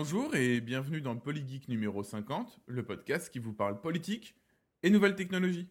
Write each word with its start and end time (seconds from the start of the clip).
Bonjour 0.00 0.32
et 0.36 0.60
bienvenue 0.60 1.00
dans 1.00 1.16
Polygeek 1.16 1.66
numéro 1.66 2.04
50, 2.04 2.60
le 2.68 2.84
podcast 2.84 3.32
qui 3.32 3.40
vous 3.40 3.52
parle 3.52 3.80
politique 3.80 4.36
et 4.84 4.90
nouvelles 4.90 5.16
technologies. 5.16 5.66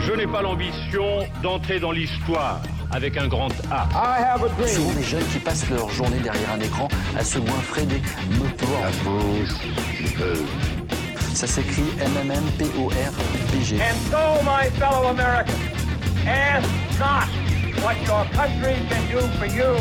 Je 0.00 0.12
n'ai 0.12 0.26
pas 0.26 0.42
l'ambition 0.42 1.20
d'entrer 1.42 1.80
dans 1.80 1.92
l'histoire 1.92 2.60
avec 2.92 3.16
un 3.16 3.26
grand 3.26 3.48
A. 3.70 3.88
Souvent 4.66 4.92
des 4.92 5.02
jeunes 5.02 5.24
qui 5.32 5.38
passent 5.38 5.68
leur 5.70 5.88
journée 5.90 6.18
derrière 6.20 6.52
un 6.54 6.60
écran 6.60 6.88
à 7.18 7.24
se 7.24 7.38
goinfrer 7.38 7.86
des 7.86 8.00
motos. 8.38 8.66
Ça 11.34 11.46
s'écrit 11.46 11.84
M-M-M-P-O-R-P-G. 12.00 13.76
And 13.80 13.96
so, 14.10 14.42
my 14.44 14.68
fellow 14.78 15.08
Americans, 15.08 15.56
ask 16.26 16.68
not 16.98 17.28
what 17.82 17.96
your 18.06 18.24
country 18.34 18.76
can 18.88 19.02
do 19.10 19.20
for 19.38 19.46
you, 19.46 19.74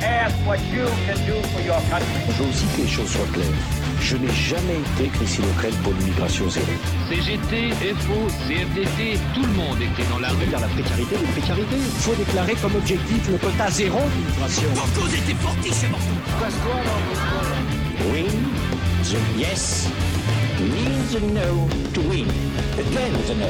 ask 0.00 0.34
what 0.44 0.58
you 0.72 0.86
can 1.06 1.16
do 1.24 1.40
for 1.54 1.62
your 1.62 1.80
country. 1.88 2.06
Je 2.28 2.42
veux 2.42 2.48
aussi 2.50 2.66
que 2.76 2.82
les 2.82 2.88
choses 2.88 3.08
soient 3.10 3.28
claires. 3.32 3.77
Je 4.00 4.16
n'ai 4.16 4.32
jamais 4.32 4.78
été 4.96 5.08
Christine 5.10 5.44
O'Crête 5.56 5.76
pour 5.82 5.92
l'immigration 5.92 6.48
zéro. 6.48 6.66
CGT, 7.08 7.72
FO, 7.72 8.26
CFDT, 8.46 9.18
tout 9.34 9.42
le 9.42 9.52
monde 9.52 9.78
était 9.80 10.08
dans 10.10 10.18
la 10.18 10.28
rue. 10.28 10.46
Dans 10.46 10.60
la 10.60 10.68
précarité, 10.68 11.16
de 11.16 11.26
précarité. 11.32 11.76
Il 11.76 12.02
faut 12.02 12.14
déclarer 12.14 12.54
comme 12.54 12.76
objectif 12.76 13.28
le 13.28 13.38
quota 13.38 13.70
zéro 13.70 13.98
d'immigration. 14.14 14.68
Win 18.12 18.26
the 19.02 19.18
yes 19.38 19.88
means 20.60 21.14
a 21.14 21.20
no 21.20 21.68
to 21.92 22.00
win. 22.08 22.28
Again 22.78 23.12
the 23.26 23.34
no. 23.34 23.48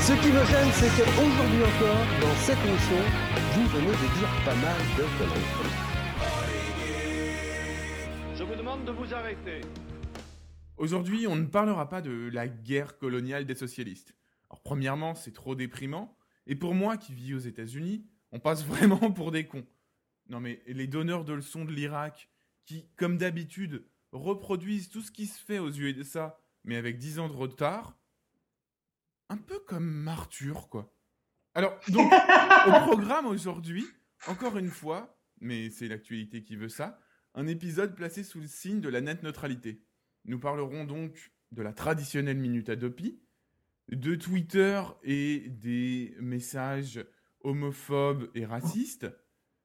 Ce 0.00 0.12
qui 0.14 0.28
me 0.32 0.44
gêne, 0.44 0.68
c'est 0.74 0.90
qu'aujourd'hui 0.96 1.62
encore, 1.62 2.04
dans 2.20 2.36
cette 2.44 2.58
émission, 2.66 3.02
vous 3.54 3.66
venez 3.66 3.86
de 3.86 4.18
dire 4.18 4.30
pas 4.46 4.54
mal 4.54 4.78
de 4.96 5.02
conneries. 5.18 5.50
Je 8.34 8.44
vous 8.44 8.54
demande 8.54 8.86
de 8.86 8.92
vous 8.92 9.12
arrêter. 9.12 9.60
Aujourd'hui, 10.78 11.26
on 11.26 11.36
ne 11.36 11.44
parlera 11.44 11.86
pas 11.90 12.00
de 12.00 12.30
la 12.32 12.48
guerre 12.48 12.96
coloniale 12.96 13.44
des 13.44 13.54
socialistes. 13.54 14.14
Alors 14.48 14.62
premièrement, 14.62 15.14
c'est 15.14 15.34
trop 15.34 15.54
déprimant, 15.54 16.16
et 16.46 16.54
pour 16.54 16.74
moi 16.74 16.96
qui 16.96 17.12
vis 17.12 17.34
aux 17.34 17.40
États-Unis, 17.40 18.06
on 18.30 18.40
passe 18.40 18.64
vraiment 18.66 19.12
pour 19.12 19.32
des 19.32 19.46
cons. 19.46 19.66
Non 20.30 20.40
mais 20.40 20.62
les 20.66 20.86
donneurs 20.86 21.26
de 21.26 21.34
leçons 21.34 21.66
de 21.66 21.72
l'Irak, 21.72 22.30
qui, 22.64 22.88
comme 22.96 23.18
d'habitude, 23.18 23.84
reproduisent 24.12 24.88
tout 24.88 25.02
ce 25.02 25.10
qui 25.10 25.26
se 25.26 25.38
fait 25.38 25.58
aux 25.58 25.70
USA, 25.70 26.40
mais 26.64 26.76
avec 26.76 26.96
10 26.96 27.18
ans 27.18 27.28
de 27.28 27.36
retard, 27.36 27.98
un 29.28 29.36
peu 29.36 29.58
comme 29.58 30.08
Arthur, 30.08 30.70
quoi. 30.70 30.90
Alors, 31.54 31.78
donc, 31.88 32.10
au 32.66 32.70
programme 32.86 33.26
aujourd'hui, 33.26 33.86
encore 34.26 34.56
une 34.56 34.70
fois, 34.70 35.18
mais 35.40 35.70
c'est 35.70 35.88
l'actualité 35.88 36.42
qui 36.42 36.56
veut 36.56 36.68
ça, 36.68 36.98
un 37.34 37.46
épisode 37.46 37.94
placé 37.94 38.24
sous 38.24 38.40
le 38.40 38.46
signe 38.46 38.80
de 38.80 38.88
la 38.88 39.00
net 39.00 39.22
neutralité. 39.22 39.82
Nous 40.24 40.38
parlerons 40.38 40.84
donc 40.84 41.32
de 41.50 41.62
la 41.62 41.72
traditionnelle 41.72 42.38
minute 42.38 42.68
Adopi, 42.68 43.20
de 43.90 44.14
Twitter 44.14 44.82
et 45.02 45.40
des 45.48 46.16
messages 46.20 47.04
homophobes 47.40 48.30
et 48.34 48.46
racistes, 48.46 49.06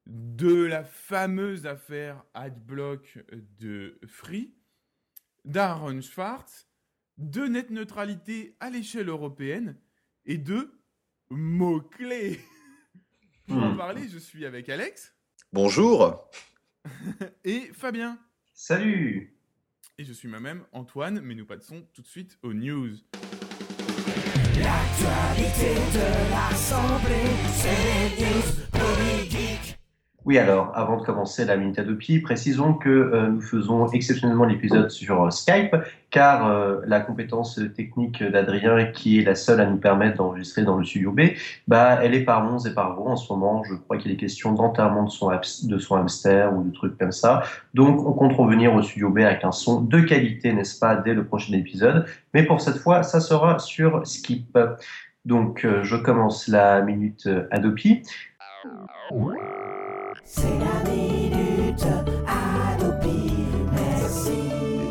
de 0.05 0.63
la 0.63 0.83
fameuse 0.83 1.65
affaire 1.65 2.23
Adblock 2.33 3.19
de 3.59 3.99
Free, 4.07 4.53
d'Aaron 5.45 6.01
Schwartz, 6.01 6.67
de 7.17 7.45
net 7.45 7.69
neutralité 7.69 8.55
à 8.59 8.69
l'échelle 8.69 9.09
européenne 9.09 9.77
et 10.25 10.37
de 10.37 10.76
mots-clés. 11.29 12.39
Pour 13.47 13.63
en 13.63 13.75
parler, 13.75 14.07
je 14.09 14.17
suis 14.17 14.45
avec 14.45 14.69
Alex 14.69 15.13
Bonjour. 15.53 16.29
et 17.43 17.71
Fabien. 17.73 18.19
Salut 18.53 19.37
Et 19.97 20.03
je 20.03 20.13
suis 20.13 20.27
moi-même 20.27 20.65
Antoine, 20.73 21.21
mais 21.21 21.35
nous 21.35 21.45
passons 21.45 21.85
tout 21.93 22.01
de 22.01 22.07
suite 22.07 22.37
aux 22.43 22.53
news. 22.53 22.95
Oui 30.27 30.37
alors, 30.37 30.73
avant 30.75 30.97
de 30.97 31.05
commencer 31.05 31.45
la 31.45 31.55
Minute 31.55 31.79
Adopi, 31.79 32.19
précisons 32.19 32.73
que 32.73 32.89
euh, 32.89 33.29
nous 33.29 33.39
faisons 33.39 33.87
exceptionnellement 33.87 34.43
l'épisode 34.43 34.89
sur 34.89 35.23
euh, 35.23 35.29
Skype, 35.29 35.73
car 36.09 36.45
euh, 36.45 36.81
la 36.85 36.99
compétence 36.99 37.61
technique 37.77 38.21
d'Adrien, 38.21 38.87
qui 38.87 39.19
est 39.19 39.23
la 39.23 39.35
seule 39.35 39.61
à 39.61 39.65
nous 39.65 39.77
permettre 39.77 40.17
d'enregistrer 40.17 40.63
dans 40.63 40.75
le 40.79 40.83
studio 40.83 41.13
B, 41.13 41.29
bah, 41.69 41.99
elle 42.03 42.13
est 42.13 42.25
par 42.25 42.43
Mons 42.43 42.65
et 42.65 42.73
par 42.73 42.99
vous 42.99 43.05
en 43.05 43.15
ce 43.15 43.31
moment. 43.31 43.63
Je 43.63 43.75
crois 43.75 43.95
qu'il 43.95 44.11
est 44.11 44.17
question 44.17 44.51
d'enterrement 44.51 45.05
de 45.05 45.09
son, 45.09 45.31
de 45.63 45.77
son 45.77 45.95
hamster 45.95 46.53
ou 46.53 46.61
de 46.61 46.73
trucs 46.73 46.97
comme 46.97 47.13
ça. 47.13 47.43
Donc 47.73 48.05
on 48.05 48.11
compte 48.11 48.33
revenir 48.33 48.75
au 48.75 48.81
studio 48.81 49.09
B 49.09 49.19
avec 49.19 49.45
un 49.45 49.53
son 49.53 49.79
de 49.79 50.01
qualité, 50.01 50.51
n'est-ce 50.51 50.77
pas, 50.77 50.97
dès 50.97 51.13
le 51.13 51.25
prochain 51.25 51.53
épisode. 51.53 52.05
Mais 52.33 52.43
pour 52.43 52.59
cette 52.59 52.79
fois, 52.79 53.03
ça 53.03 53.21
sera 53.21 53.59
sur 53.59 54.05
Skip. 54.05 54.59
Donc 55.23 55.65
je 55.83 55.95
commence 55.95 56.49
la 56.49 56.81
Minute 56.81 57.29
Adopi. 57.49 58.03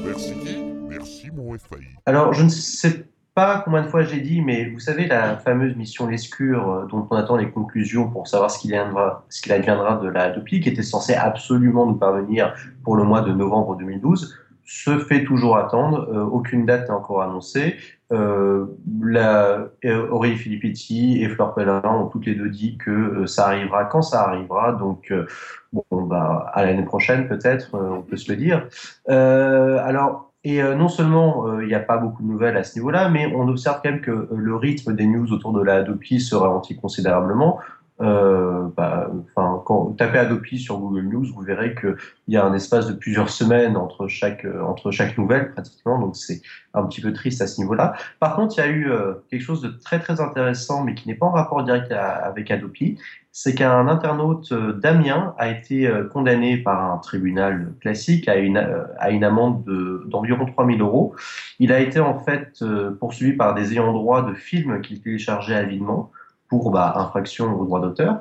Merci 0.04 0.32
qui 0.42 0.62
Merci 0.88 1.30
mon 1.30 1.52
FAI. 1.58 1.84
Alors, 2.06 2.32
je 2.32 2.42
ne 2.42 2.48
sais 2.48 3.04
pas 3.34 3.60
combien 3.62 3.82
de 3.82 3.88
fois 3.88 4.02
j'ai 4.02 4.20
dit, 4.20 4.40
mais 4.40 4.70
vous 4.70 4.80
savez, 4.80 5.06
la 5.06 5.36
fameuse 5.36 5.76
mission 5.76 6.06
Lescure, 6.06 6.70
euh, 6.70 6.86
dont 6.86 7.06
on 7.10 7.16
attend 7.16 7.36
les 7.36 7.50
conclusions 7.50 8.08
pour 8.08 8.26
savoir 8.26 8.50
ce 8.50 8.58
qu'il 8.58 8.74
adviendra, 8.74 9.26
ce 9.28 9.42
qu'il 9.42 9.52
adviendra 9.52 9.98
de 9.98 10.08
la 10.08 10.22
Adopi, 10.22 10.60
qui 10.60 10.70
était 10.70 10.82
censée 10.82 11.12
absolument 11.14 11.84
nous 11.84 11.96
parvenir 11.96 12.54
pour 12.82 12.96
le 12.96 13.04
mois 13.04 13.20
de 13.20 13.32
novembre 13.32 13.76
2012, 13.76 14.38
se 14.66 14.98
fait 14.98 15.24
toujours 15.24 15.56
attendre. 15.56 16.08
Euh, 16.12 16.24
aucune 16.24 16.66
date 16.66 16.88
n'est 16.88 16.94
encore 16.94 17.22
annoncée. 17.22 17.76
Euh, 18.12 18.66
la, 19.00 19.68
euh, 19.84 20.08
Aurélie 20.10 20.36
Filippetti 20.36 21.22
et 21.22 21.28
Fleur 21.28 21.54
Pellerin 21.54 21.82
ont 21.84 22.06
toutes 22.06 22.26
les 22.26 22.34
deux 22.34 22.50
dit 22.50 22.76
que 22.76 22.90
euh, 22.90 23.26
ça 23.26 23.46
arrivera 23.46 23.84
quand 23.84 24.02
ça 24.02 24.22
arrivera. 24.22 24.72
Donc, 24.72 25.10
euh, 25.10 25.26
bon, 25.72 26.02
bah, 26.02 26.50
à 26.52 26.64
l'année 26.64 26.84
prochaine 26.84 27.28
peut-être, 27.28 27.70
on 27.74 28.02
peut 28.02 28.16
se 28.16 28.30
le 28.30 28.36
dire. 28.36 28.68
Alors, 29.08 30.32
et 30.44 30.62
non 30.62 30.86
seulement 30.88 31.58
il 31.60 31.66
n'y 31.66 31.74
a 31.74 31.80
pas 31.80 31.96
beaucoup 31.96 32.22
de 32.22 32.28
nouvelles 32.28 32.56
à 32.56 32.62
ce 32.62 32.78
niveau-là, 32.78 33.08
mais 33.08 33.26
on 33.34 33.48
observe 33.48 33.80
quand 33.82 33.90
même 33.90 34.00
que 34.00 34.28
le 34.32 34.54
rythme 34.54 34.94
des 34.94 35.04
news 35.04 35.32
autour 35.32 35.52
de 35.52 35.60
la 35.60 35.76
Adopi 35.76 36.20
se 36.20 36.36
ralentit 36.36 36.76
considérablement. 36.76 37.58
Euh, 38.02 38.68
bah, 38.76 39.10
enfin, 39.34 39.62
quand 39.64 39.96
tapez 39.96 40.18
Adopi 40.18 40.58
sur 40.58 40.78
Google 40.78 41.04
News, 41.04 41.26
vous 41.34 41.40
verrez 41.40 41.74
qu'il 41.74 41.96
y 42.28 42.36
a 42.36 42.44
un 42.44 42.52
espace 42.52 42.86
de 42.86 42.92
plusieurs 42.92 43.30
semaines 43.30 43.76
entre 43.76 44.06
chaque, 44.06 44.44
euh, 44.44 44.62
entre 44.62 44.90
chaque 44.90 45.16
nouvelle, 45.16 45.52
pratiquement, 45.52 45.98
donc 45.98 46.14
c'est 46.14 46.42
un 46.74 46.82
petit 46.84 47.00
peu 47.00 47.14
triste 47.14 47.40
à 47.40 47.46
ce 47.46 47.58
niveau-là. 47.58 47.94
Par 48.20 48.36
contre, 48.36 48.58
il 48.58 48.60
y 48.60 48.64
a 48.64 48.68
eu 48.68 48.90
euh, 48.90 49.14
quelque 49.30 49.40
chose 49.40 49.62
de 49.62 49.68
très 49.68 49.98
très 49.98 50.20
intéressant, 50.20 50.84
mais 50.84 50.94
qui 50.94 51.08
n'est 51.08 51.14
pas 51.14 51.24
en 51.26 51.30
rapport 51.30 51.62
direct 51.64 51.90
avec 51.90 52.50
Adopi, 52.50 52.98
c'est 53.32 53.54
qu'un 53.54 53.88
internaute 53.88 54.52
euh, 54.52 54.74
d'Amiens 54.74 55.34
a 55.38 55.48
été 55.48 55.90
condamné 56.12 56.58
par 56.58 56.92
un 56.92 56.98
tribunal 56.98 57.72
classique 57.80 58.28
à 58.28 58.36
une, 58.36 58.58
à 58.98 59.10
une 59.10 59.24
amende 59.24 59.64
de- 59.64 60.04
d'environ 60.06 60.44
3000 60.44 60.82
euros. 60.82 61.14
Il 61.58 61.72
a 61.72 61.80
été 61.80 62.00
en 62.00 62.18
fait 62.18 62.62
poursuivi 63.00 63.32
par 63.32 63.54
des 63.54 63.72
ayants 63.72 63.92
droit 63.94 64.22
de 64.22 64.34
films 64.34 64.82
qu'il 64.82 65.00
téléchargeait 65.00 65.54
avidement 65.54 66.10
pour 66.48 66.70
bah, 66.70 66.94
infraction 66.96 67.58
au 67.58 67.64
droit 67.64 67.80
d'auteur. 67.80 68.20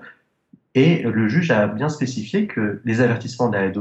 Et 0.73 1.03
le 1.03 1.29
juge 1.29 1.51
a 1.51 1.67
bien 1.67 1.87
spécifié 1.87 2.47
que 2.47 2.81
les 2.83 2.99
avertissements 2.99 3.49
de 3.49 3.55
la 3.55 3.71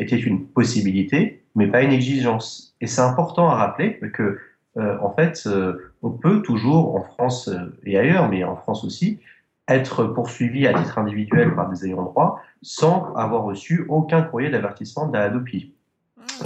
étaient 0.00 0.18
une 0.18 0.44
possibilité, 0.44 1.44
mais 1.54 1.68
pas 1.68 1.82
une 1.82 1.92
exigence. 1.92 2.74
Et 2.80 2.88
c'est 2.88 3.00
important 3.00 3.48
à 3.48 3.54
rappeler 3.54 4.00
que, 4.12 4.38
euh, 4.76 4.98
en 5.00 5.14
fait, 5.14 5.44
euh, 5.46 5.92
on 6.02 6.10
peut 6.10 6.42
toujours, 6.42 6.96
en 6.96 7.02
France 7.02 7.48
euh, 7.48 7.78
et 7.84 7.96
ailleurs, 7.96 8.28
mais 8.28 8.42
en 8.42 8.56
France 8.56 8.84
aussi, 8.84 9.20
être 9.68 10.04
poursuivi 10.04 10.66
à 10.66 10.74
titre 10.74 10.98
individuel 10.98 11.54
par 11.54 11.70
des 11.70 11.86
ayants 11.86 12.02
droit 12.02 12.42
sans 12.62 13.14
avoir 13.14 13.44
reçu 13.44 13.84
aucun 13.88 14.22
courrier 14.22 14.50
d'avertissement 14.50 15.06
de 15.06 15.12
la. 15.12 15.24
Ah, 15.24 15.30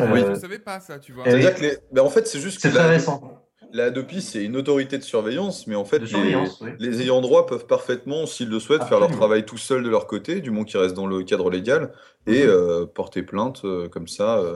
Euh, 0.01 0.17
Je 0.17 0.31
ne 0.31 0.35
savais 0.35 0.59
pas 0.59 0.81
ça, 0.81 0.99
tu 0.99 1.13
vois. 1.13 1.25
C'est-à-dire 1.25 1.55
que 1.55 1.63
les... 1.63 1.79
ben, 1.93 2.03
en 2.03 2.11
fait, 2.11 2.27
c'est 2.27 2.41
juste 2.41 2.61
C'est 2.61 2.69
que 2.69 2.75
très 2.75 2.85
la, 2.85 2.91
récent. 2.91 3.23
La 3.73 3.85
Hadopi, 3.85 4.23
c'est 4.23 4.45
une 4.45 4.57
autorité 4.57 4.99
de 4.99 5.03
surveillance, 5.03 5.67
mais 5.67 5.75
en 5.75 5.85
fait, 5.85 5.99
les, 5.99 6.07
surveillance, 6.07 6.61
oui. 6.63 6.71
les 6.79 7.03
ayants 7.03 7.21
droit 7.21 7.47
peuvent 7.47 7.67
parfaitement, 7.67 8.27
s'ils 8.27 8.49
le 8.49 8.59
souhaitent, 8.61 8.85
faire 8.85 9.01
leur 9.01 9.11
travail 9.11 9.45
tout 9.45 9.59
seuls 9.59 9.83
de 9.83 9.89
leur 9.91 10.07
côté, 10.07 10.41
du 10.41 10.51
moins 10.51 10.65
qu'ils 10.65 10.79
restent 10.81 10.95
dans 10.97 11.07
le 11.07 11.23
cadre 11.23 11.51
légal, 11.51 11.93
et 12.27 12.45
Mhm. 12.45 12.49
euh, 12.51 12.87
porter 12.87 13.23
plainte 13.23 13.63
euh, 13.65 13.89
comme 13.89 14.09
ça 14.09 14.39
euh, 14.39 14.55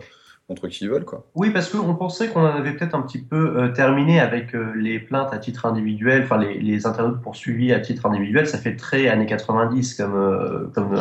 contre 0.48 0.66
qui 0.68 0.84
ils 0.84 0.90
veulent, 0.90 1.04
quoi. 1.04 1.26
Oui, 1.34 1.50
parce 1.50 1.68
qu'on 1.68 1.94
pensait 1.94 2.28
qu'on 2.28 2.40
en 2.40 2.46
avait 2.46 2.72
peut-être 2.72 2.94
un 2.94 3.02
petit 3.02 3.22
peu 3.22 3.70
terminé 3.72 4.18
avec 4.20 4.48
les 4.74 4.98
plaintes 4.98 5.32
à 5.32 5.38
titre 5.38 5.66
individuel, 5.66 6.22
enfin 6.24 6.38
les, 6.38 6.58
les 6.58 6.86
internautes 6.86 7.22
poursuivis 7.22 7.72
à 7.72 7.78
titre 7.78 8.06
individuel, 8.06 8.48
ça 8.48 8.58
fait 8.58 8.74
très 8.74 9.06
années 9.06 9.26
90 9.26 9.94
comme, 9.94 10.70
comme, 10.74 11.00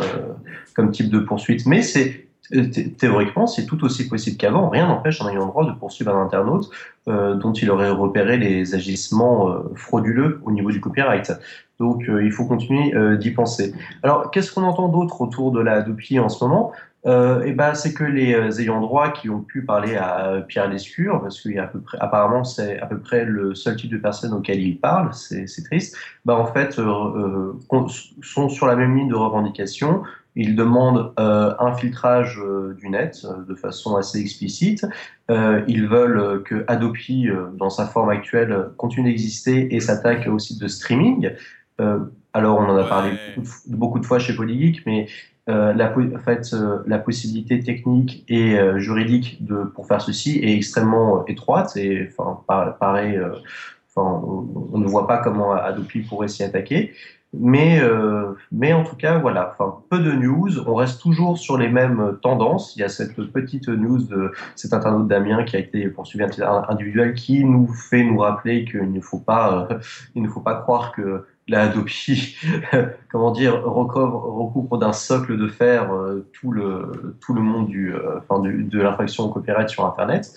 comme 0.76 0.90
type 0.92 1.10
de 1.10 1.18
poursuite. 1.18 1.66
Mais 1.66 1.82
c'est 1.82 2.29
théoriquement, 2.98 3.46
c'est 3.46 3.66
tout 3.66 3.84
aussi 3.84 4.08
possible 4.08 4.36
qu'avant. 4.36 4.68
Rien 4.68 4.88
n'empêche 4.88 5.20
un 5.22 5.28
ayant 5.28 5.46
droit 5.46 5.64
de 5.64 5.72
poursuivre 5.72 6.14
un 6.14 6.22
internaute 6.22 6.68
euh, 7.08 7.34
dont 7.34 7.52
il 7.52 7.70
aurait 7.70 7.90
repéré 7.90 8.38
les 8.38 8.74
agissements 8.74 9.50
euh, 9.50 9.72
frauduleux 9.76 10.40
au 10.44 10.50
niveau 10.50 10.70
du 10.70 10.80
copyright. 10.80 11.32
Donc, 11.78 12.08
euh, 12.08 12.24
il 12.24 12.32
faut 12.32 12.44
continuer 12.44 12.94
euh, 12.94 13.16
d'y 13.16 13.30
penser. 13.30 13.72
Alors, 14.02 14.30
qu'est-ce 14.30 14.52
qu'on 14.52 14.64
entend 14.64 14.88
d'autre 14.88 15.20
autour 15.20 15.52
de 15.52 15.60
la 15.60 15.74
Adopi 15.74 16.18
en 16.18 16.28
ce 16.28 16.44
moment? 16.44 16.72
Euh, 17.06 17.42
eh 17.46 17.52
ben, 17.52 17.72
c'est 17.72 17.94
que 17.94 18.04
les 18.04 18.34
euh, 18.34 18.50
ayants 18.60 18.80
droit 18.82 19.10
qui 19.10 19.30
ont 19.30 19.40
pu 19.40 19.64
parler 19.64 19.96
à 19.96 20.26
euh, 20.26 20.40
Pierre 20.42 20.68
Lescure, 20.68 21.22
parce 21.22 21.40
qu'il 21.40 21.58
à 21.58 21.66
peu 21.66 21.80
près, 21.80 21.96
apparemment, 21.98 22.44
c'est 22.44 22.78
à 22.78 22.86
peu 22.86 22.98
près 22.98 23.24
le 23.24 23.54
seul 23.54 23.76
type 23.76 23.90
de 23.90 23.96
personne 23.96 24.34
auquel 24.34 24.60
il 24.60 24.78
parle, 24.78 25.14
c'est 25.14 25.46
triste. 25.64 25.96
Ben, 26.26 26.34
en 26.34 26.46
fait, 26.46 26.78
euh, 26.78 27.54
euh, 27.72 27.86
sont 28.22 28.50
sur 28.50 28.66
la 28.66 28.76
même 28.76 28.94
ligne 28.94 29.08
de 29.08 29.14
revendication. 29.14 30.02
Ils 30.36 30.54
demandent 30.56 31.12
euh, 31.18 31.54
un 31.58 31.74
filtrage 31.74 32.40
euh, 32.40 32.74
du 32.74 32.88
net 32.88 33.18
euh, 33.24 33.44
de 33.48 33.54
façon 33.54 33.96
assez 33.96 34.20
explicite. 34.20 34.86
Ils 35.68 35.86
veulent 35.86 36.42
que 36.42 36.64
Adopi, 36.66 37.28
dans 37.56 37.70
sa 37.70 37.86
forme 37.86 38.10
actuelle, 38.10 38.70
continue 38.76 39.10
d'exister 39.10 39.74
et 39.74 39.78
s'attaque 39.78 40.26
au 40.26 40.40
site 40.40 40.60
de 40.60 40.66
streaming. 40.66 41.30
Alors, 42.32 42.58
on 42.58 42.64
en 42.64 42.76
a 42.76 42.82
parlé 42.84 43.12
beaucoup 43.26 43.40
de, 43.42 43.46
f- 43.46 43.62
beaucoup 43.68 43.98
de 44.00 44.06
fois 44.06 44.18
chez 44.18 44.34
Polygeek, 44.34 44.84
mais 44.86 45.06
la, 45.46 45.86
po- 45.86 46.02
en 46.02 46.18
fait, 46.18 46.52
la 46.84 46.98
possibilité 46.98 47.60
technique 47.60 48.24
et 48.28 48.58
juridique 48.78 49.44
de, 49.44 49.62
pour 49.62 49.86
faire 49.86 50.00
ceci 50.00 50.38
est 50.40 50.52
extrêmement 50.56 51.24
étroite 51.26 51.76
et 51.76 52.08
enfin, 52.10 52.42
enfin, 52.48 53.14
on, 53.96 54.68
on 54.72 54.78
ne 54.78 54.86
voit 54.86 55.06
pas 55.06 55.18
comment 55.18 55.52
Adopi 55.52 56.00
pourrait 56.00 56.28
s'y 56.28 56.42
attaquer. 56.42 56.92
Mais, 57.32 57.80
euh, 57.80 58.32
mais 58.50 58.72
en 58.72 58.82
tout 58.82 58.96
cas, 58.96 59.18
voilà, 59.18 59.52
enfin, 59.52 59.78
peu 59.88 60.00
de 60.00 60.10
news. 60.12 60.58
On 60.66 60.74
reste 60.74 61.00
toujours 61.00 61.38
sur 61.38 61.56
les 61.56 61.68
mêmes 61.68 62.18
tendances. 62.22 62.74
Il 62.74 62.80
y 62.80 62.82
a 62.82 62.88
cette 62.88 63.14
petite 63.30 63.68
news 63.68 64.02
de 64.02 64.32
cet 64.56 64.72
internaute 64.72 65.06
Damien 65.06 65.44
qui 65.44 65.54
a 65.54 65.60
été 65.60 65.88
poursuivi 65.88 66.24
individuel 66.68 67.14
qui 67.14 67.44
nous 67.44 67.68
fait 67.68 68.02
nous 68.02 68.18
rappeler 68.18 68.64
qu'il 68.64 68.92
ne 68.92 69.00
faut 69.00 69.20
pas, 69.20 69.68
euh, 69.70 69.78
il 70.16 70.22
ne 70.22 70.28
faut 70.28 70.40
pas 70.40 70.56
croire 70.56 70.90
que 70.92 71.24
la 71.46 71.62
Adopi, 71.62 72.36
comment 73.10 73.30
dire, 73.30 73.62
recouvre, 73.64 74.24
recouvre 74.24 74.78
d'un 74.78 74.92
socle 74.92 75.36
de 75.36 75.48
fer 75.48 75.92
euh, 75.92 76.28
tout 76.32 76.50
le 76.50 77.16
tout 77.20 77.34
le 77.34 77.42
monde 77.42 77.68
du, 77.68 77.94
euh, 77.94 78.18
enfin, 78.18 78.40
de 78.40 78.80
l'infraction 78.80 79.24
au 79.24 79.28
copyright 79.28 79.68
sur 79.68 79.84
Internet. 79.84 80.32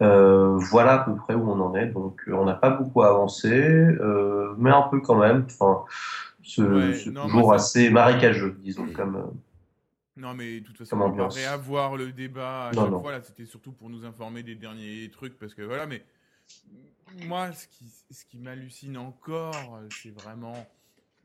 Euh, 0.00 0.56
voilà 0.70 0.92
à 0.92 0.98
peu 0.98 1.16
près 1.16 1.34
où 1.34 1.50
on 1.50 1.60
en 1.60 1.74
est. 1.74 1.86
Donc, 1.86 2.22
on 2.28 2.44
n'a 2.44 2.54
pas 2.54 2.70
beaucoup 2.70 3.02
avancé, 3.02 3.50
euh, 3.50 4.54
mais 4.58 4.70
un 4.70 4.82
peu 4.82 5.00
quand 5.00 5.16
même. 5.16 5.44
Enfin, 5.46 5.84
c'est 6.48 6.62
Ouais, 6.62 7.04
non, 7.12 7.48
ça- 7.48 7.54
assez 7.54 7.90
marécageux, 7.90 8.56
disons, 8.60 8.86
comme. 8.92 9.16
euh, 9.16 9.22
Non, 10.16 10.34
mais 10.34 10.60
de 10.60 10.66
toute 10.66 10.78
façon, 10.78 10.96
on 11.00 11.10
va 11.12 11.28
réavoir 11.28 11.96
le 11.96 12.12
débat 12.12 12.68
à 12.68 12.72
Non, 12.72 12.82
chaque 12.82 12.90
non. 12.92 13.00
fois. 13.00 13.12
Là, 13.12 13.22
c'était 13.22 13.46
surtout 13.46 13.72
pour 13.72 13.88
nous 13.90 14.04
informer 14.04 14.42
des 14.42 14.54
derniers 14.56 15.10
trucs, 15.10 15.38
parce 15.38 15.54
que 15.54 15.62
voilà, 15.62 15.86
mais 15.86 16.02
moi, 17.26 17.52
ce 17.52 17.66
qui, 17.68 17.92
ce 18.10 18.24
qui 18.24 18.38
m'hallucine 18.38 18.96
encore, 18.96 19.80
c'est 19.90 20.10
vraiment 20.10 20.66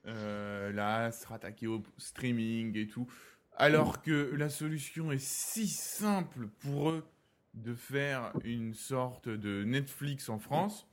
euh, 0.05 0.71
là, 0.73 1.11
se 1.11 1.25
rattaquer 1.27 1.67
au 1.67 1.81
streaming 1.97 2.77
et 2.77 2.87
tout. 2.87 3.07
Alors 3.55 4.01
que 4.01 4.33
la 4.35 4.49
solution 4.49 5.11
est 5.11 5.23
si 5.23 5.67
simple 5.67 6.47
pour 6.59 6.89
eux 6.89 7.05
de 7.53 7.73
faire 7.75 8.33
une 8.43 8.73
sorte 8.73 9.29
de 9.29 9.63
Netflix 9.63 10.27
en 10.29 10.39
France. 10.39 10.87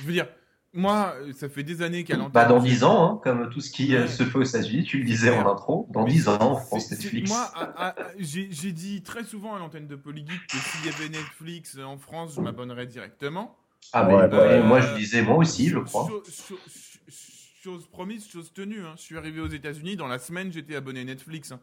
Je 0.00 0.06
veux 0.06 0.12
dire, 0.12 0.28
moi, 0.74 1.14
ça 1.34 1.48
fait 1.48 1.62
des 1.62 1.82
années 1.82 2.04
qu'à 2.04 2.16
l'antenne. 2.16 2.32
Bah, 2.32 2.44
dans 2.44 2.60
j'ai- 2.60 2.68
10 2.70 2.84
ans, 2.84 3.14
hein, 3.14 3.20
comme 3.22 3.48
tout 3.50 3.60
ce 3.60 3.70
qui 3.70 3.94
euh, 3.94 4.02
Ouais. 4.02 4.08
se 4.08 4.22
fait 4.22 4.38
aux 4.38 4.42
États-Unis, 4.42 4.84
tu 4.84 4.98
le 4.98 5.04
disais 5.04 5.30
en 5.36 5.48
intro, 5.50 5.86
dans 5.90 6.04
Mais 6.04 6.10
10 6.10 6.28
ans, 6.28 6.38
en 6.40 6.56
France 6.56 6.90
Netflix. 6.90 7.30
Moi, 7.30 7.94
j'ai 8.18 8.72
dit 8.72 9.02
très 9.02 9.24
souvent 9.24 9.54
à 9.54 9.58
l'antenne 9.58 9.86
de 9.86 9.96
Polygeek 9.96 10.46
que 10.46 10.56
s'il 10.56 10.86
y 10.86 10.94
avait 10.94 11.08
Netflix 11.08 11.78
en 11.78 11.96
France, 11.98 12.34
je 12.36 12.40
m'abonnerais 12.40 12.86
directement. 12.86 13.56
Ah, 13.92 14.06
Ouais, 14.06 14.28
bah, 14.28 14.38
ouais. 14.46 14.62
moi 14.62 14.80
je 14.80 14.94
disais 14.96 15.22
moi 15.22 15.36
aussi, 15.36 15.68
je 15.68 15.78
crois. 15.78 16.06
Cho- 16.08 16.22
cho- 16.28 16.58
cho- 17.08 17.22
chose 17.62 17.86
promise, 17.88 18.28
chose 18.28 18.52
tenue. 18.52 18.80
hein. 18.84 18.94
Je 18.96 19.02
suis 19.02 19.16
arrivé 19.16 19.40
aux 19.40 19.46
États-Unis, 19.48 19.96
dans 19.96 20.06
la 20.08 20.18
semaine, 20.18 20.52
j'étais 20.52 20.74
abonné 20.76 21.04
Netflix. 21.04 21.52
hein. 21.52 21.60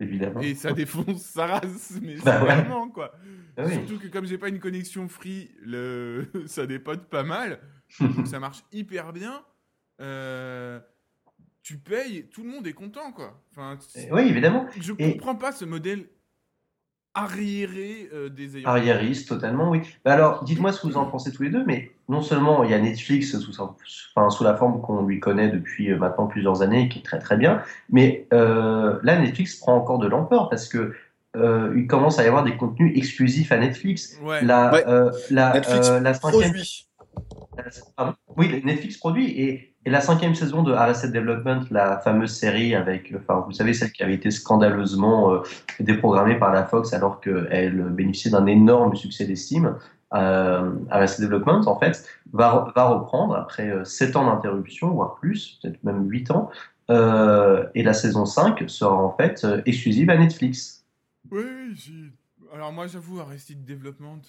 Évidemment. 0.00 0.40
Et 0.40 0.54
ça 0.56 0.72
défonce 0.72 1.22
sa 1.22 1.46
race, 1.46 1.92
mais 2.02 2.16
Bah 2.24 2.40
ouais. 2.42 2.54
vraiment, 2.56 2.88
quoi. 2.88 3.12
Ah 3.56 3.62
oui. 3.66 3.74
Surtout 3.74 3.98
que 4.00 4.08
comme 4.08 4.26
j'ai 4.26 4.38
pas 4.38 4.48
une 4.48 4.58
connexion 4.58 5.08
free, 5.08 5.52
le... 5.62 6.26
ça 6.46 6.66
dépote 6.66 7.08
pas 7.08 7.22
mal. 7.22 7.60
Donc 8.00 8.26
ça 8.26 8.38
marche 8.40 8.62
hyper 8.72 9.12
bien. 9.12 9.42
Euh, 10.00 10.80
Tu 11.62 11.78
payes, 11.78 12.28
tout 12.30 12.42
le 12.42 12.50
monde 12.50 12.66
est 12.66 12.72
content, 12.74 13.10
quoi. 13.12 13.40
Enfin, 13.50 13.78
Et 13.96 14.12
Oui, 14.12 14.22
évidemment. 14.22 14.66
je 14.80 14.92
Et- 14.98 15.12
comprends 15.12 15.34
pas 15.36 15.50
ce 15.52 15.64
modèle 15.64 16.06
arriéré 17.14 18.08
euh, 18.12 18.28
des 18.28 18.56
ayants. 18.58 18.68
Arriériste, 18.68 19.28
totalement, 19.28 19.70
oui. 19.70 19.80
Bah 20.04 20.12
alors, 20.14 20.42
dites-moi 20.44 20.72
ce 20.72 20.80
que 20.80 20.88
vous 20.88 20.96
en 20.96 21.06
pensez 21.06 21.32
tous 21.32 21.44
les 21.44 21.50
deux, 21.50 21.64
mais 21.64 21.92
non 22.08 22.22
seulement 22.22 22.64
il 22.64 22.70
y 22.70 22.74
a 22.74 22.78
Netflix 22.80 23.38
sous, 23.38 23.52
sa- 23.52 23.74
enfin, 24.16 24.30
sous 24.30 24.42
la 24.44 24.56
forme 24.56 24.80
qu'on 24.82 25.04
lui 25.06 25.20
connaît 25.20 25.48
depuis 25.48 25.92
euh, 25.92 25.96
maintenant 25.96 26.26
plusieurs 26.26 26.60
années, 26.62 26.88
qui 26.88 26.98
est 26.98 27.02
très 27.02 27.20
très 27.20 27.36
bien, 27.36 27.62
mais 27.88 28.26
euh, 28.32 28.98
là, 29.04 29.18
Netflix 29.18 29.54
prend 29.56 29.76
encore 29.76 29.98
de 30.00 30.08
l'ampleur 30.08 30.48
parce 30.48 30.68
que 30.68 30.92
euh, 31.36 31.72
il 31.76 31.86
commence 31.86 32.18
à 32.18 32.24
y 32.24 32.26
avoir 32.26 32.42
des 32.44 32.56
contenus 32.56 32.92
exclusifs 32.96 33.52
à 33.52 33.58
Netflix. 33.58 34.18
Ouais. 34.22 34.42
La, 34.44 34.72
Ouais. 34.72 34.84
euh, 34.88 35.10
la, 35.30 35.52
Netflix 35.54 35.88
euh, 35.88 36.00
la 36.00 36.14
cinquième 36.14 36.50
produit. 36.50 36.88
Oui, 38.36 38.62
Netflix 38.64 38.98
produit 38.98 39.40
et, 39.40 39.70
la 39.86 40.00
cinquième 40.00 40.34
saison 40.34 40.62
de 40.62 40.72
Arrested 40.72 41.12
Development, 41.12 41.60
la 41.70 41.98
fameuse 41.98 42.34
série 42.34 42.74
avec, 42.74 43.12
enfin, 43.14 43.44
vous 43.46 43.52
savez, 43.52 43.74
celle 43.74 43.92
qui 43.92 44.02
avait 44.02 44.14
été 44.14 44.30
scandaleusement 44.30 45.34
euh, 45.34 45.42
déprogrammée 45.78 46.38
par 46.38 46.54
la 46.54 46.64
Fox 46.64 46.94
alors 46.94 47.20
qu'elle 47.20 47.82
bénéficiait 47.90 48.30
d'un 48.30 48.46
énorme 48.46 48.96
succès 48.96 49.26
d'estime. 49.26 49.76
Euh, 50.14 50.72
Arrested 50.90 51.24
Development, 51.24 51.66
en 51.66 51.78
fait, 51.78 52.06
va, 52.32 52.72
reprendre 52.74 53.34
après 53.36 53.68
euh, 53.68 53.84
7 53.84 54.16
ans 54.16 54.26
d'interruption, 54.26 54.90
voire 54.90 55.16
plus, 55.16 55.58
peut-être 55.60 55.82
même 55.84 56.08
8 56.08 56.30
ans. 56.30 56.50
Euh, 56.90 57.66
et 57.74 57.82
la 57.82 57.94
saison 57.94 58.26
5 58.26 58.64
sera 58.68 58.94
en 58.94 59.16
fait 59.16 59.42
euh, 59.44 59.62
exclusive 59.66 60.10
à 60.10 60.16
Netflix. 60.16 60.84
Oui, 61.30 61.42
alors 62.52 62.72
moi 62.72 62.86
j'avoue, 62.86 63.20
Arrested 63.20 63.64
Development, 63.64 64.20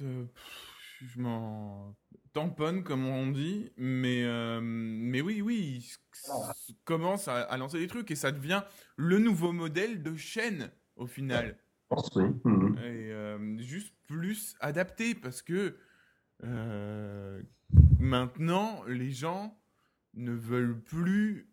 je 1.02 1.20
m'en 1.20 1.96
tamponne 2.34 2.84
comme 2.84 3.06
on 3.06 3.32
dit, 3.32 3.72
mais, 3.78 4.24
euh, 4.24 4.60
mais 4.62 5.22
oui, 5.22 5.42
oui, 5.42 5.58
il 5.58 5.78
s- 5.78 6.00
s- 6.14 6.72
commence 6.84 7.28
à, 7.28 7.42
à 7.44 7.58
lancer 7.58 7.80
des 7.80 7.88
trucs 7.88 8.12
et 8.12 8.16
ça 8.16 8.32
devient 8.32 8.64
le 8.98 9.20
nouveau 9.20 9.52
modèle 9.52 10.04
de 10.04 10.16
chaîne 10.16 10.72
au 10.96 11.08
final. 11.08 11.58
Je 11.58 11.96
pense, 11.96 12.10
oui. 12.16 12.24
Mhm. 12.44 12.78
Et 12.80 13.12
euh, 13.12 13.58
juste 13.60 13.94
plus 14.08 14.56
adapté 14.60 15.16
parce 15.16 15.42
que 15.42 15.78
euh, 16.44 17.42
maintenant 18.00 18.84
les 18.86 19.12
gens 19.12 19.58
ne 20.14 20.32
veulent 20.32 20.82
plus 20.82 21.50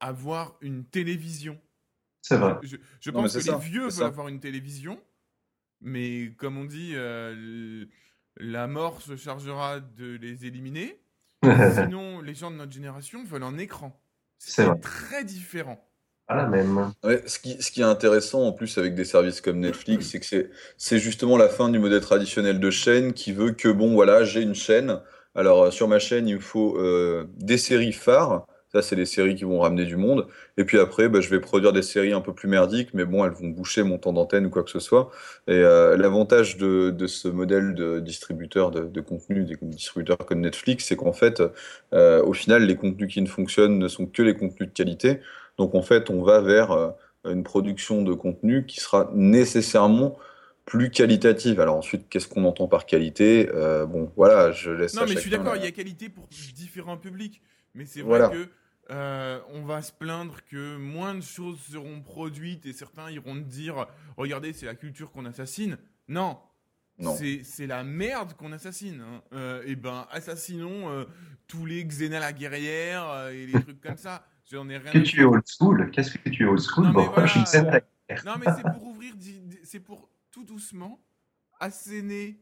avoir 0.00 0.56
une 0.60 0.84
télévision. 0.84 1.60
C'est 2.22 2.36
vrai. 2.36 2.58
Je, 2.62 2.76
je 3.00 3.10
Non, 3.10 3.22
pense 3.22 3.34
mais 3.36 3.42
que 3.42 3.50
les 3.50 3.58
vieux 3.58 3.82
veulent 3.82 3.92
ça. 3.92 4.06
avoir 4.06 4.28
une 4.28 4.40
télévision, 4.40 5.00
mais 5.80 6.34
comme 6.36 6.56
on 6.58 6.64
dit, 6.64 6.92
euh, 6.94 7.86
la 8.38 8.66
mort 8.66 9.02
se 9.02 9.16
chargera 9.16 9.80
de 9.80 10.16
les 10.16 10.46
éliminer. 10.46 11.00
Sinon, 11.42 12.20
les 12.20 12.34
gens 12.34 12.50
de 12.50 12.56
notre 12.56 12.72
génération 12.72 13.24
veulent 13.24 13.42
un 13.42 13.58
écran. 13.58 14.00
C'est 14.38 14.80
très 14.80 15.24
différent. 15.24 15.82
Voilà, 16.28 16.46
même. 16.48 16.92
Ouais, 17.04 17.22
ce, 17.26 17.38
qui, 17.38 17.62
ce 17.62 17.70
qui 17.70 17.80
est 17.80 17.84
intéressant 17.84 18.42
en 18.42 18.52
plus 18.52 18.78
avec 18.78 18.94
des 18.94 19.04
services 19.04 19.40
comme 19.40 19.60
Netflix, 19.60 20.08
c'est 20.08 20.20
que 20.20 20.50
c'est, 20.76 20.98
justement 20.98 21.36
la 21.36 21.48
fin 21.48 21.68
du 21.68 21.78
modèle 21.78 22.00
traditionnel 22.00 22.58
de 22.58 22.70
chaîne 22.70 23.12
qui 23.12 23.32
veut 23.32 23.52
que, 23.52 23.68
bon, 23.68 23.94
voilà, 23.94 24.24
j'ai 24.24 24.42
une 24.42 24.54
chaîne. 24.54 25.00
Alors, 25.34 25.72
sur 25.72 25.86
ma 25.86 25.98
chaîne, 25.98 26.26
il 26.26 26.36
me 26.36 26.40
faut 26.40 26.78
euh, 26.78 27.28
des 27.36 27.58
séries 27.58 27.92
phares. 27.92 28.46
Ça, 28.72 28.82
c'est 28.82 28.96
les 28.96 29.06
séries 29.06 29.36
qui 29.36 29.44
vont 29.44 29.60
ramener 29.60 29.84
du 29.84 29.96
monde. 29.96 30.26
Et 30.56 30.64
puis 30.64 30.78
après, 30.78 31.08
bah, 31.08 31.20
je 31.20 31.30
vais 31.30 31.40
produire 31.40 31.72
des 31.72 31.82
séries 31.82 32.12
un 32.12 32.20
peu 32.20 32.34
plus 32.34 32.48
merdiques, 32.48 32.92
mais 32.94 33.04
bon, 33.04 33.24
elles 33.24 33.30
vont 33.32 33.48
boucher 33.48 33.82
mon 33.84 33.96
temps 33.98 34.12
d'antenne 34.12 34.46
ou 34.46 34.50
quoi 34.50 34.64
que 34.64 34.70
ce 34.70 34.80
soit. 34.80 35.10
Et 35.46 35.52
euh, 35.52 35.96
l'avantage 35.96 36.56
de, 36.56 36.90
de 36.90 37.06
ce 37.06 37.28
modèle 37.28 37.74
de 37.74 38.00
distributeur 38.00 38.70
de, 38.72 38.80
de 38.84 39.00
contenu, 39.00 39.44
des 39.44 39.56
distributeurs 39.62 40.18
comme 40.18 40.40
Netflix, 40.40 40.86
c'est 40.86 40.96
qu'en 40.96 41.12
fait, 41.12 41.42
euh, 41.94 42.22
au 42.24 42.32
final, 42.32 42.64
les 42.66 42.76
contenus 42.76 43.12
qui 43.12 43.22
ne 43.22 43.28
fonctionnent 43.28 43.78
ne 43.78 43.88
sont 43.88 44.06
que 44.06 44.22
les 44.22 44.34
contenus 44.34 44.68
de 44.68 44.74
qualité. 44.74 45.20
Donc 45.58 45.74
en 45.74 45.82
fait, 45.82 46.10
on 46.10 46.22
va 46.22 46.40
vers 46.40 46.72
euh, 46.72 46.90
une 47.24 47.44
production 47.44 48.02
de 48.02 48.14
contenu 48.14 48.66
qui 48.66 48.80
sera 48.80 49.10
nécessairement 49.14 50.18
plus 50.64 50.90
qualitative. 50.90 51.60
Alors 51.60 51.76
ensuite, 51.76 52.08
qu'est-ce 52.08 52.26
qu'on 52.28 52.44
entend 52.44 52.66
par 52.66 52.86
qualité? 52.86 53.48
Euh, 53.54 53.86
Bon, 53.86 54.10
voilà, 54.16 54.50
je 54.52 54.70
laisse 54.70 54.94
Non, 54.94 55.02
mais 55.08 55.14
je 55.14 55.20
suis 55.20 55.30
d'accord, 55.30 55.56
il 55.56 55.62
y 55.62 55.66
a 55.66 55.70
qualité 55.70 56.08
pour 56.08 56.28
différents 56.54 56.96
publics. 56.96 57.40
Mais 57.76 57.86
c'est 57.86 58.02
Voilà. 58.02 58.28
vrai 58.28 58.36
que 58.44 58.48
euh, 58.90 59.40
on 59.50 59.64
va 59.64 59.82
se 59.82 59.92
plaindre 59.92 60.38
que 60.48 60.76
moins 60.76 61.14
de 61.14 61.20
choses 61.20 61.60
seront 61.60 62.00
produites 62.02 62.66
et 62.66 62.72
certains 62.72 63.10
iront 63.10 63.36
dire 63.36 63.86
Regardez, 64.16 64.52
c'est 64.52 64.66
la 64.66 64.74
culture 64.74 65.12
qu'on 65.12 65.24
assassine. 65.26 65.78
Non. 66.08 66.38
Non. 66.98 67.14
C'est 67.14 67.42
c'est 67.44 67.66
la 67.66 67.84
merde 67.84 68.32
qu'on 68.34 68.52
assassine. 68.52 69.00
hein. 69.02 69.22
Euh, 69.34 69.62
et 69.66 69.76
ben, 69.76 70.06
assassinons 70.10 70.88
euh, 70.90 71.04
tous 71.46 71.66
les 71.66 71.84
Xena 71.84 72.18
la 72.20 72.32
guerrière 72.32 73.06
euh, 73.10 73.30
et 73.32 73.46
les 73.46 73.60
trucs 73.60 73.80
comme 73.80 73.98
ça. 73.98 74.26
J'en 74.50 74.68
ai 74.68 74.78
rien 74.78 74.92
Que 74.92 74.98
à 74.98 75.02
tu 75.02 75.20
es 75.20 75.24
old 75.24 75.42
school 75.46 75.90
Qu'est-ce 75.90 76.16
que 76.16 76.28
tu 76.30 76.44
es 76.44 76.46
old 76.46 76.60
school 76.60 76.84
Non, 76.86 76.92
mais 76.92 77.06
Bon, 77.06 77.12
voilà. 77.12 77.80
Non, 78.24 78.34
mais 78.38 78.46
c'est 78.56 78.62
pour 78.72 78.84
ouvrir, 78.86 79.12
c'est 79.64 79.80
pour 79.80 80.08
tout 80.30 80.44
doucement 80.44 81.02
asséner 81.58 82.38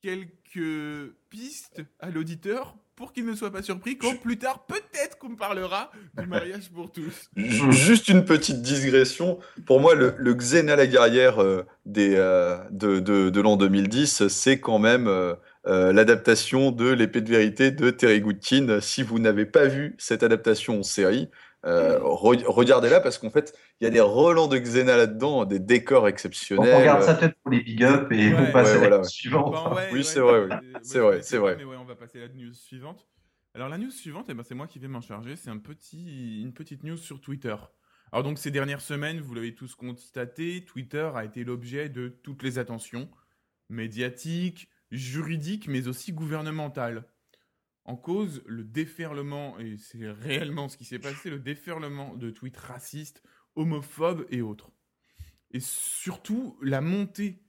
quelques 0.00 1.12
pistes 1.30 1.82
à 1.98 2.10
l'auditeur 2.10 2.76
pour 3.02 3.12
qu'il 3.12 3.26
ne 3.26 3.34
soit 3.34 3.50
pas 3.50 3.62
surpris 3.62 3.98
quand 3.98 4.14
plus 4.20 4.38
tard, 4.38 4.64
peut-être 4.64 5.18
qu'on 5.18 5.34
parlera 5.34 5.90
du 6.16 6.24
mariage 6.28 6.70
pour 6.72 6.92
tous. 6.92 7.30
Ju- 7.36 7.72
Juste 7.72 8.06
une 8.08 8.24
petite 8.24 8.62
digression. 8.62 9.40
Pour 9.66 9.80
moi, 9.80 9.96
le, 9.96 10.14
le 10.18 10.34
Xena 10.34 10.76
la 10.76 10.86
guerrière 10.86 11.42
euh, 11.42 11.66
des, 11.84 12.14
euh, 12.14 12.56
de, 12.70 13.00
de, 13.00 13.28
de 13.28 13.40
l'an 13.40 13.56
2010, 13.56 14.28
c'est 14.28 14.60
quand 14.60 14.78
même 14.78 15.08
euh, 15.08 15.34
l'adaptation 15.92 16.70
de 16.70 16.90
L'épée 16.90 17.22
de 17.22 17.30
vérité 17.30 17.72
de 17.72 17.90
Terry 17.90 18.20
Goodkin. 18.20 18.78
Si 18.80 19.02
vous 19.02 19.18
n'avez 19.18 19.46
pas 19.46 19.66
vu 19.66 19.96
cette 19.98 20.22
adaptation 20.22 20.78
en 20.78 20.82
série, 20.84 21.28
euh, 21.64 21.98
re- 22.00 22.44
regardez-la 22.46 23.00
parce 23.00 23.18
qu'en 23.18 23.30
fait, 23.30 23.56
il 23.80 23.84
y 23.84 23.86
a 23.86 23.90
des 23.90 24.00
relents 24.00 24.48
de 24.48 24.58
Xena 24.58 24.96
là-dedans, 24.96 25.44
des 25.44 25.58
décors 25.60 26.04
On 26.04 26.06
exceptionnels. 26.06 26.74
regarde 26.74 27.02
ça 27.02 27.14
peut-être 27.14 27.36
pour 27.42 27.50
les 27.52 27.60
big 27.62 27.84
up 27.84 28.10
et 28.12 28.32
Ouais. 28.34 28.48
on 28.48 28.52
passe 28.52 28.68
Ouais, 28.68 28.70
à 28.70 28.74
la 28.74 28.78
voilà, 28.80 28.98
news 28.98 29.04
suivante. 29.04 29.54
Enfin, 29.54 29.74
ouais, 29.76 29.88
Oui, 29.92 29.98
ouais, 29.98 30.02
c'est 30.04 30.20
vrai, 30.20 30.44
oui. 30.44 30.50
C'est 30.82 30.98
vrai, 30.98 31.22
c'est 31.22 31.38
vrai. 31.38 31.56
Mais 31.56 31.64
ouais, 31.64 31.76
on 31.76 31.84
va 31.84 31.94
passer 31.94 32.18
à 32.18 32.26
la 32.26 32.34
news 32.34 32.52
suivante. 32.52 33.06
Alors 33.54 33.68
la 33.68 33.78
news 33.78 33.90
suivante, 33.90 34.26
eh 34.30 34.34
ben, 34.34 34.42
c'est 34.42 34.54
moi 34.54 34.66
qui 34.66 34.78
vais 34.78 34.88
m'en 34.88 35.00
charger. 35.02 35.36
C'est 35.36 35.50
un 35.50 35.58
petit, 35.58 36.42
une 36.42 36.52
petite 36.54 36.84
news 36.84 36.96
sur 36.96 37.20
Twitter. 37.20 37.54
Alors 38.10 38.24
donc 38.24 38.38
ces 38.38 38.50
dernières 38.50 38.80
semaines, 38.80 39.20
vous 39.20 39.34
l'avez 39.34 39.54
tous 39.54 39.74
constaté, 39.74 40.64
Twitter 40.64 41.10
a 41.14 41.24
été 41.24 41.44
l'objet 41.44 41.88
de 41.88 42.08
toutes 42.08 42.42
les 42.42 42.58
attentions 42.58 43.08
médiatiques, 43.68 44.68
juridiques, 44.90 45.68
mais 45.68 45.88
aussi 45.88 46.12
gouvernementales. 46.12 47.04
En 47.84 47.96
cause, 47.96 48.42
le 48.46 48.62
déferlement, 48.64 49.58
et 49.58 49.76
c'est 49.76 50.08
réellement 50.10 50.68
ce 50.68 50.76
qui 50.76 50.84
s'est 50.84 51.00
passé, 51.00 51.30
le 51.30 51.40
déferlement 51.40 52.14
de 52.14 52.30
tweets 52.30 52.56
racistes, 52.56 53.22
homophobes 53.56 54.26
et 54.30 54.40
autres. 54.40 54.70
Et 55.50 55.60
surtout, 55.60 56.56
la 56.62 56.80
montée 56.80 57.42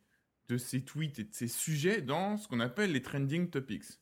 de 0.49 0.57
ces 0.57 0.83
tweets 0.83 1.19
et 1.19 1.23
de 1.23 1.33
ces 1.33 1.47
sujets 1.47 2.01
dans 2.01 2.37
ce 2.37 2.47
qu'on 2.47 2.59
appelle 2.59 2.91
les 2.91 3.01
trending 3.01 3.49
topics. 3.49 4.01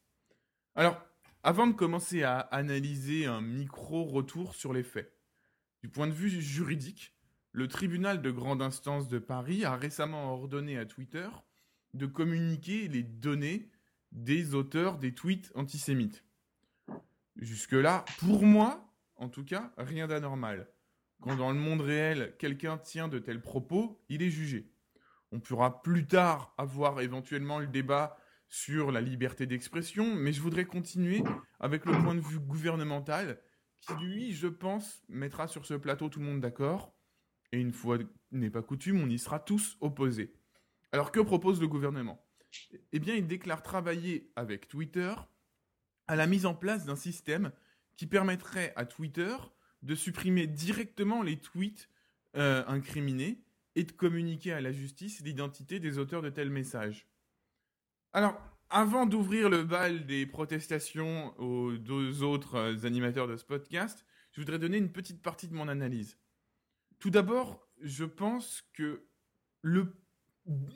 Alors, 0.76 1.02
avant 1.44 1.68
de 1.68 1.74
commencer 1.74 2.24
à 2.24 2.40
analyser 2.40 3.26
un 3.26 3.42
micro-retour 3.42 4.56
sur 4.56 4.74
les 4.74 4.84
faits, 4.84 5.18
du 5.82 5.90
point 5.90 6.08
de 6.08 6.14
vue 6.14 6.30
juridique, 6.30 7.16
le 7.52 7.68
tribunal 7.68 8.22
de 8.22 8.32
grande 8.32 8.62
instance 8.62 9.08
de 9.08 9.20
Paris 9.20 9.66
a 9.66 9.76
récemment 9.76 10.34
ordonné 10.34 10.78
à 10.78 10.86
Twitter 10.86 11.28
de 11.94 12.06
communiquer 12.06 12.88
les 12.88 13.04
données 13.04 13.71
des 14.12 14.54
auteurs 14.56 14.98
des 14.98 15.14
tweets 15.14 15.52
antisémites. 15.56 16.24
Jusque-là, 17.38 18.06
pour 18.20 18.44
moi, 18.44 18.94
en 19.16 19.30
tout 19.30 19.46
cas, 19.46 19.72
rien 19.78 20.08
d'anormal. 20.08 20.70
Quand 21.22 21.36
dans 21.36 21.52
le 21.52 21.60
monde 21.60 21.82
réel, 21.82 22.36
quelqu'un 22.40 22.78
tient 22.78 23.08
de 23.08 23.20
tels 23.20 23.42
propos, 23.42 24.04
il 24.10 24.22
est 24.22 24.30
jugé. 24.30 24.72
On 25.32 25.40
pourra 25.40 25.82
plus 25.82 26.08
tard 26.08 26.54
avoir 26.58 27.00
éventuellement 27.00 27.60
le 27.60 27.68
débat 27.68 28.18
sur 28.50 28.92
la 28.92 29.00
liberté 29.00 29.46
d'expression, 29.46 30.16
mais 30.16 30.34
je 30.34 30.42
voudrais 30.42 30.66
continuer 30.66 31.24
avec 31.60 31.86
le 31.86 31.94
point 31.94 32.16
de 32.16 32.20
vue 32.20 32.40
gouvernemental, 32.40 33.40
qui 33.80 33.94
lui, 33.94 34.34
je 34.34 34.48
pense, 34.48 35.04
mettra 35.08 35.48
sur 35.48 35.66
ce 35.66 35.74
plateau 35.74 36.10
tout 36.10 36.20
le 36.20 36.26
monde 36.26 36.42
d'accord, 36.42 36.94
et 37.54 37.60
une 37.60 37.72
fois 37.72 37.98
n'est 38.32 38.50
pas 38.50 38.62
coutume, 38.62 39.02
on 39.02 39.10
y 39.10 39.18
sera 39.18 39.40
tous 39.40 39.78
opposés. 39.80 40.34
Alors 40.92 41.12
que 41.12 41.22
propose 41.22 41.62
le 41.62 41.68
gouvernement? 41.68 42.26
Eh 42.92 43.00
bien, 43.00 43.16
il 43.16 43.28
déclare 43.28 43.64
travailler 43.64 44.32
avec 44.36 44.68
Twitter 44.68 45.14
à 46.08 46.16
la 46.16 46.28
mise 46.28 46.46
en 46.46 46.56
place 46.56 46.86
d'un 46.86 46.96
système 46.96 47.52
qui 47.96 48.08
permettrait 48.08 48.74
à 48.76 48.86
Twitter 48.86 49.36
de 49.82 49.96
supprimer 49.96 50.48
directement 50.48 51.22
les 51.22 51.38
tweets 51.38 51.90
euh, 52.36 52.64
incriminés 52.68 53.44
et 53.76 53.84
de 53.84 53.92
communiquer 53.92 54.54
à 54.54 54.62
la 54.62 54.72
justice 54.72 55.22
l'identité 55.22 55.80
des 55.80 55.98
auteurs 55.98 56.22
de 56.22 56.30
tels 56.30 56.50
messages. 56.50 57.08
Alors, 58.14 58.40
avant 58.70 59.06
d'ouvrir 59.06 59.50
le 59.50 59.64
bal 59.64 60.06
des 60.06 60.26
protestations 60.26 61.38
aux 61.40 61.78
deux 61.78 62.24
autres 62.24 62.56
euh, 62.56 62.86
animateurs 62.86 63.28
de 63.28 63.38
ce 63.38 63.46
podcast, 63.46 64.06
je 64.32 64.42
voudrais 64.42 64.60
donner 64.60 64.78
une 64.78 64.92
petite 64.92 65.22
partie 65.22 65.48
de 65.48 65.54
mon 65.54 65.68
analyse. 65.68 66.18
Tout 67.00 67.10
d'abord, 67.10 67.68
je 67.82 68.06
pense 68.06 68.64
que 68.74 69.06
le, 69.62 69.94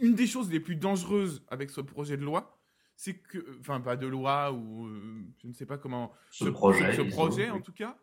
une 0.02 0.16
des 0.16 0.28
choses 0.28 0.52
les 0.52 0.60
plus 0.60 0.76
dangereuses 0.76 1.44
avec 1.48 1.70
ce 1.70 1.82
projet 1.82 2.18
de 2.18 2.24
loi, 2.24 2.58
c'est 2.96 3.16
que, 3.16 3.58
enfin, 3.60 3.82
pas 3.82 3.96
de 3.96 4.08
loi 4.08 4.52
ou 4.52 4.88
euh, 4.88 5.26
je 5.42 5.48
ne 5.48 5.54
sais 5.54 5.66
pas 5.66 5.78
comment, 5.78 6.12
Ce 6.32 6.46
projet, 6.46 6.96
ce, 6.96 7.02
projet 7.02 7.50
en 7.50 7.62
tout 7.62 7.74
cas, 7.74 7.98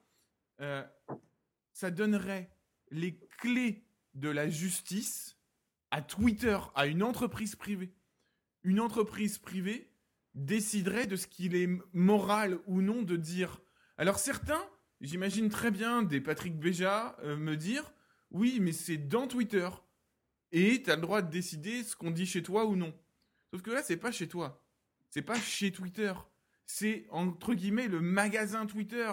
euh, 0.60 0.82
ça 1.72 1.90
donnerait 1.90 2.50
les 2.90 3.18
clés 3.38 3.84
de 4.14 4.28
la 4.28 4.48
justice 4.48 5.38
à 5.90 6.02
Twitter, 6.02 6.58
à 6.74 6.86
une 6.86 7.02
entreprise 7.02 7.56
privée. 7.56 7.94
Une 8.62 8.80
entreprise 8.80 9.38
privée 9.38 9.90
déciderait 10.34 11.06
de 11.06 11.16
ce 11.16 11.26
qu'il 11.26 11.54
est 11.54 11.68
moral 11.92 12.58
ou 12.66 12.80
non 12.80 13.02
de 13.02 13.16
dire. 13.16 13.60
Alors 13.96 14.18
certains, 14.18 14.62
j'imagine 15.00 15.48
très 15.48 15.70
bien 15.70 16.02
des 16.02 16.20
Patrick 16.20 16.58
Béja 16.58 17.16
euh, 17.22 17.36
me 17.36 17.56
dire, 17.56 17.92
oui, 18.30 18.58
mais 18.60 18.72
c'est 18.72 18.96
dans 18.96 19.26
Twitter. 19.26 19.68
Et 20.52 20.82
tu 20.82 20.90
as 20.90 20.96
le 20.96 21.02
droit 21.02 21.22
de 21.22 21.30
décider 21.30 21.82
ce 21.82 21.96
qu'on 21.96 22.10
dit 22.10 22.26
chez 22.26 22.42
toi 22.42 22.66
ou 22.66 22.76
non. 22.76 22.94
Sauf 23.50 23.62
que 23.62 23.70
là, 23.70 23.82
c'est 23.82 23.96
pas 23.96 24.12
chez 24.12 24.28
toi. 24.28 24.62
C'est 25.08 25.22
pas 25.22 25.38
chez 25.38 25.72
Twitter. 25.72 26.12
C'est 26.66 27.06
entre 27.10 27.54
guillemets 27.54 27.88
le 27.88 28.00
magasin 28.00 28.66
Twitter. 28.66 29.10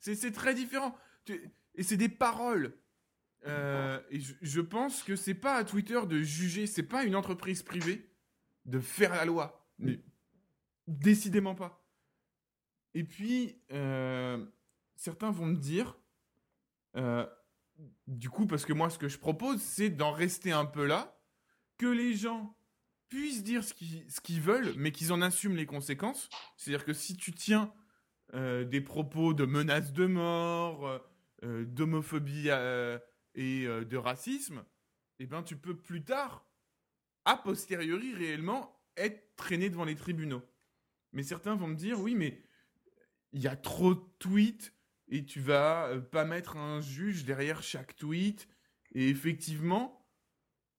C'est 0.00 0.32
très 0.32 0.54
différent. 0.54 0.96
Et 1.74 1.82
c'est 1.82 1.96
des 1.96 2.08
paroles. 2.08 2.76
Euh, 3.46 4.00
et 4.10 4.20
je, 4.20 4.60
pense 4.60 5.02
que 5.02 5.16
c'est 5.16 5.34
pas 5.34 5.56
à 5.56 5.64
Twitter 5.64 6.00
de 6.06 6.20
juger, 6.20 6.66
c'est 6.66 6.84
pas 6.84 7.04
une 7.04 7.16
entreprise 7.16 7.62
privée 7.62 8.08
de 8.66 8.78
faire 8.78 9.12
la 9.12 9.24
loi. 9.24 9.68
Décidément 10.86 11.54
pas. 11.54 11.84
Et 12.94 13.04
puis, 13.04 13.60
euh, 13.72 14.44
certains 14.94 15.30
vont 15.30 15.46
me 15.46 15.56
dire, 15.56 15.98
euh, 16.96 17.26
du 18.06 18.30
coup, 18.30 18.46
parce 18.46 18.64
que 18.64 18.72
moi, 18.72 18.90
ce 18.90 18.98
que 18.98 19.08
je 19.08 19.18
propose, 19.18 19.60
c'est 19.60 19.90
d'en 19.90 20.12
rester 20.12 20.52
un 20.52 20.64
peu 20.64 20.86
là, 20.86 21.18
que 21.78 21.86
les 21.86 22.14
gens 22.14 22.56
puissent 23.08 23.42
dire 23.42 23.62
ce 23.64 23.74
qu'ils 23.74 24.40
veulent, 24.40 24.72
mais 24.76 24.90
qu'ils 24.90 25.12
en 25.12 25.20
assument 25.20 25.56
les 25.56 25.66
conséquences. 25.66 26.28
C'est-à-dire 26.56 26.84
que 26.84 26.94
si 26.94 27.16
tu 27.16 27.32
tiens 27.32 27.72
euh, 28.34 28.64
des 28.64 28.80
propos 28.80 29.34
de 29.34 29.44
menaces 29.44 29.92
de 29.92 30.06
mort, 30.06 31.02
euh, 31.44 31.64
d'homophobie 31.66 32.46
euh, 32.48 32.98
et 33.34 33.66
de 33.66 33.96
racisme, 33.96 34.64
eh 35.18 35.26
ben, 35.26 35.42
tu 35.42 35.56
peux 35.56 35.76
plus 35.76 36.02
tard, 36.02 36.46
a 37.24 37.36
posteriori 37.36 38.14
réellement, 38.14 38.80
être 38.96 39.36
traîné 39.36 39.68
devant 39.68 39.84
les 39.84 39.96
tribunaux. 39.96 40.42
Mais 41.12 41.22
certains 41.22 41.54
vont 41.54 41.66
me 41.66 41.74
dire, 41.74 42.00
oui, 42.00 42.14
mais 42.14 42.42
il 43.32 43.42
y 43.42 43.48
a 43.48 43.56
trop 43.56 43.94
de 43.94 44.02
tweets 44.18 44.72
et 45.12 45.24
tu 45.24 45.40
vas 45.40 45.88
euh, 45.88 46.00
pas 46.00 46.24
mettre 46.24 46.56
un 46.56 46.80
juge 46.80 47.24
derrière 47.24 47.62
chaque 47.62 47.94
tweet. 47.94 48.48
Et 48.94 49.10
effectivement, 49.10 50.02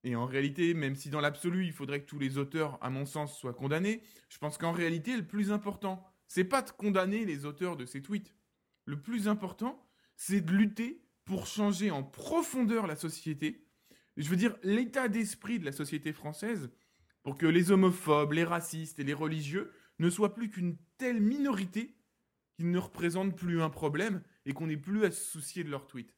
et 0.04 0.16
en 0.16 0.26
réalité, 0.26 0.74
même 0.74 0.96
si 0.96 1.10
dans 1.10 1.22
l'absolu, 1.22 1.66
il 1.66 1.72
faudrait 1.72 2.02
que 2.02 2.08
tous 2.08 2.20
les 2.20 2.38
auteurs, 2.38 2.78
à 2.84 2.90
mon 2.90 3.06
sens, 3.06 3.38
soient 3.38 3.54
condamnés, 3.54 4.02
je 4.30 4.40
pense 4.40 4.58
qu'en 4.58 4.72
réalité, 4.72 5.16
le 5.16 5.26
plus 5.26 5.52
important, 5.52 6.04
c'est 6.28 6.44
pas 6.44 6.64
de 6.64 6.72
condamner 6.72 7.26
les 7.26 7.46
auteurs 7.46 7.78
de 7.78 7.86
ces 7.86 8.02
tweets. 8.02 8.36
Le 8.86 9.00
plus 9.00 9.28
important, 9.28 9.88
c'est 10.16 10.42
de 10.42 10.52
lutter 10.52 11.06
pour 11.26 11.46
changer 11.46 11.92
en 11.92 12.04
profondeur 12.04 12.88
la 12.88 12.96
société. 12.96 13.68
Je 14.18 14.28
veux 14.30 14.36
dire, 14.36 14.58
l'état 14.64 15.08
d'esprit 15.08 15.60
de 15.60 15.66
la 15.66 15.72
société 15.72 16.12
française, 16.12 16.70
pour 17.22 17.38
que 17.38 17.46
les 17.46 17.72
homophobes, 17.72 18.34
les 18.34 18.44
racistes 18.44 19.00
et 19.00 19.04
les 19.04 19.14
religieux 19.14 19.72
ne 20.00 20.10
soient 20.10 20.34
plus 20.34 20.50
qu'une 20.50 20.76
telle 20.98 21.22
minorité 21.22 21.96
qu'ils 22.56 22.72
ne 22.72 22.80
représentent 22.80 23.36
plus 23.36 23.62
un 23.62 23.70
problème 23.70 24.22
et 24.46 24.54
qu'on 24.54 24.68
n'ait 24.68 24.78
plus 24.78 25.06
à 25.06 25.12
se 25.12 25.24
soucier 25.24 25.64
de 25.64 25.70
leurs 25.70 25.88
tweets. 25.88 26.14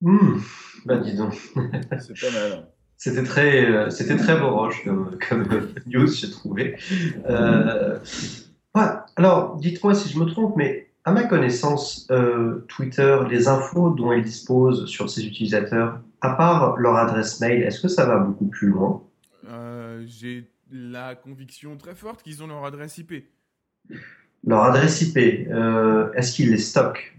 Hmm, 0.00 0.38
bah 0.84 0.98
dis 0.98 1.14
donc. 1.16 1.34
C'est 2.00 2.20
pas 2.20 2.30
mal. 2.32 2.68
C'était 2.96 3.22
très, 3.22 3.64
euh, 3.64 3.90
c'était 3.90 4.16
très 4.16 4.38
boroche 4.38 4.82
comme, 4.84 5.16
comme 5.28 5.46
news, 5.86 6.08
j'ai 6.08 6.30
trouvé. 6.30 6.76
Euh, 7.28 7.98
ouais, 8.74 8.86
alors, 9.14 9.56
dites-moi 9.56 9.94
si 9.94 10.08
je 10.08 10.18
me 10.18 10.24
trompe, 10.24 10.56
mais 10.56 10.88
à 11.04 11.12
ma 11.12 11.24
connaissance, 11.24 12.06
euh, 12.10 12.66
Twitter, 12.68 13.20
les 13.30 13.48
infos 13.48 13.90
dont 13.90 14.12
il 14.12 14.22
dispose 14.22 14.86
sur 14.86 15.08
ses 15.08 15.24
utilisateurs, 15.26 16.00
à 16.20 16.34
part 16.34 16.76
leur 16.76 16.96
adresse 16.96 17.40
mail, 17.40 17.62
est-ce 17.62 17.80
que 17.80 17.88
ça 17.88 18.04
va 18.04 18.18
beaucoup 18.18 18.46
plus 18.46 18.68
loin? 18.68 19.02
Euh, 19.48 20.02
J'ai 20.06 20.50
la 20.70 21.14
conviction 21.14 21.76
très 21.76 21.94
forte 21.94 22.22
qu'ils 22.22 22.42
ont 22.42 22.48
leur 22.48 22.64
adresse 22.64 22.98
IP. 22.98 23.24
Leur 24.46 24.64
adresse 24.64 25.02
IP, 25.02 25.48
euh, 25.50 26.12
est-ce 26.14 26.32
qu'ils 26.32 26.50
les 26.50 26.58
stockent? 26.58 27.14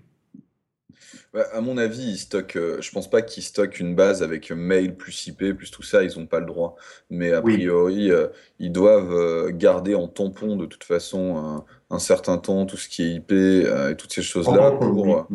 Bah, 1.33 1.45
à 1.53 1.61
mon 1.61 1.77
avis, 1.77 2.01
ils 2.01 2.17
stockent, 2.17 2.55
euh, 2.55 2.81
je 2.81 2.91
pense 2.91 3.09
pas 3.09 3.21
qu'ils 3.21 3.43
stockent 3.43 3.79
une 3.79 3.93
base 3.93 4.23
avec 4.23 4.51
mail 4.51 4.95
plus 4.95 5.27
IP 5.27 5.53
plus 5.53 5.69
tout 5.69 5.83
ça, 5.83 6.01
ils 6.03 6.17
ont 6.17 6.25
pas 6.25 6.39
le 6.39 6.47
droit. 6.47 6.75
Mais 7.09 7.33
a 7.33 7.41
Oui. 7.41 7.57
priori, 7.57 8.09
euh, 8.09 8.27
ils 8.57 8.71
doivent 8.71 9.51
garder 9.51 9.93
en 9.95 10.07
tampon 10.07 10.55
de 10.55 10.65
toute 10.65 10.83
façon 10.83 11.37
un, 11.37 11.65
un 11.95 11.99
certain 11.99 12.37
temps 12.37 12.65
tout 12.65 12.77
ce 12.77 12.89
qui 12.89 13.03
est 13.03 13.13
IP 13.15 13.31
et 13.31 13.95
toutes 13.97 14.13
ces 14.13 14.23
choses-là 14.23 14.71
pour, 14.71 15.27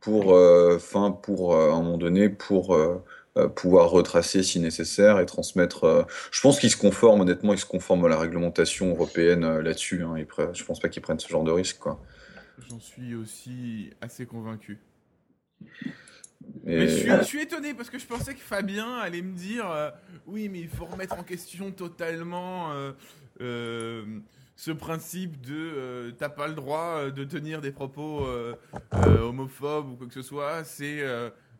pour, 0.00 0.38
fin, 0.80 1.10
pour 1.10 1.56
à 1.56 1.74
un 1.74 1.82
moment 1.82 1.98
donné, 1.98 2.28
pour 2.30 2.78
pouvoir 3.48 3.90
retracer 3.90 4.42
si 4.42 4.60
nécessaire 4.60 5.18
et 5.20 5.26
transmettre. 5.26 5.84
euh, 5.84 6.02
Je 6.30 6.40
pense 6.40 6.58
qu'ils 6.60 6.70
se 6.70 6.76
conforment, 6.76 7.22
honnêtement, 7.22 7.52
ils 7.52 7.58
se 7.58 7.66
conforment 7.66 8.04
à 8.04 8.08
la 8.08 8.18
réglementation 8.18 8.90
européenne 8.90 9.44
euh, 9.44 9.62
là-dessus. 9.62 10.02
Hein. 10.04 10.14
Pre- 10.24 10.54
Je 10.56 10.64
pense 10.64 10.78
pas 10.80 10.88
qu'ils 10.88 11.02
prennent 11.02 11.18
ce 11.18 11.28
genre 11.28 11.44
de 11.44 11.50
risque, 11.50 11.78
quoi. 11.78 12.00
J'en 12.68 12.78
suis 12.78 13.14
aussi 13.16 13.90
assez 14.00 14.26
convaincu. 14.26 14.78
Et- 16.66 16.76
Mais 16.76 16.88
je 16.88 16.96
suis, 16.96 17.10
je 17.10 17.22
suis 17.24 17.40
étonné 17.42 17.74
parce 17.74 17.90
que 17.90 17.98
je 17.98 18.06
pensais 18.06 18.34
que 18.34 18.40
Fabien 18.40 18.98
allait 18.98 19.22
me 19.22 19.34
dire 19.36 19.68
euh, 19.70 19.90
oui, 20.26 20.48
mais 20.48 20.60
il 20.60 20.68
faut 20.68 20.84
remettre 20.84 21.18
en 21.18 21.22
question 21.22 21.70
totalement 21.72 22.72
euh, 22.72 22.92
euh, 23.40 24.04
ce 24.56 24.70
principe 24.70 25.40
de 25.40 25.54
euh, 25.56 26.10
t'as 26.16 26.28
pas 26.28 26.46
le 26.46 26.54
droit 26.54 26.98
euh, 26.98 27.10
de 27.10 27.24
tenir 27.24 27.60
des 27.60 27.72
propos 27.72 28.24
euh, 28.26 28.54
euh, 28.94 29.20
homophobes 29.22 29.90
ou 29.92 29.96
quoi 29.96 30.06
que 30.06 30.14
ce 30.14 30.22
soit. 30.22 30.64
C'est 30.64 30.98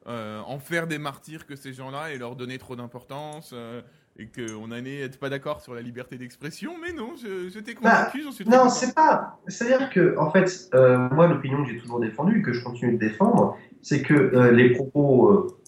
euh, 0.06 0.40
en 0.46 0.58
faire 0.58 0.86
des 0.86 0.98
martyrs 0.98 1.46
que 1.46 1.56
ces 1.56 1.72
gens-là 1.72 2.12
et 2.12 2.18
leur 2.18 2.36
donner 2.36 2.58
trop 2.58 2.76
d'importance. 2.76 3.50
euh, 3.52 3.80
et 4.16 4.28
qu'on 4.28 4.70
allait 4.70 5.00
être 5.00 5.18
pas 5.18 5.28
d'accord 5.28 5.60
sur 5.60 5.74
la 5.74 5.80
liberté 5.80 6.16
d'expression, 6.16 6.74
mais 6.80 6.92
non, 6.92 7.14
je, 7.20 7.48
je 7.52 7.58
t'ai 7.58 7.74
Bah, 7.74 7.80
convaincu, 7.90 8.22
j'en 8.22 8.30
suis 8.30 8.44
très 8.44 8.56
Non, 8.56 8.68
c'est 8.68 8.94
pas. 8.94 9.40
C'est-à-dire 9.48 9.90
que, 9.90 10.16
en 10.18 10.30
fait, 10.30 10.68
euh, 10.72 11.08
moi, 11.10 11.26
l'opinion 11.26 11.64
que 11.64 11.70
j'ai 11.72 11.78
toujours 11.78 11.98
défendue 11.98 12.38
et 12.38 12.42
que 12.42 12.52
je 12.52 12.62
continue 12.62 12.92
de 12.92 12.98
défendre, 12.98 13.56
c'est 13.82 14.02
que 14.02 14.14
euh, 14.14 14.52
les 14.52 14.70
propos 14.70 15.58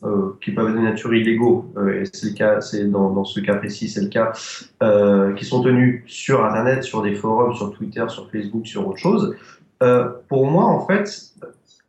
qui 0.40 0.52
peuvent 0.52 0.68
être 0.68 0.76
de 0.76 0.80
nature 0.80 1.12
illégaux, 1.12 1.74
et 1.92 2.04
c'est 2.12 2.28
le 2.28 2.34
cas, 2.34 2.60
c'est 2.60 2.84
dans, 2.88 3.10
dans 3.10 3.24
ce 3.24 3.40
cas 3.40 3.56
précis, 3.56 3.88
c'est 3.88 4.02
le 4.02 4.08
cas, 4.10 4.30
qui 5.36 5.44
sont 5.44 5.60
tenus 5.64 6.04
sur 6.06 6.44
Internet, 6.44 6.84
sur 6.84 7.02
des 7.02 7.16
forums, 7.16 7.52
sur 7.52 7.72
Twitter, 7.72 8.04
sur 8.08 8.30
Facebook, 8.30 8.64
sur 8.64 8.86
autre 8.86 8.98
chose. 8.98 9.34
Pour 10.28 10.46
moi, 10.48 10.66
en 10.66 10.86
fait, 10.86 11.10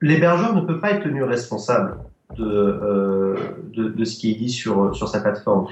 l'hébergeur 0.02 0.56
ne 0.56 0.62
peut 0.62 0.80
pas 0.80 0.94
être 0.94 1.04
tenu 1.04 1.22
responsable 1.22 1.98
de, 2.36 2.46
euh, 2.46 3.36
de, 3.74 3.90
de 3.90 4.06
ce 4.06 4.18
qui 4.18 4.32
est 4.32 4.36
dit 4.36 4.50
sur, 4.50 4.96
sur 4.96 5.08
sa 5.08 5.22
plateforme. 5.22 5.68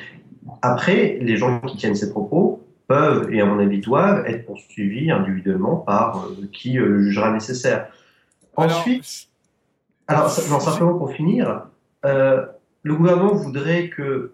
Après, 0.62 1.17
les 1.21 1.38
gens 1.38 1.59
qui 1.62 1.77
tiennent 1.77 1.95
ces 1.95 2.12
propos 2.12 2.63
peuvent, 2.88 3.33
et 3.33 3.41
à 3.41 3.45
mon 3.45 3.59
avis 3.59 3.79
doivent, 3.79 4.25
être 4.27 4.45
poursuivis 4.45 5.12
individuellement 5.12 5.77
par 5.77 6.25
euh, 6.25 6.47
qui 6.51 6.77
euh, 6.77 6.88
le 6.88 7.01
jugera 7.03 7.31
nécessaire. 7.31 7.88
Alors, 8.57 8.77
Ensuite, 8.77 9.29
alors, 10.07 10.31
non, 10.50 10.59
simplement 10.59 10.97
pour 10.97 11.12
finir, 11.12 11.63
euh, 12.05 12.45
le 12.83 12.95
gouvernement 12.95 13.33
voudrait 13.33 13.89
que. 13.89 14.31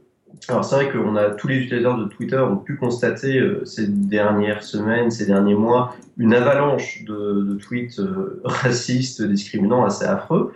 Alors, 0.48 0.64
c'est 0.64 0.76
vrai 0.76 0.92
qu'on 0.92 1.16
a 1.18 1.30
tous 1.32 1.48
les 1.48 1.58
utilisateurs 1.58 1.98
de 1.98 2.06
Twitter 2.06 2.38
ont 2.38 2.58
pu 2.58 2.78
constater 2.78 3.38
euh, 3.38 3.66
ces 3.66 3.88
dernières 3.88 4.64
semaines, 4.64 5.12
ces 5.12 5.26
derniers 5.26 5.56
mois, 5.56 5.96
une 6.18 6.34
avalanche 6.34 7.04
de, 7.04 7.44
de 7.44 7.56
tweets 7.56 8.00
euh, 8.00 8.42
racistes, 8.46 9.22
discriminants, 9.22 9.86
assez 9.86 10.06
affreux. 10.06 10.54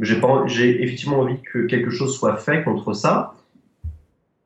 J'ai 0.00 0.20
pas- 0.20 0.44
j'ai 0.46 0.82
effectivement 0.82 1.20
envie 1.20 1.40
que 1.40 1.60
quelque 1.66 1.90
chose 1.90 2.14
soit 2.16 2.36
fait 2.36 2.62
contre 2.64 2.92
ça. 2.92 3.34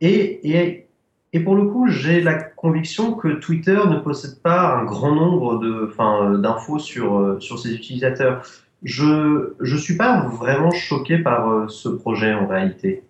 Et, 0.00 0.48
et, 0.48 0.86
et 1.32 1.40
pour 1.40 1.56
le 1.56 1.66
coup, 1.66 1.88
j'ai 1.88 2.20
la 2.20 2.34
conviction 2.34 3.14
que 3.14 3.28
Twitter 3.28 3.78
ne 3.88 3.98
possède 3.98 4.40
pas 4.40 4.76
un 4.76 4.84
grand 4.84 5.14
nombre 5.14 5.58
de, 5.58 5.88
enfin, 5.90 6.32
euh, 6.32 6.38
d'infos 6.38 6.78
sur, 6.78 7.36
sur 7.40 7.58
ses 7.58 7.74
utilisateurs. 7.74 8.42
Je 8.82 9.52
ne 9.60 9.76
suis 9.76 9.96
pas 9.96 10.22
vraiment 10.26 10.70
choqué 10.70 11.18
par 11.18 11.50
euh, 11.50 11.68
ce 11.68 11.88
projet 11.88 12.32
en 12.32 12.46
réalité. 12.46 13.02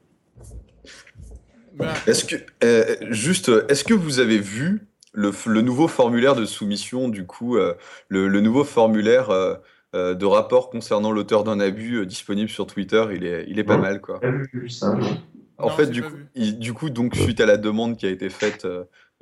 Voilà. 1.76 1.92
Est-ce 2.06 2.24
que, 2.24 2.36
euh, 2.64 2.96
juste, 3.10 3.50
est-ce 3.68 3.84
que 3.84 3.94
vous 3.94 4.18
avez 4.18 4.38
vu 4.38 4.86
le, 5.12 5.30
le 5.46 5.60
nouveau 5.62 5.88
formulaire 5.88 6.34
de 6.34 6.44
soumission, 6.44 7.08
du 7.08 7.24
coup, 7.24 7.56
euh, 7.56 7.74
le, 8.08 8.28
le 8.28 8.40
nouveau 8.40 8.64
formulaire 8.64 9.30
euh, 9.30 9.54
euh, 9.94 10.14
de 10.14 10.24
rapport 10.24 10.70
concernant 10.70 11.10
l'auteur 11.10 11.42
d'un 11.44 11.58
abus 11.60 11.96
euh, 11.96 12.06
disponible 12.06 12.48
sur 12.48 12.66
Twitter 12.66 13.04
Il 13.14 13.24
est, 13.24 13.44
il 13.48 13.58
est 13.58 13.64
pas 13.64 13.76
mal, 13.76 14.00
quoi. 14.00 14.20
En 15.58 15.68
Non, 15.68 15.70
fait, 15.70 15.86
du 15.90 16.02
coup, 16.02 16.16
il- 16.34 16.58
du 16.58 16.72
coup, 16.72 16.90
donc, 16.90 17.14
suite 17.16 17.40
à 17.40 17.46
la 17.46 17.56
demande 17.56 17.96
qui 17.96 18.06
a 18.06 18.10
été 18.10 18.30
faite 18.30 18.66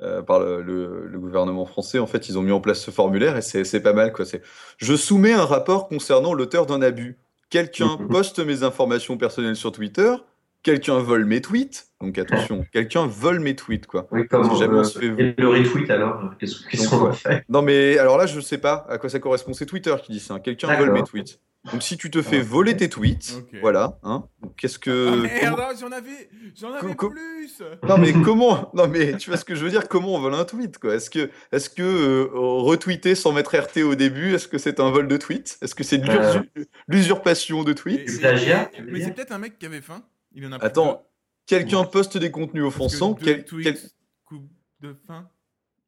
euh, 0.01 0.21
par 0.21 0.39
le, 0.39 0.61
le- 0.61 1.07
le 1.07 1.19
gouvernement 1.19 1.65
français, 1.65 1.99
en 1.99 2.07
fait, 2.07 2.29
ils 2.29 2.37
ont 2.37 2.41
mis 2.41 2.51
en 2.53 2.61
place 2.61 2.79
ce 2.81 2.91
formulaire 2.91 3.35
et 3.35 3.41
c'est 3.41 3.65
c'est 3.65 3.81
pas 3.81 3.91
mal, 3.93 4.13
quoi. 4.13 4.25
C'est 4.25 4.41
Je 4.77 4.95
soumets 4.95 5.33
un 5.33 5.43
rapport 5.43 5.87
concernant 5.89 6.33
l'auteur 6.33 6.65
d'un 6.65 6.81
abus. 6.81 7.17
Quelqu'un 7.49 7.97
Mhm. 7.99 8.07
poste 8.07 8.39
mes 8.39 8.63
informations 8.63 9.17
personnelles 9.17 9.55
sur 9.57 9.71
Twitter. 9.73 10.13
Quelqu'un 10.63 10.99
vole 10.99 11.25
mes 11.25 11.41
tweets. 11.41 11.87
Donc, 12.01 12.17
attention, 12.17 12.65
quelqu'un 12.73 13.05
vole 13.07 13.39
mes 13.39 13.55
tweets, 13.55 13.85
quoi. 13.87 14.07
Oui, 14.11 14.23
on 14.31 14.37
euh, 14.61 14.83
se 14.83 14.99
fait- 14.99 15.05
et 15.07 15.35
le 15.37 15.47
retweet 15.47 15.89
alors, 15.89 16.33
qu'est-ce 16.39 16.87
qu'on 16.89 17.07
en 17.09 17.13
fait 17.13 17.43
Non, 17.49 17.61
mais 17.61 17.97
alors 17.97 18.17
là, 18.17 18.25
je 18.25 18.39
sais 18.41 18.57
pas 18.57 18.85
à 18.89 18.97
quoi 18.97 19.09
ça 19.09 19.19
correspond. 19.19 19.53
C'est 19.53 19.65
Twitter 19.65 19.95
qui 20.03 20.11
dit 20.13 20.19
ça. 20.19 20.33
hein. 20.35 20.39
Quelqu'un 20.39 20.75
vole 20.77 20.91
mes 20.91 21.03
tweets. 21.03 21.39
Donc, 21.73 21.83
si 21.83 21.97
tu 21.97 22.09
te 22.09 22.21
fais 22.21 22.39
Ah, 22.39 22.43
voler 22.43 22.71
ok. 22.71 22.77
tes 22.77 22.89
tweets, 22.89 23.35
voilà, 23.61 23.99
hein. 24.03 24.23
Qu'est-ce 24.55 24.79
que. 24.79 25.23
Ah 25.25 25.43
merde, 25.43 25.59
ah, 25.61 25.71
j'en 25.79 25.91
avais, 25.91 26.29
j'en 26.55 26.71
avais 26.73 26.87
Co- 26.87 26.95
co- 26.95 27.09
plus. 27.09 27.61
Non 27.87 27.97
mais 27.97 28.13
comment 28.13 28.69
Non 28.73 28.87
mais 28.87 29.17
tu 29.17 29.29
vois 29.29 29.37
ce 29.37 29.43
que 29.43 29.55
je 29.55 29.63
veux 29.65 29.69
dire 29.69 29.89
Comment 29.89 30.15
on 30.15 30.19
vole 30.21 30.35
un 30.35 30.45
tweet 30.45 30.77
quoi? 30.77 30.95
Est-ce 30.95 31.09
que 31.09 31.29
est-ce 31.51 31.69
que 31.69 31.83
euh, 31.83 32.29
retweeter 32.33 33.13
sans 33.15 33.33
mettre 33.33 33.57
RT 33.57 33.83
au 33.83 33.95
début, 33.95 34.33
est-ce 34.35 34.47
que 34.47 34.57
c'est 34.57 34.79
un 34.79 34.89
vol 34.89 35.09
de 35.09 35.17
tweet 35.17 35.57
Est-ce 35.61 35.75
que 35.75 35.83
c'est 35.83 35.97
de 35.97 36.09
Euh. 36.09 36.39
l'usu- 36.55 36.67
l'usurpation 36.87 37.63
de 37.65 37.71
Et- 37.71 37.75
tweet 37.75 38.19
plagiat, 38.19 38.69
tu 38.73 38.81
veux 38.83 38.91
Mais 38.91 39.01
c'est 39.01 39.11
peut-être 39.13 39.33
un 39.33 39.39
mec 39.39 39.59
qui 39.59 39.65
avait 39.65 39.81
faim. 39.81 40.01
Il 40.41 40.45
en 40.47 40.51
a 40.53 40.59
plus 40.59 40.65
Attends, 40.67 40.95
que- 40.95 41.55
quelqu'un 41.55 41.83
poste 41.83 42.17
des 42.17 42.31
contenus 42.31 42.63
que 42.63 42.67
offensants. 42.67 43.11
deux 43.11 43.25
Quel, 43.25 43.45
tweets, 43.45 43.63
quel- 43.63 43.79
coup 44.25 44.41
de 44.81 44.95
faim. 45.05 45.27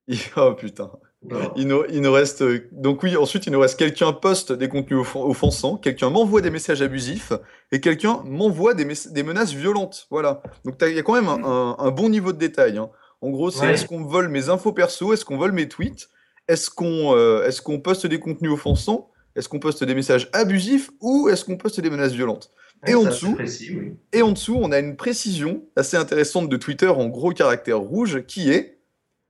Oh 0.36 0.54
putain. 0.58 0.92
Il 1.56 1.68
nous, 1.68 1.84
il 1.90 2.02
nous 2.02 2.12
reste 2.12 2.42
euh, 2.42 2.68
donc 2.72 3.04
oui. 3.04 3.16
Ensuite, 3.16 3.46
il 3.46 3.52
nous 3.52 3.60
reste 3.60 3.78
quelqu'un 3.78 4.12
poste 4.12 4.52
des 4.52 4.68
contenus 4.68 5.00
offen- 5.02 5.22
offensants, 5.30 5.78
quelqu'un 5.78 6.10
m'envoie 6.10 6.42
des 6.42 6.50
messages 6.50 6.82
abusifs 6.82 7.32
et 7.72 7.80
quelqu'un 7.80 8.24
m'envoie 8.26 8.74
des, 8.74 8.86
menaces 9.24 9.54
violentes. 9.54 10.08
Voilà. 10.10 10.42
Donc 10.66 10.76
il 10.82 10.96
y 10.96 11.00
a 11.00 11.04
quand 11.04 11.14
même 11.14 11.28
un, 11.30 11.44
un- 11.44 11.76
un 11.78 11.92
bon 11.92 12.10
niveau 12.10 12.34
de 12.34 12.40
détail. 12.40 12.78
hein. 12.80 12.90
En 13.22 13.30
gros, 13.30 13.52
c'est 13.52 13.62
Ouais. 13.68 13.74
est-ce 13.74 13.86
qu'on 13.86 14.00
me 14.00 14.08
vole 14.10 14.30
mes 14.30 14.50
infos 14.50 14.74
perso, 14.74 15.14
est-ce 15.14 15.24
qu'on 15.24 15.38
vole 15.38 15.52
mes 15.52 15.70
tweets, 15.70 16.10
est-ce 16.48 16.72
qu'on 16.72 17.16
euh, 17.16 17.46
est-ce 17.46 17.62
qu'on 17.62 17.80
poste 17.80 18.08
des 18.08 18.20
contenus 18.20 18.52
offensants, 18.52 19.12
est-ce 19.36 19.48
qu'on 19.48 19.60
poste 19.60 19.84
des 19.84 19.94
messages 19.94 20.28
abusifs 20.34 20.90
ou 21.02 21.30
est-ce 21.30 21.46
qu'on 21.46 21.56
poste 21.56 21.80
des 21.80 21.92
menaces 21.92 22.14
violentes? 22.14 22.50
Et 22.88 22.96
en 22.96 23.04
dessous, 23.04 23.28
c'est 23.28 23.36
précis, 23.36 23.78
oui. 23.78 23.94
et 24.12 24.22
en 24.22 24.32
dessous, 24.32 24.58
on 24.60 24.72
a 24.72 24.80
une 24.80 24.96
précision 24.96 25.63
assez 25.76 25.98
intéressante 25.98 26.50
de 26.50 26.58
Twitter 26.58 26.88
en 26.88 27.08
gros 27.08 27.32
caractères 27.32 27.80
rouges 27.80 28.26
qui 28.26 28.50
est 28.50 28.80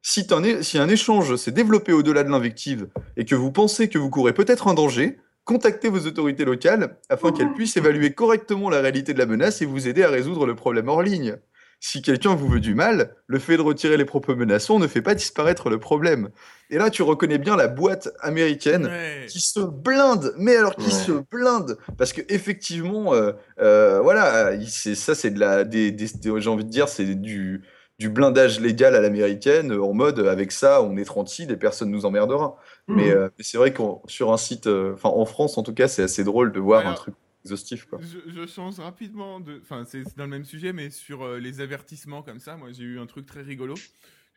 si, 0.01 0.25
un, 0.31 0.43
é- 0.43 0.63
si 0.63 0.77
un 0.77 0.87
échange 0.87 1.35
s'est 1.35 1.51
développé 1.51 1.91
au-delà 1.91 2.23
de 2.23 2.29
l'invective 2.29 2.87
et 3.17 3.25
que 3.25 3.35
vous 3.35 3.51
pensez 3.51 3.89
que 3.89 3.97
vous 3.97 4.09
courez 4.09 4.33
peut-être 4.33 4.67
un 4.67 4.73
danger, 4.73 5.17
contactez 5.43 5.89
vos 5.89 6.07
autorités 6.07 6.45
locales 6.45 6.97
afin 7.09 7.31
qu'elles 7.31 7.53
puissent 7.53 7.77
évaluer 7.77 8.13
correctement 8.13 8.69
la 8.69 8.79
réalité 8.79 9.13
de 9.13 9.19
la 9.19 9.25
menace 9.25 9.61
et 9.61 9.65
vous 9.65 9.87
aider 9.87 10.03
à 10.03 10.09
résoudre 10.09 10.45
le 10.45 10.55
problème 10.55 10.87
hors 10.87 11.03
ligne. 11.03 11.35
Si 11.83 12.03
quelqu'un 12.03 12.35
vous 12.35 12.47
veut 12.47 12.59
du 12.59 12.75
mal, 12.75 13.15
le 13.25 13.39
fait 13.39 13.57
de 13.57 13.61
retirer 13.63 13.97
les 13.97 14.05
propos 14.05 14.35
menaçants 14.35 14.77
ne 14.77 14.85
fait 14.85 15.01
pas 15.01 15.15
disparaître 15.15 15.67
le 15.67 15.79
problème. 15.79 16.29
Et 16.69 16.77
là, 16.77 16.91
tu 16.91 17.01
reconnais 17.01 17.39
bien 17.39 17.55
la 17.55 17.67
boîte 17.67 18.09
américaine 18.19 18.85
Ouais. 18.85 19.25
qui 19.27 19.39
se 19.41 19.59
blinde, 19.59 20.31
mais 20.37 20.55
alors 20.55 20.75
qui 20.75 20.85
Ouais. 20.85 20.91
se 20.91 21.11
blinde, 21.31 21.79
parce 21.97 22.13
que 22.13 22.21
effectivement, 22.29 23.15
euh, 23.15 23.31
euh, 23.59 23.99
voilà, 23.99 24.51
ça, 24.67 25.15
c'est 25.15 25.31
de 25.31 25.39
la, 25.39 25.63
des, 25.63 25.91
des- 25.91 26.05
des- 26.13 26.39
j'ai 26.39 26.49
envie 26.51 26.65
de 26.65 26.69
dire, 26.69 26.87
c'est 26.87 27.03
du, 27.15 27.63
du 27.97 28.09
blindage 28.09 28.59
légal 28.59 28.95
à 28.95 29.01
l'américaine, 29.01 29.71
en 29.73 29.93
mode 29.93 30.19
avec 30.19 30.51
ça, 30.51 30.83
on 30.83 30.97
est 30.97 31.03
tranquille 31.05 31.49
et 31.49 31.57
personne 31.57 31.89
nous 31.89 32.05
emmerdera. 32.05 32.57
Mais, 32.87 33.09
Mhm. 33.09 33.17
euh, 33.17 33.29
mais 33.39 33.43
c'est 33.43 33.57
vrai 33.57 33.73
qu'en 33.73 34.03
sur 34.05 34.31
un 34.31 34.37
site, 34.37 34.67
euh, 34.67 34.93
enfin 34.93 35.09
en 35.09 35.25
France 35.25 35.57
en 35.57 35.63
tout 35.63 35.73
cas, 35.73 35.87
c'est 35.87 36.03
assez 36.03 36.23
drôle 36.23 36.51
de 36.51 36.59
voir 36.59 36.81
Alors, 36.81 36.91
un 36.91 36.95
truc 36.95 37.15
exhaustif, 37.43 37.85
quoi. 37.85 37.99
Je, 38.01 38.19
je 38.31 38.45
change 38.47 38.79
rapidement 38.79 39.39
de. 39.39 39.59
Enfin, 39.61 39.83
c'est 39.85 40.03
dans 40.17 40.23
le 40.25 40.29
même 40.29 40.45
sujet, 40.45 40.73
mais 40.73 40.89
sur 40.89 41.23
euh, 41.23 41.39
les 41.39 41.61
avertissements 41.61 42.23
comme 42.23 42.39
ça, 42.39 42.57
moi 42.57 42.71
j'ai 42.71 42.83
eu 42.83 42.99
un 42.99 43.05
truc 43.07 43.25
très 43.25 43.41
rigolo. 43.41 43.75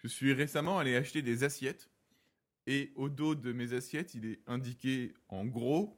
Je 0.02 0.08
suis 0.08 0.32
récemment 0.32 0.78
allé 0.78 0.96
acheter 0.96 1.22
des 1.22 1.44
assiettes 1.44 1.88
et 2.66 2.92
au 2.96 3.08
dos 3.08 3.34
de 3.34 3.52
mes 3.52 3.72
assiettes, 3.72 4.14
il 4.14 4.26
est 4.26 4.40
indiqué 4.46 5.12
en 5.28 5.44
gros 5.44 5.96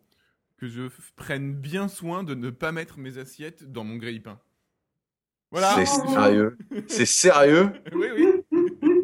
que 0.57 0.69
je 0.69 0.83
prenne 1.17 1.55
bien 1.55 1.87
soin 1.89 2.25
de 2.25 2.35
ne 2.35 2.51
pas 2.51 2.73
mettre 2.73 2.99
mes 2.99 3.19
assiettes 3.19 3.71
dans 3.71 3.85
mon 3.85 3.97
grille-pain. 3.97 4.41
Voilà. 5.51 5.75
C'est 5.77 5.87
sérieux, 5.87 6.57
c'est 6.89 7.07
sérieux? 7.07 7.71
Oui, 7.93 8.09
oui. 8.17 8.27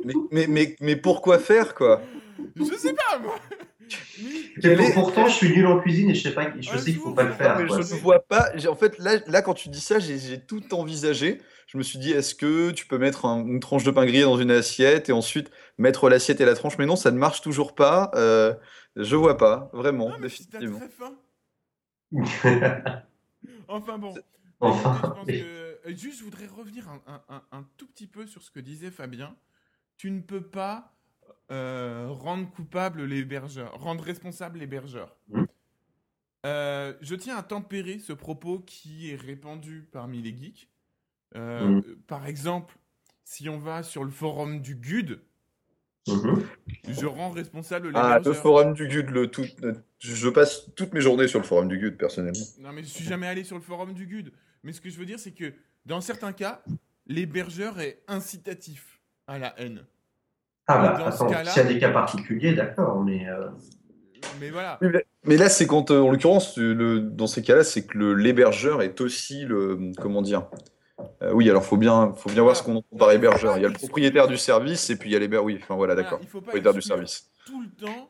Mais, 0.04 0.14
mais, 0.32 0.46
mais, 0.48 0.76
mais 0.80 0.96
pourquoi 0.96 1.38
faire, 1.38 1.74
quoi? 1.74 2.02
Je 2.56 2.64
sais 2.74 2.94
pas, 2.94 3.18
moi. 3.20 3.38
Mais- 4.20 4.41
Et 4.62 4.76
pour- 4.76 4.92
pourtant, 4.94 5.26
je 5.26 5.32
suis 5.34 5.50
nul 5.50 5.66
en 5.66 5.80
cuisine 5.80 6.10
et 6.10 6.14
je 6.14 6.22
sais 6.22 6.34
pas, 6.34 6.52
je 6.58 6.76
sais 6.76 6.84
qu'il 6.92 7.00
faut 7.00 7.12
pas 7.12 7.22
le 7.24 7.32
faire. 7.32 7.54
pas, 7.54 7.62
mais 7.62 7.68
quoi. 7.68 7.80
je 7.80 7.94
ne 7.94 7.98
vois 8.00 8.20
pas. 8.20 8.50
En 8.68 8.74
fait, 8.76 8.98
là, 8.98 9.18
là, 9.26 9.40
quand 9.42 9.54
tu 9.54 9.68
dis 9.68 9.80
ça, 9.80 9.98
j'ai 9.98 10.40
tout 10.40 10.74
envisagé. 10.74 11.40
Je 11.66 11.78
me 11.78 11.82
suis 11.82 11.98
dit, 11.98 12.12
est-ce 12.12 12.34
que 12.34 12.70
tu 12.70 12.86
peux 12.86 12.98
mettre 12.98 13.24
un- 13.24 13.46
une 13.46 13.60
tranche 13.60 13.82
de 13.84 13.90
pain 13.90 14.04
grillé 14.04 14.22
dans 14.24 14.36
une 14.36 14.50
assiette 14.50 15.08
et 15.08 15.12
ensuite 15.12 15.50
mettre 15.78 16.10
l'assiette 16.10 16.40
et 16.40 16.44
la 16.44 16.54
tranche? 16.54 16.76
Mais 16.76 16.84
non, 16.86 16.96
ça 16.96 17.10
ne 17.10 17.16
marche 17.18 17.40
toujours 17.40 17.74
pas. 17.74 18.10
Euh, 18.14 18.52
je 18.96 19.16
vois 19.16 19.38
pas, 19.38 19.70
vraiment, 19.72 20.10
Non, 20.10 20.16
mais 20.20 20.28
si 20.28 20.46
t'as 20.48 20.58
définitivement. 20.58 20.86
très 20.86 20.90
faim. 20.90 21.14
Enfin 23.68 23.98
bon. 23.98 24.14
Enfin, 24.60 24.94
Écoutez, 24.94 25.08
je 25.08 25.12
pense 25.14 25.26
oui. 25.26 25.40
que- 25.40 25.44
euh, 25.44 25.96
Juste, 25.96 26.18
je 26.20 26.24
voudrais 26.24 26.46
revenir 26.46 26.88
un, 26.88 27.00
un- 27.12 27.22
un- 27.28 27.42
un 27.58 27.66
tout 27.76 27.86
petit 27.88 28.06
peu 28.06 28.26
sur 28.26 28.42
ce 28.42 28.50
que 28.50 28.60
disait 28.60 28.90
Fabien. 28.90 29.34
Tu 29.96 30.10
ne 30.10 30.20
peux 30.20 30.42
pas 30.42 30.92
euh, 31.50 32.06
rendre 32.10 32.50
coupable 32.50 33.04
l'hébergeur, 33.04 33.72
rendre 33.80 34.02
responsable 34.04 34.58
l'hébergeur. 34.58 35.16
Mhm. 35.28 35.46
Euh, 36.44 36.94
je 37.00 37.14
tiens 37.14 37.36
à 37.36 37.42
tempérer 37.42 37.98
ce 37.98 38.12
propos 38.12 38.58
qui 38.60 39.10
est 39.10 39.16
répandu 39.16 39.88
parmi 39.92 40.20
les 40.22 40.36
geeks. 40.36 40.68
Euh, 41.36 41.66
Mhm. 41.66 41.82
Par 42.06 42.26
exemple, 42.26 42.76
si 43.24 43.48
on 43.48 43.58
va 43.58 43.82
sur 43.82 44.04
le 44.04 44.10
forum 44.10 44.60
du 44.60 44.74
GUD, 44.74 45.20
Mhm. 46.08 46.42
je 46.88 47.06
rends 47.06 47.30
responsable 47.30 47.88
les 47.90 47.92
Ah, 47.96 48.14
le 48.14 48.20
hébergeurs. 48.22 48.42
forum 48.42 48.74
du 48.74 48.88
GUD, 48.88 49.10
le 49.10 49.30
tout, 49.30 49.46
je 50.00 50.28
passe 50.28 50.68
toutes 50.74 50.92
mes 50.94 51.00
journées 51.00 51.28
sur 51.28 51.38
le 51.38 51.44
forum 51.44 51.68
du 51.68 51.78
GUD, 51.78 51.96
personnellement. 51.96 52.44
Non, 52.58 52.72
mais 52.72 52.82
je 52.82 52.88
suis 52.88 53.04
jamais 53.04 53.28
allé 53.28 53.44
sur 53.44 53.56
le 53.56 53.62
forum 53.62 53.94
du 53.94 54.06
GUD. 54.06 54.32
Mais 54.64 54.72
ce 54.72 54.80
que 54.80 54.90
je 54.90 54.98
veux 54.98 55.06
dire, 55.06 55.20
c'est 55.20 55.32
que 55.32 55.54
dans 55.86 56.00
certains 56.00 56.32
cas, 56.32 56.62
l'hébergeur 57.06 57.78
est 57.80 58.02
incitatif 58.08 59.00
à 59.28 59.38
la 59.38 59.58
haine. 59.60 59.84
Ah 60.66 60.78
bah, 60.80 61.06
attends, 61.06 61.28
s'il 61.28 61.62
y 61.62 61.66
a 61.66 61.68
des 61.68 61.78
cas 61.78 61.90
particuliers, 61.90 62.54
d'accord, 62.54 63.02
mais... 63.02 63.28
euh, 63.28 63.48
Mais 64.40 64.50
voilà. 64.50 64.78
Mais- 65.24 65.36
là, 65.36 65.48
c'est 65.48 65.66
quand, 65.66 65.90
euh, 65.90 66.00
en 66.00 66.10
l'occurrence, 66.10 66.56
le- 66.56 67.00
dans 67.00 67.26
ces 67.26 67.42
cas-là, 67.42 67.64
c'est 67.64 67.84
que 67.86 67.98
le- 67.98 68.14
l'hébergeur 68.14 68.80
est 68.82 69.00
aussi 69.00 69.44
le. 69.44 69.90
Comment 70.00 70.22
dire 70.22 70.46
Euh, 71.22 71.32
Oui, 71.32 71.50
alors 71.50 71.64
faut 71.64 71.76
bien, 71.76 72.12
faut 72.14 72.30
bien 72.30 72.42
voir 72.42 72.56
ce 72.56 72.62
qu'on 72.62 72.76
entend 72.76 72.96
par 72.96 73.10
hébergeur. 73.10 73.56
Il 73.56 73.62
y 73.62 73.66
a 73.66 73.68
le 73.68 73.74
propriétaire 73.74 74.28
du 74.28 74.36
service 74.36 74.88
et 74.90 74.96
puis 74.96 75.10
il 75.10 75.12
y 75.12 75.16
a 75.16 75.18
l'hébergeur. 75.18 75.44
Oui, 75.44 75.58
enfin 75.60 75.74
voilà, 75.74 75.94
Voilà, 75.94 76.08
d'accord. 76.08 76.20
il 76.22 76.28
faut 76.28 76.38
pas 76.40 76.44
Propriétaire 76.46 76.74
du 76.74 76.82
service. 76.82 77.28
tout 77.44 77.60
le 77.62 77.68
temps 77.70 78.08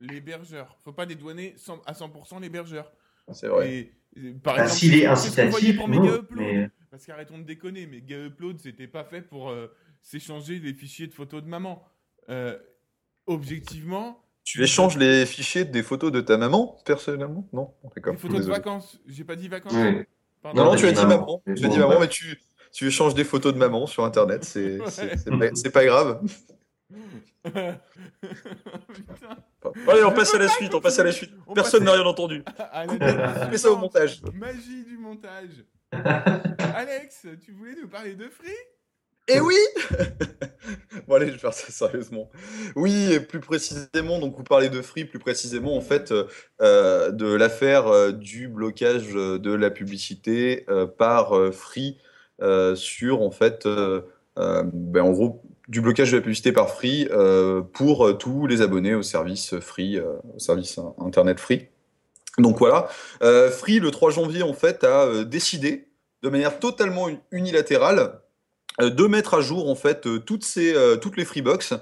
l'hébergeur. 0.00 0.76
Faut 0.84 0.92
pas 0.92 1.06
dédouaner 1.06 1.54
100 1.56 1.80
à 1.86 1.92
100% 1.94 2.38
l'hébergeur. 2.40 2.92
C'est 3.32 3.48
vrai. 3.48 3.70
Et, 3.72 3.92
euh, 4.18 4.32
par 4.42 4.56
bah, 4.56 4.62
exemple, 4.64 4.78
S'il 4.80 4.94
est 5.00 5.06
incitatif, 5.06 5.76
pour 5.78 5.88
non, 5.88 6.02
Megaupload. 6.02 6.38
mais... 6.38 6.70
Parce 6.90 7.04
qu'arrêtons 7.06 7.38
de 7.38 7.42
déconner, 7.44 7.86
mais 7.86 7.98
Upload, 7.98 8.58
c'était 8.58 8.86
pas 8.86 9.04
fait 9.04 9.20
pour 9.20 9.50
euh, 9.50 9.66
s'échanger 10.06 10.60
les 10.60 10.72
fichiers 10.72 11.08
de 11.08 11.12
photos 11.12 11.42
de 11.42 11.48
maman. 11.48 11.82
Euh, 12.28 12.56
objectivement, 13.26 14.22
Tu 14.44 14.62
échanges 14.62 14.96
les 14.96 15.26
fichiers 15.26 15.64
des 15.64 15.82
photos 15.82 16.12
de 16.12 16.20
ta 16.20 16.36
maman, 16.36 16.78
personnellement? 16.84 17.48
Non 17.52 17.74
D'accord. 17.94 18.12
les 18.12 18.18
photos 18.20 18.46
de 18.46 18.50
vacances. 18.50 19.00
J'ai 19.06 19.24
pas 19.24 19.34
dit 19.34 19.48
vacances. 19.48 19.72
Oui. 19.74 20.04
Pardon. 20.42 20.64
Non, 20.64 20.70
non, 20.70 20.76
tu 20.76 20.86
as 20.86 20.92
dit 20.92 21.04
maman. 21.04 21.42
Tu 21.44 21.64
as 21.64 21.68
dit 21.68 21.78
maman, 21.78 21.98
mais 21.98 22.08
tu, 22.08 22.40
tu 22.72 22.86
échanges 22.86 23.14
des 23.14 23.24
photos 23.24 23.52
de 23.52 23.58
maman 23.58 23.86
sur 23.88 24.04
Internet. 24.04 24.44
C'est 24.44 24.78
Ouais. 25.26 25.70
pas, 25.72 25.84
grave. 25.84 26.22
Putain. 27.42 27.80
Allez, 29.88 30.04
on 30.04 30.12
passe 30.12 30.34
à 30.34 30.38
la 30.38 30.48
suite. 30.48 30.72
On 30.72 30.80
passe 30.80 31.00
à 31.00 31.04
la 31.04 31.10
suite. 31.10 31.32
On 31.48 31.54
Personne 31.54 31.82
n'a 31.82 31.92
rien 31.92 32.06
entendu. 32.06 32.44
Fais 33.50 33.58
ça 33.58 33.70
au 33.72 33.76
montage. 33.76 34.22
Magie 34.32 34.84
du 34.84 34.98
montage. 34.98 35.64
Alex, 35.92 37.26
tu 37.44 37.50
voulais 37.52 37.74
nous 37.80 37.88
parler 37.88 38.14
de 38.14 38.28
Free 38.28 38.50
Et 39.28 39.40
oui 39.40 39.56
Bon 41.08 41.14
allez, 41.14 41.26
je 41.28 41.32
vais 41.32 41.38
faire 41.38 41.52
ça 41.54 41.70
sérieusement. 41.70 42.30
Oui, 42.74 43.12
et 43.12 43.20
plus 43.20 43.40
précisément, 43.40 44.18
donc 44.18 44.36
vous 44.36 44.42
parlez 44.42 44.68
de 44.68 44.82
Free, 44.82 45.04
plus 45.04 45.18
précisément 45.18 45.76
en 45.76 45.80
fait 45.80 46.10
euh, 46.12 46.24
euh, 46.62 47.10
de 47.12 47.32
l'affaire 47.32 47.86
euh, 47.88 48.12
du 48.12 48.48
blocage 48.48 49.08
de 49.12 49.54
la 49.54 49.70
publicité 49.70 50.64
euh, 50.68 50.86
par 50.86 51.32
Free 51.52 51.98
sur 52.74 53.22
en 53.22 53.30
fait, 53.30 53.66
ben, 54.36 55.00
en 55.02 55.10
gros, 55.10 55.42
du 55.68 55.80
blocage 55.80 56.10
de 56.12 56.16
la 56.16 56.22
publicité 56.22 56.52
par 56.52 56.68
Free 56.68 57.08
pour 57.72 58.18
tous 58.18 58.46
les 58.46 58.60
abonnés 58.60 58.94
au 58.94 59.02
service 59.02 59.58
Free, 59.60 59.98
au 60.00 60.38
service 60.38 60.78
Internet 60.98 61.40
Free. 61.40 61.68
Donc 62.36 62.58
voilà, 62.58 62.88
Free 63.52 63.80
le 63.80 63.90
3 63.90 64.10
janvier 64.10 64.42
en 64.42 64.52
fait 64.52 64.84
a 64.84 65.24
décidé 65.24 65.88
de 66.22 66.28
manière 66.28 66.58
totalement 66.58 67.08
un- 67.08 67.18
unilatérale 67.30 68.20
de 68.80 69.06
mettre 69.06 69.34
à 69.34 69.40
jour 69.40 69.70
en 69.70 69.74
fait 69.74 70.06
euh, 70.06 70.18
toutes 70.18 70.44
ces 70.44 70.74
euh, 70.74 70.96
toutes 70.96 71.16
les 71.16 71.24
Freebox 71.24 71.74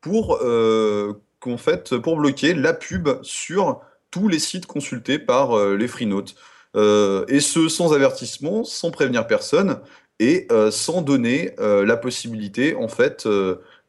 pour 0.00 0.38
euh, 0.42 1.22
qu'en 1.38 1.56
fait 1.56 1.96
pour 1.96 2.16
bloquer 2.16 2.54
la 2.54 2.72
pub 2.72 3.08
sur 3.22 3.80
tous 4.10 4.28
les 4.28 4.38
sites 4.38 4.66
consultés 4.66 5.18
par 5.18 5.56
euh, 5.56 5.76
les 5.76 5.88
Freenotes. 5.88 6.34
Euh, 6.76 7.24
et 7.28 7.40
ce 7.40 7.68
sans 7.68 7.92
avertissement, 7.92 8.64
sans 8.64 8.90
prévenir 8.90 9.26
personne 9.26 9.80
et 10.20 10.46
euh, 10.52 10.70
sans 10.70 11.02
donner 11.02 11.54
euh, 11.58 11.84
la 11.84 11.96
possibilité 11.96 12.74
en 12.74 12.88
fait 12.88 13.26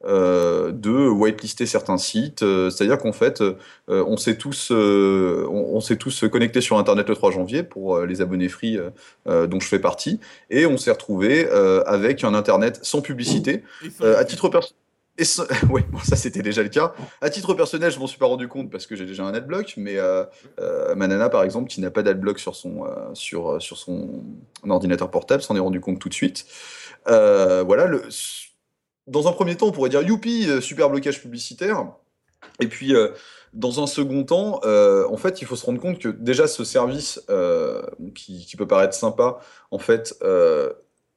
euh, 0.05 0.71
de 0.71 0.89
whitelister 1.07 1.65
certains 1.65 1.97
sites. 1.97 2.43
Euh, 2.43 2.69
C'est-à-dire 2.69 2.97
qu'en 2.97 3.11
fait, 3.13 3.41
euh, 3.41 3.55
on 3.87 4.17
s'est 4.17 4.37
tous, 4.37 4.71
on, 4.71 4.75
on 5.73 5.79
s'est 5.81 5.97
tous 5.97 6.25
connectés 6.31 6.61
sur 6.61 6.77
Internet 6.77 7.07
le 7.09 7.15
3 7.15 7.31
janvier 7.31 7.63
pour 7.63 7.99
les 8.01 8.21
abonnés 8.21 8.49
free 8.49 8.79
dont 9.25 9.59
je 9.59 9.67
fais 9.67 9.79
partie, 9.79 10.19
et 10.49 10.65
on 10.65 10.77
s'est 10.77 10.91
retrouvé 10.91 11.47
avec 11.85 12.23
un 12.23 12.33
Internet 12.33 12.79
sans 12.83 13.01
publicité. 13.01 13.63
À 14.17 14.25
titre 14.25 14.49
personnel. 14.49 14.75
Et 15.17 15.25
ça- 15.25 15.45
ouais, 15.69 15.83
bon, 15.91 15.99
ça 15.99 16.15
c'était 16.15 16.41
déjà 16.41 16.63
le 16.63 16.69
cas. 16.69 16.93
À 17.19 17.29
titre 17.29 17.53
personnel, 17.53 17.91
je 17.91 17.99
m'en 17.99 18.07
suis 18.07 18.17
pas 18.17 18.25
rendu 18.25 18.47
compte 18.47 18.71
parce 18.71 18.87
que 18.87 18.95
j'ai 18.95 19.05
déjà 19.05 19.23
un 19.23 19.33
adblock, 19.33 19.73
mais 19.77 19.97
euh, 19.97 20.23
euh, 20.59 20.95
ma 20.95 21.07
nana, 21.07 21.29
par 21.29 21.43
exemple, 21.43 21.69
qui 21.69 21.81
n'a 21.81 21.91
pas 21.91 22.01
d'adblock 22.01 22.39
sur 22.39 22.55
son 22.55 22.85
euh, 22.85 22.89
sur 23.13 23.61
sur 23.61 23.77
son 23.77 24.23
ordinateur 24.67 25.11
portable, 25.11 25.43
s'en 25.43 25.55
est 25.55 25.59
rendu 25.59 25.79
compte 25.81 25.99
tout 25.99 26.09
de 26.09 26.13
suite. 26.13 26.45
Voilà. 27.05 27.85
Le... 27.85 28.03
Dans 29.07 29.27
un 29.27 29.31
premier 29.31 29.55
temps, 29.55 29.67
on 29.67 29.71
pourrait 29.71 29.89
dire 29.89 30.01
youpi, 30.03 30.47
euh, 30.47 30.61
super 30.61 30.89
blocage 30.89 31.21
publicitaire. 31.21 31.85
Et 32.59 32.67
puis, 32.67 32.95
euh, 32.95 33.09
dans 33.53 33.81
un 33.81 33.87
second 33.87 34.23
temps, 34.23 34.61
euh, 34.63 35.07
en 35.09 35.17
fait, 35.17 35.41
il 35.41 35.47
faut 35.47 35.55
se 35.55 35.65
rendre 35.65 35.81
compte 35.81 35.99
que 35.99 36.09
déjà 36.09 36.47
ce 36.47 36.63
service 36.63 37.19
qui, 38.15 38.55
peut 38.57 38.67
paraître 38.67 38.93
sympa, 38.93 39.39
en 39.71 39.79
fait, 39.79 40.15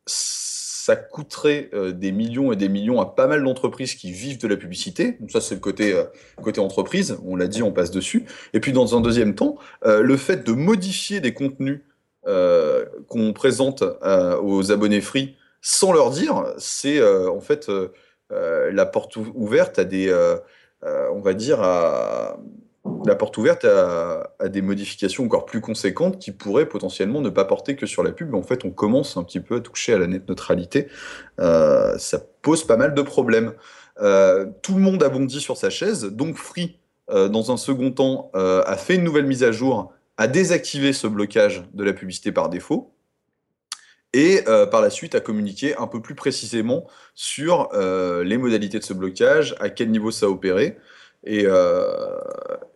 ça 0.07 0.97
coûterait 0.97 1.70
des 1.92 2.12
millions 2.12 2.53
et 2.53 2.57
des 2.57 2.68
millions 2.68 3.01
à 3.01 3.07
pas 3.07 3.27
mal 3.27 3.42
d'entreprises 3.42 3.94
qui 3.94 4.12
vivent 4.12 4.38
de 4.38 4.49
la 4.49 4.57
publicité. 4.57 5.12
Donc 5.20 5.31
ça, 5.31 5.40
c'est 5.40 5.55
le 5.55 5.61
côté, 5.61 5.94
côté 6.42 6.61
entreprise. 6.61 7.18
On 7.25 7.37
l'a 7.37 7.47
dit, 7.47 7.62
on 7.62 7.73
passe 7.73 7.90
dessus. 7.90 8.27
Et 8.53 8.61
puis, 8.61 8.73
dans 8.73 8.97
un 8.97 9.01
deuxième 9.01 9.35
temps, 9.35 9.57
le 9.85 10.16
fait 10.16 10.44
de 10.44 10.53
modifier 10.53 11.20
des 11.20 11.33
contenus 11.33 11.83
qu'on 12.25 13.33
présente 13.33 13.85
aux 14.42 14.73
abonnés 14.73 15.01
free 15.01 15.37
sans 15.66 15.92
leur 15.94 16.11
dire, 16.11 16.44
c'est 16.59 16.98
euh, 16.98 17.31
en 17.31 17.40
fait 17.40 17.70
la 18.31 18.85
porte 18.85 19.16
ou- 19.16 19.33
ouverte 19.35 19.79
à 19.79 19.85
des, 19.85 20.11
modifications 24.61 25.24
encore 25.24 25.46
plus 25.46 25.62
conséquentes 25.62 26.18
qui 26.18 26.33
pourraient 26.33 26.68
potentiellement 26.68 27.22
ne 27.22 27.31
pas 27.31 27.46
porter 27.46 27.77
que 27.77 27.87
sur 27.87 28.03
la 28.03 28.12
pub. 28.12 28.35
En 28.35 28.42
fait, 28.42 28.66
on 28.66 28.70
commence 28.70 29.16
un 29.16 29.22
petit 29.22 29.40
peu 29.40 29.57
à 29.57 29.61
toucher 29.61 29.94
à 29.94 29.98
la 29.98 30.07
net 30.07 30.29
neutralité. 30.29 30.88
Euh, 31.40 31.96
ça 31.96 32.18
pose 32.42 32.66
pas 32.66 32.77
mal 32.77 32.92
de 32.92 33.03
problèmes. 33.03 33.55
Euh, 34.03 34.46
tout 34.61 34.74
le 34.74 34.81
monde 34.81 35.03
a 35.03 35.09
bondi 35.09 35.40
sur 35.40 35.57
sa 35.57 35.70
chaise, 35.70 36.05
donc 36.05 36.37
Free, 36.37 36.79
dans 37.09 37.53
un 37.53 37.57
second 37.57 37.90
temps, 37.90 38.31
a 38.35 38.77
fait 38.77 38.96
une 38.96 39.05
nouvelle 39.05 39.27
mise 39.27 39.44
à 39.44 39.53
jour, 39.53 39.92
a 40.18 40.27
désactivé 40.27 40.92
ce 40.92 41.07
blocage 41.07 41.64
de 41.72 41.85
la 41.85 41.92
publicité 41.92 42.33
par 42.33 42.48
défaut, 42.48 42.94
et 44.14 44.44
euh, 44.46 44.64
par 44.64 44.81
la 44.81 44.90
suite 44.90 45.16
a 45.16 45.20
communiqué 45.20 45.77
un 45.77 45.88
peu 45.88 46.00
plus 46.00 46.14
précisément 46.14 46.87
sur 47.16 47.68
euh, 47.74 48.22
les 48.22 48.38
modalités 48.38 48.79
de 48.79 48.85
ce 48.85 48.94
blocage, 48.94 49.57
à 49.59 49.68
quel 49.68 49.90
niveau 49.90 50.12
ça. 50.12 50.29
Et, 51.27 51.42
euh, 51.46 52.16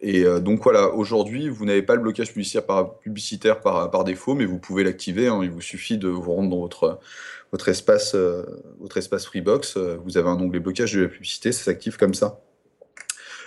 et 0.00 0.24
euh, 0.24 0.40
donc 0.40 0.64
voilà, 0.64 0.88
aujourd'hui, 0.88 1.48
vous 1.48 1.64
n'avez 1.64 1.82
pas 1.82 1.94
le 1.94 2.02
blocage 2.02 2.32
publicitaire 2.32 3.60
par, 3.60 4.04
défaut, 4.04 4.34
mais 4.34 4.46
vous 4.46 4.58
pouvez 4.58 4.82
l'activer. 4.82 5.28
hein. 5.28 5.40
il 5.44 5.50
vous 5.50 5.60
suffit 5.60 5.96
de 5.96 6.08
vous 6.08 6.34
rendre 6.34 6.50
dans 6.50 6.58
votre, 6.58 6.98
votre, 7.52 7.68
espace, 7.68 8.16
votre 8.80 8.96
espace 8.96 9.24
Freebox. 9.26 9.76
vous 9.76 10.18
avez 10.18 10.28
un 10.28 10.40
onglet 10.40 10.58
blocage 10.58 10.92
de 10.92 11.02
la 11.02 11.08
publicité, 11.08 11.52
ça 11.52 11.62
s'active 11.62 11.98
comme 11.98 12.14
ça. 12.14 12.40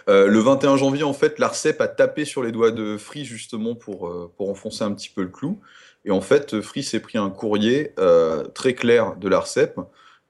Le 0.08 0.39
21 0.39 0.77
janvier, 0.77 1.04
en 1.04 1.13
fait, 1.13 1.39
l'ARCEP 1.39 1.82
a 1.82 1.88
tapé 1.88 2.23
sur 2.23 2.41
les 2.41 2.51
doigts 2.51 2.71
de 2.71 2.97
Free 2.97 3.25
justement 3.25 3.75
pour, 3.75 4.32
pour 4.38 4.49
enfoncer 4.49 4.84
un 4.84 4.93
petit 4.93 5.10
peu 5.10 5.23
le 5.23 5.30
clou. 5.30 5.60
Et 6.06 6.12
en 6.12 6.22
fait, 6.22 6.62
Free 6.62 6.84
s'est 6.84 7.00
pris 7.00 7.18
un 7.18 7.30
courrier 7.30 7.94
euh, 8.00 8.44
très 8.44 8.74
clair 8.74 9.16
de 9.18 9.28
l'ARCEP 9.28 9.80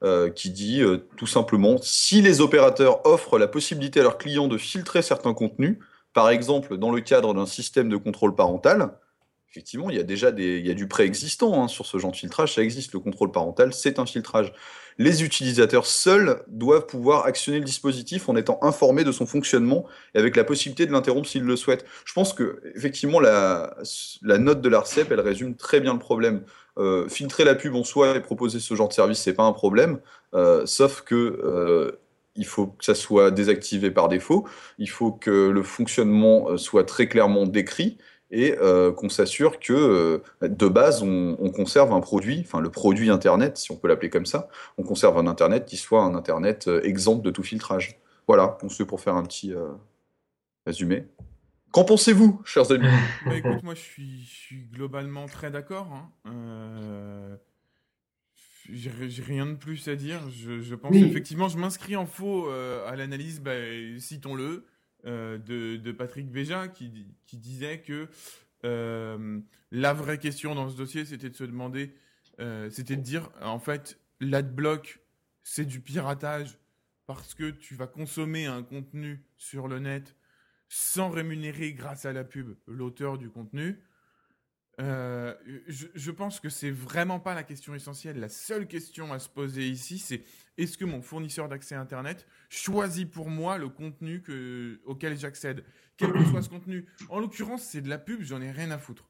euh, 0.03 0.29
qui 0.29 0.49
dit 0.49 0.81
euh, 0.81 1.07
tout 1.15 1.27
simplement 1.27 1.77
si 1.81 2.21
les 2.21 2.41
opérateurs 2.41 3.05
offrent 3.05 3.37
la 3.37 3.47
possibilité 3.47 3.99
à 3.99 4.03
leurs 4.03 4.17
clients 4.17 4.47
de 4.47 4.57
filtrer 4.57 5.01
certains 5.01 5.33
contenus, 5.33 5.77
par 6.13 6.29
exemple 6.29 6.77
dans 6.77 6.91
le 6.91 7.01
cadre 7.01 7.33
d'un 7.33 7.45
système 7.45 7.87
de 7.87 7.97
contrôle 7.97 8.35
parental, 8.35 8.97
effectivement, 9.51 9.89
il 9.89 9.97
y 9.97 9.99
a 9.99 10.03
déjà 10.03 10.31
des, 10.31 10.59
il 10.59 10.65
y 10.65 10.71
a 10.71 10.73
du 10.73 10.87
préexistant 10.87 11.61
hein, 11.61 11.67
sur 11.67 11.85
ce 11.85 11.97
genre 11.97 12.11
de 12.11 12.15
filtrage, 12.15 12.55
ça 12.55 12.61
existe, 12.61 12.93
le 12.93 12.99
contrôle 12.99 13.31
parental, 13.31 13.73
c'est 13.73 13.99
un 13.99 14.05
filtrage. 14.05 14.53
Les 14.97 15.23
utilisateurs 15.23 15.85
seuls 15.85 16.43
doivent 16.47 16.85
pouvoir 16.85 17.25
actionner 17.25 17.59
le 17.59 17.65
dispositif 17.65 18.29
en 18.29 18.35
étant 18.37 18.59
informés 18.61 19.03
de 19.03 19.11
son 19.11 19.25
fonctionnement 19.25 19.85
et 20.15 20.19
avec 20.19 20.37
la 20.37 20.45
possibilité 20.45 20.85
de 20.85 20.91
l'interrompre 20.93 21.27
s'ils 21.27 21.43
le 21.43 21.57
souhaitent. 21.57 21.85
Je 22.05 22.13
pense 22.13 22.33
que 22.33 22.61
effectivement 22.75 23.19
la, 23.19 23.75
note 24.21 24.61
de 24.61 24.69
l'ARCEP, 24.69 25.11
elle 25.11 25.19
résume 25.19 25.55
très 25.55 25.81
bien 25.81 25.93
le 25.93 25.99
problème. 25.99 26.43
Euh, 26.77 27.09
filtrer 27.09 27.43
la 27.43 27.55
pub 27.55 27.75
en 27.75 27.83
soi 27.83 28.15
et 28.15 28.21
proposer 28.21 28.61
ce 28.61 28.73
genre 28.75 28.87
de 28.87 28.93
service, 28.93 29.19
c'est 29.19 29.33
pas 29.33 29.43
un 29.43 29.51
problème, 29.51 29.99
euh, 30.33 30.65
sauf 30.65 31.01
que 31.01 31.15
euh, 31.15 31.99
il 32.37 32.45
faut 32.45 32.67
que 32.67 32.85
ça 32.85 32.95
soit 32.95 33.31
désactivé 33.31 33.91
par 33.91 34.07
défaut, 34.07 34.47
il 34.77 34.89
faut 34.89 35.11
que 35.11 35.49
le 35.49 35.63
fonctionnement 35.63 36.55
soit 36.55 36.85
très 36.85 37.07
clairement 37.07 37.45
décrit 37.45 37.97
et 38.31 38.57
euh, 38.59 38.91
qu'on 38.91 39.09
s'assure 39.09 39.59
que 39.59 39.73
euh, 39.73 40.47
de 40.47 40.67
base 40.67 41.03
on, 41.03 41.35
on 41.39 41.51
conserve 41.51 41.91
un 41.93 41.99
produit, 42.01 42.39
enfin 42.45 42.59
le 42.61 42.69
produit 42.71 43.09
Internet, 43.09 43.57
si 43.57 43.71
on 43.71 43.75
peut 43.75 43.87
l'appeler 43.87 44.09
comme 44.09 44.25
ça, 44.25 44.47
on 44.77 44.83
conserve 44.83 45.17
un 45.17 45.27
Internet 45.27 45.65
qui 45.65 45.77
soit 45.77 46.03
un 46.03 46.15
Internet 46.15 46.67
euh, 46.67 46.81
exempt 46.83 47.21
de 47.21 47.29
tout 47.31 47.43
filtrage. 47.43 47.99
Voilà, 48.27 48.57
on 48.63 48.69
se 48.69 48.77
fait 48.77 48.85
pour 48.85 49.01
faire 49.01 49.15
un 49.15 49.23
petit 49.23 49.53
euh, 49.53 49.67
résumé. 50.65 51.07
Qu'en 51.71 51.83
pensez-vous, 51.85 52.41
chers 52.45 52.71
amis? 52.71 52.87
Bah, 53.27 53.35
écoute, 53.35 53.63
moi 53.63 53.75
je 53.75 53.79
suis, 53.81 54.23
je 54.23 54.33
suis 54.33 54.63
globalement 54.73 55.25
très 55.27 55.51
d'accord. 55.51 55.87
hein. 55.93 56.09
Euh, 56.27 57.35
J'ai 58.69 58.91
rien 59.23 59.45
de 59.45 59.55
plus 59.55 59.87
à 59.87 59.95
dire. 59.95 60.19
Je, 60.29 60.59
je 60.61 60.75
pense 60.75 60.91
Oui. 60.91 61.03
effectivement, 61.03 61.47
je 61.49 61.57
m'inscris 61.57 61.95
en 61.95 62.05
faux 62.05 62.47
euh, 62.49 62.87
à 62.87 62.95
l'analyse, 62.95 63.41
bah, 63.41 63.51
citons-le, 63.99 64.65
euh, 65.05 65.37
de, 65.37 65.91
Patrick 65.91 66.29
Béja 66.29 66.67
qui 66.67 67.13
disait 67.33 67.81
que 67.81 68.07
euh, 68.65 69.39
la 69.71 69.93
vraie 69.93 70.19
question 70.19 70.55
dans 70.55 70.69
ce 70.69 70.75
dossier, 70.75 71.05
c'était 71.05 71.29
de 71.29 71.35
se 71.35 71.43
demander, 71.43 71.93
euh, 72.39 72.69
c'était 72.69 72.95
de 72.95 73.01
dire, 73.01 73.29
en 73.41 73.59
fait, 73.59 73.99
l'adblock, 74.19 74.99
c'est 75.43 75.65
du 75.65 75.79
piratage 75.79 76.57
parce 77.07 77.33
que 77.33 77.49
tu 77.49 77.75
vas 77.75 77.87
consommer 77.87 78.45
un 78.45 78.63
contenu 78.63 79.25
sur 79.37 79.67
le 79.67 79.79
net 79.79 80.15
sans 80.69 81.09
rémunérer 81.09 81.73
grâce 81.73 82.05
à 82.05 82.13
la 82.13 82.23
pub 82.23 82.55
l'auteur 82.67 83.17
du 83.17 83.29
contenu. 83.29 83.79
Euh, 84.79 85.35
je, 85.67 86.11
pense 86.11 86.39
que 86.39 86.49
c'est 86.49 86.71
vraiment 86.71 87.19
pas 87.19 87.35
la 87.35 87.43
question 87.43 87.75
essentielle. 87.75 88.19
La 88.19 88.29
seule 88.29 88.67
question 88.67 89.11
à 89.11 89.19
se 89.19 89.29
poser 89.29 89.67
ici, 89.67 89.99
c'est 89.99 90.23
est-ce 90.57 90.77
que 90.77 90.85
mon 90.85 91.01
fournisseur 91.01 91.49
d'accès 91.49 91.75
Internet 91.75 92.25
choisit 92.49 93.09
pour 93.09 93.29
moi 93.29 93.57
le 93.57 93.69
contenu 93.69 94.21
que, 94.21 94.79
auquel 94.85 95.17
j'accède, 95.17 95.63
quel 95.97 96.11
que 96.13 96.25
soit 96.25 96.41
ce 96.41 96.49
contenu. 96.49 96.85
En 97.09 97.19
l'occurrence, 97.19 97.63
c'est 97.63 97.81
de 97.81 97.89
la 97.89 97.97
pub, 97.97 98.21
j'en 98.21 98.41
ai 98.41 98.51
rien 98.51 98.71
à 98.71 98.77
foutre. 98.77 99.09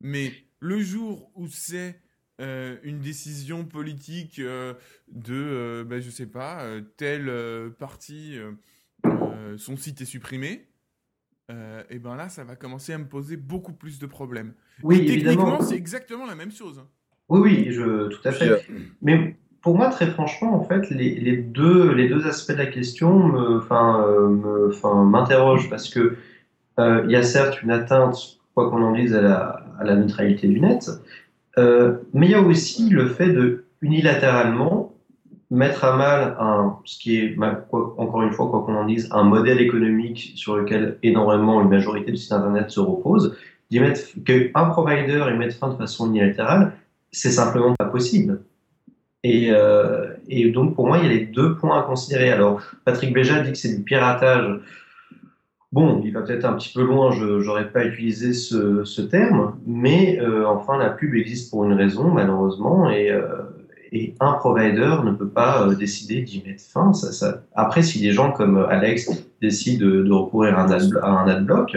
Mais 0.00 0.32
le 0.60 0.80
jour 0.82 1.30
où 1.34 1.46
c'est 1.48 2.00
euh, 2.40 2.78
une 2.82 3.00
décision 3.00 3.64
politique 3.64 4.38
euh, 4.38 4.74
de, 5.08 5.84
ben, 5.88 6.00
je 6.00 6.10
sais 6.10 6.26
pas, 6.26 6.66
tel 6.96 7.30
parti, 7.78 8.38
son 9.58 9.76
site 9.76 10.00
est 10.00 10.06
supprimé, 10.06 10.68
euh, 11.50 11.82
et 11.90 11.98
ben 11.98 12.16
là, 12.16 12.28
ça 12.28 12.44
va 12.44 12.56
commencer 12.56 12.92
à 12.92 12.98
me 12.98 13.06
poser 13.06 13.36
beaucoup 13.36 13.72
plus 13.72 13.98
de 13.98 14.06
problèmes. 14.06 14.52
Oui, 14.82 14.98
Et 14.98 15.12
évidemment. 15.12 15.36
techniquement, 15.44 15.62
c'est 15.62 15.76
exactement 15.76 16.26
la 16.26 16.34
même 16.34 16.50
chose. 16.52 16.78
hein. 16.78 16.86
Oui, 17.28 17.40
oui, 17.40 17.66
je, 17.70 18.08
tout 18.08 18.20
à 18.28 18.32
fait. 18.32 18.48
euh, 18.50 18.58
Mais 19.02 19.36
pour 19.62 19.76
moi, 19.76 19.88
très 19.90 20.06
franchement, 20.06 20.54
en 20.54 20.64
fait, 20.64 20.90
les, 20.90 21.14
les 21.16 21.36
deux, 21.36 21.92
les 21.92 22.08
deux 22.08 22.26
aspects 22.26 22.52
de 22.52 22.58
la 22.58 22.66
question 22.66 23.18
me, 23.28 23.58
enfin, 23.58 24.06
me, 24.28 24.68
enfin, 24.68 25.04
m'interrogent 25.04 25.68
parce 25.70 25.88
que 25.88 26.16
euh, 26.78 27.02
il 27.06 27.10
y 27.10 27.16
a 27.16 27.22
certes 27.22 27.62
une 27.62 27.70
atteinte, 27.70 28.38
quoi 28.54 28.70
qu'on 28.70 28.82
en 28.82 28.92
dise, 28.92 29.14
à 29.14 29.20
la, 29.22 29.64
à 29.78 29.84
la 29.84 29.96
neutralité 29.96 30.46
du 30.48 30.60
net, 30.60 30.88
euh, 31.58 31.96
mais 32.12 32.26
il 32.26 32.32
y 32.32 32.34
a 32.34 32.40
aussi 32.42 32.90
le 32.90 33.08
fait 33.08 33.30
de 33.32 33.64
unilatéralement 33.82 34.94
mettre 35.50 35.84
à 35.84 35.96
mal 35.96 36.36
un, 36.40 36.76
ce 36.84 36.98
qui 36.98 37.16
est, 37.18 37.36
encore 37.70 38.22
une 38.22 38.32
fois, 38.32 38.48
quoi 38.48 38.62
qu'on 38.62 38.74
en 38.74 38.84
dise, 38.84 39.08
un 39.12 39.22
modèle 39.22 39.60
économique 39.60 40.32
sur 40.34 40.56
lequel 40.56 40.98
énormément 41.02 41.60
une 41.62 41.68
majorité 41.68 42.10
de 42.10 42.16
sites 42.16 42.32
internet 42.32 42.70
se 42.70 42.80
repose, 42.80 43.36
d'y 43.70 43.80
mettre 43.80 44.00
qu'un 44.24 44.64
provider 44.66 45.24
y 45.28 45.36
mette 45.36 45.54
fin 45.54 45.68
de 45.68 45.76
façon 45.76 46.08
unilatérale, 46.08 46.72
c'est 47.10 47.30
simplement 47.30 47.74
pas 47.78 47.86
possible. 47.86 48.42
Et, 49.22 49.48
euh, 49.50 50.14
et 50.28 50.50
donc, 50.50 50.74
pour 50.74 50.86
moi, 50.86 50.98
il 50.98 51.04
y 51.04 51.06
a 51.06 51.12
les 51.12 51.26
deux 51.26 51.56
points 51.56 51.80
à 51.80 51.82
considérer. 51.82 52.30
Alors, 52.30 52.62
Patrick 52.84 53.12
Béja 53.12 53.40
dit 53.40 53.52
que 53.52 53.58
c'est 53.58 53.76
du 53.76 53.82
piratage. 53.82 54.60
Bon, 55.72 56.00
il 56.04 56.12
va 56.12 56.22
peut-être 56.22 56.44
un 56.44 56.52
petit 56.52 56.72
peu 56.72 56.82
loin, 56.82 57.10
je 57.10 57.44
n'aurais 57.44 57.70
pas 57.70 57.84
utilisé 57.84 58.32
ce, 58.32 58.84
ce 58.84 59.02
terme, 59.02 59.56
mais 59.66 60.18
euh, 60.20 60.46
enfin, 60.46 60.78
la 60.78 60.90
pub 60.90 61.14
existe 61.14 61.50
pour 61.50 61.64
une 61.64 61.72
raison, 61.72 62.08
malheureusement, 62.08 62.88
et, 62.88 63.10
euh, 63.10 63.42
et 63.96 64.14
un 64.20 64.32
provider 64.32 64.96
ne 65.04 65.12
peut 65.12 65.28
pas 65.28 65.66
euh, 65.66 65.74
décider 65.74 66.22
d'y 66.22 66.42
mettre 66.46 66.62
fin. 66.62 66.92
Ça. 66.92 67.42
Après, 67.54 67.82
si 67.82 68.00
des 68.00 68.12
gens 68.12 68.30
comme 68.30 68.58
Alex 68.68 69.10
décident 69.40 69.86
de, 69.86 70.12
recourir 70.12 70.58
à 70.58 70.64
un, 70.64 70.70
ad, 70.70 70.90
à 71.02 71.22
adblock, 71.22 71.76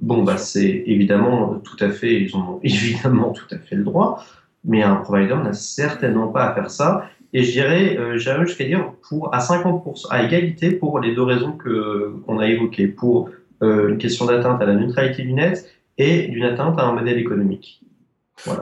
bon, 0.00 0.24
bah, 0.24 0.36
c'est 0.36 0.82
évidemment 0.86 1.60
tout 1.62 1.76
à 1.80 1.90
fait, 1.90 2.22
ils 2.22 2.36
ont 2.36 2.60
évidemment 2.64 3.30
tout 3.30 3.54
à 3.54 3.58
fait 3.58 3.76
le 3.76 3.84
droit, 3.84 4.24
mais 4.64 4.82
un 4.82 4.96
provider 4.96 5.36
n'a 5.36 5.52
certainement 5.52 6.28
pas 6.28 6.44
à 6.46 6.54
faire 6.54 6.70
ça. 6.70 7.06
Et 7.32 7.44
je 7.44 7.52
dirais, 7.52 7.96
euh, 7.96 8.18
j'irais 8.18 8.44
jusqu'à 8.44 8.64
dire 8.64 8.92
pour 9.08 9.32
à 9.32 9.38
50%, 9.38 10.08
à 10.10 10.24
égalité 10.24 10.72
pour 10.72 10.98
les 10.98 11.14
deux 11.14 11.22
raisons 11.22 11.56
qu'on 11.56 12.38
a 12.40 12.48
évoquées, 12.48 12.88
pour 12.88 13.30
euh, 13.62 13.88
une 13.88 13.98
question 13.98 14.26
d'atteinte 14.26 14.60
à 14.60 14.66
la 14.66 14.74
neutralité 14.74 15.22
du 15.22 15.32
net 15.32 15.70
et 15.96 16.26
d'une 16.28 16.44
atteinte 16.44 16.78
à 16.78 16.82
un 16.82 16.92
modèle 16.92 17.18
économique. 17.18 17.82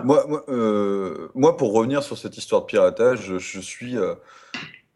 Moi, 0.05 0.45
euh, 0.49 1.29
moi, 1.35 1.57
pour 1.57 1.73
revenir 1.73 2.03
sur 2.03 2.19
cette 2.19 2.37
histoire 2.37 2.62
de 2.62 2.67
piratage, 2.67 3.21
je, 3.27 3.38
je 3.38 3.61
suis, 3.61 3.97
euh, 3.97 4.14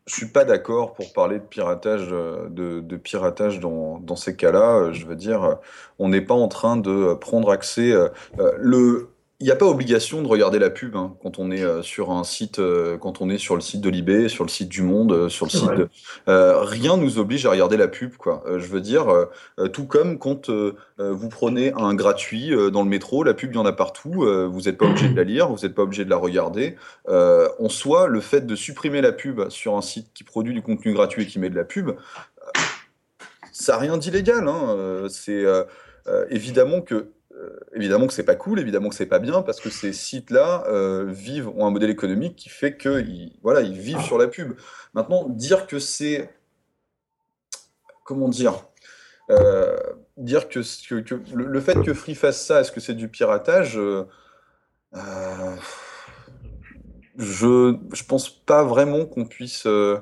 je 0.06 0.14
suis 0.14 0.26
pas 0.26 0.44
d'accord 0.44 0.94
pour 0.94 1.12
parler 1.12 1.38
de 1.38 1.44
piratage, 1.44 2.08
euh, 2.10 2.48
de, 2.48 2.96
piratage 2.96 3.60
dans, 3.60 3.98
dans 3.98 4.16
ces 4.16 4.36
cas-là. 4.36 4.92
Je 4.92 5.06
veux 5.06 5.16
dire, 5.16 5.58
on 5.98 6.08
n'est 6.08 6.20
pas 6.20 6.34
en 6.34 6.48
train 6.48 6.76
de 6.76 7.14
prendre 7.14 7.50
accès. 7.50 7.94
le, 8.58 9.11
il 9.42 9.46
n'y 9.46 9.50
a 9.50 9.56
pas 9.56 9.66
obligation 9.66 10.22
de 10.22 10.28
regarder 10.28 10.60
la 10.60 10.70
pub 10.70 10.94
hein, 10.94 11.16
quand 11.20 11.40
on 11.40 11.50
est 11.50 11.64
euh, 11.64 11.82
sur 11.82 12.12
un 12.12 12.22
site, 12.22 12.60
euh, 12.60 12.96
quand 12.96 13.20
on 13.20 13.28
est 13.28 13.38
sur 13.38 13.56
le 13.56 13.60
site 13.60 13.80
de 13.80 13.90
Libé, 13.90 14.28
sur 14.28 14.44
le 14.44 14.48
site 14.48 14.68
du 14.68 14.82
Monde, 14.82 15.10
euh, 15.10 15.28
sur 15.28 15.46
le 15.46 15.50
site. 15.50 15.68
de- 15.68 15.88
rien 16.26 16.96
nous 16.96 17.18
oblige 17.18 17.44
à 17.44 17.50
regarder 17.50 17.76
la 17.76 17.88
pub, 17.88 18.14
quoi. 18.16 18.44
Je 18.46 18.66
veux 18.68 18.80
dire, 18.80 19.06
tout 19.72 19.86
comme 19.86 20.18
quand 20.20 20.48
vous 20.48 21.28
prenez 21.28 21.72
un 21.72 21.92
gratuit 21.94 22.52
dans 22.70 22.84
le 22.84 22.88
métro, 22.88 23.24
la 23.24 23.34
pub, 23.34 23.50
il 23.52 23.56
y 23.56 23.58
en 23.58 23.66
a 23.66 23.72
partout. 23.72 24.24
vous 24.50 24.60
n'êtes 24.60 24.78
pas 24.78 24.86
obligé 24.86 25.08
de 25.08 25.16
la 25.16 25.24
lire, 25.24 25.48
vous 25.48 25.62
n'êtes 25.62 25.74
pas 25.74 25.82
obligé 25.82 26.04
de 26.04 26.10
la 26.10 26.16
regarder. 26.16 26.76
En 27.08 27.68
soi, 27.68 28.06
le 28.06 28.20
fait 28.20 28.46
de 28.46 28.54
supprimer 28.54 29.00
la 29.00 29.12
pub 29.12 29.48
sur 29.48 29.76
un 29.76 29.82
site 29.82 30.08
qui 30.14 30.22
produit 30.22 30.54
du 30.54 30.62
contenu 30.62 30.92
gratuit 30.92 31.24
et 31.24 31.26
qui 31.26 31.38
met 31.40 31.50
de 31.50 31.56
la 31.56 31.64
pub, 31.64 31.90
ça 33.52 33.72
n'a 33.72 33.78
rien 33.78 33.96
d'illégal. 33.96 34.46
Hein. 34.46 35.06
C'est 35.08 35.44
évidemment 36.30 36.80
que 36.80 37.08
évidemment 37.74 38.06
que 38.06 38.12
c'est 38.12 38.24
pas 38.24 38.34
cool, 38.36 38.60
évidemment 38.60 38.88
que 38.88 38.94
c'est 38.94 39.06
pas 39.06 39.18
bien, 39.18 39.42
parce 39.42 39.60
que 39.60 39.70
ces 39.70 39.92
sites-là 39.92 40.64
euh, 40.68 41.06
vivent 41.08 41.48
ont 41.48 41.66
un 41.66 41.70
modèle 41.70 41.90
économique 41.90 42.36
qui 42.36 42.48
fait 42.48 42.76
que 42.76 43.00
ils, 43.00 43.38
voilà, 43.42 43.60
ils 43.62 43.78
vivent 43.78 44.00
sur 44.02 44.18
la 44.18 44.28
pub. 44.28 44.54
Maintenant, 44.94 45.28
dire 45.28 45.66
que 45.66 45.78
c'est 45.78 46.30
comment 48.04 48.28
dire 48.28 48.64
euh, 49.30 49.76
dire 50.16 50.48
que, 50.48 50.60
que- 50.88 51.00
que 51.00 51.14
le, 51.34 51.46
le 51.46 51.60
fait 51.60 51.80
que 51.82 51.94
Free 51.94 52.14
fasse 52.14 52.44
ça, 52.44 52.60
est-ce 52.60 52.72
que 52.72 52.80
c'est 52.80 52.94
du 52.94 53.08
piratage 53.08 53.78
euh, 53.78 54.04
euh, 54.94 55.56
je, 57.16 57.76
je 57.92 58.04
pense 58.04 58.28
pas 58.30 58.62
vraiment 58.64 59.06
qu'on 59.06 59.24
puisse. 59.26 59.64
euh, 59.66 59.98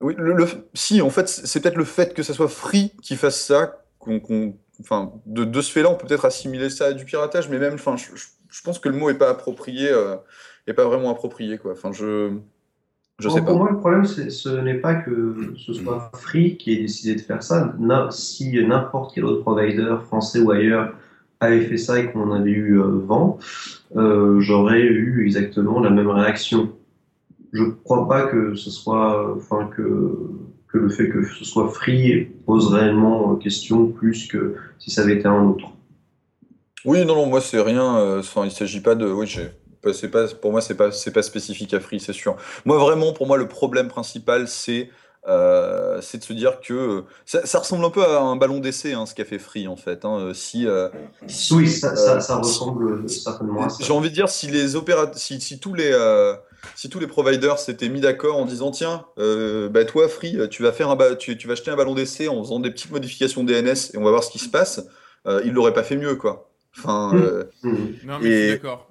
Oui, 0.00 0.14
le, 0.18 0.32
le- 0.34 0.46
si, 0.74 1.00
en 1.02 1.10
fait, 1.10 1.28
c'est 1.28 1.60
peut-être 1.60 1.76
le 1.76 1.84
fait 1.84 2.14
que 2.14 2.22
ça 2.22 2.34
soit 2.34 2.48
Free 2.48 2.92
qui 3.02 3.16
fasse 3.16 3.40
ça, 3.40 3.82
qu'on, 3.98 4.20
qu'on- 4.20 4.56
enfin, 4.80 5.12
de, 5.26 5.44
de 5.44 5.60
ce 5.60 5.70
fait-là, 5.72 5.90
on 5.90 5.94
peut 5.96 6.06
peut-être 6.06 6.24
assimiler 6.24 6.70
ça 6.70 6.86
à 6.86 6.92
du 6.92 7.04
piratage, 7.04 7.48
mais 7.48 7.58
même, 7.58 7.74
enfin, 7.74 7.96
je, 7.96 8.14
je- 8.16 8.26
je 8.50 8.62
pense 8.62 8.78
que 8.78 8.88
le 8.88 8.96
mot 8.96 9.10
est 9.10 9.18
pas 9.18 9.28
approprié, 9.30 9.88
euh, 9.90 10.16
est 10.66 10.72
pas 10.74 10.84
vraiment 10.86 11.10
approprié, 11.10 11.58
quoi. 11.58 11.72
Enfin, 11.72 11.92
je, 11.92 12.32
je 13.18 13.28
Bon, 13.28 13.34
sais 13.34 13.40
pas. 13.40 13.46
Pour 13.46 13.58
moi, 13.58 13.70
le 13.70 13.78
problème, 13.78 14.04
ce 14.06 14.48
n'est 14.60 14.78
pas 14.78 14.94
que 14.94 15.54
ce 15.56 15.72
soit 15.72 16.10
Free 16.14 16.56
qui 16.56 16.72
ait 16.72 16.80
décidé 16.80 17.14
de 17.16 17.20
faire 17.20 17.42
ça. 17.42 17.74
Si 18.10 18.50
n'importe 18.64 19.12
quel 19.14 19.24
autre 19.24 19.42
provider, 19.42 19.96
français 20.06 20.40
ou 20.40 20.50
ailleurs, 20.50 20.94
avait 21.40 21.66
fait 21.66 21.76
ça 21.76 21.98
et 22.00 22.10
qu'on 22.10 22.22
en 22.30 22.32
avait 22.32 22.50
eu 22.50 22.80
euh, 22.80 22.84
vent, 23.06 23.38
euh, 23.96 24.40
j'aurais 24.40 24.82
eu 24.82 25.24
exactement 25.26 25.80
la 25.80 25.90
même 25.90 26.08
réaction. 26.10 26.72
Je 27.52 27.64
ne 27.64 27.70
crois 27.70 28.08
pas 28.08 28.24
que 28.28 28.54
ce 28.54 28.70
soit, 28.70 29.34
enfin 29.36 29.68
que 29.76 29.82
que 30.78 30.84
le 30.84 30.88
fait 30.90 31.08
que 31.08 31.24
ce 31.26 31.44
soit 31.44 31.68
Free 31.68 32.28
pose 32.46 32.72
réellement 32.72 33.32
euh, 33.32 33.36
question 33.36 33.86
plus 33.88 34.28
que 34.28 34.54
si 34.78 34.90
ça 34.90 35.02
avait 35.02 35.14
été 35.16 35.26
un 35.28 35.44
autre. 35.44 35.68
Oui, 36.84 37.04
non, 37.04 37.14
non, 37.14 37.26
moi 37.26 37.40
c'est 37.40 37.60
rien. 37.60 37.98
euh, 37.98 38.20
Enfin, 38.20 38.44
il 38.44 38.50
s'agit 38.52 38.80
pas 38.80 38.94
de. 38.94 39.06
Oui, 39.06 39.26
j'ai. 39.26 39.50
pas- 39.82 39.92
C'est 39.92 40.08
pas. 40.08 40.26
Pour 40.28 40.52
moi, 40.52 40.60
c'est 40.60 40.76
pas. 40.76 40.92
C'est 40.92 41.12
pas 41.12 41.22
spécifique 41.22 41.74
à 41.74 41.80
Free, 41.80 42.00
c'est 42.00 42.12
sûr. 42.12 42.36
Moi, 42.64 42.78
vraiment, 42.78 43.12
pour 43.12 43.26
moi, 43.26 43.36
le 43.36 43.48
problème 43.48 43.88
principal, 43.88 44.46
c'est. 44.48 44.90
euh, 45.26 46.00
c'est 46.00 46.18
de 46.18 46.24
se 46.24 46.32
dire 46.32 46.60
que 46.60 46.72
euh, 46.74 47.02
ça, 47.26 47.44
ça 47.44 47.58
ressemble 47.58 47.84
un 47.84 47.90
peu 47.90 48.02
à 48.04 48.20
un 48.20 48.36
ballon 48.36 48.60
d'essai, 48.60 48.92
hein, 48.94 49.04
ce 49.06 49.14
qu'a 49.14 49.24
fait 49.24 49.38
Free 49.40 49.66
en 49.66 49.76
fait. 49.76 50.04
hein. 50.04 50.30
Si, 50.34 50.66
euh, 50.66 50.88
si, 51.26 51.52
Oui, 51.54 51.68
ça, 51.68 51.96
ça, 51.96 52.20
ça 52.20 52.36
ressemble 52.36 53.08
certainement 53.10 53.66
j'ai 53.80 53.92
envie 53.92 54.10
de 54.10 54.14
dire 54.14 54.28
si 54.28 54.46
les 54.46 54.76
opéra... 54.76 55.10
si, 55.14 55.40
si 55.40 55.58
tous 55.58 55.74
les 55.74 55.90
euh, 55.92 56.34
si 56.74 56.88
tous 56.88 56.98
les 57.00 57.06
providers 57.06 57.58
s'étaient 57.58 57.88
mis 57.88 58.00
d'accord 58.00 58.36
en 58.36 58.44
disant 58.46 58.70
tiens 58.70 59.04
euh, 59.18 59.68
bah 59.68 59.84
toi 59.84 60.08
Free 60.08 60.36
tu 60.50 60.62
vas 60.62 60.72
faire 60.72 60.90
un 60.90 61.14
tu, 61.14 61.36
tu 61.38 61.46
vas 61.46 61.52
acheter 61.54 61.70
un 61.70 61.76
ballon 61.76 61.94
d'essai 61.94 62.28
en 62.28 62.42
faisant 62.42 62.60
des 62.60 62.70
petites 62.70 62.90
modifications 62.90 63.44
DNS 63.44 63.92
et 63.94 63.98
on 63.98 64.04
va 64.04 64.10
voir 64.10 64.24
ce 64.24 64.30
qui 64.30 64.38
se 64.38 64.48
passe 64.48 64.86
euh, 65.26 65.40
ils 65.44 65.52
l'auraient 65.52 65.72
pas 65.74 65.82
fait 65.84 65.96
mieux 65.96 66.14
quoi 66.16 66.50
enfin 66.76 67.12
Mm. 67.14 67.16
euh, 67.22 67.44
Mhm. 67.64 67.94
Non, 68.04 68.18
mais 68.20 68.48
d'accord. 68.50 68.86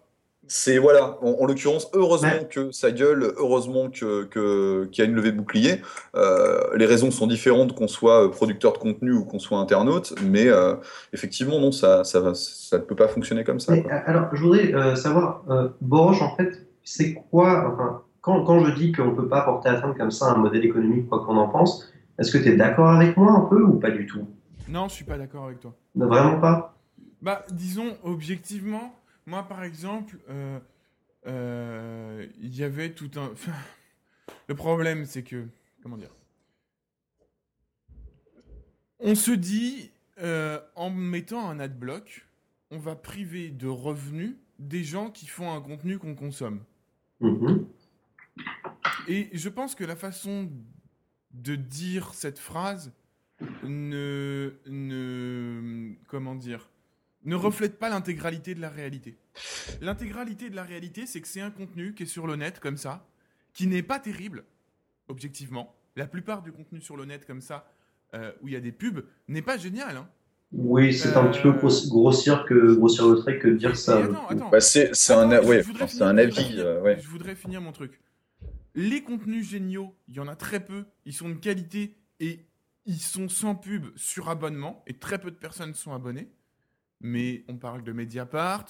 c'est 0.48 0.78
voilà 0.78 1.18
en, 1.22 1.38
en 1.42 1.46
l'occurrence 1.46 1.90
heureusement 1.94 2.30
Ouais. 2.30 2.48
que 2.50 2.72
ça 2.72 2.92
gueule 2.92 3.34
heureusement 3.38 3.90
que 3.90 4.24
que- 4.26 4.86
qu'il 4.92 5.04
y 5.04 5.08
a 5.08 5.10
une 5.10 5.16
levée 5.16 5.32
de 5.32 5.38
bouclier 5.38 5.82
Euh, 6.16 6.60
les 6.76 6.86
raisons 6.86 7.12
sont 7.12 7.28
différentes 7.28 7.76
qu'on 7.76 7.88
soit 7.88 8.32
producteur 8.32 8.74
de 8.74 8.78
contenu 8.78 9.12
ou 9.14 9.26
qu'on 9.26 9.40
soit 9.40 9.60
internaute 9.60 10.14
mais 10.24 10.48
euh, 10.48 10.76
effectivement 11.14 11.60
non 11.60 11.72
ça 11.72 12.04
ça 12.04 12.34
ça 12.34 12.78
ne 12.78 12.84
peut 12.84 12.96
pas 12.96 13.08
fonctionner 13.08 13.44
comme 13.44 13.60
ça 13.60 13.74
Mais, 13.74 13.84
quoi. 13.84 13.92
alors, 14.06 14.26
je 14.34 14.42
voudrais 14.42 14.74
euh, 14.74 14.96
savoir, 14.96 15.44
euh, 15.50 15.70
Boroche, 15.82 16.22
en 16.22 16.36
fait, 16.36 16.67
c'est 16.88 17.16
quoi, 17.16 17.70
enfin, 17.70 18.02
quand, 18.22 18.46
quand 18.46 18.64
je 18.64 18.72
dis 18.72 18.94
qu'on 18.94 19.12
ne 19.12 19.16
peut 19.16 19.28
pas 19.28 19.42
porter 19.42 19.68
atteinte 19.68 19.98
comme 19.98 20.10
ça 20.10 20.32
à 20.32 20.36
un 20.36 20.38
modèle 20.38 20.64
économique, 20.64 21.10
quoi 21.10 21.26
qu'on 21.26 21.36
en 21.36 21.50
pense, 21.50 21.92
est-ce 22.18 22.32
que 22.32 22.38
tu 22.38 22.48
es 22.48 22.56
d'accord 22.56 22.90
avec 22.90 23.18
moi 23.18 23.34
un 23.34 23.42
peu 23.42 23.62
ou 23.62 23.78
pas 23.78 23.92
du 23.92 24.06
tout? 24.06 24.26
Non, 24.70 24.88
je 24.88 24.94
suis 24.94 25.04
pas 25.04 25.18
d'accord 25.18 25.48
avec 25.48 25.60
toi. 25.60 25.76
Non, 25.96 26.08
vraiment 26.08 26.40
pas? 26.40 26.78
Bah, 27.22 27.46
disons, 27.52 27.98
objectivement, 28.04 28.96
moi, 29.26 29.44
par 29.44 29.66
exemple, 29.66 30.18
euh, 30.30 30.60
euh, 31.28 32.26
il 32.40 32.56
y 32.56 32.64
avait 32.64 32.92
tout 32.92 33.12
un... 33.18 33.32
enfin, 33.34 33.52
le 34.48 34.56
problème, 34.56 35.04
c'est 35.04 35.24
que... 35.24 35.44
Comment 35.84 35.98
dire? 35.98 36.16
On 39.02 39.14
se 39.14 39.32
dit, 39.32 39.92
euh, 40.22 40.58
en 40.78 40.90
mettant 40.90 41.50
un 41.50 41.60
adblock, 41.60 42.26
on 42.72 42.78
va 42.78 42.96
priver 42.96 43.50
de 43.50 43.68
revenus 43.68 44.38
des 44.58 44.86
gens 44.86 45.10
qui 45.10 45.28
font 45.28 45.54
un 45.54 45.60
contenu 45.60 46.00
qu'on 46.00 46.16
consomme. 46.16 46.62
Mhm. 47.20 47.68
Et 49.08 49.30
je 49.34 49.50
pense 49.50 49.74
que 49.76 49.84
la 49.84 49.96
façon 49.96 50.52
de 51.32 51.56
dire 51.56 52.14
cette 52.14 52.40
phrase 52.40 52.94
ne, 53.64 54.54
ne 54.68 55.94
comment 56.08 56.36
dire, 56.36 56.70
ne 57.24 57.36
reflète 57.36 57.80
pas 57.80 57.90
l'intégralité 57.90 58.56
de 58.56 58.62
la 58.62 58.70
réalité. 58.70 59.18
L'intégralité 59.82 60.50
de 60.50 60.56
la 60.56 60.64
réalité, 60.64 61.06
c'est 61.06 61.22
que 61.22 61.28
c'est 61.28 61.42
un 61.42 61.52
contenu 61.52 61.94
qui 61.94 62.04
est 62.04 62.08
sur 62.08 62.28
le 62.28 62.36
net 62.36 62.60
comme 62.60 62.78
ça, 62.78 63.08
qui 63.54 63.68
n'est 63.68 63.84
pas 63.84 64.00
terrible, 64.00 64.44
objectivement. 65.08 65.76
La 65.96 66.08
plupart 66.08 66.42
du 66.42 66.52
contenu 66.52 66.82
sur 66.82 66.96
le 66.98 67.06
net 67.06 67.26
comme 67.26 67.42
ça, 67.42 67.72
euh, 68.14 68.32
où 68.42 68.48
il 68.48 68.54
y 68.54 68.58
a 68.58 68.62
des 68.62 68.72
pubs, 68.72 69.06
n'est 69.28 69.42
pas 69.42 69.58
génial. 69.58 69.98
hein. 69.98 70.10
Oui, 70.54 70.94
c'est 70.94 71.16
un 71.16 71.28
petit 71.28 71.42
peu 71.42 71.50
Euh, 71.50 71.54
gros- 71.54 71.88
grossir, 71.90 72.46
que, 72.46 72.74
grossir 72.76 73.08
le 73.08 73.16
trait 73.18 73.38
que 73.38 73.50
de 73.50 73.56
dire 73.58 73.76
ça. 73.76 74.04
attends, 74.04 74.28
attends. 74.28 74.50
Bah, 74.50 74.62
c'est 74.62 74.96
c'est 74.96 75.14
un, 75.14 75.44
ouais, 75.44 75.62
c'est 75.88 76.02
un 76.02 76.18
avis. 76.18 76.32
finir- 76.36 76.66
euh, 76.66 76.82
ouais. 76.82 77.00
Je 77.02 77.08
voudrais 77.10 77.36
finir 77.36 77.60
mon 77.62 77.72
truc. 77.74 78.00
Les 78.74 79.02
contenus 79.04 79.48
géniaux, 79.50 79.96
il 80.08 80.16
y 80.16 80.20
en 80.20 80.28
a 80.28 80.36
très 80.36 80.60
peu. 80.64 80.86
Ils 81.06 81.14
sont 81.14 81.30
de 81.30 81.34
qualité 81.36 81.98
et 82.20 82.46
ils 82.86 83.00
sont 83.02 83.28
sans 83.28 83.56
pub 83.56 83.88
sur 83.98 84.30
abonnement. 84.30 84.84
Et 84.88 84.94
très 84.94 85.18
peu 85.20 85.32
de 85.32 85.36
personnes 85.36 85.74
sont 85.74 85.94
abonnées. 85.94 86.30
Mais 87.02 87.44
on 87.50 87.58
parle 87.58 87.84
de 87.84 87.92
Mediapart, 87.92 88.66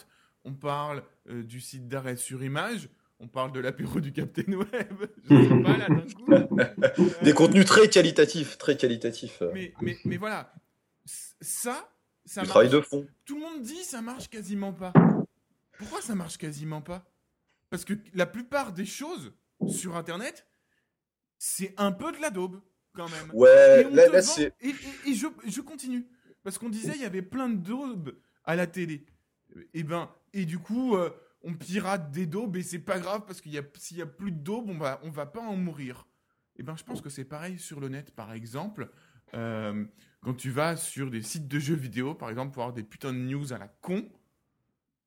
on 0.45 0.53
parle 0.53 1.03
euh, 1.29 1.43
du 1.43 1.61
site 1.61 1.87
d'arrêt 1.87 2.15
sur 2.17 2.43
image, 2.43 2.89
on 3.19 3.27
parle 3.27 3.51
de 3.53 3.59
l'apéro 3.59 3.99
du 3.99 4.11
Captain 4.11 4.51
Web. 4.51 4.67
Je 5.29 5.43
sais 5.43 5.61
pas 5.63 5.77
là 5.77 5.87
d'un 5.89 6.01
coup. 6.01 6.25
Des 7.23 7.31
Euh, 7.31 7.33
contenus 7.33 7.65
très 7.65 7.87
qualitatifs, 7.87 8.57
très 8.57 8.75
qualitatifs. 8.75 9.43
Mais, 9.53 9.73
mais, 9.81 9.95
mais 10.05 10.17
voilà. 10.17 10.51
Ça, 11.07 11.89
ça 12.25 12.41
du 12.41 12.47
marche. 12.47 12.49
travail 12.49 12.69
de 12.69 12.81
fond. 12.81 13.07
Tout 13.25 13.35
le 13.35 13.41
monde 13.41 13.61
dit 13.61 13.83
ça 13.83 14.01
marche 14.01 14.29
quasiment 14.29 14.73
pas. 14.73 14.93
Pourquoi 15.77 16.01
ça 16.01 16.15
marche 16.15 16.37
quasiment 16.37 16.81
pas? 16.81 17.05
Parce 17.69 17.85
que 17.85 17.93
la 18.13 18.25
plupart 18.25 18.73
des 18.73 18.85
choses 18.85 19.33
sur 19.67 19.95
Internet, 19.95 20.47
c'est 21.37 21.73
un 21.77 21.91
peu 21.91 22.11
de 22.11 22.17
la 22.19 22.29
daube 22.29 22.61
quand 22.93 23.09
même. 23.09 23.29
Ouais, 23.33 23.81
Et 23.89 24.09
là, 24.09 24.21
c'est. 24.21 24.53
Et, 24.61 24.69
et- 24.69 25.09
et 25.11 25.13
je, 25.13 25.27
je 25.45 25.61
continue. 25.61 26.07
Parce 26.43 26.57
qu'on 26.57 26.69
disait 26.69 26.93
il 26.95 27.01
y 27.01 27.05
avait 27.05 27.21
plein 27.21 27.49
de 27.49 27.57
daubes 27.57 28.17
à 28.43 28.55
la 28.55 28.67
télé. 28.67 29.05
Et 29.73 29.83
ben, 29.83 30.09
et 30.33 30.45
du 30.45 30.59
coup, 30.59 30.95
euh, 30.95 31.09
on 31.41 31.53
pirate 31.53 32.11
des 32.11 32.25
daubes 32.25 32.55
et 32.57 32.63
c'est 32.63 32.79
pas 32.79 32.99
grave 32.99 33.23
parce 33.27 33.41
qu'il 33.41 33.51
y 33.53 33.57
a 33.57 33.63
s'il 33.77 33.97
y 33.97 34.01
a 34.01 34.05
plus 34.05 34.31
de 34.31 34.39
daubes, 34.39 34.69
on 34.69 34.77
va 34.77 34.99
on 35.03 35.09
va 35.11 35.25
pas 35.25 35.41
en 35.41 35.55
mourir. 35.55 36.07
Et 36.55 36.63
ben, 36.63 36.75
je 36.75 36.83
pense 36.83 37.01
que 37.01 37.09
c'est 37.09 37.25
pareil 37.25 37.59
sur 37.59 37.79
le 37.79 37.89
net, 37.89 38.11
par 38.15 38.33
exemple. 38.33 38.89
Euh, 39.33 39.85
quand 40.27 40.33
tu 40.33 40.49
vas 40.49 40.75
sur 40.75 41.09
des 41.09 41.21
sites 41.21 41.47
de 41.47 41.57
jeux 41.57 41.73
vidéo, 41.77 42.13
par 42.13 42.29
exemple, 42.29 42.53
pour 42.53 42.63
avoir 42.63 42.75
des 42.75 42.83
putains 42.83 43.13
de 43.13 43.17
news 43.17 43.53
à 43.53 43.57
la 43.57 43.69
con, 43.69 44.05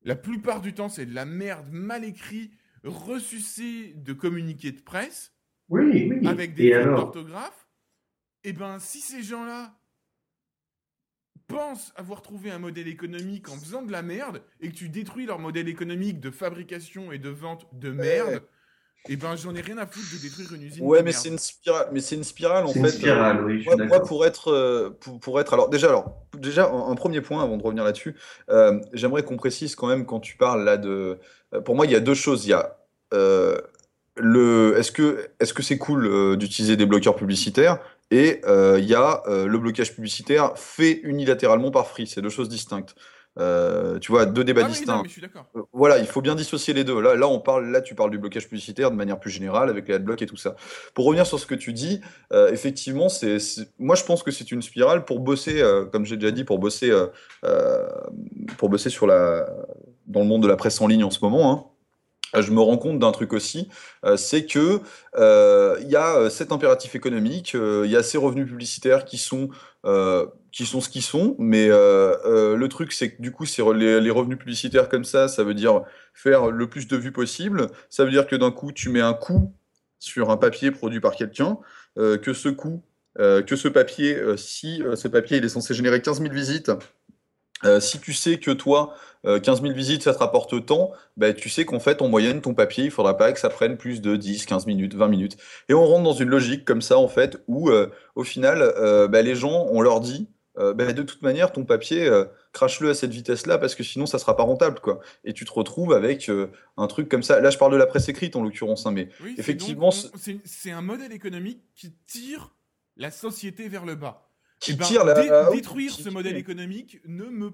la 0.01 0.15
plupart 0.15 0.61
du 0.61 0.73
temps, 0.73 0.89
c'est 0.89 1.05
de 1.05 1.13
la 1.13 1.25
merde 1.25 1.67
mal 1.69 2.03
écrit, 2.03 2.49
ressucé 2.83 3.93
de 3.97 4.13
communiqués 4.13 4.71
de 4.71 4.81
presse 4.81 5.31
Oui, 5.69 6.09
oui. 6.09 6.27
avec 6.27 6.55
des 6.55 6.73
fautes 6.73 6.95
d'orthographe, 6.95 7.69
et 8.43 8.51
ben 8.51 8.79
si 8.79 8.99
ces 8.99 9.21
gens-là 9.21 9.77
pensent 11.45 11.93
avoir 11.97 12.23
trouvé 12.23 12.49
un 12.49 12.57
modèle 12.57 12.87
économique 12.87 13.47
en 13.47 13.57
faisant 13.59 13.83
de 13.83 13.91
la 13.91 14.01
merde 14.01 14.41
et 14.59 14.69
que 14.69 14.75
tu 14.75 14.89
détruis 14.89 15.27
leur 15.27 15.37
modèle 15.37 15.69
économique 15.69 16.19
de 16.19 16.31
fabrication 16.31 17.11
et 17.11 17.19
de 17.19 17.29
vente 17.29 17.67
de 17.73 17.91
merde, 17.91 18.41
et 19.09 19.15
ben 19.15 19.35
j'en 19.35 19.53
ai 19.55 19.61
rien 19.61 19.77
à 19.77 19.85
foutre 19.85 20.05
de 20.13 20.21
détruire 20.21 20.53
une 20.53 20.63
usine. 20.63 20.85
Ouais, 20.85 21.01
mais 21.03 21.11
c'est 21.11 21.29
une 21.29 21.37
spirale. 21.39 21.87
Mais 21.91 21.99
c'est 22.01 22.15
une 22.15 22.23
spirale 22.23 22.65
en 22.65 22.67
C'est 22.67 22.73
fait. 22.79 22.79
une 22.79 22.87
spirale, 22.89 23.43
oui, 23.45 23.65
Moi, 23.87 24.03
pour 24.03 24.25
être, 24.25 24.51
euh, 24.51 24.89
pour, 24.99 25.19
pour 25.19 25.39
être, 25.39 25.53
alors 25.53 25.69
déjà, 25.69 25.87
alors 25.87 26.21
déjà, 26.37 26.69
un, 26.69 26.91
un 26.91 26.95
premier 26.95 27.21
point 27.21 27.43
avant 27.43 27.57
de 27.57 27.63
revenir 27.63 27.83
là-dessus, 27.83 28.15
euh, 28.49 28.79
j'aimerais 28.93 29.23
qu'on 29.23 29.37
précise 29.37 29.75
quand 29.75 29.87
même 29.87 30.05
quand 30.05 30.19
tu 30.19 30.37
parles 30.37 30.63
là 30.63 30.77
de, 30.77 31.17
euh, 31.53 31.61
pour 31.61 31.75
moi, 31.75 31.85
il 31.85 31.91
y 31.91 31.95
a 31.95 31.99
deux 31.99 32.13
choses. 32.13 32.45
Il 32.45 32.49
y 32.49 32.53
a 32.53 32.77
euh, 33.13 33.57
le, 34.17 34.75
est-ce 34.77 34.91
que, 34.91 35.29
est-ce 35.39 35.53
que 35.53 35.63
c'est 35.63 35.77
cool 35.77 36.05
euh, 36.05 36.35
d'utiliser 36.35 36.75
des 36.77 36.85
bloqueurs 36.85 37.15
publicitaires? 37.15 37.79
Et 38.11 38.41
euh, 38.45 38.77
il 38.77 38.85
y 38.85 38.93
a 38.93 39.23
euh, 39.27 39.47
le 39.47 39.57
blocage 39.57 39.95
publicitaire 39.95 40.57
fait 40.57 40.99
unilatéralement 41.03 41.71
par 41.71 41.87
Free. 41.87 42.07
C'est 42.07 42.21
deux 42.21 42.29
choses 42.29 42.49
distinctes. 42.49 42.93
Euh, 43.41 43.97
tu 43.99 44.11
vois, 44.11 44.25
deux 44.25 44.43
débats 44.43 44.61
Ah 44.63 44.69
oui, 44.69 44.83
non, 44.87 45.01
distincts. 45.01 45.45
Euh, 45.55 45.61
Voilà, 45.73 45.97
il 45.97 46.05
faut 46.05 46.21
bien 46.21 46.35
dissocier 46.35 46.73
les 46.73 46.83
deux. 46.83 47.01
Là, 47.01 47.15
là, 47.15 47.27
on 47.27 47.39
parle, 47.39 47.71
là, 47.71 47.81
tu 47.81 47.95
parles 47.95 48.11
du 48.11 48.17
blocage 48.19 48.47
publicitaire 48.47 48.91
de 48.91 48.95
manière 48.95 49.19
plus 49.19 49.31
générale 49.31 49.69
avec 49.69 49.87
les 49.87 49.95
adblocks 49.95 50.21
et 50.21 50.25
tout 50.27 50.37
ça. 50.37 50.55
Pour 50.93 51.05
revenir 51.05 51.25
sur 51.25 51.39
ce 51.39 51.45
que 51.45 51.55
tu 51.55 51.73
dis, 51.73 52.01
euh, 52.31 52.51
effectivement, 52.51 53.09
c'est, 53.09 53.37
moi, 53.79 53.95
je 53.95 54.03
pense 54.03 54.21
que 54.23 54.31
c'est 54.31 54.51
une 54.51 54.61
spirale 54.61 55.05
pour 55.05 55.19
bosser, 55.19 55.61
euh, 55.61 55.85
comme 55.85 56.05
j'ai 56.05 56.17
déjà 56.17 56.31
dit, 56.31 56.43
pour 56.43 56.59
bosser, 56.59 56.91
pour 58.57 58.69
bosser 58.69 58.89
sur 58.89 59.07
la, 59.07 59.47
dans 60.07 60.19
le 60.21 60.27
monde 60.27 60.43
de 60.43 60.47
la 60.47 60.55
presse 60.55 60.79
en 60.81 60.87
ligne 60.87 61.03
en 61.03 61.11
ce 61.11 61.19
moment. 61.21 61.51
hein. 61.51 61.65
Je 62.39 62.51
me 62.51 62.61
rends 62.61 62.77
compte 62.77 62.97
d'un 62.99 63.11
truc 63.11 63.33
aussi, 63.33 63.67
euh, 64.05 64.15
c'est 64.15 64.45
que 64.45 64.79
euh, 65.17 65.77
il 65.81 65.89
y 65.89 65.97
a 65.97 66.15
euh, 66.15 66.29
cet 66.29 66.53
impératif 66.53 66.95
économique, 66.95 67.53
il 67.53 67.89
y 67.89 67.95
a 67.97 68.03
ces 68.03 68.17
revenus 68.17 68.47
publicitaires 68.47 69.05
qui 69.05 69.17
sont 69.17 69.49
qui 70.51 70.65
sont 70.65 70.81
ce 70.81 70.89
qu'ils 70.89 71.01
sont, 71.01 71.35
mais 71.39 71.67
le 71.67 72.67
truc 72.67 72.93
c'est 72.93 73.15
que 73.15 73.21
du 73.21 73.31
coup 73.31 73.45
c'est 73.45 73.63
les, 73.73 74.11
revenus 74.11 74.37
publicitaires 74.37 74.89
comme 74.89 75.03
ça, 75.03 75.27
ça 75.27 75.43
veut 75.43 75.53
dire 75.53 75.81
faire 76.13 76.51
le 76.51 76.69
plus 76.69 76.87
de 76.87 76.97
vues 76.97 77.11
possible. 77.11 77.67
Ça 77.89 78.05
veut 78.05 78.11
dire 78.11 78.27
que 78.27 78.35
d'un 78.35 78.51
coup 78.51 78.71
tu 78.71 78.89
mets 78.89 79.01
un 79.01 79.13
coût 79.13 79.53
sur 79.99 80.29
un 80.29 80.37
papier 80.37 80.71
produit 80.71 80.99
par 80.99 81.15
quelqu'un, 81.15 81.57
que 81.95 82.33
ce 82.33 82.49
coût, 82.49 82.83
que 83.17 83.55
ce 83.55 83.67
papier, 83.67 84.17
si 84.37 84.83
ce 84.95 85.07
papier 85.07 85.37
il 85.37 85.45
est 85.45 85.49
censé 85.49 85.73
générer 85.73 86.01
15 86.01 86.21
000 86.21 86.31
visites. 86.31 86.71
Euh, 87.63 87.79
si 87.79 87.99
tu 87.99 88.13
sais 88.13 88.39
que 88.39 88.51
toi, 88.51 88.95
euh, 89.25 89.39
15 89.39 89.61
000 89.61 89.73
visites, 89.73 90.03
ça 90.03 90.13
te 90.13 90.19
rapporte 90.19 90.65
tant, 90.65 90.91
bah, 91.17 91.33
tu 91.33 91.49
sais 91.49 91.65
qu'en 91.65 91.79
fait, 91.79 92.01
en 92.01 92.07
moyenne, 92.07 92.41
ton 92.41 92.53
papier, 92.53 92.85
il 92.85 92.91
faudra 92.91 93.17
pas 93.17 93.31
que 93.31 93.39
ça 93.39 93.49
prenne 93.49 93.77
plus 93.77 94.01
de 94.01 94.15
10, 94.15 94.45
15 94.45 94.65
minutes, 94.65 94.95
20 94.95 95.07
minutes. 95.07 95.37
Et 95.69 95.73
on 95.73 95.85
rentre 95.85 96.03
dans 96.03 96.13
une 96.13 96.29
logique 96.29 96.65
comme 96.65 96.81
ça, 96.81 96.97
en 96.97 97.07
fait, 97.07 97.37
où 97.47 97.69
euh, 97.69 97.91
au 98.15 98.23
final, 98.23 98.61
euh, 98.61 99.07
bah, 99.07 99.21
les 99.21 99.35
gens, 99.35 99.67
on 99.71 99.81
leur 99.81 99.99
dit, 99.99 100.27
euh, 100.57 100.73
bah, 100.73 100.91
de 100.91 101.03
toute 101.03 101.21
manière, 101.21 101.51
ton 101.51 101.63
papier, 101.63 102.07
euh, 102.07 102.25
crache-le 102.51 102.89
à 102.89 102.93
cette 102.93 103.11
vitesse-là, 103.11 103.57
parce 103.57 103.75
que 103.75 103.83
sinon, 103.83 104.05
ça 104.05 104.19
sera 104.19 104.35
pas 104.35 104.43
rentable, 104.43 104.79
quoi. 104.79 104.99
Et 105.23 105.33
tu 105.33 105.45
te 105.45 105.51
retrouves 105.51 105.93
avec 105.93 106.29
euh, 106.29 106.51
un 106.77 106.87
truc 106.87 107.07
comme 107.07 107.23
ça. 107.23 107.39
Là, 107.39 107.51
je 107.51 107.57
parle 107.57 107.71
de 107.71 107.77
la 107.77 107.85
presse 107.85 108.09
écrite, 108.09 108.35
en 108.35 108.43
l'occurrence, 108.43 108.85
hein, 108.85 108.91
mais 108.91 109.09
Oui, 109.23 109.35
effectivement, 109.37 109.91
c'est 109.91 110.71
un 110.71 110.81
modèle 110.81 111.13
économique 111.13 111.61
qui 111.75 111.93
tire 112.05 112.53
la 112.97 113.11
société 113.11 113.69
vers 113.69 113.85
le 113.85 113.95
bas. 113.95 114.30
Qui 114.61 114.71
Eh 114.71 114.75
ben, 114.75 114.85
tire 114.85 115.03
la... 115.03 115.13
dé- 115.15 115.55
détruire 115.57 115.91
qui- 115.91 116.03
ce 116.03 116.09
modèle 116.09 116.37
économique 116.37 117.01
ne 117.05 117.25
me 117.25 117.51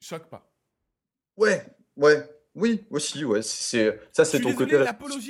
choque 0.00 0.28
pas. 0.30 0.48
Ouais, 1.36 1.64
ouais, 1.96 2.22
oui, 2.54 2.84
aussi, 2.90 3.24
ouais. 3.24 3.42
C'est 3.42 3.98
ça, 4.12 4.24
c'est 4.24 4.40
ton 4.40 4.52
côté, 4.54 4.78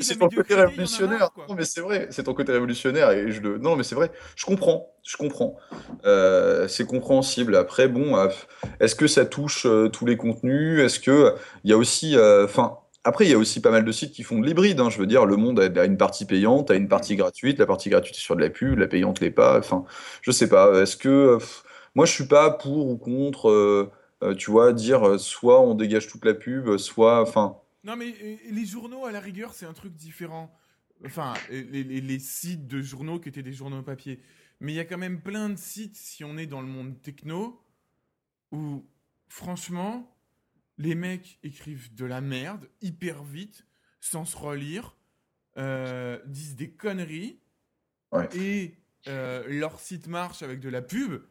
c'est 0.02 0.16
ton 0.18 0.28
côté 0.28 0.54
révolutionnaire. 0.54 1.30
marre. 1.36 1.46
Non, 1.48 1.54
mais 1.54 1.64
c'est 1.64 1.80
vrai, 1.80 2.08
c'est 2.10 2.24
ton 2.24 2.34
côté 2.34 2.52
révolutionnaire 2.52 3.10
et 3.12 3.30
je 3.32 3.40
le. 3.40 3.56
Non, 3.56 3.76
mais 3.76 3.84
c'est 3.84 3.94
vrai. 3.94 4.10
Je 4.36 4.44
comprends, 4.44 4.94
je 5.02 5.16
comprends. 5.16 5.56
Euh, 6.04 6.68
c'est 6.68 6.84
compréhensible. 6.84 7.56
Après, 7.56 7.88
bon, 7.88 8.16
euh, 8.18 8.28
est-ce 8.80 8.94
que 8.94 9.06
ça 9.06 9.24
touche 9.24 9.64
euh, 9.64 9.88
tous 9.88 10.04
les 10.04 10.16
contenus? 10.18 10.80
Est-ce 10.80 11.00
que 11.00 11.34
il 11.62 11.70
y 11.70 11.72
a 11.72 11.78
aussi, 11.78 12.16
euh, 12.18 12.44
enfin. 12.44 12.78
Après, 13.04 13.26
il 13.26 13.30
y 13.30 13.34
a 13.34 13.38
aussi 13.38 13.60
pas 13.60 13.70
mal 13.70 13.84
de 13.84 13.92
sites 13.92 14.12
qui 14.12 14.22
font 14.22 14.38
de 14.40 14.46
l'hybride. 14.46 14.80
hein. 14.80 14.90
Je 14.90 14.98
veux 14.98 15.06
dire, 15.06 15.26
le 15.26 15.36
monde 15.36 15.60
a 15.60 15.84
une 15.84 15.96
partie 15.98 16.24
payante, 16.24 16.70
a 16.70 16.74
une 16.74 16.88
partie 16.88 17.16
gratuite. 17.16 17.58
La 17.58 17.66
partie 17.66 17.90
gratuite 17.90 18.16
est 18.16 18.20
sur 18.20 18.36
de 18.36 18.40
la 18.40 18.50
pub, 18.50 18.78
la 18.78 18.86
payante 18.88 19.20
l'est 19.20 19.30
pas. 19.30 19.58
Enfin, 19.58 19.84
je 20.22 20.30
sais 20.30 20.48
pas. 20.48 20.80
Est-ce 20.82 20.96
que 20.96 21.08
euh, 21.08 21.38
moi, 21.94 22.06
je 22.06 22.12
suis 22.12 22.26
pas 22.26 22.50
pour 22.50 22.88
ou 22.88 22.96
contre. 22.96 23.50
euh, 23.50 23.90
euh, 24.22 24.34
tu 24.34 24.50
vois, 24.50 24.72
dire 24.72 25.18
soit 25.20 25.60
on 25.60 25.74
dégage 25.74 26.08
toute 26.08 26.24
la 26.24 26.34
pub, 26.34 26.76
soit, 26.78 27.20
enfin, 27.20 27.56
Non, 27.84 27.96
mais 27.96 28.14
les 28.50 28.64
journaux, 28.66 29.04
à 29.04 29.12
la 29.12 29.20
rigueur, 29.20 29.52
c'est 29.52 29.66
un 29.66 29.72
truc 29.74 29.94
différent. 29.94 30.50
Enfin, 31.04 31.34
les, 31.50 31.62
les- 31.84 32.00
les 32.00 32.18
sites 32.18 32.66
de 32.66 32.80
journaux 32.80 33.18
qui 33.20 33.28
étaient 33.28 33.42
des 33.42 33.52
journaux 33.52 33.82
papier. 33.82 34.20
Mais 34.60 34.72
il 34.72 34.76
y 34.76 34.80
a 34.80 34.84
quand 34.84 34.98
même 34.98 35.20
plein 35.20 35.50
de 35.50 35.56
sites, 35.58 35.96
si 35.96 36.24
on 36.24 36.38
est 36.38 36.46
dans 36.46 36.60
le 36.62 36.66
monde 36.68 37.00
techno, 37.02 37.60
où, 38.52 38.84
franchement, 39.28 40.13
les 40.78 40.94
mecs 40.94 41.38
écrivent 41.42 41.94
de 41.94 42.04
la 42.04 42.20
merde, 42.20 42.68
hyper 42.82 43.22
vite, 43.22 43.64
sans 44.00 44.24
se 44.24 44.36
relire, 44.36 44.96
euh, 45.56 46.18
disent 46.26 46.56
des 46.56 46.70
conneries, 46.70 47.38
Ouais. 48.12 48.28
et 48.36 48.76
euh, 49.08 49.44
leur 49.48 49.80
site 49.80 50.06
marche 50.06 50.42
avec 50.42 50.60
de 50.60 50.68
la 50.68 50.82
pub. 50.82 51.22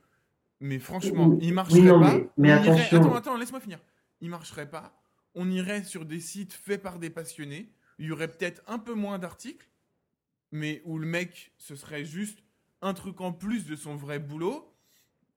Mais 0.60 0.80
franchement, 0.80 1.38
il 1.42 1.54
marcherait 1.54 1.80
Oui, 1.80 1.86
non, 1.88 2.00
pas. 2.00 2.14
mais- 2.18 2.30
mais 2.38 2.54
on 2.54 2.64
irait- 2.64 2.70
attention. 2.82 2.98
Attends, 3.00 3.16
attends, 3.16 3.38
laisse-moi 3.38 3.60
finir. 3.60 3.80
Il 4.22 4.30
marcherait 4.30 4.70
pas. 4.70 5.02
On 5.36 5.50
irait 5.50 5.84
sur 5.84 6.06
des 6.06 6.20
sites 6.20 6.54
faits 6.54 6.82
par 6.82 7.00
des 7.00 7.10
passionnés. 7.10 7.74
Il 8.00 8.06
y 8.08 8.12
aurait 8.12 8.28
peut-être 8.30 8.62
un 8.68 8.80
peu 8.80 8.94
moins 8.94 9.18
d'articles, 9.20 9.68
mais 10.52 10.82
où 10.86 10.98
le 11.00 11.06
mec, 11.08 11.52
ce 11.58 11.76
serait 11.76 12.06
juste 12.06 12.40
un 12.82 12.94
truc 12.94 13.20
en 13.22 13.32
plus 13.34 13.66
de 13.66 13.76
son 13.76 13.96
vrai 13.96 14.20
boulot. 14.20 14.70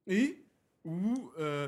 et 0.09 0.45
où 0.85 1.31
euh, 1.37 1.67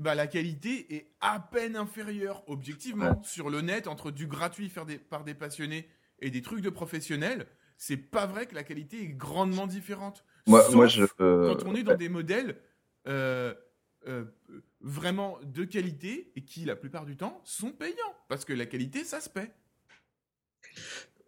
bah, 0.00 0.14
la 0.14 0.26
qualité 0.26 0.94
est 0.94 1.12
à 1.20 1.38
peine 1.38 1.76
inférieure, 1.76 2.42
objectivement, 2.46 3.22
sur 3.22 3.50
le 3.50 3.60
net, 3.60 3.86
entre 3.86 4.10
du 4.10 4.26
gratuit 4.26 4.68
fait 4.70 4.84
des- 4.86 4.98
par 4.98 5.24
des 5.24 5.34
passionnés 5.34 5.88
et 6.20 6.30
des 6.30 6.42
trucs 6.42 6.62
de 6.62 6.70
professionnels. 6.70 7.46
C'est 7.76 7.96
pas 7.96 8.26
vrai 8.26 8.46
que 8.46 8.54
la 8.54 8.62
qualité 8.64 9.02
est 9.02 9.08
grandement 9.08 9.66
différente. 9.66 10.24
Moi, 10.46 10.62
Sauf 10.62 10.74
moi 10.74 10.86
je. 10.86 11.04
euh, 11.20 11.54
quand 11.54 11.66
on 11.66 11.74
est 11.74 11.82
dans 11.82 11.96
des 11.96 12.08
modèles 12.08 12.56
euh, 13.08 13.54
euh, 14.08 14.24
vraiment 14.80 15.38
de 15.44 15.64
qualité 15.64 16.32
et 16.34 16.44
qui, 16.44 16.64
la 16.64 16.76
plupart 16.76 17.04
du 17.04 17.16
temps, 17.16 17.40
sont 17.44 17.70
payants. 17.70 18.14
Parce 18.28 18.44
que 18.44 18.52
la 18.54 18.66
qualité, 18.66 19.04
ça 19.04 19.20
se 19.20 19.28
paie. 19.28 19.52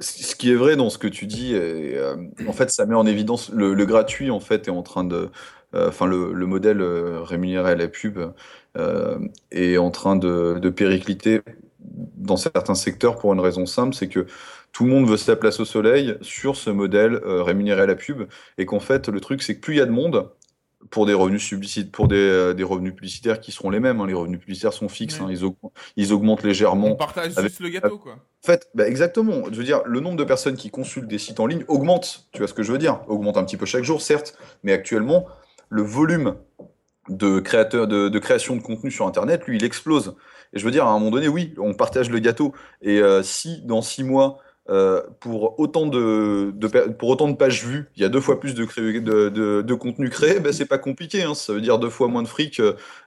Ce 0.01 0.35
qui 0.35 0.51
est 0.51 0.57
vrai 0.57 0.77
dans 0.77 0.91
ce 0.91 0.99
que 0.99 1.07
tu 1.07 1.27
dis, 1.27 1.55
et, 1.55 1.99
en 2.47 2.53
fait, 2.53 2.71
ça 2.71 2.87
met 2.87 2.95
en 2.95 3.07
évidence 3.07 3.51
le, 3.51 3.75
le 3.75 3.87
gratuit, 3.87 4.31
en 4.31 4.41
fait, 4.41 4.67
est 4.67 4.71
en 4.71 4.83
train 4.83 5.05
de, 5.05 5.31
euh, 5.75 5.89
enfin, 5.89 6.07
le, 6.07 6.33
le 6.33 6.47
modèle 6.47 6.81
euh, 6.81 7.23
rémunéré 7.23 7.71
à 7.73 7.75
la 7.77 7.89
pub 7.89 8.19
est 9.51 9.77
en 9.77 9.91
train 9.91 10.17
de, 10.17 10.59
de 10.61 10.69
péricliter 10.71 11.41
dans 11.79 12.37
certains 12.37 12.75
secteurs 12.75 13.17
pour 13.17 13.33
une 13.33 13.41
raison 13.41 13.67
simple, 13.67 13.95
c'est 13.95 14.09
que 14.09 14.27
tout 14.73 14.85
le 14.85 14.91
monde 14.91 15.09
veut 15.09 15.19
sa 15.19 15.37
place 15.37 15.61
au 15.61 15.65
soleil 15.65 16.17
sur 16.23 16.57
ce 16.57 16.71
modèle 16.71 17.15
euh, 17.27 17.43
rémunéré 17.43 17.83
à 17.83 17.87
la 17.87 17.95
pub, 17.97 18.23
et 18.57 18.65
qu'en 18.65 18.81
fait, 18.81 19.09
le 19.09 19.21
truc, 19.21 19.43
c'est 19.43 19.57
que 19.57 19.61
plus 19.61 19.75
il 19.75 19.79
y 19.79 19.81
a 19.83 19.87
de 19.87 19.91
monde, 19.91 20.31
pour 20.91 21.07
des 21.07 21.15
revenus 21.15 21.47
publicitaires, 21.49 21.91
pour 21.93 22.09
des, 22.09 22.17
euh, 22.17 22.55
des 22.55 22.63
revenus 22.65 22.95
publicitaires 22.95 23.41
qui 23.41 23.53
seront 23.53 23.71
les 23.71 23.81
mêmes, 23.81 24.01
hein, 24.01 24.07
les 24.07 24.15
revenus 24.15 24.41
publicitaires 24.41 24.73
sont 24.73 24.89
fixes, 24.89 25.21
Ouais. 25.21 25.27
hein, 25.27 25.29
ils, 25.31 25.45
aug- 25.45 25.55
ils 25.97 26.13
augmentent 26.13 26.43
légèrement. 26.43 26.89
On 26.93 26.97
partage 26.97 27.37
avec- 27.37 27.51
juste 27.51 27.61
le 27.61 27.69
gâteau, 27.69 27.99
quoi. 27.99 28.13
En 28.13 28.47
fait, 28.47 28.69
bah, 28.75 28.89
exactement. 28.89 29.45
Je 29.51 29.57
veux 29.57 29.65
dire, 29.65 29.83
le 29.85 30.01
nombre 30.01 30.17
de 30.17 30.25
personnes 30.25 30.57
qui 30.57 30.71
consultent 30.71 31.09
des 31.09 31.19
sites 31.19 31.39
en 31.39 31.47
ligne 31.47 31.65
augmente. 31.69 32.27
Tu 32.33 32.39
vois 32.39 32.49
ce 32.49 32.55
que 32.55 32.63
je 32.63 32.73
veux 32.73 32.79
dire? 32.79 33.01
Augmente 33.09 33.37
un 33.37 33.45
petit 33.45 33.57
peu 33.57 33.67
chaque 33.67 33.85
jour, 33.85 34.01
certes, 34.01 34.37
mais 34.65 34.73
actuellement, 34.73 35.27
le 35.69 35.83
volume 35.83 36.35
de 37.09 37.41
créateurs, 37.41 37.87
de, 37.87 38.19
création 38.19 38.57
de 38.57 38.63
contenu 38.63 38.91
sur 38.91 39.07
Internet, 39.07 39.47
lui, 39.47 39.57
il 39.57 39.65
explose. 39.65 40.15
Et 40.53 40.59
je 40.59 40.65
veux 40.65 40.71
dire, 40.71 40.87
à 40.87 40.91
un 40.91 40.99
moment 40.99 41.11
donné, 41.11 41.29
oui, 41.29 41.55
on 41.59 41.75
partage 41.75 42.11
le 42.11 42.19
gâteau. 42.19 42.53
Et 42.83 43.01
euh, 43.01 43.23
si 43.23 43.63
dans 43.63 43.83
six 43.83 44.05
mois, 44.05 44.39
euh, 44.71 45.03
pour 45.19 45.59
autant 45.59 45.87
de, 45.87 46.55
pour 46.99 47.09
autant 47.09 47.29
de 47.29 47.35
pages 47.35 47.65
vues, 47.65 47.87
il 47.97 48.03
y 48.03 48.05
a 48.05 48.09
deux 48.09 48.21
fois 48.21 48.39
plus 48.39 48.55
de, 48.55 49.75
contenu 49.75 50.09
créé, 50.09 50.39
ben, 50.39 50.53
c'est 50.53 50.67
pas 50.67 50.79
compliqué. 50.79 51.25
Hein. 51.25 51.35
Ça 51.35 51.53
veut 51.53 51.61
dire 51.61 51.79
deux 51.79 51.91
fois 51.91 52.07
moins 52.07 52.23
de 52.23 52.29
fric, 52.29 52.61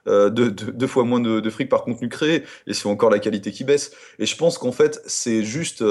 euh, 0.06 0.30
deux, 0.30 0.86
fois 0.86 1.04
moins 1.04 1.20
de 1.20 1.50
fric 1.50 1.68
par 1.68 1.84
contenu 1.84 2.08
créé, 2.08 2.44
et 2.66 2.74
c'est 2.74 2.88
encore 2.88 3.10
la 3.10 3.18
qualité 3.18 3.52
qui 3.52 3.64
baisse. 3.64 3.92
Et 4.18 4.26
je 4.26 4.36
pense 4.36 4.58
qu'en 4.58 4.72
fait, 4.72 5.00
c'est 5.06 5.42
juste, 5.42 5.82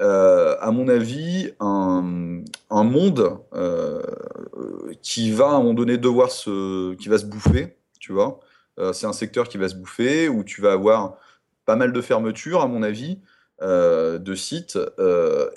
euh, 0.00 0.56
à 0.60 0.70
mon 0.70 0.88
avis, 0.88 1.52
un, 1.60 2.42
monde 2.70 3.38
euh, 3.54 4.02
qui 5.02 5.30
va 5.30 5.46
à 5.46 5.50
un 5.50 5.58
moment 5.58 5.74
donné 5.74 5.98
devoir 5.98 6.30
se, 6.30 6.94
qui 6.94 7.08
va 7.08 7.18
se 7.18 7.26
bouffer, 7.26 7.76
tu 7.98 8.12
vois. 8.12 8.40
Euh, 8.78 8.92
c'est 8.92 9.06
un 9.06 9.12
secteur 9.12 9.48
qui 9.48 9.58
va 9.58 9.68
se 9.68 9.74
bouffer, 9.74 10.28
où 10.28 10.42
tu 10.42 10.62
vas 10.62 10.72
avoir 10.72 11.16
pas 11.66 11.76
mal 11.76 11.92
de 11.92 12.00
fermetures, 12.00 12.62
à 12.62 12.66
mon 12.66 12.82
avis, 12.82 13.20
de 13.62 14.34
sites, 14.34 14.78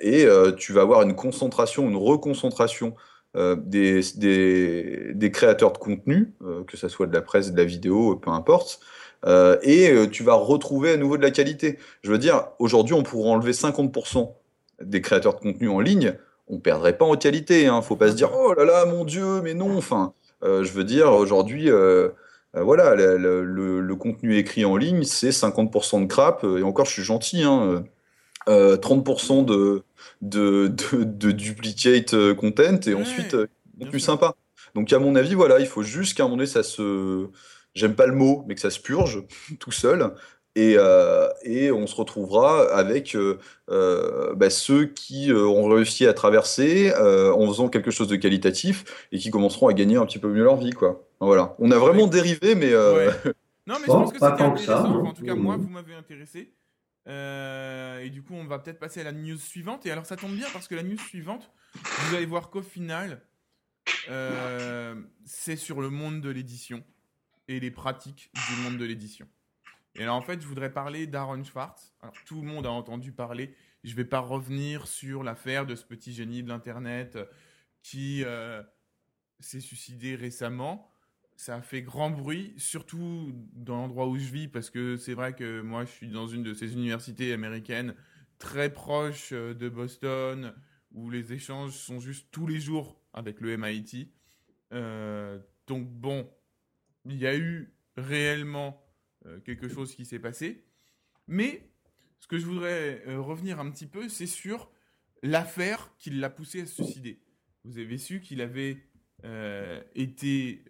et 0.02 0.28
tu 0.58 0.74
vas 0.74 0.82
avoir 0.82 1.04
une 1.04 1.16
concentration, 1.16 1.88
une 1.88 1.96
reconcentration 1.96 2.96
des, 3.34 4.02
des, 4.18 5.32
créateurs 5.32 5.72
de 5.72 5.78
contenu, 5.78 6.34
que 6.68 6.76
ce 6.76 6.90
soit 6.90 7.08
de 7.08 7.14
la 7.14 7.22
presse, 7.22 7.54
de 7.54 7.58
la 7.58 7.64
vidéo, 7.64 8.18
peu 8.18 8.30
importe, 8.30 8.82
euh, 9.26 9.58
et 9.64 9.90
euh, 9.90 10.08
tu 10.08 10.24
vas 10.24 10.34
retrouver 10.34 10.92
à 10.92 10.98
nouveau 10.98 11.18
de 11.18 11.22
la 11.22 11.32
qualité. 11.32 11.78
Je 12.02 12.12
veux 12.12 12.18
dire, 12.18 12.48
aujourd'hui, 12.60 12.94
on 12.94 13.04
pourrait 13.04 13.30
enlever 13.30 13.54
50% 13.54 14.34
des 14.82 15.02
créateurs 15.02 15.36
de 15.36 15.40
contenu 15.40 15.70
en 15.70 15.80
ligne, 15.80 16.16
on 16.48 16.60
perdrait 16.60 16.98
pas 16.98 17.06
en 17.06 17.16
qualité. 17.16 17.68
Hein. 17.68 17.82
Faut 17.82 17.96
pas 17.96 18.10
se 18.12 18.16
dire, 18.16 18.32
oh 18.38 18.54
là 18.54 18.66
là, 18.66 18.86
mon 18.86 19.06
Dieu, 19.06 19.42
mais 19.42 19.54
non. 19.54 19.78
Enfin, 19.78 20.14
euh, 20.44 20.64
je 20.64 20.74
veux 20.74 20.84
dire, 20.84 21.12
aujourd'hui, 21.14 21.70
euh, 21.70 22.10
voilà, 22.54 22.96
le, 22.96 23.18
le- 23.18 23.44
le- 23.44 23.80
le 23.82 23.96
contenu 23.96 24.36
écrit 24.38 24.66
en 24.66 24.76
ligne, 24.78 25.04
c'est 25.04 25.32
50% 25.32 26.02
de 26.02 26.06
crap, 26.08 26.44
et 26.44 26.64
encore, 26.64 26.86
je 26.86 26.92
suis 26.92 27.04
gentil, 27.04 27.44
hein, 27.44 27.84
euh, 28.50 28.76
30% 28.78 29.42
de, 29.46 29.84
de, 30.22 30.68
de, 30.68 31.04
de 31.04 31.32
duplicate 31.32 32.34
content, 32.36 32.80
et 32.86 32.94
Ouais, 32.94 33.02
ensuite, 33.02 33.36
plus 33.90 34.00
sûr. 34.00 34.08
sympa. 34.12 34.36
Donc, 34.76 34.92
à 34.92 35.00
mon 35.00 35.16
avis, 35.16 35.34
voilà, 35.34 35.60
il 35.60 35.66
faut 35.68 35.84
juste 35.84 36.18
qu'à 36.18 36.24
un 36.24 36.26
moment 36.28 36.38
donné, 36.38 36.48
ça 36.48 36.62
se. 36.64 37.28
J'aime 37.76 37.96
pas 37.96 38.06
le 38.08 38.14
mot, 38.14 38.44
mais 38.48 38.56
que 38.56 38.62
ça 38.62 38.70
se 38.70 38.80
purge 38.80 39.24
tout 39.60 39.72
seul. 39.72 40.14
Et, 40.56 40.76
euh, 40.78 41.28
et 41.42 41.72
on 41.72 41.88
se 41.88 41.96
retrouvera 41.96 42.72
avec 42.72 43.16
euh, 43.16 43.40
euh, 43.72 44.36
bah, 44.36 44.52
ceux 44.52 44.86
qui 44.86 45.32
euh, 45.32 45.48
ont 45.48 45.68
réussi 45.68 46.06
à 46.06 46.14
traverser 46.14 46.94
euh, 46.96 47.34
en 47.34 47.48
faisant 47.48 47.70
quelque 47.70 47.90
chose 47.90 48.08
de 48.08 48.16
qualitatif 48.18 49.08
et 49.12 49.18
qui 49.18 49.32
commenceront 49.32 49.68
à 49.68 49.74
gagner 49.74 49.96
un 49.98 50.06
petit 50.06 50.20
peu 50.20 50.28
mieux 50.28 50.44
leur 50.44 50.58
vie, 50.58 50.70
quoi. 50.70 51.08
Voilà. 51.20 51.56
On 51.58 51.72
a 51.72 51.78
vraiment 51.80 52.04
Ouais. 52.04 52.10
dérivé, 52.10 52.54
mais 52.54 52.72
euh, 52.72 53.08
Ouais. 53.08 53.14
Non, 53.66 53.76
mais 53.80 53.86
je 53.88 53.92
pense 53.92 54.12
que 54.12 54.20
c'était 54.20 54.42
intéressant. 54.44 54.74
Enfin, 55.00 55.10
en 55.10 55.14
tout 55.14 55.24
cas, 55.24 55.34
moi, 55.36 55.56
vous 55.58 55.70
m'avez 55.70 55.96
intéressé. 55.96 56.54
Euh, 57.08 58.02
et 58.02 58.10
du 58.10 58.22
coup, 58.22 58.34
on 58.36 58.46
va 58.46 58.60
peut-être 58.60 58.78
passer 58.80 59.02
à 59.02 59.06
la 59.06 59.12
news 59.14 59.38
suivante. 59.38 59.86
Et 59.88 59.92
alors, 59.92 60.06
ça 60.06 60.18
tombe 60.18 60.36
bien 60.36 60.48
parce 60.54 60.68
que 60.68 60.76
la 60.76 60.84
news 60.84 60.98
suivante, 61.00 61.50
vous 61.74 62.16
allez 62.16 62.26
voir 62.26 62.50
qu'au 62.50 62.62
final, 62.62 63.22
euh, 64.10 64.96
c'est 65.26 65.56
sur 65.56 65.82
le 65.82 65.90
monde 65.90 66.22
de 66.22 66.30
l'édition 66.30 66.84
et 67.48 67.60
les 67.60 67.72
pratiques 67.72 68.32
du 68.34 68.62
monde 68.64 68.78
de 68.78 68.86
l'édition. 68.86 69.28
Et 69.96 70.04
alors, 70.04 70.16
en 70.16 70.22
fait, 70.22 70.42
je 70.42 70.48
voudrais 70.48 70.74
parler 70.74 71.06
d'Aaron 71.06 71.44
Schwartz. 71.44 71.94
Tout 72.26 72.42
le 72.42 72.48
monde 72.48 72.66
a 72.66 72.72
entendu 72.72 73.12
parler. 73.12 73.56
Je 73.84 73.92
ne 73.92 73.96
vais 73.96 74.06
pas 74.06 74.20
revenir 74.20 74.88
sur 74.88 75.24
l'affaire 75.24 75.66
de 75.66 75.76
ce 75.76 75.86
petit 75.86 76.14
génie 76.14 76.42
de 76.42 76.50
l'Internet 76.50 77.16
euh, 77.16 77.26
qui 77.84 78.24
euh, 78.24 78.64
s'est 79.40 79.60
suicidé 79.60 80.16
récemment. 80.16 80.90
Ça 81.36 81.56
a 81.56 81.62
fait 81.62 81.82
grand 81.82 82.10
bruit, 82.10 82.54
surtout 82.58 83.34
dans 83.54 83.78
l'endroit 83.78 84.08
où 84.08 84.18
je 84.18 84.32
vis, 84.32 84.48
parce 84.48 84.70
que 84.70 84.98
c'est 84.98 85.14
vrai 85.14 85.36
que 85.36 85.62
moi, 85.62 85.86
je 85.86 85.92
suis 85.92 86.10
dans 86.10 86.28
une 86.28 86.44
de 86.44 86.54
ces 86.54 86.74
universités 86.74 87.34
américaines 87.34 87.96
très 88.40 88.72
proche 88.72 89.30
euh, 89.32 89.54
de 89.54 89.70
Boston, 89.70 90.56
où 90.92 91.10
les 91.10 91.34
échanges 91.34 91.74
sont 91.74 92.00
juste 92.00 92.28
tous 92.32 92.48
les 92.48 92.60
jours 92.60 93.00
avec 93.14 93.42
le 93.42 93.58
MIT. 93.58 94.12
Donc 95.68 95.88
bon, 95.88 96.30
il 97.06 97.18
y 97.18 97.28
a 97.28 97.36
eu 97.36 97.74
réellement 97.98 98.82
euh, 99.26 99.40
quelque 99.40 99.70
chose 99.70 99.96
qui 99.96 100.06
s'est 100.06 100.20
passé. 100.20 100.66
Mais 101.28 101.70
ce 102.20 102.28
que 102.28 102.38
je 102.38 102.46
voudrais 102.46 103.04
euh, 103.08 103.20
revenir 103.20 103.60
un 103.60 103.70
petit 103.72 103.88
peu, 103.88 104.10
c'est 104.10 104.28
sur 104.28 104.70
l'affaire 105.22 105.94
qui 105.98 106.10
l'a 106.10 106.30
poussé 106.30 106.62
à 106.62 106.66
se 106.66 106.84
suicider. 106.84 107.22
Vous 107.64 107.78
avez 107.78 107.98
su 107.98 108.20
qu'il 108.20 108.42
avait 108.42 108.78
euh, 109.24 109.82
été 109.96 110.66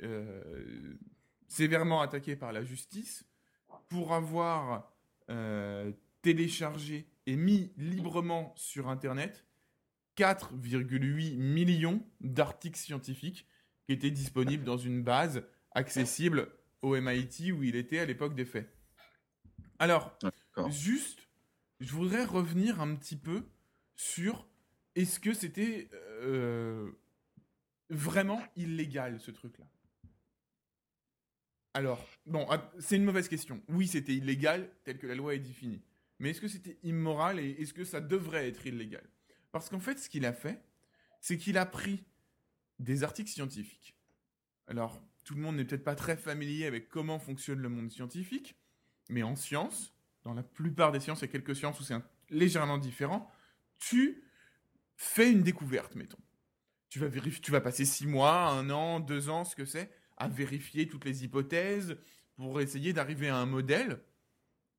sévèrement 1.48 2.02
attaqué 2.02 2.36
par 2.36 2.54
la 2.54 2.64
justice 2.64 3.26
pour 3.88 4.14
avoir 4.14 4.92
téléchargé 6.22 7.08
et 7.26 7.36
mis 7.36 7.72
librement 7.78 8.54
sur 8.56 8.90
Internet 8.90 9.46
4,8 10.18 11.38
millions 11.38 12.06
d'articles 12.22 12.78
scientifiques 12.78 13.48
qui 13.86 13.94
étaient 13.94 14.12
disponibles 14.12 14.64
dans 14.64 14.78
une 14.78 15.02
base 15.02 15.44
accessible 15.76 16.50
au 16.82 16.96
MIT 16.96 17.52
où 17.52 17.64
il 17.64 17.76
était 17.76 18.00
à 18.00 18.06
l'époque 18.06 18.36
des 18.36 18.46
faits. 18.46 18.70
Alors, 19.80 20.18
juste, 20.70 21.28
je 21.80 21.92
voudrais 21.92 22.26
revenir 22.26 22.82
un 22.82 22.96
petit 22.96 23.16
peu 23.16 23.44
sur 23.96 24.48
est-ce 24.96 25.20
que 25.20 25.34
c'était 25.34 25.90
euh, 25.94 26.92
vraiment 27.90 28.42
illégal 28.56 29.20
ce 29.20 29.32
truc-là? 29.32 29.66
Alors, 31.74 32.08
bon, 32.28 32.46
ah, 32.50 32.72
c'est 32.80 32.98
une 32.98 33.04
mauvaise 33.04 33.28
question. 33.28 33.62
Oui, 33.68 33.88
c'était 33.88 34.14
illégal 34.14 34.70
tel 34.84 35.00
que 35.00 35.08
la 35.08 35.16
loi 35.16 35.34
est 35.34 35.40
définie. 35.40 35.82
Mais 36.20 36.30
est-ce 36.30 36.42
que 36.42 36.48
c'était 36.48 36.78
immoral 36.84 37.40
et 37.40 37.52
est-ce 37.60 37.74
que 37.74 37.84
ça 37.84 38.00
devrait 38.00 38.48
être 38.48 38.66
illégal? 38.68 39.04
Parce 39.52 39.70
qu'en 39.70 39.80
fait, 39.80 39.98
ce 39.98 40.08
qu'il 40.08 40.26
a 40.26 40.34
fait, 40.34 40.62
c'est 41.20 41.38
qu'il 41.38 41.58
a 41.58 41.66
pris 41.66 42.04
des 42.80 43.04
articles 43.04 43.30
scientifiques. 43.30 43.96
Alors, 44.68 45.02
tout 45.24 45.36
le 45.36 45.42
monde 45.42 45.56
n'est 45.56 45.66
peut-être 45.66 45.84
pas 45.84 45.96
très 45.96 46.18
familier 46.18 46.66
avec 46.66 46.90
comment 46.90 47.20
fonctionne 47.20 47.60
le 47.60 47.70
monde 47.70 47.92
scientifique, 47.92 48.56
mais 49.10 49.24
en 49.24 49.36
sciences, 49.36 49.94
dans 50.24 50.34
la 50.34 50.44
plupart 50.44 50.92
des 50.92 51.00
sciences, 51.00 51.20
il 51.20 51.26
y 51.26 51.30
a 51.30 51.32
quelques 51.32 51.56
sciences 51.56 51.80
où 51.80 51.84
c'est 51.84 51.96
légèrement 52.30 52.78
différent, 52.78 53.30
tu 53.78 54.24
fais 54.96 55.32
une 55.32 55.44
découverte, 55.44 55.96
mettons. 55.96 56.18
Tu 56.90 57.00
vas, 57.00 57.08
vérifier, 57.08 57.42
tu 57.42 57.52
vas 57.52 57.62
passer 57.62 57.86
six 57.86 58.06
mois, 58.06 58.48
un 58.50 58.70
an, 58.70 59.00
deux 59.00 59.30
ans, 59.30 59.46
ce 59.46 59.56
que 59.56 59.66
c'est, 59.66 59.92
à 60.18 60.28
vérifier 60.28 60.88
toutes 60.88 61.06
les 61.06 61.24
hypothèses 61.24 61.98
pour 62.36 62.62
essayer 62.62 62.94
d'arriver 62.94 63.30
à 63.30 63.38
un 63.38 63.46
modèle. 63.46 64.00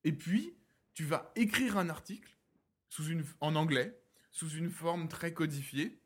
Et 0.04 0.12
puis, 0.12 0.54
tu 0.94 1.04
vas 1.04 1.32
écrire 1.34 1.76
un 1.76 1.88
article 1.88 2.36
sous 2.88 3.06
une, 3.06 3.24
en 3.40 3.56
anglais, 3.56 3.98
sous 4.30 4.48
une 4.48 4.70
forme 4.70 5.08
très 5.08 5.32
codifiée, 5.32 5.98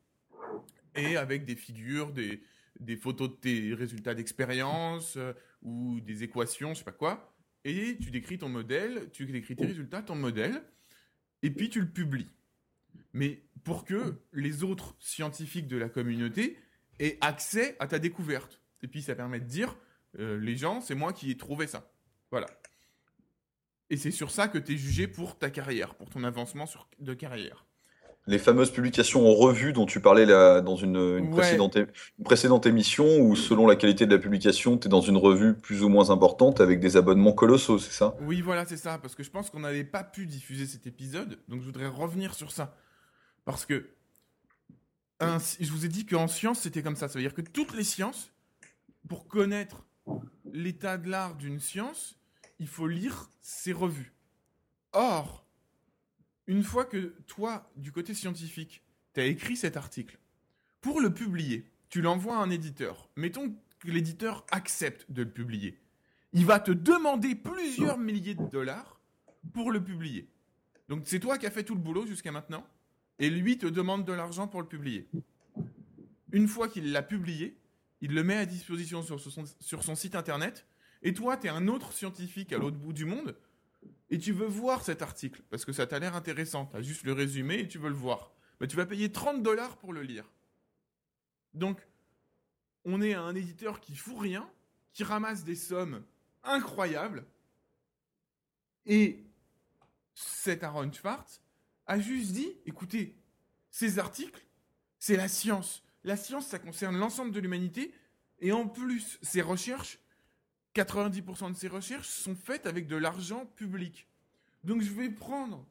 et 0.95 1.15
avec 1.15 1.45
des 1.45 1.55
figures, 1.55 2.11
des, 2.11 2.41
des 2.79 2.95
photos 2.95 3.29
de 3.29 3.35
tes 3.35 3.73
résultats 3.73 4.13
d'expérience, 4.15 5.17
euh, 5.17 5.33
ou 5.61 5.99
des 5.99 6.23
équations, 6.23 6.73
je 6.73 6.79
sais 6.79 6.85
pas 6.85 6.91
quoi. 6.91 7.33
Et 7.65 7.97
tu 8.01 8.11
décris 8.11 8.37
ton 8.37 8.49
modèle, 8.49 9.09
tu 9.11 9.25
décris 9.25 9.55
tes 9.55 9.65
résultats, 9.65 10.01
ton 10.01 10.15
modèle, 10.15 10.63
et 11.43 11.51
puis 11.51 11.69
tu 11.69 11.81
le 11.81 11.89
publies. 11.89 12.29
Mais 13.13 13.43
pour 13.63 13.83
que 13.83 14.21
les 14.33 14.63
autres 14.63 14.95
scientifiques 14.99 15.67
de 15.67 15.77
la 15.77 15.89
communauté 15.89 16.57
aient 16.99 17.17
accès 17.21 17.75
à 17.79 17.87
ta 17.87 17.99
découverte. 17.99 18.61
Et 18.81 18.87
puis 18.87 19.01
ça 19.01 19.15
permet 19.15 19.39
de 19.39 19.45
dire, 19.45 19.77
euh, 20.19 20.39
les 20.39 20.55
gens, 20.55 20.79
c'est 20.79 20.95
moi 20.95 21.11
qui 21.11 21.31
ai 21.31 21.37
trouvé 21.37 21.67
ça. 21.67 21.91
Voilà. 22.31 22.47
Et 23.89 23.97
c'est 23.97 24.11
sur 24.11 24.31
ça 24.31 24.47
que 24.47 24.57
tu 24.57 24.73
es 24.73 24.77
jugé 24.77 25.07
pour 25.07 25.37
ta 25.37 25.49
carrière, 25.49 25.95
pour 25.95 26.09
ton 26.09 26.23
avancement 26.23 26.65
sur, 26.65 26.87
de 26.99 27.13
carrière. 27.13 27.65
Les 28.29 28.37
fameuses 28.37 28.69
publications 28.71 29.27
en 29.27 29.33
revue 29.33 29.73
dont 29.73 29.87
tu 29.87 29.99
parlais 30.01 30.25
là, 30.27 30.61
dans 30.61 30.75
une, 30.75 30.95
une 30.97 31.25
Ouais. 31.29 31.31
précédente, 31.41 31.75
une 31.77 32.23
précédente 32.23 32.65
émission, 32.67 33.19
où 33.21 33.35
selon 33.35 33.65
la 33.65 33.75
qualité 33.75 34.05
de 34.05 34.11
la 34.13 34.19
publication, 34.21 34.77
tu 34.77 34.85
es 34.87 34.89
dans 34.89 35.01
une 35.01 35.17
revue 35.17 35.55
plus 35.55 35.81
ou 35.83 35.89
moins 35.89 36.11
importante 36.11 36.61
avec 36.61 36.79
des 36.79 36.95
abonnements 36.95 37.33
colossaux, 37.33 37.79
c'est 37.79 37.91
ça? 37.91 38.15
Oui, 38.21 38.41
voilà, 38.41 38.65
c'est 38.65 38.77
ça. 38.77 38.99
Parce 38.99 39.15
que 39.15 39.23
je 39.23 39.31
pense 39.31 39.49
qu'on 39.49 39.61
n'avait 39.61 39.83
pas 39.83 40.03
pu 40.03 40.27
diffuser 40.27 40.67
cet 40.67 40.85
épisode. 40.85 41.39
Donc 41.47 41.61
je 41.61 41.65
voudrais 41.65 41.87
revenir 41.87 42.35
sur 42.35 42.51
ça. 42.51 42.77
Parce 43.45 43.65
que 43.65 43.89
un- 45.19 45.39
je 45.59 45.71
vous 45.71 45.85
ai 45.85 45.89
dit 45.89 46.05
qu'en 46.05 46.27
sciences, 46.27 46.59
c'était 46.59 46.83
comme 46.83 46.95
ça. 46.95 47.07
Ça 47.07 47.15
veut 47.15 47.23
dire 47.23 47.33
que 47.33 47.41
toutes 47.41 47.73
les 47.75 47.83
sciences, 47.83 48.31
pour 49.07 49.27
connaître 49.27 49.85
l'état 50.53 50.99
de 50.99 51.09
l'art 51.09 51.33
d'une 51.35 51.59
science, 51.59 52.15
il 52.59 52.67
faut 52.67 52.87
lire 52.87 53.31
ses 53.41 53.73
revues. 53.73 54.13
Or, 54.93 55.45
une 56.49 56.63
fois 56.63 56.83
que 56.83 57.13
toi, 57.27 57.71
du 57.75 57.91
côté 57.91 58.15
scientifique, 58.15 58.81
tu 59.13 59.21
as 59.21 59.25
écrit 59.25 59.55
cet 59.55 59.77
article, 59.77 60.17
pour 60.81 60.99
le 60.99 61.13
publier, 61.13 61.63
tu 61.89 62.01
l'envoies 62.01 62.37
à 62.37 62.41
un 62.41 62.49
éditeur. 62.49 63.07
Mettons 63.15 63.55
que 63.77 63.91
l'éditeur 63.91 64.47
accepte 64.49 65.05
de 65.11 65.21
le 65.21 65.29
publier. 65.29 65.79
Il 66.33 66.47
va 66.47 66.59
te 66.59 66.71
demander 66.71 67.35
plusieurs 67.35 67.99
milliers 67.99 68.33
de 68.33 68.47
dollars 68.47 68.99
pour 69.53 69.71
le 69.71 69.83
publier. 69.83 70.27
Donc 70.87 71.03
c'est 71.05 71.19
toi 71.19 71.37
qui 71.37 71.45
as 71.45 71.51
fait 71.51 71.63
tout 71.63 71.75
le 71.75 71.81
boulot 71.81 72.07
jusqu'à 72.07 72.31
maintenant, 72.31 72.65
et 73.19 73.29
lui 73.29 73.59
te 73.59 73.67
demande 73.67 74.03
de 74.03 74.13
l'argent 74.13 74.47
pour 74.47 74.61
le 74.61 74.67
publier. 74.67 75.07
Une 76.31 76.47
fois 76.47 76.67
qu'il 76.67 76.91
l'a 76.91 77.03
publié, 77.03 77.59
il 78.01 78.15
le 78.15 78.23
met 78.23 78.37
à 78.37 78.47
disposition 78.47 79.03
sur 79.03 79.19
son, 79.19 79.43
sur 79.59 79.83
son 79.83 79.93
site 79.93 80.15
internet, 80.15 80.65
et 81.03 81.13
toi, 81.13 81.37
tu 81.37 81.45
es 81.45 81.51
un 81.51 81.67
autre 81.67 81.93
scientifique 81.93 82.51
à 82.53 82.57
l'autre 82.57 82.77
bout 82.77 82.91
du 82.93 83.05
monde, 83.05 83.35
et 84.09 84.17
tu 84.17 84.31
veux 84.31 84.47
voir 84.47 84.83
cet 84.83 85.01
article, 85.01 85.41
parce 85.49 85.65
que 85.65 85.71
ça 85.71 85.87
t'a 85.87 85.99
l'air 85.99 86.15
intéressant, 86.15 86.65
tu 86.65 86.77
as 86.77 86.81
juste 86.81 87.03
le 87.03 87.13
résumé 87.13 87.59
et 87.59 87.67
tu 87.67 87.77
veux 87.77 87.89
le 87.89 87.95
voir. 87.95 88.33
Bah, 88.59 88.67
tu 88.67 88.75
vas 88.75 88.85
payer 88.85 89.11
30 89.11 89.43
dollars 89.43 89.77
pour 89.77 89.93
le 89.93 90.01
lire. 90.01 90.31
Donc, 91.53 91.79
on 92.85 93.01
est 93.01 93.13
un 93.13 93.35
éditeur 93.35 93.79
qui 93.79 93.95
fout 93.95 94.17
rien, 94.19 94.49
qui 94.93 95.03
ramasse 95.03 95.43
des 95.43 95.55
sommes 95.55 96.03
incroyables, 96.43 97.25
et 98.85 99.23
cet 100.15 100.63
Aaron 100.63 100.91
Schwartz 100.91 101.41
a 101.85 101.99
juste 101.99 102.31
dit, 102.31 102.57
écoutez, 102.65 103.15
ces 103.69 103.99
articles, 103.99 104.43
c'est 104.97 105.15
la 105.15 105.27
science. 105.27 105.83
La 106.03 106.17
science, 106.17 106.47
ça 106.47 106.59
concerne 106.59 106.97
l'ensemble 106.97 107.31
de 107.31 107.39
l'humanité, 107.39 107.93
et 108.39 108.51
en 108.51 108.67
plus, 108.67 109.19
ces 109.21 109.41
recherches, 109.41 109.99
90% 110.83 111.51
de 111.53 111.57
ces 111.57 111.67
recherches 111.67 112.07
sont 112.07 112.35
faites 112.35 112.65
avec 112.65 112.87
de 112.87 112.95
l'argent 112.95 113.45
public. 113.55 114.07
Donc 114.63 114.81
je 114.81 114.91
vais 114.91 115.09
prendre 115.09 115.65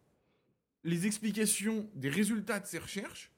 les 0.84 1.06
explications 1.06 1.88
des 1.94 2.08
résultats 2.08 2.60
de 2.60 2.66
ces 2.66 2.78
recherches, 2.78 3.30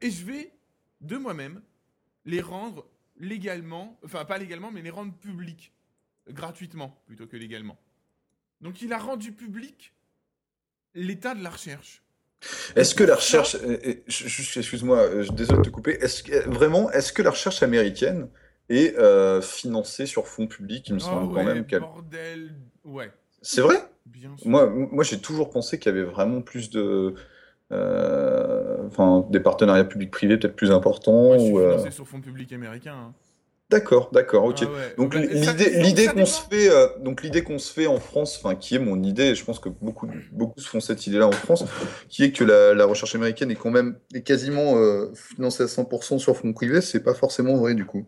et 0.00 0.10
je 0.10 0.24
vais, 0.24 0.52
de 1.00 1.16
moi-même, 1.16 1.62
les 2.24 2.40
rendre 2.40 2.86
légalement, 3.18 3.98
enfin 4.04 4.24
pas 4.24 4.38
légalement, 4.38 4.70
mais 4.70 4.82
les 4.82 4.90
rendre 4.90 5.12
publics, 5.14 5.72
gratuitement 6.28 7.00
plutôt 7.06 7.26
que 7.26 7.36
légalement. 7.36 7.78
Donc 8.60 8.82
il 8.82 8.92
a 8.92 8.98
rendu 8.98 9.32
public 9.32 9.94
l'état 10.94 11.34
de 11.34 11.42
la 11.42 11.50
recherche. 11.50 12.02
Est-ce 12.76 12.94
que 12.94 13.04
la 13.04 13.16
recherche, 13.16 13.54
euh, 13.56 13.78
euh, 13.84 13.94
excuse-moi, 14.06 14.98
euh, 14.98 15.22
je- 15.24 15.32
désolé 15.32 15.58
de 15.58 15.64
te 15.64 15.70
couper, 15.70 15.98
que, 15.98 16.48
vraiment, 16.48 16.90
est-ce 16.92 17.12
que 17.12 17.22
la 17.22 17.30
recherche 17.30 17.62
américaine 17.62 18.28
est 18.68 18.96
euh, 18.98 19.40
financée 19.40 20.06
sur 20.06 20.26
fonds 20.26 20.46
publics 20.46 20.88
Il 20.88 20.94
me 20.94 20.98
semble 20.98 21.28
Oh 21.30 21.34
quand 21.34 21.44
ouais, 21.44 21.54
même 21.54 21.66
qu'elle. 21.66 21.80
bordel, 21.80 22.54
ouais, 22.84 23.10
C'est 23.42 23.60
vrai? 23.60 23.76
bien 24.06 24.36
sûr. 24.36 24.48
Moi, 24.48 24.66
moi 24.66 25.04
j'ai 25.04 25.20
toujours 25.20 25.50
pensé 25.50 25.78
qu'il 25.78 25.92
y 25.92 25.96
avait 25.96 26.04
vraiment 26.04 26.40
plus 26.42 26.70
de. 26.70 27.14
euh, 27.72 28.86
enfin, 28.86 29.26
des 29.30 29.40
partenariats 29.40 29.84
publics-privés 29.84 30.38
peut-être 30.38 30.56
plus 30.56 30.70
importants. 30.70 31.38
Suis 31.38 31.52
ou, 31.52 31.58
euh, 31.58 31.72
financé 31.72 31.90
sur 31.90 32.06
fonds 32.08 32.20
publics 32.20 32.52
américains. 32.52 32.94
hein. 32.96 33.14
D'accord, 33.70 34.08
d'accord, 34.12 34.44
ok. 34.46 34.56
Ah 34.62 34.70
ouais. 34.72 34.94
Donc 34.96 35.14
l'idée, 35.14 36.06
qu'on 36.08 36.24
se 36.24 36.40
fait, 36.48 36.70
euh, 36.70 36.88
donc 37.00 37.22
l'idée 37.22 37.42
qu'on 37.42 37.58
se 37.58 37.70
fait 37.70 37.86
en 37.86 38.00
France, 38.00 38.40
enfin 38.42 38.54
qui 38.54 38.76
est 38.76 38.78
mon 38.78 39.02
idée, 39.02 39.24
et 39.24 39.34
je 39.34 39.44
pense 39.44 39.58
que 39.58 39.68
beaucoup, 39.68 40.08
beaucoup 40.32 40.58
se 40.58 40.66
font 40.66 40.80
cette 40.80 41.06
idée-là 41.06 41.26
en 41.28 41.32
France, 41.32 41.64
qui 42.08 42.24
est 42.24 42.32
que 42.32 42.44
la, 42.44 42.72
la 42.72 42.86
recherche 42.86 43.14
américaine 43.14 43.50
est 43.50 43.56
quand 43.56 43.70
même 43.70 43.98
est 44.14 44.22
quasiment 44.22 44.76
euh, 44.78 45.12
financée 45.14 45.64
à 45.64 45.68
100% 45.68 46.18
sur 46.18 46.34
fonds 46.34 46.54
privés, 46.54 46.80
c'est 46.80 47.00
pas 47.02 47.12
forcément 47.12 47.56
vrai 47.58 47.74
du 47.74 47.84
coup. 47.84 48.06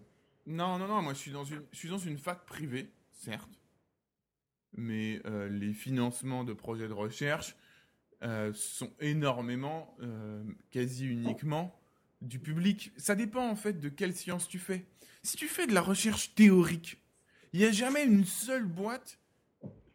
Non, 0.51 0.79
non, 0.79 0.89
non, 0.89 1.01
moi 1.01 1.15
je 1.15 1.19
suis 1.19 1.31
dans 1.31 1.45
une, 1.45 1.63
je 1.73 1.79
suis 1.79 1.89
dans 1.89 1.99
une 1.99 2.19
fac 2.19 2.45
privée, 2.45 2.93
certes, 3.13 3.61
mais 4.73 5.23
euh, 5.25 5.49
les 5.49 5.73
financements 5.73 6.43
de 6.43 6.53
projets 6.53 6.89
de 6.89 6.93
recherche 6.93 7.55
euh, 8.23 8.53
sont 8.53 8.93
énormément, 8.99 9.97
euh, 10.03 10.43
quasi 10.71 11.07
uniquement, 11.07 11.81
du 12.21 12.39
public. 12.39 12.93
Ça 12.97 13.15
dépend 13.15 13.49
en 13.49 13.55
fait 13.55 13.81
de 13.81 13.89
quelle 13.89 14.15
science 14.15 14.49
tu 14.49 14.59
fais. 14.59 14.85
Si 15.23 15.37
tu 15.37 15.47
fais 15.47 15.67
de 15.67 15.73
la 15.73 15.81
recherche 15.81 16.35
théorique, 16.35 17.01
il 17.53 17.61
n'y 17.61 17.67
a 17.67 17.73
jamais 17.73 18.05
une 18.05 18.25
seule 18.25 18.67
boîte 18.67 19.19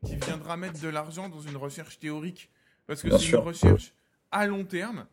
qui 0.06 0.16
viendra 0.16 0.56
mettre 0.56 0.80
de 0.80 0.88
l'argent 0.88 1.30
dans 1.30 1.42
une 1.42 1.58
recherche 1.58 2.00
théorique. 2.00 2.50
Parce 2.88 3.02
que 3.02 3.18
c'est 3.18 3.30
une 3.30 3.36
recherche 3.38 3.94
à 4.32 4.48
long 4.48 4.64
terme 4.64 5.06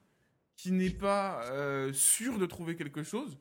qui 0.57 0.71
n'est 0.71 0.91
pas 0.91 1.45
euh, 1.47 1.93
sûre 1.93 2.39
de 2.39 2.47
trouver 2.47 2.77
quelque 2.77 3.03
chose. 3.03 3.39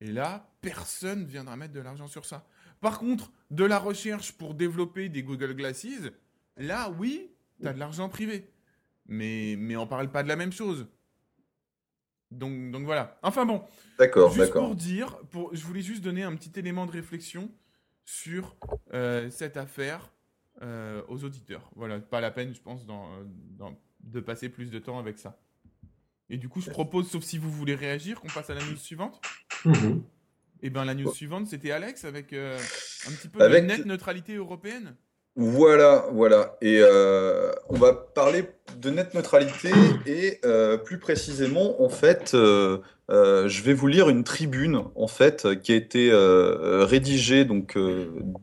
Et 0.00 0.10
là, 0.10 0.47
personne 0.70 1.24
viendra 1.24 1.56
mettre 1.56 1.72
de 1.74 1.80
l'argent 1.80 2.08
sur 2.08 2.24
ça. 2.24 2.46
Par 2.80 2.98
contre, 2.98 3.32
de 3.50 3.64
la 3.64 3.78
recherche 3.78 4.32
pour 4.32 4.54
développer 4.54 5.08
des 5.08 5.22
Google 5.22 5.54
Glasses, 5.54 5.86
là, 6.56 6.90
oui, 6.98 7.30
tu 7.60 7.66
as 7.68 7.72
de 7.72 7.78
l'argent 7.78 8.08
privé. 8.08 8.50
Mais, 9.06 9.56
mais 9.58 9.76
on 9.76 9.86
parle 9.86 10.10
pas 10.10 10.22
de 10.22 10.28
la 10.28 10.36
même 10.36 10.52
chose. 10.52 10.86
Donc, 12.30 12.70
donc 12.70 12.84
voilà. 12.84 13.18
Enfin 13.22 13.46
bon, 13.46 13.62
D'accord, 13.98 14.30
juste 14.30 14.46
d'accord. 14.46 14.66
pour 14.66 14.76
dire, 14.76 15.16
pour, 15.30 15.54
je 15.54 15.64
voulais 15.64 15.80
juste 15.80 16.02
donner 16.02 16.22
un 16.22 16.36
petit 16.36 16.52
élément 16.58 16.84
de 16.86 16.92
réflexion 16.92 17.50
sur 18.04 18.56
euh, 18.92 19.30
cette 19.30 19.56
affaire 19.56 20.12
euh, 20.62 21.02
aux 21.08 21.24
auditeurs. 21.24 21.70
Voilà, 21.74 21.98
pas 22.00 22.20
la 22.20 22.30
peine, 22.30 22.54
je 22.54 22.60
pense, 22.60 22.84
d'en- 22.84 23.08
de 24.00 24.20
passer 24.20 24.48
plus 24.50 24.70
de 24.70 24.78
temps 24.78 24.98
avec 24.98 25.18
ça. 25.18 25.40
Et 26.30 26.36
du 26.36 26.48
coup, 26.50 26.60
je 26.60 26.70
propose, 26.70 27.08
sauf 27.10 27.24
si 27.24 27.38
vous 27.38 27.50
voulez 27.50 27.74
réagir, 27.74 28.20
qu'on 28.20 28.28
passe 28.28 28.50
à 28.50 28.54
la 28.54 28.60
news 28.62 28.76
suivante. 28.76 29.20
Mhm. 29.64 30.02
Et 30.62 30.70
ben 30.70 30.84
la 30.84 30.94
news 30.94 31.12
suivante, 31.12 31.46
c'était 31.46 31.70
Alex 31.70 32.04
avec 32.04 32.32
euh, 32.32 32.58
un 33.08 33.12
petit 33.12 33.28
peu 33.28 33.42
Avec- 33.42 33.62
de 33.64 33.68
net 33.68 33.86
neutralité 33.86 34.34
européenne. 34.34 34.94
Voilà, 35.40 36.06
voilà. 36.12 36.56
Et 36.60 36.78
euh, 36.80 37.52
on 37.68 37.76
va 37.76 37.92
parler 37.92 38.44
de 38.76 38.90
net 38.90 39.14
neutralité 39.14 39.70
et 40.04 40.40
euh, 40.44 40.76
plus 40.76 40.98
précisément, 40.98 41.80
en 41.80 41.88
fait, 41.88 42.32
euh, 42.34 42.78
je 43.08 43.62
vais 43.62 43.72
vous 43.72 43.86
lire 43.86 44.08
une 44.08 44.24
tribune 44.24 44.82
en 44.96 45.06
fait 45.06 45.46
qui 45.62 45.70
a 45.72 45.76
été 45.76 46.10
rédigée 46.12 47.44
donc 47.44 47.78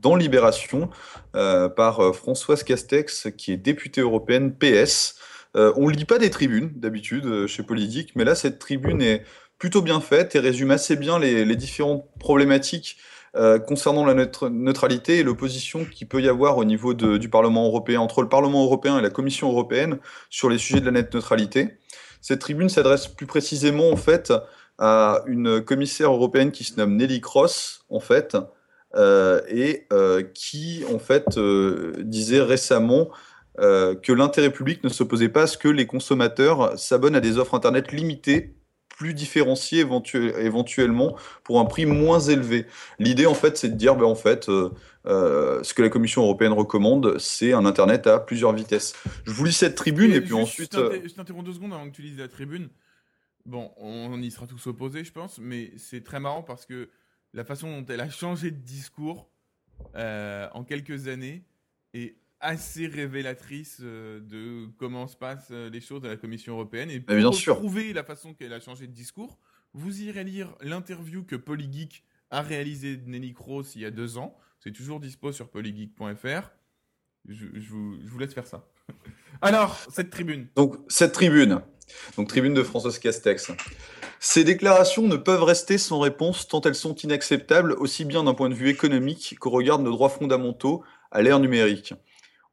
dans 0.01 0.15
Libération 0.15 0.89
par 1.33 2.15
Françoise 2.15 2.63
Castex, 2.63 3.27
qui 3.37 3.51
est 3.51 3.57
députée 3.57 3.99
européenne 4.01 4.55
PS. 4.55 5.15
Euh, 5.57 5.71
on 5.77 5.87
lit 5.87 6.05
pas 6.05 6.17
des 6.17 6.29
tribunes 6.29 6.71
d'habitude 6.75 7.47
chez 7.47 7.63
Politique, 7.63 8.11
mais 8.15 8.23
là 8.25 8.35
cette 8.35 8.59
tribune 8.59 9.01
est 9.01 9.23
plutôt 9.57 9.81
bien 9.81 10.01
faite 10.01 10.35
et 10.35 10.39
résume 10.39 10.71
assez 10.71 10.95
bien 10.95 11.19
les, 11.19 11.55
différentes 11.55 12.05
problématiques 12.19 12.97
euh, 13.35 13.59
concernant 13.59 14.05
la 14.05 14.13
neutralité 14.13 15.19
et 15.19 15.23
l'opposition 15.23 15.85
qu'il 15.85 16.07
peut 16.07 16.21
y 16.21 16.29
avoir 16.29 16.57
au 16.57 16.65
niveau 16.65 16.93
du 16.93 17.29
Parlement 17.29 17.65
européen, 17.65 17.99
entre 17.99 18.21
le 18.21 18.29
Parlement 18.29 18.63
européen 18.63 18.97
et 18.99 19.01
la 19.01 19.09
Commission 19.09 19.49
européenne 19.49 19.99
sur 20.29 20.49
les 20.49 20.57
sujets 20.57 20.79
de 20.79 20.85
la 20.85 20.91
net 20.91 21.13
neutralité. 21.13 21.77
Cette 22.21 22.39
tribune 22.39 22.69
s'adresse 22.69 23.07
plus 23.07 23.25
précisément 23.25 23.89
en 23.91 23.95
fait 23.95 24.33
à 24.77 25.21
une 25.25 25.61
commissaire 25.61 26.11
européenne 26.11 26.51
qui 26.51 26.63
se 26.63 26.77
nomme 26.77 26.97
Nelly 26.97 27.21
Cross 27.21 27.85
en 27.89 27.99
fait 27.99 28.35
euh, 28.95 29.41
et 29.49 29.87
euh, 29.93 30.23
qui 30.33 30.83
en 30.93 30.99
fait 30.99 31.39
disait 31.99 32.41
récemment 32.41 33.09
que 33.57 34.11
l'intérêt 34.11 34.49
public 34.49 34.83
ne 34.83 34.89
s'opposait 34.89 35.29
pas 35.29 35.43
à 35.43 35.47
ce 35.47 35.57
que 35.57 35.69
les 35.69 35.87
consommateurs 35.87 36.77
s'abonnent 36.77 37.15
à 37.15 37.21
des 37.21 37.37
offres 37.37 37.53
internet 37.53 37.93
limitées 37.93 38.54
plus 38.97 39.13
différenciées 39.13 39.83
éventu- 39.83 40.33
éventuellement 40.37 41.15
pour 41.43 41.59
un 41.59 41.65
prix 41.65 41.85
moins 41.85 42.19
élevé. 42.19 42.65
L'idée, 42.99 43.25
en 43.25 43.33
fait, 43.33 43.57
c'est 43.57 43.69
de 43.69 43.75
dire, 43.75 43.95
ben, 43.95 44.05
en 44.05 44.15
fait, 44.15 44.49
euh, 44.49 44.71
euh, 45.05 45.61
ce 45.63 45.73
que 45.73 45.81
la 45.81 45.89
Commission 45.89 46.23
européenne 46.23 46.53
recommande, 46.53 47.17
c'est 47.19 47.53
un 47.53 47.65
Internet 47.65 48.07
à 48.07 48.19
plusieurs 48.19 48.53
vitesses. 48.53 48.93
Je 49.25 49.31
vous 49.31 49.45
lis 49.45 49.53
cette 49.53 49.75
tribune 49.75 50.11
et, 50.13 50.21
puis 50.21 50.29
juste, 50.29 50.41
ensuite. 50.41 50.75
Je 50.75 50.79
euh, 50.79 51.01
je 51.07 51.13
t'interromps 51.13 51.45
deux 51.45 51.53
secondes 51.53 51.73
avant 51.73 51.89
que 51.89 51.95
tu 51.95 52.01
lises 52.01 52.17
la 52.17 52.27
tribune. 52.27 52.69
Bon, 53.45 53.71
on 53.77 54.19
y 54.21 54.31
sera 54.31 54.47
tous 54.47 54.65
opposés, 54.67 55.03
je 55.03 55.11
pense, 55.11 55.37
mais 55.37 55.71
c'est 55.77 56.03
très 56.03 56.19
marrant 56.19 56.41
parce 56.41 56.65
que 56.65 56.89
la 57.33 57.43
façon 57.43 57.69
dont 57.69 57.85
elle 57.93 58.01
a 58.01 58.09
changé 58.09 58.49
de 58.49 58.57
discours 58.57 59.29
euh, 59.95 60.47
en 60.53 60.63
quelques 60.63 61.07
années 61.07 61.43
est 61.93 62.15
assez 62.45 62.85
révélatrice 62.87 63.79
euh, 63.81 64.19
de 64.19 64.67
comment 64.77 65.07
se 65.07 65.17
passent 65.17 65.49
euh, 65.51 65.69
les 65.69 65.81
choses 65.81 66.05
à 66.05 66.09
la 66.09 66.15
Commission 66.17 66.53
européenne. 66.53 66.91
Et 66.91 66.99
pour 66.99 67.13
Mais 67.13 67.21
bien 67.21 67.31
sûr. 67.31 67.57
prouver 67.57 67.91
la 67.91 68.03
façon 68.03 68.33
qu'elle 68.33 68.53
a 68.53 68.59
changé 68.59 68.87
de 68.87 68.93
discours, 68.93 69.39
vous 69.73 70.01
irez 70.03 70.23
lire 70.23 70.55
l'interview 70.61 71.23
que 71.23 71.35
Polygeek 71.35 72.03
a 72.29 72.41
réalisé 72.41 73.01
Nelly 73.05 73.33
Cross 73.33 73.75
il 73.75 73.81
y 73.81 73.85
a 73.85 73.91
deux 73.91 74.17
ans. 74.17 74.37
C'est 74.59 74.71
toujours 74.71 74.99
dispo 74.99 75.31
sur 75.31 75.49
polygeek.fr. 75.49 76.51
Je, 77.27 77.45
je 77.55 77.69
vous, 77.69 77.97
je 78.03 78.09
vous 78.09 78.19
laisse 78.19 78.33
faire 78.33 78.47
ça. 78.47 78.67
Alors, 79.41 79.77
cette 79.89 80.11
tribune. 80.11 80.47
Donc, 80.55 80.77
cette 80.87 81.11
tribune, 81.11 81.61
donc 82.17 82.29
tribune 82.29 82.53
de 82.53 82.63
François 82.63 82.91
Castex. 82.91 83.51
Ces 84.19 84.43
déclarations 84.43 85.07
ne 85.07 85.17
peuvent 85.17 85.43
rester 85.43 85.77
sans 85.77 85.99
réponse 85.99 86.47
tant 86.47 86.61
elles 86.61 86.75
sont 86.75 86.95
inacceptables 86.95 87.73
aussi 87.73 88.05
bien 88.05 88.23
d'un 88.23 88.33
point 88.33 88.49
de 88.49 88.55
vue 88.55 88.69
économique 88.69 89.35
qu'au 89.39 89.49
regard 89.49 89.79
de 89.79 89.83
nos 89.83 89.91
droits 89.91 90.09
fondamentaux 90.09 90.83
à 91.11 91.21
l'ère 91.21 91.39
numérique. 91.39 91.93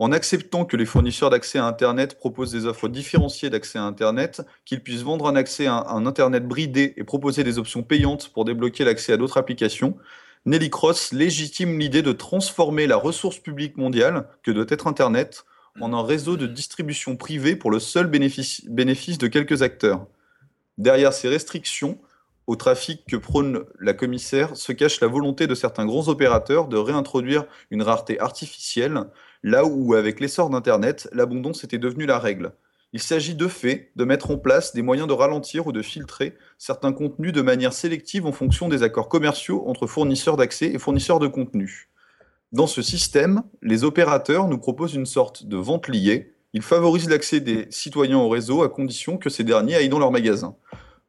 En 0.02 0.10
acceptant 0.10 0.64
que 0.64 0.76
les 0.76 0.84
fournisseurs 0.84 1.30
d'accès 1.30 1.60
à 1.60 1.64
Internet 1.64 2.18
proposent 2.18 2.50
des 2.50 2.66
offres 2.66 2.88
différenciées 2.88 3.50
d'accès 3.50 3.78
à 3.78 3.84
Internet, 3.84 4.42
qu'ils 4.64 4.82
puissent 4.82 5.02
vendre 5.02 5.28
un 5.28 5.36
accès 5.36 5.68
à 5.68 5.90
un 5.90 6.06
Internet 6.06 6.48
bridé 6.48 6.92
et 6.96 7.04
proposer 7.04 7.44
des 7.44 7.56
options 7.56 7.84
payantes 7.84 8.30
pour 8.30 8.44
débloquer 8.44 8.84
l'accès 8.84 9.12
à 9.12 9.16
d'autres 9.16 9.36
applications, 9.36 9.96
Nelly 10.44 10.70
Cross 10.70 11.12
légitime 11.12 11.78
l'idée 11.78 12.02
de 12.02 12.10
transformer 12.10 12.88
la 12.88 12.96
ressource 12.96 13.38
publique 13.38 13.76
mondiale, 13.76 14.26
que 14.42 14.50
doit 14.50 14.66
être 14.70 14.88
Internet, 14.88 15.44
en 15.80 15.92
un 15.92 16.02
réseau 16.02 16.36
de 16.36 16.48
distribution 16.48 17.14
privée 17.14 17.54
pour 17.54 17.70
le 17.70 17.78
seul 17.78 18.08
bénéfice, 18.08 18.64
bénéfice 18.64 19.18
de 19.18 19.28
quelques 19.28 19.62
acteurs. 19.62 20.08
Derrière 20.78 21.12
ces 21.12 21.28
restrictions 21.28 22.00
au 22.46 22.56
trafic 22.56 23.04
que 23.06 23.16
prône 23.16 23.64
la 23.78 23.94
commissaire 23.94 24.56
se 24.56 24.72
cache 24.72 25.00
la 25.00 25.06
volonté 25.06 25.46
de 25.46 25.54
certains 25.54 25.86
grands 25.86 26.08
opérateurs 26.08 26.68
de 26.68 26.76
réintroduire 26.76 27.44
une 27.70 27.82
rareté 27.82 28.18
artificielle, 28.18 29.04
là 29.42 29.64
où, 29.64 29.94
avec 29.94 30.20
l'essor 30.20 30.50
d'Internet, 30.50 31.08
l'abondance 31.12 31.64
était 31.64 31.78
devenue 31.78 32.06
la 32.06 32.18
règle. 32.18 32.52
Il 32.94 33.00
s'agit 33.00 33.34
de 33.34 33.48
fait 33.48 33.90
de 33.96 34.04
mettre 34.04 34.30
en 34.30 34.36
place 34.36 34.74
des 34.74 34.82
moyens 34.82 35.08
de 35.08 35.14
ralentir 35.14 35.66
ou 35.66 35.72
de 35.72 35.80
filtrer 35.80 36.34
certains 36.58 36.92
contenus 36.92 37.32
de 37.32 37.40
manière 37.40 37.72
sélective 37.72 38.26
en 38.26 38.32
fonction 38.32 38.68
des 38.68 38.82
accords 38.82 39.08
commerciaux 39.08 39.64
entre 39.66 39.86
fournisseurs 39.86 40.36
d'accès 40.36 40.66
et 40.66 40.78
fournisseurs 40.78 41.18
de 41.18 41.26
contenu. 41.26 41.88
Dans 42.52 42.66
ce 42.66 42.82
système, 42.82 43.44
les 43.62 43.82
opérateurs 43.82 44.46
nous 44.46 44.58
proposent 44.58 44.94
une 44.94 45.06
sorte 45.06 45.46
de 45.46 45.56
vente 45.56 45.88
liée. 45.88 46.34
Ils 46.52 46.60
favorisent 46.60 47.08
l'accès 47.08 47.40
des 47.40 47.66
citoyens 47.70 48.18
au 48.18 48.28
réseau 48.28 48.62
à 48.62 48.68
condition 48.68 49.16
que 49.16 49.30
ces 49.30 49.42
derniers 49.42 49.76
aillent 49.76 49.88
dans 49.88 49.98
leur 49.98 50.10
magasin. 50.10 50.54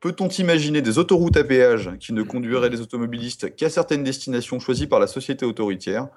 Peut-on 0.04 0.28
imaginer 0.28 0.82
des 0.82 0.97
autoroutes 0.97 1.38
à 1.38 1.45
péage 1.45 1.91
qui 1.97 2.12
ne 2.12 2.24
conduiraient 2.24 2.70
les 2.70 2.82
automobilistes 2.82 3.56
qu'à 3.56 3.70
certaines 3.70 4.04
destinations 4.04 4.60
choisies 4.60 4.88
par 4.88 4.99
la 4.99 5.08
société 5.08 5.45
autoritaire? 5.45 6.10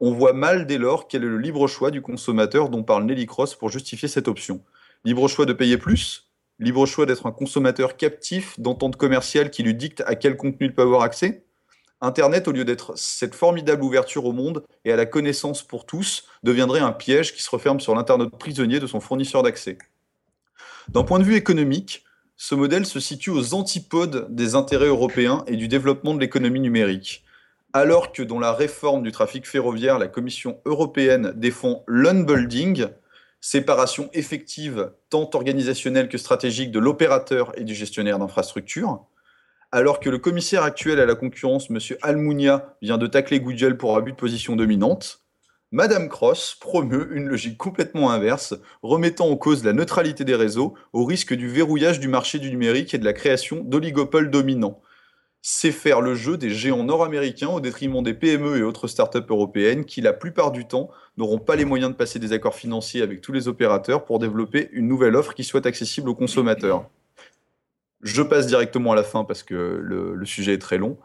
On 0.00 0.10
voit 0.10 0.32
mal 0.32 0.66
dès 0.66 0.78
lors 0.78 1.06
quel 1.06 1.22
est 1.22 1.26
le 1.28 1.36
libre 1.36 1.68
choix 1.68 1.90
du 1.90 2.00
consommateur 2.00 2.70
dont 2.70 2.82
parle 2.82 3.04
Nelly 3.04 3.26
Cross 3.26 3.54
pour 3.54 3.68
justifier 3.68 4.08
cette 4.08 4.26
option. 4.26 4.62
Libre 5.04 5.28
choix 5.28 5.44
de 5.44 5.52
payer 5.52 5.76
plus? 5.76 6.30
Libre 6.60 6.86
choix 6.86 7.04
d'être 7.04 7.26
un 7.26 7.30
consommateur 7.30 7.98
captif 7.98 8.58
d'ententes 8.58 8.96
commerciales 8.96 9.50
qui 9.50 9.62
lui 9.62 9.74
dictent 9.74 10.02
à 10.06 10.14
quel 10.14 10.38
contenu 10.38 10.68
il 10.68 10.74
peut 10.74 10.80
avoir 10.80 11.02
accès? 11.02 11.44
Internet, 12.00 12.48
au 12.48 12.52
lieu 12.52 12.64
d'être 12.64 12.94
cette 12.96 13.34
formidable 13.34 13.84
ouverture 13.84 14.24
au 14.24 14.32
monde 14.32 14.64
et 14.86 14.92
à 14.92 14.96
la 14.96 15.04
connaissance 15.04 15.62
pour 15.62 15.84
tous, 15.84 16.24
deviendrait 16.42 16.80
un 16.80 16.92
piège 16.92 17.34
qui 17.34 17.42
se 17.42 17.50
referme 17.50 17.80
sur 17.80 17.94
l'internaute 17.94 18.38
prisonnier 18.38 18.80
de 18.80 18.86
son 18.86 19.00
fournisseur 19.00 19.42
d'accès. 19.42 19.76
D'un 20.88 21.02
point 21.02 21.18
de 21.18 21.24
vue 21.24 21.36
économique, 21.36 22.05
ce 22.36 22.54
modèle 22.54 22.84
se 22.84 23.00
situe 23.00 23.30
aux 23.30 23.54
antipodes 23.54 24.26
des 24.34 24.54
intérêts 24.54 24.86
européens 24.86 25.42
et 25.46 25.56
du 25.56 25.68
développement 25.68 26.14
de 26.14 26.20
l'économie 26.20 26.60
numérique. 26.60 27.24
Alors 27.72 28.12
que 28.12 28.22
dans 28.22 28.38
la 28.38 28.52
réforme 28.52 29.02
du 29.02 29.12
trafic 29.12 29.46
ferroviaire, 29.46 29.98
la 29.98 30.08
Commission 30.08 30.60
européenne 30.64 31.32
défend 31.34 31.82
l'unbuilding, 31.86 32.86
séparation 33.40 34.10
effective 34.12 34.92
tant 35.08 35.30
organisationnelle 35.32 36.08
que 36.08 36.18
stratégique 36.18 36.70
de 36.70 36.78
l'opérateur 36.78 37.52
et 37.58 37.64
du 37.64 37.74
gestionnaire 37.74 38.18
d'infrastructure, 38.18 39.06
alors 39.72 40.00
que 40.00 40.10
le 40.10 40.18
commissaire 40.18 40.62
actuel 40.62 41.00
à 41.00 41.06
la 41.06 41.14
concurrence, 41.14 41.70
M. 41.70 41.78
Almunia, 42.02 42.76
vient 42.82 42.98
de 42.98 43.06
tacler 43.06 43.40
Google 43.40 43.76
pour 43.76 43.96
abus 43.96 44.12
de 44.12 44.16
position 44.16 44.56
dominante, 44.56 45.25
Madame 45.76 46.08
Cross 46.08 46.56
promeut 46.58 47.10
une 47.12 47.28
logique 47.28 47.58
complètement 47.58 48.10
inverse, 48.10 48.54
remettant 48.82 49.28
en 49.28 49.36
cause 49.36 49.62
la 49.62 49.74
neutralité 49.74 50.24
des 50.24 50.34
réseaux 50.34 50.72
au 50.94 51.04
risque 51.04 51.34
du 51.34 51.48
verrouillage 51.48 52.00
du 52.00 52.08
marché 52.08 52.38
du 52.38 52.50
numérique 52.50 52.94
et 52.94 52.98
de 52.98 53.04
la 53.04 53.12
création 53.12 53.62
d'oligopoles 53.62 54.30
dominants. 54.30 54.80
C'est 55.42 55.72
faire 55.72 56.00
le 56.00 56.14
jeu 56.14 56.38
des 56.38 56.48
géants 56.48 56.82
nord-américains 56.82 57.50
au 57.50 57.60
détriment 57.60 58.02
des 58.02 58.14
PME 58.14 58.56
et 58.56 58.62
autres 58.62 58.88
startups 58.88 59.28
européennes 59.28 59.84
qui, 59.84 60.00
la 60.00 60.14
plupart 60.14 60.50
du 60.50 60.66
temps, 60.66 60.88
n'auront 61.18 61.40
pas 61.40 61.56
les 61.56 61.66
moyens 61.66 61.90
de 61.90 61.96
passer 61.96 62.18
des 62.18 62.32
accords 62.32 62.54
financiers 62.54 63.02
avec 63.02 63.20
tous 63.20 63.32
les 63.32 63.46
opérateurs 63.46 64.06
pour 64.06 64.18
développer 64.18 64.70
une 64.72 64.88
nouvelle 64.88 65.14
offre 65.14 65.34
qui 65.34 65.44
soit 65.44 65.66
accessible 65.66 66.08
aux 66.08 66.14
consommateurs. 66.14 66.88
Je 68.00 68.22
passe 68.22 68.46
directement 68.46 68.92
à 68.92 68.96
la 68.96 69.02
fin 69.02 69.24
parce 69.24 69.42
que 69.42 69.54
le, 69.54 70.14
le 70.14 70.24
sujet 70.24 70.54
est 70.54 70.58
très 70.58 70.78
long. 70.78 70.96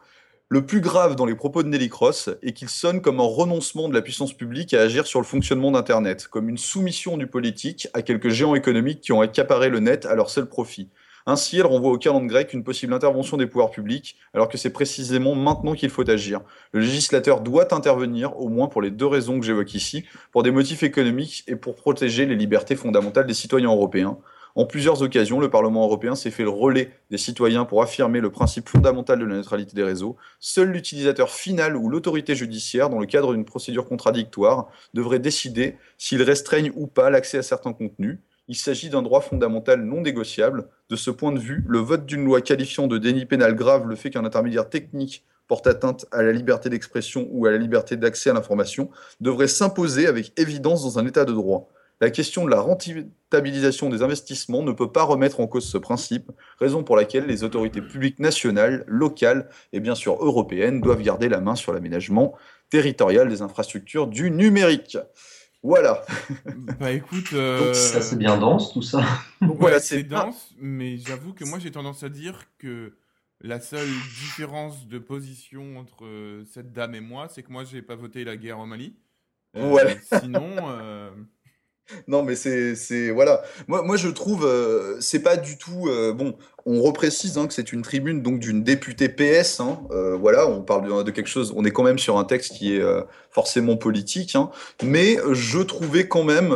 Le 0.53 0.65
plus 0.65 0.81
grave 0.81 1.15
dans 1.15 1.25
les 1.25 1.33
propos 1.33 1.63
de 1.63 1.69
Nelly 1.69 1.87
Cross 1.87 2.29
est 2.43 2.51
qu'il 2.51 2.67
sonne 2.67 3.01
comme 3.01 3.21
un 3.21 3.25
renoncement 3.25 3.87
de 3.87 3.93
la 3.93 4.01
puissance 4.01 4.33
publique 4.33 4.73
à 4.73 4.81
agir 4.81 5.07
sur 5.07 5.21
le 5.21 5.25
fonctionnement 5.25 5.71
d'Internet, 5.71 6.27
comme 6.27 6.49
une 6.49 6.57
soumission 6.57 7.15
du 7.15 7.25
politique 7.25 7.87
à 7.93 8.01
quelques 8.01 8.27
géants 8.27 8.53
économiques 8.53 8.99
qui 8.99 9.13
ont 9.13 9.21
accaparé 9.21 9.69
le 9.69 9.79
net 9.79 10.05
à 10.05 10.13
leur 10.13 10.29
seul 10.29 10.47
profit. 10.47 10.89
Ainsi, 11.25 11.59
elle 11.59 11.67
renvoie 11.67 11.91
au 11.91 11.97
calendrier 11.97 12.27
grec 12.27 12.53
une 12.53 12.65
possible 12.65 12.93
intervention 12.93 13.37
des 13.37 13.47
pouvoirs 13.47 13.71
publics, 13.71 14.17
alors 14.33 14.49
que 14.49 14.57
c'est 14.57 14.73
précisément 14.73 15.35
maintenant 15.35 15.73
qu'il 15.73 15.89
faut 15.89 16.09
agir. 16.09 16.41
Le 16.73 16.81
législateur 16.81 17.39
doit 17.39 17.73
intervenir, 17.73 18.37
au 18.37 18.49
moins 18.49 18.67
pour 18.67 18.81
les 18.81 18.91
deux 18.91 19.07
raisons 19.07 19.39
que 19.39 19.45
j'évoque 19.45 19.73
ici, 19.73 20.03
pour 20.33 20.43
des 20.43 20.51
motifs 20.51 20.83
économiques 20.83 21.45
et 21.47 21.55
pour 21.55 21.77
protéger 21.77 22.25
les 22.25 22.35
libertés 22.35 22.75
fondamentales 22.75 23.25
des 23.25 23.33
citoyens 23.33 23.69
européens. 23.69 24.17
En 24.55 24.65
plusieurs 24.65 25.01
occasions, 25.01 25.39
le 25.39 25.49
Parlement 25.49 25.83
européen 25.85 26.15
s'est 26.15 26.31
fait 26.31 26.43
le 26.43 26.49
relais 26.49 26.91
des 27.09 27.17
citoyens 27.17 27.65
pour 27.65 27.81
affirmer 27.81 28.19
le 28.19 28.31
principe 28.31 28.67
fondamental 28.67 29.19
de 29.19 29.25
la 29.25 29.35
neutralité 29.35 29.75
des 29.75 29.83
réseaux. 29.83 30.17
Seul 30.39 30.71
l'utilisateur 30.71 31.29
final 31.29 31.77
ou 31.77 31.89
l'autorité 31.89 32.35
judiciaire, 32.35 32.89
dans 32.89 32.99
le 32.99 33.05
cadre 33.05 33.33
d'une 33.33 33.45
procédure 33.45 33.85
contradictoire, 33.85 34.67
devrait 34.93 35.19
décider 35.19 35.77
s'il 35.97 36.21
restreigne 36.21 36.71
ou 36.75 36.87
pas 36.87 37.09
l'accès 37.09 37.37
à 37.37 37.43
certains 37.43 37.73
contenus. 37.73 38.19
Il 38.47 38.55
s'agit 38.55 38.89
d'un 38.89 39.01
droit 39.01 39.21
fondamental 39.21 39.81
non 39.83 40.01
négociable. 40.01 40.67
De 40.89 40.97
ce 40.97 41.11
point 41.11 41.31
de 41.31 41.39
vue, 41.39 41.63
le 41.67 41.79
vote 41.79 42.05
d'une 42.05 42.25
loi 42.25 42.41
qualifiant 42.41 42.87
de 42.87 42.97
déni 42.97 43.25
pénal 43.25 43.55
grave 43.55 43.87
le 43.87 43.95
fait 43.95 44.09
qu'un 44.09 44.25
intermédiaire 44.25 44.69
technique 44.69 45.23
porte 45.47 45.67
atteinte 45.67 46.05
à 46.11 46.21
la 46.23 46.31
liberté 46.31 46.69
d'expression 46.69 47.27
ou 47.31 47.45
à 47.45 47.51
la 47.51 47.57
liberté 47.57 47.95
d'accès 47.97 48.29
à 48.29 48.33
l'information 48.33 48.89
devrait 49.19 49.47
s'imposer 49.47 50.07
avec 50.07 50.37
évidence 50.39 50.83
dans 50.83 50.99
un 50.99 51.05
état 51.05 51.25
de 51.25 51.33
droit. 51.33 51.69
La 52.01 52.09
question 52.09 52.45
de 52.45 52.49
la 52.49 52.59
rentabilisation 52.59 53.89
des 53.89 54.01
investissements 54.01 54.63
ne 54.63 54.71
peut 54.71 54.91
pas 54.91 55.03
remettre 55.03 55.39
en 55.39 55.47
cause 55.47 55.65
ce 55.65 55.77
principe, 55.77 56.31
raison 56.59 56.83
pour 56.83 56.95
laquelle 56.95 57.27
les 57.27 57.43
autorités 57.43 57.81
publiques 57.81 58.19
nationales, 58.19 58.83
locales 58.87 59.47
et 59.71 59.79
bien 59.79 59.95
sûr 59.95 60.13
européennes 60.23 60.81
doivent 60.81 61.01
garder 61.03 61.29
la 61.29 61.39
main 61.39 61.55
sur 61.55 61.73
l'aménagement 61.73 62.35
territorial 62.69 63.29
des 63.29 63.41
infrastructures 63.41 64.07
du 64.07 64.31
numérique. 64.31 64.97
Voilà. 65.63 66.03
Bah 66.79 66.91
écoute. 66.91 67.33
euh, 67.33 67.65
Donc, 67.67 67.75
ça, 67.75 68.01
c'est 68.01 68.17
bien 68.17 68.37
dense, 68.37 68.73
tout 68.73 68.81
ça. 68.81 68.99
Ouais, 69.41 69.47
Voilà, 69.59 69.79
c'est 69.79 69.97
c'est 69.97 70.03
dense, 70.03 70.55
mais 70.59 70.97
j'avoue 70.97 71.33
que 71.33 71.45
moi 71.45 71.59
j'ai 71.59 71.69
tendance 71.71 72.01
à 72.03 72.09
dire 72.09 72.45
que 72.57 72.93
la 73.41 73.59
seule 73.59 73.87
différence 74.23 74.87
de 74.87 74.97
position 74.99 75.77
entre 75.77 76.05
euh, 76.05 76.43
cette 76.51 76.73
dame 76.73 76.95
et 76.95 76.99
moi, 77.01 77.27
c'est 77.29 77.43
que 77.43 77.51
moi 77.51 77.63
j'ai 77.63 77.81
pas 77.83 77.95
voté 77.95 78.23
la 78.23 78.37
guerre 78.37 78.59
au 78.59 78.65
Mali. 78.65 78.95
Euh, 79.55 79.69
Ouais. 79.71 79.99
Sinon, 80.19 80.47
euh, 80.69 81.11
Non, 82.07 82.23
mais 82.23 82.35
c'est, 82.35 83.11
voilà. 83.11 83.41
Moi, 83.67 83.83
moi, 83.83 83.97
je 83.97 84.09
trouve, 84.09 84.45
euh, 84.45 84.97
c'est 84.99 85.21
pas 85.21 85.37
du 85.37 85.57
tout, 85.57 85.87
euh, 85.87 86.13
bon, 86.13 86.35
on 86.65 86.81
reprécise 86.81 87.37
hein, 87.37 87.47
que 87.47 87.53
c'est 87.53 87.73
une 87.73 87.81
tribune 87.81 88.21
donc 88.21 88.39
d'une 88.39 88.63
députée 88.63 89.09
PS, 89.09 89.59
hein, 89.59 89.79
euh, 89.91 90.15
voilà, 90.15 90.47
on 90.47 90.61
parle 90.61 90.87
de, 90.87 91.03
de 91.03 91.11
quelque 91.11 91.27
chose, 91.27 91.53
on 91.55 91.65
est 91.65 91.71
quand 91.71 91.83
même 91.83 91.97
sur 91.97 92.17
un 92.17 92.23
texte 92.23 92.53
qui 92.53 92.75
est 92.75 92.83
forcément 93.31 93.77
politique, 93.77 94.35
hein, 94.35 94.51
mais 94.83 95.17
je 95.31 95.59
trouvais 95.59 96.07
quand 96.07 96.23
même 96.23 96.55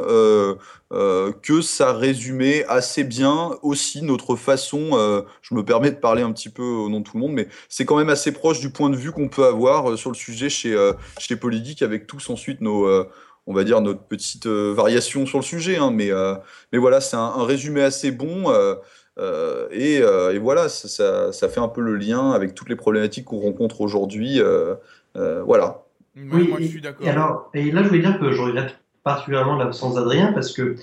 que 0.91 1.61
ça 1.61 1.93
résumait 1.93 2.65
assez 2.65 3.03
bien 3.03 3.57
aussi 3.63 4.03
notre 4.03 4.35
façon, 4.35 5.25
je 5.41 5.55
me 5.55 5.65
permets 5.65 5.91
de 5.91 5.95
parler 5.95 6.21
un 6.21 6.31
petit 6.31 6.49
peu 6.49 6.63
au 6.63 6.87
nom 6.89 6.99
de 6.99 7.05
tout 7.05 7.17
le 7.17 7.21
monde, 7.21 7.33
mais 7.33 7.47
c'est 7.67 7.85
quand 7.85 7.97
même 7.97 8.09
assez 8.09 8.31
proche 8.31 8.59
du 8.59 8.69
point 8.69 8.91
de 8.91 8.95
vue 8.95 9.11
qu'on 9.11 9.27
peut 9.27 9.45
avoir 9.45 9.97
sur 9.97 10.11
le 10.11 10.15
sujet 10.15 10.49
chez, 10.49 10.75
chez 11.17 11.35
Politique, 11.35 11.81
avec 11.81 12.05
tous 12.05 12.29
ensuite 12.29 12.61
nos, 12.61 12.87
on 13.47 13.53
va 13.53 13.63
dire, 13.63 13.81
notre 13.81 14.01
petite 14.01 14.47
euh, 14.47 14.73
variation 14.75 15.25
sur 15.25 15.37
le 15.39 15.43
sujet, 15.43 15.77
hein, 15.77 15.91
mais, 15.91 16.11
euh, 16.11 16.35
mais 16.71 16.79
voilà, 16.79 17.01
c'est 17.01 17.15
un, 17.17 17.19
un 17.37 17.45
résumé 17.45 17.81
assez 17.83 18.11
bon. 18.11 18.49
euh, 18.51 18.75
euh, 19.17 19.67
et, 19.71 20.01
euh, 20.01 20.33
et 20.33 20.39
voilà, 20.39 20.67
ça, 20.67 20.87
ça, 20.87 21.31
ça 21.31 21.47
fait 21.47 21.61
un 21.61 21.67
peu 21.69 21.81
le 21.81 21.95
lien 21.95 22.31
avec 22.31 22.53
toutes 22.53 22.69
les 22.69 22.75
problématiques 22.75 23.25
qu'on 23.25 23.39
rencontre 23.39 23.81
aujourd'hui. 23.81 24.41
euh, 24.41 24.75
euh, 25.15 25.41
voilà. 25.43 25.83
moi 26.15 26.57
je 26.59 26.65
suis 26.65 26.81
d'accord. 26.81 27.05
Et, 27.05 27.09
alors, 27.09 27.49
et 27.53 27.71
là, 27.71 27.83
je 27.83 27.87
voulais 27.87 28.01
dire 28.01 28.19
que 28.19 28.31
je 28.31 28.41
regrette 28.41 28.77
particulièrement 29.03 29.55
l'absence 29.55 29.95
d'Adrien 29.95 30.33
parce 30.33 30.51
que 30.51 30.75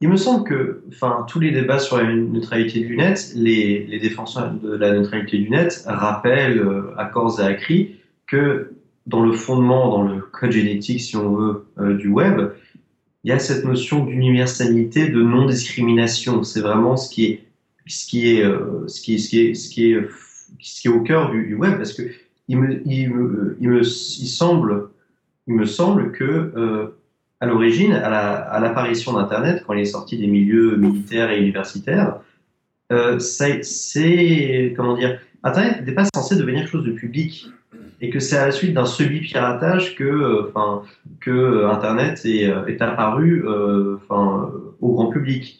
il 0.00 0.08
me 0.08 0.16
semble 0.16 0.42
que, 0.48 0.82
enfin, 0.88 1.24
tous 1.28 1.38
les 1.38 1.52
débats 1.52 1.78
sur 1.78 1.96
la 1.96 2.12
neutralité 2.12 2.80
du 2.80 2.96
net, 2.96 3.30
les, 3.36 3.86
les 3.86 4.00
défenseurs 4.00 4.50
de 4.50 4.74
la 4.76 4.92
neutralité 4.92 5.38
du 5.38 5.48
net 5.48 5.84
rappellent 5.86 6.58
euh, 6.58 6.92
à 6.98 7.04
corps 7.04 7.40
et 7.40 7.44
à 7.44 7.54
cri 7.54 8.00
que 8.26 8.72
dans 9.06 9.24
le 9.24 9.32
fondement, 9.32 9.90
dans 9.90 10.02
le 10.02 10.20
code 10.20 10.52
génétique, 10.52 11.00
si 11.00 11.16
on 11.16 11.34
veut, 11.34 11.66
euh, 11.78 11.94
du 11.96 12.08
web, 12.08 12.52
il 13.24 13.28
y 13.30 13.32
a 13.32 13.38
cette 13.38 13.64
notion 13.64 14.04
d'universalité, 14.04 15.08
de 15.08 15.22
non-discrimination. 15.22 16.42
C'est 16.42 16.60
vraiment 16.60 16.96
ce 16.96 17.12
qui 17.12 17.24
est, 17.26 17.44
ce 17.86 18.06
qui 18.06 18.36
est, 18.36 18.44
euh, 18.44 18.86
ce 18.88 19.00
qui 19.00 19.18
ce 19.18 19.28
qui 19.28 19.40
est, 19.40 19.54
ce 19.54 19.70
qui 19.70 19.92
est, 20.88 20.90
au 20.90 21.00
cœur 21.02 21.30
du, 21.30 21.54
web, 21.54 21.76
parce 21.76 21.92
que 21.92 22.02
il 22.48 22.58
me, 22.58 22.82
il 22.86 23.10
me, 23.10 23.56
il 23.60 23.68
me, 23.70 23.80
il 23.80 24.26
semble, 24.28 24.88
il 25.46 25.54
me 25.54 25.64
semble 25.66 26.12
que 26.12 26.24
euh, 26.24 26.88
à 27.40 27.46
l'origine, 27.46 27.92
à 27.92 28.08
la- 28.10 28.40
à 28.40 28.60
l'apparition 28.60 29.12
d'Internet, 29.14 29.64
quand 29.66 29.72
il 29.74 29.80
est 29.80 29.84
sorti 29.84 30.16
des 30.18 30.26
milieux 30.28 30.76
militaires 30.76 31.30
et 31.30 31.40
universitaires, 31.40 32.20
euh, 32.92 33.18
c'est 33.18 34.74
comment 34.76 34.96
dire, 34.96 35.18
Internet 35.42 35.80
n'était 35.80 35.92
pas 35.92 36.04
censé 36.14 36.36
devenir 36.36 36.60
quelque 36.62 36.70
chose 36.70 36.84
de 36.84 36.92
public 36.92 37.46
et 38.02 38.10
que 38.10 38.20
c'est 38.20 38.36
à 38.36 38.46
la 38.46 38.52
suite 38.52 38.74
d'un 38.74 38.84
semi-piratage 38.84 39.94
que, 39.96 40.04
euh, 40.04 40.48
enfin, 40.48 40.82
que 41.20 41.30
euh, 41.30 41.70
Internet 41.70 42.20
est, 42.26 42.48
euh, 42.50 42.66
est 42.66 42.82
apparu, 42.82 43.46
enfin, 43.96 44.52
au 44.80 44.92
grand 44.92 45.06
public. 45.10 45.58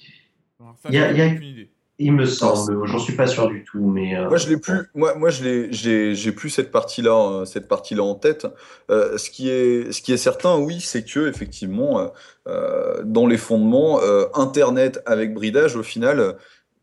Alors 0.60 0.76
ça, 0.82 0.88
Il 0.90 0.96
y 0.96 0.98
a- 0.98 1.08
j'ai 1.08 1.14
il 1.14 1.18
y 1.18 1.22
a- 1.22 1.26
aucune 1.32 1.44
idée. 1.48 1.68
Il 1.98 2.12
me 2.14 2.24
semble, 2.24 2.84
j'en 2.86 2.98
suis 2.98 3.14
pas 3.14 3.28
sûr 3.28 3.48
du 3.48 3.62
tout, 3.62 3.86
mais 3.86 4.16
euh, 4.18 4.26
Moi, 4.28 4.36
je 4.36 4.48
l'ai 4.48 4.56
plus. 4.56 4.74
Moi, 4.94 5.14
moi, 5.14 5.30
je 5.30 5.44
l'ai. 5.44 5.72
J'ai, 5.72 6.16
j'ai 6.16 6.32
plus 6.32 6.50
cette 6.50 6.72
partie-là, 6.72 7.12
euh, 7.42 7.44
cette 7.44 7.68
partie-là 7.68 8.02
en 8.02 8.16
tête. 8.16 8.44
Euh, 8.90 9.16
ce 9.18 9.30
qui 9.30 9.48
est, 9.48 9.92
ce 9.92 10.02
qui 10.02 10.12
est 10.12 10.16
certain, 10.16 10.58
oui, 10.58 10.80
c'est 10.80 11.04
que 11.04 11.28
effectivement, 11.28 12.10
euh, 12.48 13.02
dans 13.04 13.28
les 13.28 13.36
fondements, 13.36 14.00
euh, 14.02 14.24
Internet 14.34 15.00
avec 15.06 15.32
bridage, 15.32 15.76
au 15.76 15.84
final, 15.84 16.18
euh, 16.18 16.32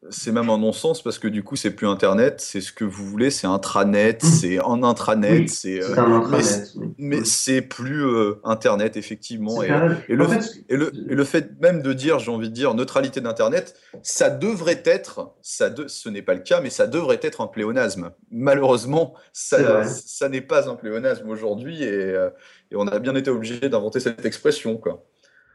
c'est 0.10 0.32
même 0.32 0.50
un 0.50 0.58
non-sens 0.58 1.02
parce 1.04 1.20
que 1.20 1.28
du 1.28 1.44
coup, 1.44 1.56
c'est 1.58 1.72
plus 1.72 1.86
Internet, 1.88 2.40
c'est 2.40 2.62
ce 2.62 2.72
que 2.72 2.86
vous 2.86 3.06
voulez, 3.06 3.30
c'est 3.30 3.48
intranet, 3.48 4.24
c'est 4.24 4.58
un 4.60 4.82
intranet, 4.84 5.40
Oui, 5.42 5.50
c'est. 5.50 5.84
euh, 5.84 5.90
mais, 5.96 6.16
intranet. 6.16 6.72
oui. 6.78 6.88
mais 6.98 7.24
c'est 7.26 7.62
plus 7.62 8.06
euh, 8.06 8.36
Internet, 8.46 8.96
effectivement. 8.96 9.62
Et, 9.62 9.68
le, 10.08 10.26
En 10.26 10.30
fait, 10.30 10.64
et, 10.70 10.78
le, 10.78 10.92
et 11.10 11.16
le 11.16 11.24
fait 11.26 11.50
même 11.62 11.82
de 11.82 11.92
dire, 11.92 12.18
j'ai 12.20 12.32
envie 12.32 12.50
de 12.50 12.54
dire, 12.54 12.74
neutralité 12.76 13.20
d'Internet, 13.20 13.76
ça 14.02 14.30
devrait 14.30 14.82
être, 14.86 15.34
ça 15.42 15.70
de, 15.70 15.88
ce 15.88 16.08
n'est 16.08 16.22
pas 16.22 16.34
le 16.34 16.42
cas, 16.42 16.62
mais 16.62 16.70
ça 16.70 16.88
devrait 16.88 17.20
être 17.22 17.42
un 17.42 17.48
pléonasme. 17.48 18.12
Malheureusement, 18.32 19.16
ça, 19.34 19.84
n'est 20.30 20.42
pas 20.42 20.70
un 20.70 20.76
pléonasme 20.76 21.30
aujourd'hui 21.30 21.84
et, 21.84 21.88
euh, 21.92 22.30
et 22.72 22.76
on 22.78 22.88
a 22.88 23.00
bien 23.00 23.16
été 23.16 23.30
obligé 23.30 23.68
d'inventer 23.68 24.00
cette 24.00 24.26
expression. 24.26 24.78
Quoi. 24.78 25.04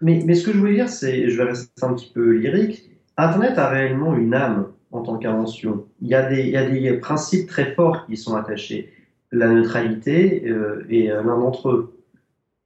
Mais, 0.00 0.22
mais 0.26 0.34
ce 0.34 0.44
que 0.44 0.52
je 0.52 0.58
voulais 0.58 0.74
dire, 0.74 0.88
c'est, 0.90 1.30
je 1.30 1.36
vais 1.38 1.44
rester 1.44 1.70
un 1.82 1.94
petit 1.94 2.10
peu 2.12 2.32
lyrique, 2.32 2.90
Internet 3.16 3.58
a 3.58 3.68
réellement 3.68 4.16
une 4.16 4.34
âme 4.34 4.66
en 4.90 5.02
tant 5.02 5.18
qu'invention. 5.18 5.84
Il 6.00 6.08
il 6.08 6.48
y 6.50 6.56
a 6.56 6.68
des 6.68 6.92
principes 6.98 7.48
très 7.48 7.72
forts 7.74 8.06
qui 8.06 8.12
y 8.12 8.16
sont 8.16 8.36
attachés. 8.36 8.92
La 9.32 9.48
neutralité 9.48 10.44
euh, 10.48 10.84
est 10.90 11.10
euh, 11.10 11.22
l'un 11.22 11.38
d'entre 11.38 11.68
eux. 11.70 11.90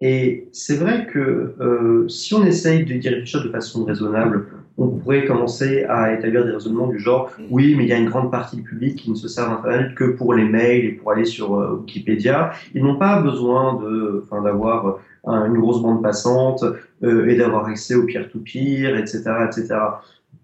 Et 0.01 0.49
c'est 0.53 0.77
vrai 0.77 1.07
que 1.07 1.55
euh, 1.61 2.07
si 2.09 2.33
on 2.35 2.45
essaye 2.45 2.85
de 2.85 2.95
y 2.95 3.09
réfléchir 3.09 3.43
de 3.43 3.49
façon 3.51 3.85
raisonnable, 3.85 4.47
on 4.77 4.89
pourrait 4.91 5.25
commencer 5.25 5.85
à 5.89 6.13
établir 6.15 6.45
des 6.45 6.53
raisonnements 6.53 6.87
du 6.87 7.01
genre 7.01 7.33
oui, 7.51 7.75
mais 7.77 7.83
il 7.85 7.89
y 7.89 7.93
a 7.93 7.99
une 7.99 8.09
grande 8.09 8.31
partie 8.31 8.55
du 8.57 8.63
public 8.63 8.95
qui 8.97 9.11
ne 9.11 9.17
se 9.17 9.27
sert 9.27 9.49
d'Internet 9.51 9.95
que 9.97 10.05
pour 10.05 10.35
les 10.35 10.45
mails 10.45 10.85
et 10.85 10.93
pour 10.93 11.11
aller 11.11 11.25
sur 11.25 11.57
euh, 11.59 11.79
Wikipédia. 11.81 12.53
Ils 12.75 12.85
n'ont 12.85 12.97
pas 12.97 13.21
besoin 13.21 13.81
d'avoir 14.45 14.99
un- 15.25 15.47
une 15.47 15.59
grosse 15.59 15.83
bande 15.83 16.01
passante 16.01 16.63
euh, 17.03 17.27
et 17.27 17.35
d'avoir 17.37 17.67
accès 17.67 17.97
au 17.97 18.05
peer-to-peer, 18.05 18.97
etc., 18.97 19.23
etc. 19.47 19.75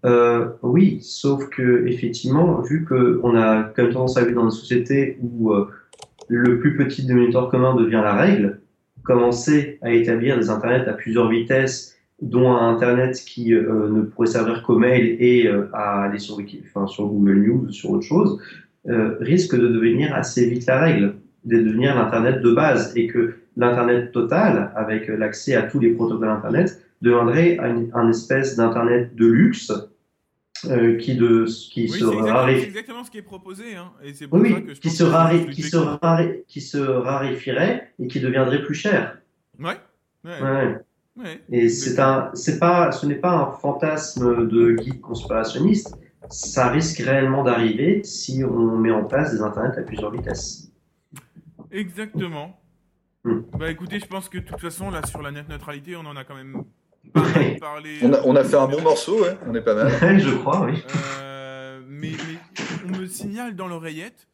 Euh, 0.05 0.49
oui, 0.61 0.99
sauf 1.01 1.49
que 1.49 1.87
effectivement, 1.87 2.61
vu 2.61 2.85
que 2.85 3.19
on 3.23 3.35
a 3.35 3.63
comme 3.63 3.91
tendance 3.91 4.17
à 4.17 4.23
vivre 4.23 4.35
dans 4.35 4.45
une 4.45 4.51
société 4.51 5.17
où 5.21 5.51
euh, 5.51 5.67
le 6.27 6.59
plus 6.59 6.77
petit 6.77 7.05
dénominateur 7.05 7.49
commun 7.49 7.75
devient 7.75 8.01
la 8.03 8.13
règle, 8.13 8.59
commencer 9.03 9.79
à 9.81 9.91
établir 9.91 10.37
des 10.37 10.49
internets 10.51 10.87
à 10.87 10.93
plusieurs 10.93 11.27
vitesses, 11.29 11.97
dont 12.21 12.51
un 12.51 12.73
internet 12.75 13.15
qui 13.25 13.53
euh, 13.53 13.89
ne 13.89 14.01
pourrait 14.01 14.27
servir 14.27 14.61
qu'au 14.61 14.77
mail 14.77 15.17
et 15.19 15.49
à 15.73 16.03
aller 16.03 16.19
sur, 16.19 16.37
Google 16.37 17.37
News, 17.39 17.71
sur 17.71 17.91
autre 17.91 18.05
chose, 18.05 18.39
risque 18.85 19.55
de 19.55 19.67
devenir 19.67 20.13
assez 20.13 20.47
vite 20.47 20.67
la 20.67 20.79
règle, 20.79 21.15
de 21.45 21.57
devenir 21.57 21.95
l'internet 21.95 22.41
de 22.41 22.53
base, 22.53 22.95
et 22.95 23.07
que 23.07 23.33
l'internet 23.57 24.11
total, 24.11 24.71
avec 24.75 25.07
l'accès 25.07 25.55
à 25.55 25.63
tous 25.63 25.79
les 25.79 25.89
protocoles 25.89 26.29
internet, 26.29 26.79
deviendrait 27.01 27.57
un 27.59 28.09
espèce 28.09 28.55
d'internet 28.55 29.15
de 29.15 29.25
luxe 29.25 29.71
euh, 30.65 30.97
qui, 30.97 31.15
de, 31.15 31.45
qui 31.45 31.83
Oui, 31.83 31.99
se 31.99 32.05
raréfie. 32.05 32.61
c'est 32.61 32.67
exactement 32.67 33.03
ce 33.03 33.11
qui 33.11 33.17
est 33.17 33.21
proposé. 33.21 33.75
Hein. 33.75 33.91
Et 34.03 34.13
c'est 34.13 34.27
pour 34.27 34.39
Oui, 34.39 34.49
ça 34.51 34.55
oui, 34.55 34.63
que 34.65 34.73
je 34.73 34.79
qui 34.79 34.89
se, 34.89 35.03
qui, 36.47 36.59
qui 36.61 36.77
raréfierait 36.77 37.91
et 37.99 38.07
qui 38.07 38.19
deviendrait 38.19 38.63
plus 38.63 38.73
cher. 38.75 39.17
Ouais. 39.59 39.77
Ouais. 40.23 40.41
Ouais. 40.41 40.77
ouais. 41.17 41.41
Et 41.51 41.69
c'est 41.69 41.99
un, 41.99 42.31
c'est 42.33 42.59
pas, 42.59 42.91
ce 42.91 43.05
n'est 43.05 43.15
pas 43.15 43.33
un 43.33 43.51
fantasme 43.51 44.47
de 44.47 44.71
guide 44.71 45.01
conspirationniste. 45.01 45.97
Ça 46.29 46.69
risque 46.69 46.99
réellement 46.99 47.43
d'arriver 47.43 48.03
si 48.03 48.43
on 48.43 48.77
met 48.77 48.91
en 48.91 49.03
place 49.05 49.31
des 49.31 49.41
internets 49.41 49.77
à 49.77 49.83
plusieurs 49.83 50.11
vitesses. 50.11 50.71
Exactement. 51.71 52.59
Hmm. 53.23 53.41
Bah 53.57 53.69
écoutez, 53.69 53.99
je 53.99 54.05
pense 54.07 54.29
que 54.29 54.37
de 54.37 54.43
toute 54.43 54.59
façon, 54.59 54.89
là, 54.89 55.05
sur 55.05 55.21
la 55.21 55.31
net 55.31 55.47
neutralité, 55.49 55.95
on 55.95 56.05
en 56.05 56.15
a 56.15 56.23
quand 56.23 56.35
même 56.35 56.63
On 58.03 58.13
a, 58.13 58.21
on 58.23 58.35
a 58.35 58.43
fait 58.43 58.55
un 58.55 58.67
bon 58.67 58.81
morceau, 58.81 59.23
ouais, 59.23 59.37
on 59.47 59.55
est 59.55 59.61
pas 59.61 59.75
mal. 59.75 60.19
je 60.19 60.29
crois, 60.35 60.65
oui. 60.65 60.83
Euh, 61.21 61.81
mais, 61.87 62.11
mais 62.11 62.63
on 62.85 62.97
me 62.99 63.05
signale 63.07 63.55
dans 63.55 63.67
l'oreillette 63.67 64.27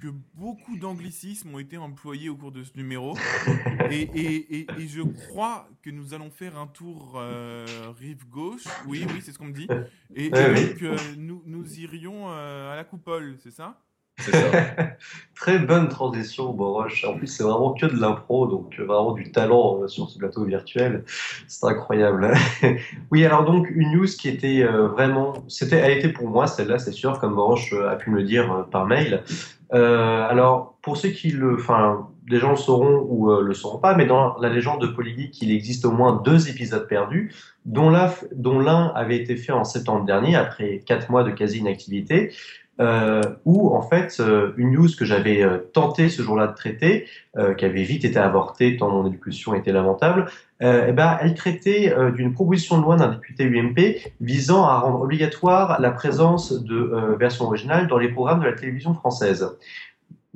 que 0.00 0.08
beaucoup 0.34 0.76
d'anglicismes 0.76 1.54
ont 1.54 1.58
été 1.58 1.78
employés 1.78 2.28
au 2.28 2.36
cours 2.36 2.52
de 2.52 2.62
ce 2.62 2.72
numéro. 2.76 3.16
Et, 3.90 4.02
et, 4.02 4.58
et, 4.58 4.66
et 4.78 4.88
je 4.88 5.00
crois 5.00 5.68
que 5.80 5.90
nous 5.90 6.12
allons 6.12 6.30
faire 6.30 6.58
un 6.58 6.66
tour 6.66 7.14
euh, 7.16 7.64
rive 7.96 8.26
gauche. 8.28 8.64
Oui, 8.88 9.06
oui, 9.08 9.20
c'est 9.22 9.30
ce 9.30 9.38
qu'on 9.38 9.46
me 9.46 9.52
dit. 9.52 9.68
Et, 10.12 10.28
donc, 10.28 10.82
euh, 10.82 10.96
nous, 11.16 11.40
nous 11.46 11.78
irions 11.78 12.28
euh, 12.30 12.72
à 12.72 12.74
la 12.74 12.82
coupole, 12.82 13.36
c'est 13.40 13.52
ça? 13.52 13.80
Ça. 14.18 14.30
Très 15.36 15.58
bonne 15.58 15.88
transition, 15.88 16.52
Boroche. 16.54 17.04
En 17.04 17.14
plus, 17.14 17.26
c'est 17.26 17.42
vraiment 17.42 17.74
que 17.74 17.84
de 17.84 18.00
l'impro, 18.00 18.46
donc 18.46 18.76
euh, 18.78 18.84
vraiment 18.84 19.12
du 19.12 19.30
talent 19.30 19.82
euh, 19.82 19.86
sur 19.86 20.08
ce 20.08 20.18
plateau 20.18 20.44
virtuel. 20.44 21.04
C'est 21.46 21.66
incroyable. 21.66 22.32
oui, 23.10 23.24
alors 23.24 23.44
donc 23.44 23.68
une 23.70 23.92
news 23.92 24.06
qui 24.06 24.30
était 24.30 24.62
euh, 24.62 24.88
vraiment, 24.88 25.34
c'était, 25.48 25.76
elle 25.76 25.98
était 25.98 26.08
pour 26.08 26.28
moi 26.28 26.46
celle-là, 26.46 26.78
c'est 26.78 26.92
sûr, 26.92 27.18
comme 27.18 27.34
Boroche 27.34 27.74
a 27.74 27.96
pu 27.96 28.10
me 28.10 28.16
le 28.16 28.22
dire 28.22 28.66
par 28.70 28.86
mail. 28.86 29.22
Alors 29.70 30.78
pour 30.80 30.96
ceux 30.96 31.10
qui 31.10 31.30
le, 31.30 31.56
enfin, 31.56 32.08
des 32.30 32.38
gens 32.38 32.50
le 32.50 32.56
sauront 32.56 33.06
ou 33.08 33.30
le 33.40 33.52
sauront 33.52 33.78
pas, 33.78 33.94
mais 33.94 34.06
dans 34.06 34.38
la 34.38 34.48
légende 34.48 34.80
de 34.80 34.86
Polygeek, 34.86 35.42
il 35.42 35.52
existe 35.52 35.84
au 35.84 35.90
moins 35.90 36.22
deux 36.24 36.48
épisodes 36.48 36.86
perdus, 36.88 37.34
dont 37.66 37.90
l'un, 37.90 38.92
avait 38.94 39.16
été 39.16 39.36
fait 39.36 39.52
en 39.52 39.64
septembre 39.64 40.06
dernier 40.06 40.36
après 40.36 40.82
quatre 40.86 41.10
mois 41.10 41.24
de 41.24 41.30
quasi 41.30 41.58
inactivité 41.58 42.32
euh, 42.80 43.22
où 43.44 43.74
en 43.74 43.82
fait 43.82 44.16
euh, 44.20 44.52
une 44.56 44.72
news 44.72 44.88
que 44.98 45.04
j'avais 45.04 45.42
euh, 45.42 45.58
tenté 45.72 46.08
ce 46.08 46.22
jour-là 46.22 46.48
de 46.48 46.54
traiter, 46.54 47.06
euh, 47.36 47.54
qui 47.54 47.64
avait 47.64 47.82
vite 47.82 48.04
été 48.04 48.18
avortée 48.18 48.76
tant 48.76 48.90
mon 48.90 49.06
élocution 49.06 49.54
était 49.54 49.72
lamentable, 49.72 50.26
euh, 50.62 50.86
eh 50.88 50.92
ben, 50.92 51.18
elle 51.20 51.34
traitait 51.34 51.92
euh, 51.92 52.10
d'une 52.10 52.32
proposition 52.32 52.78
de 52.78 52.82
loi 52.82 52.96
d'un 52.96 53.08
député 53.08 53.44
UMP 53.44 53.96
visant 54.20 54.64
à 54.64 54.78
rendre 54.80 55.00
obligatoire 55.00 55.80
la 55.80 55.90
présence 55.90 56.52
de 56.52 57.16
versions 57.18 57.46
originales 57.46 57.88
dans 57.88 57.98
les 57.98 58.08
programmes 58.08 58.40
de 58.40 58.46
la 58.46 58.52
télévision 58.52 58.94
française. 58.94 59.56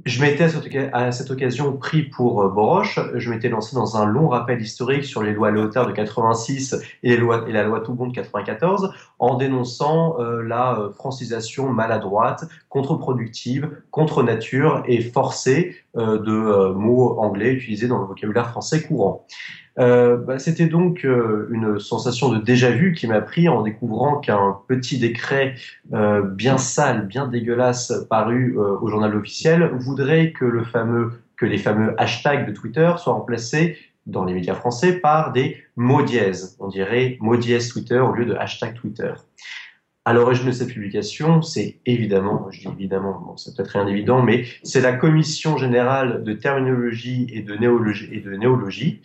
Je 0.06 0.22
m'étais 0.22 0.44
à 0.92 1.12
cette, 1.12 1.30
occasion 1.30 1.76
pris 1.76 2.04
pour 2.04 2.42
euh, 2.42 2.48
Boroche. 2.48 2.98
Je 3.14 3.30
m'étais 3.30 3.48
lancé 3.48 3.74
dans 3.76 3.96
un 3.96 4.06
long 4.06 4.28
rappel 4.28 4.60
historique 4.60 5.04
sur 5.04 5.22
les 5.22 5.32
lois 5.32 5.50
Léotard 5.50 5.86
de 5.86 5.92
86 5.92 6.76
et, 7.02 7.16
la 7.16 7.62
loi 7.64 7.80
Toubon 7.80 8.06
de 8.06 8.14
94 8.14 8.94
en 9.18 9.34
dénonçant 9.34 10.18
euh, 10.18 10.42
la 10.42 10.78
euh, 10.78 10.90
francisation 10.90 11.70
maladroite, 11.70 12.44
contre-productive, 12.68 13.70
contre-nature 13.90 14.82
et 14.86 15.02
forcée 15.02 15.76
de 15.94 16.32
euh, 16.32 16.72
mots 16.72 17.18
anglais 17.18 17.52
utilisés 17.52 17.88
dans 17.88 17.98
le 17.98 18.06
vocabulaire 18.06 18.50
français 18.50 18.82
courant. 18.82 19.26
Euh, 19.78 20.16
bah, 20.16 20.38
C'était 20.38 20.66
donc 20.66 21.04
euh, 21.04 21.48
une 21.50 21.78
sensation 21.78 22.28
de 22.28 22.38
déjà-vu 22.38 22.92
qui 22.92 23.06
m'a 23.06 23.20
pris 23.20 23.48
en 23.48 23.62
découvrant 23.62 24.18
qu'un 24.18 24.58
petit 24.68 24.98
décret 24.98 25.54
euh, 25.92 26.22
bien 26.22 26.58
sale, 26.58 27.06
bien 27.06 27.26
dégueulasse 27.26 27.92
paru 28.10 28.56
euh, 28.56 28.76
au 28.80 28.88
journal 28.88 29.14
officiel 29.16 29.70
voudrait 29.78 30.32
que 30.32 30.44
le 30.44 30.64
fameux 30.64 31.12
que 31.36 31.46
les 31.46 31.56
fameux 31.56 31.94
hashtags 31.98 32.46
de 32.46 32.52
Twitter 32.52 32.92
soient 32.98 33.14
remplacés 33.14 33.78
dans 34.06 34.24
les 34.24 34.34
médias 34.34 34.54
français 34.54 34.92
par 35.00 35.32
des 35.32 35.56
mots 35.76 36.02
dièses. 36.02 36.56
On 36.60 36.68
dirait 36.68 37.16
mots 37.20 37.36
dièse 37.36 37.68
Twitter 37.68 37.98
au 37.98 38.12
lieu 38.12 38.26
de 38.26 38.34
hashtag 38.34 38.74
Twitter. 38.74 39.12
À 40.06 40.14
l'origine 40.14 40.46
de 40.46 40.52
cette 40.52 40.68
publication, 40.68 41.42
c'est 41.42 41.78
évidemment, 41.84 42.46
je 42.50 42.60
dis 42.60 42.68
évidemment, 42.68 43.20
bon, 43.24 43.36
c'est 43.36 43.54
peut-être 43.54 43.72
rien 43.72 43.84
d'évident, 43.84 44.22
mais 44.22 44.46
c'est 44.62 44.80
la 44.80 44.94
Commission 44.94 45.58
générale 45.58 46.24
de 46.24 46.32
terminologie 46.32 47.26
et 47.32 47.42
de 47.42 47.54
néologie, 47.54 48.08
et 48.12 48.20
de 48.20 48.34
néologie 48.34 49.02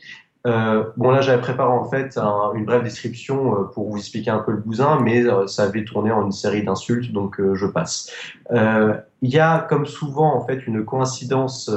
euh, 0.47 0.83
bon 0.95 1.09
là 1.09 1.21
j'avais 1.21 1.41
préparé 1.41 1.71
en 1.73 1.85
fait 1.89 2.19
un- 2.19 2.53
une 2.53 2.65
brève 2.65 2.83
description 2.83 3.55
euh, 3.55 3.63
pour 3.63 3.89
vous 3.89 3.97
expliquer 3.97 4.29
un 4.29 4.37
peu 4.37 4.51
le 4.51 4.59
bousin, 4.59 4.99
mais 5.01 5.25
euh, 5.25 5.47
ça 5.47 5.63
avait 5.63 5.83
tourné 5.83 6.11
en 6.11 6.23
une 6.23 6.31
série 6.31 6.61
d'insultes, 6.63 7.11
donc 7.11 7.41
je 7.55 7.65
passe. 7.65 8.11
Il 8.51 9.29
y 9.29 9.39
a 9.39 9.59
comme 9.67 9.87
souvent 9.87 10.35
en 10.35 10.45
fait 10.45 10.67
une 10.67 10.85
coïncidence 10.85 11.71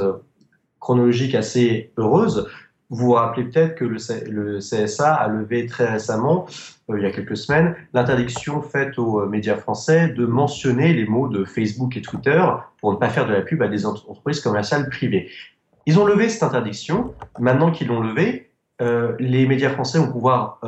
chronologique 0.79 1.33
assez 1.33 1.91
heureuse, 1.97 2.47
vous 2.89 3.05
vous 3.05 3.11
rappelez 3.13 3.45
peut-être 3.45 3.75
que 3.75 3.85
le, 3.85 4.59
CSA 4.59 5.13
a 5.13 5.27
levé 5.27 5.65
très 5.67 5.85
récemment, 5.85 6.47
euh, 6.89 6.97
il 6.97 7.03
y 7.03 7.05
a 7.05 7.11
quelques 7.11 7.37
semaines, 7.37 7.75
l'interdiction 7.93 8.61
faite 8.61 8.97
aux 8.97 9.21
euh, 9.21 9.27
médias 9.27 9.55
français 9.55 10.09
de 10.09 10.25
mentionner 10.25 10.93
les 10.93 11.05
mots 11.05 11.27
de 11.27 11.45
Facebook 11.45 11.95
et 11.97 12.01
Twitter 12.01 12.43
pour 12.81 12.91
ne 12.91 12.97
pas 12.97 13.09
faire 13.09 13.27
de 13.27 13.33
la 13.33 13.41
pub 13.41 13.61
à 13.61 13.67
des 13.67 13.85
ent- 13.85 13.93
entreprises 13.93 14.39
commerciales 14.41 14.89
privées. 14.89 15.29
Ils 15.85 15.99
ont 15.99 16.05
levé 16.05 16.29
cette 16.29 16.43
interdiction. 16.43 17.13
Maintenant 17.39 17.71
qu'ils 17.71 17.87
l'ont 17.87 18.01
levée, 18.01 18.51
euh, 18.81 19.15
les 19.19 19.45
médias 19.45 19.69
français 19.69 19.99
vont 19.99 20.11
pouvoir 20.11 20.59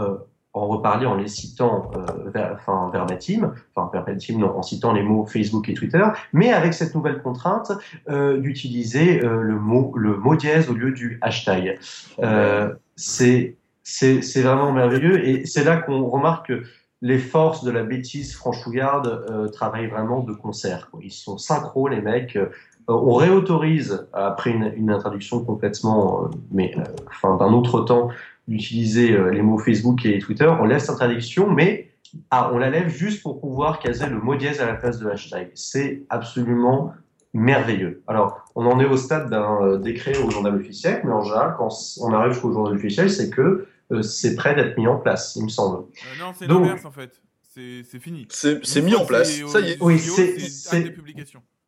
en 0.54 0.68
reparler 0.68 1.06
en 1.06 1.16
les 1.16 1.28
citant 1.28 1.92
euh, 1.96 2.54
enfin, 2.54 2.90
verbatim, 2.92 3.54
enfin 3.74 3.90
verbatim 3.94 4.40
non, 4.40 4.58
en 4.58 4.62
citant 4.62 4.92
les 4.94 5.04
mots 5.04 5.26
Facebook 5.26 5.70
et 5.70 5.74
Twitter, 5.74 6.04
mais 6.34 6.52
avec 6.52 6.74
cette 6.74 6.94
nouvelle 6.94 7.22
contrainte 7.22 7.72
euh, 8.10 8.38
d'utiliser 8.38 9.24
euh, 9.24 9.42
le 9.42 9.58
mot 9.60 9.94
le 9.96 10.18
mot 10.18 10.36
dièse 10.36 10.70
au 10.70 10.74
lieu 10.74 10.92
du 10.92 11.20
hashtag. 11.22 11.80
Euh, 12.20 12.74
c'est 12.96 13.56
c'est 13.84 14.42
vraiment 14.42 14.72
merveilleux 14.72 15.26
et 15.28 15.46
c'est 15.46 15.64
là 15.64 15.78
qu'on 15.78 16.06
remarque 16.06 16.48
que 16.48 16.64
les 17.02 17.18
forces 17.18 17.64
de 17.64 17.72
la 17.72 17.84
bêtise 17.84 18.36
franchouillarde 18.36 19.26
euh, 19.30 19.48
travaillent 19.48 19.88
vraiment 19.88 20.20
de 20.20 20.34
concert. 20.34 20.90
Ils 21.02 21.12
sont 21.12 21.38
synchro 21.38 21.88
les 21.88 22.02
mecs. 22.02 22.36
Euh, 22.36 22.50
on 22.88 23.14
réautorise 23.14 24.08
après 24.14 24.52
une, 24.52 24.72
une 24.76 24.92
introduction 24.92 25.44
complètement, 25.44 26.30
mais 26.52 26.74
euh, 26.78 26.84
enfin 27.08 27.38
d'un 27.38 27.54
autre 27.54 27.82
temps, 27.82 28.10
d'utiliser 28.52 29.14
euh, 29.14 29.32
les 29.32 29.42
mots 29.42 29.58
Facebook 29.58 30.06
et 30.06 30.20
Twitter. 30.20 30.52
On 30.60 30.66
lève 30.66 30.80
cette 30.80 30.92
interdiction, 30.92 31.50
mais 31.50 31.92
ah, 32.30 32.52
on 32.54 32.58
la 32.58 32.70
lève 32.70 32.90
juste 32.90 33.24
pour 33.24 33.40
pouvoir 33.40 33.80
caser 33.80 34.08
le 34.08 34.20
mot 34.20 34.36
dièse 34.36 34.62
à 34.62 34.66
la 34.66 34.76
place 34.76 35.00
de 35.00 35.08
hashtag. 35.08 35.52
C'est 35.56 36.04
absolument 36.10 36.94
merveilleux. 37.34 38.04
Alors, 38.08 38.46
on 38.56 38.66
en 38.66 38.80
est 38.80 38.86
au 38.86 38.98
stade 38.98 39.30
d'un 39.30 39.62
euh, 39.62 39.78
décret 39.78 40.18
au 40.18 40.30
journal 40.30 40.56
officiel, 40.56 41.02
mais 41.06 41.12
en 41.12 41.22
général, 41.22 41.56
quand 41.58 41.70
on 42.02 42.14
arrive 42.14 42.34
jusqu'au 42.34 42.52
journal 42.52 42.76
officiel, 42.76 43.10
c'est 43.10 43.30
que 43.30 43.68
euh, 43.92 44.02
c'est 44.02 44.36
prêt 44.36 44.56
d'être 44.56 44.78
mis 44.78 44.88
en 44.88 44.98
place, 44.98 45.36
il 45.36 45.44
me 45.44 45.50
semble. 45.50 45.80
Euh, 45.80 46.20
non, 46.20 46.34
c'est 46.38 46.48
l'inverse 46.48 46.86
en 46.86 46.92
fait. 46.92 47.22
C'est 47.42 48.00
fini. 48.00 48.28
C'est 48.30 48.82
mis 48.82 48.96
en 48.96 49.06
place. 49.06 49.30
Ça 49.48 49.60
y 49.60 49.72
est. 49.72 49.78
Oui, 49.82 50.00
c'est-. 50.00 50.96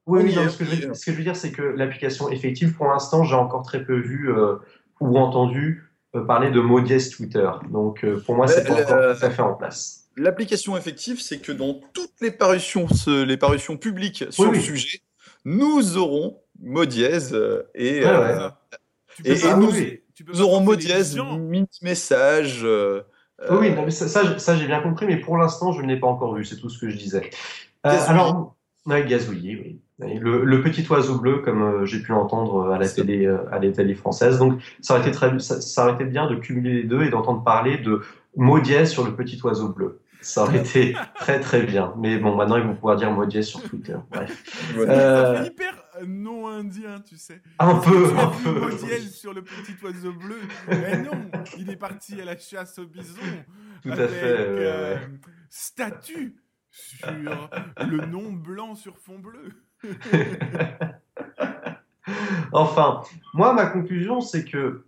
Oui, 0.05 0.36
non, 0.36 0.43
que 0.43 0.65
je 0.65 0.93
ce 0.93 1.05
que 1.05 1.11
je 1.11 1.17
veux 1.17 1.23
dire, 1.23 1.36
c'est 1.36 1.51
que 1.51 1.61
l'application 1.61 2.29
effective, 2.29 2.73
pour 2.73 2.88
l'instant, 2.88 3.23
j'ai 3.23 3.36
encore 3.36 3.63
très 3.63 3.86
peu 3.86 3.97
vu 3.97 4.34
euh, 4.34 4.55
ou 4.99 5.17
entendu 5.17 5.89
parler 6.22 6.51
de 6.51 6.59
mot 6.61 6.80
dièse 6.82 7.09
Twitter. 7.09 7.49
Donc, 7.72 8.03
euh, 8.03 8.22
pour 8.26 8.36
moi, 8.36 8.47
c'est 8.47 8.70
encore 8.70 8.86
tout 8.86 9.26
à 9.26 9.30
fait 9.30 9.41
en 9.41 9.53
place. 9.55 10.07
L'application 10.16 10.78
effective, 10.78 11.20
c'est 11.22 11.39
que 11.39 11.51
dans 11.51 11.80
toutes 11.93 12.14
les 12.22 12.30
parutions, 12.32 12.88
ce- 12.88 13.24
les 13.24 13.38
parutions 13.38 13.78
publiques 13.78 14.26
sur 14.30 14.43
Oui, 14.43 14.51
le 14.51 14.57
oui. 14.57 14.64
sujet, 14.64 14.99
nous 15.43 15.97
aurons 15.97 16.39
mot 16.61 16.86
dièse 16.86 17.34
euh, 17.34 17.64
et, 17.74 18.01
Ouais, 18.01 18.05
euh, 18.07 18.49
et- 19.26 19.34
peux 19.36 19.47
et 19.47 19.55
nous- 19.55 19.72
tu 20.14 20.24
peux 20.24 20.34
nous 20.34 20.41
aurons 20.41 20.59
mot 20.61 20.74
les 20.74 20.78
dièse, 20.78 21.16
gens. 21.16 21.38
mini 21.39 21.68
message. 21.82 22.61
euh, 22.64 23.01
Oui, 23.49 23.57
oui, 23.61 23.74
non, 23.74 23.84
mais 23.86 23.91
ça, 23.91 24.07
ça, 24.07 24.38
ça, 24.38 24.55
j'ai 24.55 24.68
bien 24.68 24.82
compris, 24.82 25.07
mais 25.07 25.18
pour 25.18 25.36
l'instant, 25.38 25.72
je 25.72 25.82
ne 25.82 25.88
l'ai 25.88 25.99
pas 25.99 26.07
encore 26.07 26.36
vu, 26.36 26.45
c'est 26.45 26.57
tout 26.57 26.70
ce 26.70 26.80
que 26.80 26.88
je 26.89 26.95
disais. 26.95 27.32
Euh, 27.86 27.89
alors, 28.07 28.55
ouais, 28.86 29.03
gazouillis, 29.05 29.55
oui. 29.55 29.82
Le, 29.99 30.43
le 30.43 30.61
petit 30.61 30.85
oiseau 30.89 31.19
bleu, 31.19 31.39
comme 31.39 31.61
euh, 31.61 31.85
j'ai 31.85 32.01
pu 32.01 32.11
l'entendre 32.11 32.71
à 32.71 32.79
la 32.79 32.89
télé, 32.89 33.25
euh, 33.25 33.37
à 33.51 33.59
la 33.59 33.71
télé 33.71 33.93
française. 33.93 34.39
Donc, 34.39 34.61
ça 34.81 34.95
aurait 34.95 35.03
été 35.03 35.11
très, 35.11 35.37
ça, 35.39 35.61
ça 35.61 35.83
aurait 35.83 35.93
été 35.93 36.05
bien 36.05 36.27
de 36.27 36.35
cumuler 36.35 36.73
les 36.73 36.83
deux 36.83 37.03
et 37.03 37.09
d'entendre 37.09 37.43
parler 37.43 37.77
de 37.77 38.01
mot 38.35 38.59
dièse 38.59 38.91
sur 38.91 39.05
le 39.05 39.15
petit 39.15 39.39
oiseau 39.43 39.69
bleu. 39.69 39.99
Ça 40.21 40.43
aurait 40.43 40.59
été 40.59 40.95
très 41.15 41.39
très 41.39 41.63
bien. 41.63 41.93
Mais 41.97 42.17
bon, 42.17 42.35
maintenant 42.35 42.57
ils 42.57 42.63
vont 42.63 42.75
pouvoir 42.75 42.95
dire 42.95 43.11
mot 43.11 43.25
dièse 43.25 43.47
sur 43.47 43.61
Twitter. 43.61 43.95
Bref. 44.11 44.43
Euh, 44.77 45.35
Ça 45.35 45.43
fait 45.43 45.47
hyper 45.49 45.83
euh, 46.01 46.05
non 46.07 46.47
indien, 46.47 46.99
tu 47.01 47.17
sais. 47.17 47.41
Un 47.59 47.75
peu, 47.75 48.07
un 48.17 48.31
peu. 48.43 48.71
Sur 49.11 49.33
le 49.33 49.43
petit 49.43 49.73
oiseau 49.83 50.13
bleu 50.13 50.39
Eh 50.71 50.97
non, 50.97 51.29
il 51.57 51.69
est 51.69 51.75
parti 51.75 52.19
à 52.19 52.25
la 52.25 52.37
chasse 52.37 52.79
au 52.79 52.87
bison. 52.87 53.21
Tout 53.83 53.89
à 53.89 53.93
avec, 53.93 54.09
fait, 54.09 54.23
euh, 54.23 54.95
ouais. 54.95 55.01
statue 55.49 56.35
sur 56.71 57.49
le 57.85 58.05
nom 58.05 58.31
blanc 58.31 58.73
sur 58.75 58.97
fond 58.97 59.19
bleu. 59.19 59.51
Enfin, 62.53 63.01
moi, 63.34 63.53
ma 63.53 63.65
conclusion, 63.65 64.21
c'est 64.21 64.45
que 64.45 64.86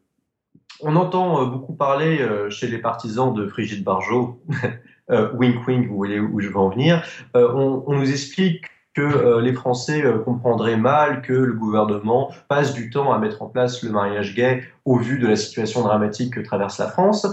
on 0.82 0.96
entend 0.96 1.42
euh, 1.42 1.46
beaucoup 1.46 1.74
parler 1.74 2.20
euh, 2.20 2.50
chez 2.50 2.68
les 2.68 2.78
partisans 2.78 3.34
de 3.34 3.48
Frigide 3.48 3.84
Barjot, 3.84 4.42
euh, 5.12 5.32
wink 5.34 5.66
wink, 5.68 5.88
vous 5.88 5.96
voyez 5.96 6.20
où 6.20 6.40
je 6.40 6.50
veux 6.50 6.58
en 6.58 6.70
venir, 6.70 7.04
euh, 7.36 7.52
on, 7.54 7.94
nous 7.94 8.10
explique 8.10 8.66
que 8.94 9.42
les 9.42 9.52
Français 9.52 10.06
comprendraient 10.24 10.78
mal 10.78 11.22
que 11.22 11.34
le 11.34 11.52
gouvernement 11.52 12.32
passe 12.48 12.74
du 12.74 12.90
temps 12.90 13.12
à 13.12 13.20
mettre 13.20 13.42
en 13.42 13.48
place 13.48 13.84
le 13.84 13.90
mariage 13.90 14.34
gay 14.36 14.64
au 14.86 14.98
vu 14.98 15.20
de 15.20 15.28
la 15.28 15.36
situation 15.36 15.82
dramatique 15.82 16.36
que 16.36 16.40
traverse 16.40 16.78
la 16.78 16.88
France. 16.88 17.28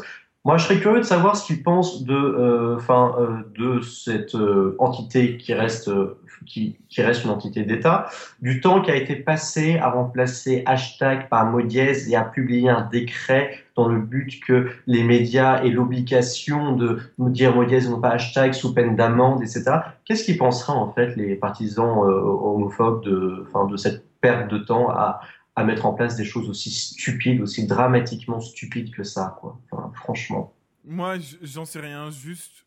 Moi, 0.45 0.57
je 0.57 0.64
serais 0.64 0.80
curieux 0.80 0.99
de 0.99 1.05
savoir 1.05 1.36
ce 1.36 1.47
qu'ils 1.47 1.62
pensent 1.62 2.03
de, 2.03 2.14
euh, 2.14 2.76
enfin, 2.76 3.14
euh, 3.16 3.43
de 3.57 3.80
cette 3.80 4.34
euh, 4.34 4.74
entité 4.80 5.36
qui 5.36 5.55
reste, 5.55 5.86
euh, 5.86 6.18
qui, 6.47 6.78
qui 6.88 7.01
reste 7.01 7.22
une 7.22 7.30
entité 7.30 7.62
d'État, 7.62 8.07
du 8.40 8.61
temps 8.61 8.82
qui 8.82 8.90
a 8.90 8.97
été 8.97 9.14
passé 9.14 9.78
à 9.78 9.90
remplacer 9.90 10.64
hashtag 10.66 11.28
par 11.28 11.47
mot 11.47 11.61
et 11.61 12.16
à 12.16 12.24
publier 12.24 12.68
un 12.70 12.88
décret 12.90 13.57
dans 13.76 13.86
le 13.86 14.01
but 14.01 14.40
que 14.40 14.70
les 14.88 15.05
médias 15.05 15.62
aient 15.62 15.70
l'obligation 15.70 16.72
de 16.74 16.99
dire 17.18 17.55
mot 17.55 17.64
dièse 17.64 17.88
non 17.88 18.01
pas 18.01 18.11
hashtag 18.11 18.53
sous 18.53 18.74
peine 18.74 18.97
d'amende, 18.97 19.43
etc. 19.43 19.64
Qu'est-ce 20.05 20.24
qu'ils 20.24 20.38
penseraient 20.38 20.76
en 20.76 20.93
fait 20.93 21.14
les 21.14 21.36
partisans 21.36 22.05
euh, 22.05 22.20
homophobes 22.20 23.05
de, 23.05 23.47
enfin, 23.47 23.66
de 23.66 23.76
cette 23.76 24.05
perte 24.20 24.51
de 24.51 24.59
temps 24.59 24.90
à, 24.90 25.20
à 25.55 25.64
mettre 25.64 25.86
en 25.86 25.92
place 25.92 26.16
des 26.16 26.24
choses 26.24 26.48
aussi 26.48 26.70
stupides, 26.70 27.40
aussi 27.40 27.66
dramatiquement 27.66 28.40
stupides 28.40 28.94
que 28.94 29.05
ça, 29.05 29.36
quoi. 29.40 29.61
Enfin, 29.70 29.92
franchement. 29.94 30.55
Moi, 30.84 31.16
j'en 31.42 31.64
sais 31.64 31.80
rien. 31.80 32.11
Juste, 32.11 32.66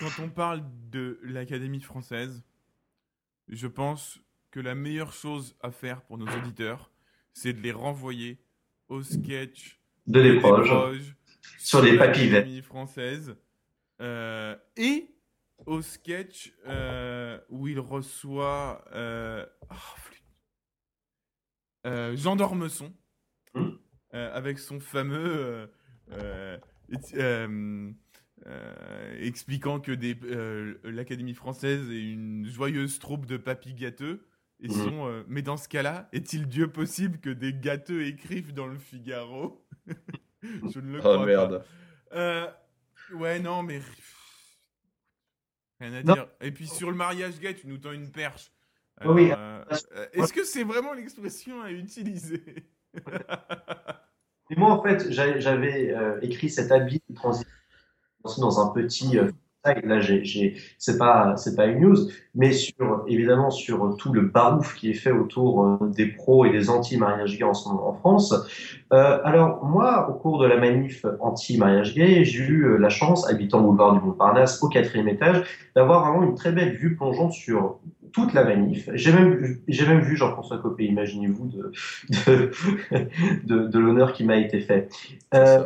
quand 0.00 0.22
on 0.22 0.28
parle 0.28 0.62
de 0.90 1.18
l'Académie 1.22 1.80
française, 1.80 2.44
je 3.48 3.66
pense 3.66 4.20
que 4.50 4.60
la 4.60 4.74
meilleure 4.74 5.12
chose 5.12 5.56
à 5.60 5.70
faire 5.70 6.02
pour 6.02 6.18
nos 6.18 6.26
auditeurs, 6.26 6.90
c'est 7.32 7.54
de 7.54 7.60
les 7.60 7.72
renvoyer 7.72 8.38
au 8.88 9.02
sketch 9.02 9.80
De 10.06 10.20
l'éproge 10.20 11.16
Sur 11.58 11.80
les 11.80 11.96
l'Académie 11.96 12.60
française 12.60 13.34
euh, 14.00 14.54
et 14.76 15.08
au 15.66 15.80
sketch 15.80 16.52
euh, 16.66 17.38
où 17.48 17.68
il 17.68 17.80
reçoit 17.80 18.84
euh. 18.94 19.46
Euh, 19.70 19.76
Jean 21.84 22.36
d'Ormesson 22.36 22.92
Hmm. 23.54 23.68
euh, 24.14 24.32
avec 24.34 24.58
son 24.58 24.80
fameux 24.80 25.18
euh, 25.18 25.66
euh, 26.12 26.58
euh, 27.14 27.90
euh, 28.46 29.16
expliquant 29.20 29.78
que 29.78 29.92
des, 29.92 30.16
euh, 30.24 30.78
l'Académie 30.84 31.34
française 31.34 31.90
est 31.90 32.00
une 32.12 32.46
joyeuse 32.46 32.98
troupe 32.98 33.26
de 33.26 33.36
papis 33.36 33.74
gâteux. 33.74 34.26
Et 34.60 34.68
sont, 34.68 35.06
euh, 35.08 35.24
mais 35.26 35.42
dans 35.42 35.56
ce 35.56 35.68
cas-là, 35.68 36.08
est-il 36.12 36.46
Dieu 36.48 36.70
possible 36.70 37.18
que 37.18 37.30
des 37.30 37.52
gâteux 37.52 38.06
écrivent 38.06 38.54
dans 38.54 38.68
le 38.68 38.78
Figaro? 38.78 39.66
Je 40.42 40.78
ne 40.80 40.92
le 40.92 40.98
crois 41.00 41.16
Oh 41.16 41.18
pas. 41.18 41.26
merde. 41.26 41.64
Euh, 42.12 42.46
ouais, 43.14 43.38
non, 43.40 43.62
mais. 43.64 43.80
Rien 45.80 45.92
à 45.94 46.02
Non. 46.04 46.14
dire. 46.14 46.28
Et 46.40 46.52
puis 46.52 46.68
sur 46.68 46.90
le 46.90 46.96
mariage 46.96 47.38
gay, 47.40 47.54
tu 47.54 47.66
nous 47.66 47.78
tends 47.78 47.92
une 47.92 48.10
perche. 48.12 48.52
Oui, 49.06 49.30
euh, 49.32 49.64
euh, 49.96 50.06
Est-ce 50.12 50.32
que 50.32 50.44
c'est 50.44 50.64
vraiment 50.64 50.92
l'expression 50.92 51.60
à 51.62 51.70
utiliser 51.70 52.42
Et 54.50 54.56
moi, 54.56 54.70
en 54.70 54.82
fait, 54.82 55.10
j'a- 55.10 55.38
j'avais 55.38 55.90
euh, 55.94 56.18
écrit 56.20 56.50
cet 56.50 56.70
avis 56.72 57.00
de 57.08 57.14
transition 57.14 57.48
dans 58.38 58.60
un 58.60 58.72
petit 58.72 59.18
euh. 59.18 59.30
Là, 59.64 60.00
c'est 60.78 60.98
pas, 60.98 61.36
c'est 61.36 61.54
pas 61.54 61.66
une 61.66 61.82
news, 61.82 61.96
mais 62.34 62.50
sur, 62.50 63.04
évidemment, 63.06 63.52
sur 63.52 63.96
tout 63.96 64.12
le 64.12 64.22
barouf 64.22 64.74
qui 64.74 64.90
est 64.90 64.94
fait 64.94 65.12
autour 65.12 65.78
des 65.94 66.06
pros 66.06 66.44
et 66.44 66.50
des 66.50 66.68
anti-mariage 66.68 67.38
gay 67.38 67.44
en, 67.44 67.52
en 67.52 67.92
France. 67.94 68.34
Euh, 68.92 69.20
alors, 69.22 69.64
moi, 69.64 70.10
au 70.10 70.14
cours 70.14 70.40
de 70.40 70.46
la 70.48 70.56
manif 70.56 71.06
anti-mariage 71.20 71.94
gay, 71.94 72.24
j'ai 72.24 72.42
eu 72.42 72.76
la 72.76 72.88
chance, 72.88 73.30
habitant 73.30 73.60
boulevard 73.60 73.92
du 74.00 74.04
Montparnasse, 74.04 74.60
au 74.64 74.68
quatrième 74.68 75.06
étage, 75.06 75.46
d'avoir 75.76 76.10
vraiment 76.10 76.24
une 76.28 76.34
très 76.34 76.50
belle 76.50 76.74
vue 76.74 76.96
plongeante 76.96 77.32
sur 77.32 77.78
toute 78.12 78.32
la 78.32 78.44
manif. 78.44 78.88
J'ai 78.94 79.12
même, 79.12 79.58
j'ai 79.68 79.86
même 79.86 80.00
vu 80.00 80.16
Jean-François 80.16 80.58
Copé, 80.58 80.84
imaginez-vous, 80.84 81.48
de, 81.48 81.72
de, 82.26 82.50
de, 83.44 83.66
de 83.66 83.78
l'honneur 83.78 84.12
qui 84.12 84.24
m'a 84.24 84.36
été 84.36 84.60
fait. 84.60 84.88
Euh, 85.34 85.64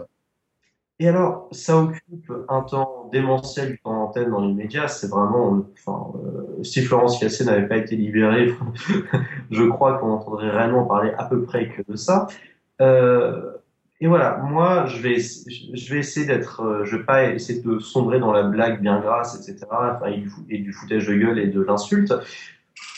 et 0.98 1.08
alors, 1.08 1.48
ça 1.52 1.76
occupe 1.76 2.32
un 2.48 2.62
temps 2.62 3.10
démentiel 3.12 3.72
du 3.72 3.78
temps 3.78 3.92
d'antenne 3.92 4.30
dans 4.30 4.40
les 4.40 4.54
médias. 4.54 4.88
C'est 4.88 5.08
vraiment, 5.08 5.66
enfin, 5.74 6.12
euh, 6.24 6.62
si 6.62 6.80
Florence 6.80 7.18
Cassé 7.18 7.44
n'avait 7.44 7.68
pas 7.68 7.76
été 7.76 7.96
libérée, 7.96 8.54
je 9.50 9.62
crois 9.64 9.98
qu'on 9.98 10.12
entendrait 10.12 10.50
réellement 10.50 10.84
parler 10.84 11.12
à 11.18 11.24
peu 11.24 11.42
près 11.42 11.68
que 11.68 11.82
de 11.86 11.96
ça. 11.96 12.28
Euh, 12.80 13.52
et 14.00 14.08
voilà, 14.08 14.36
moi, 14.38 14.86
je 14.86 15.00
vais, 15.00 15.18
je 15.18 15.94
vais 15.94 16.00
essayer 16.00 16.26
d'être, 16.26 16.60
euh, 16.60 16.84
je 16.84 16.96
vais 16.96 17.04
pas 17.04 17.30
essayer 17.30 17.62
de 17.62 17.78
sombrer 17.78 18.18
dans 18.18 18.30
la 18.30 18.42
blague 18.42 18.82
bien 18.82 19.00
grasse, 19.00 19.36
etc. 19.36 19.66
Enfin, 19.70 20.06
et 20.50 20.58
du, 20.58 20.72
foutage 20.72 21.06
de 21.06 21.14
gueule 21.14 21.38
et 21.38 21.46
de 21.46 21.62
l'insulte. 21.62 22.12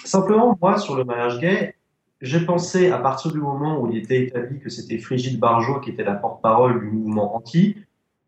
Simplement, 0.04 0.58
moi, 0.60 0.78
sur 0.78 0.96
le 0.96 1.04
mariage 1.04 1.38
gay, 1.38 1.76
j'ai 2.20 2.44
pensé, 2.44 2.90
à 2.90 2.98
partir 2.98 3.30
du 3.30 3.38
moment 3.38 3.80
où 3.80 3.92
il 3.92 3.98
était 3.98 4.24
établi 4.24 4.58
que 4.58 4.70
c'était 4.70 4.98
Frigide 4.98 5.38
Barjot 5.38 5.78
qui 5.78 5.90
était 5.90 6.02
la 6.02 6.14
porte-parole 6.14 6.80
du 6.80 6.86
mouvement 6.86 7.36
anti, 7.36 7.76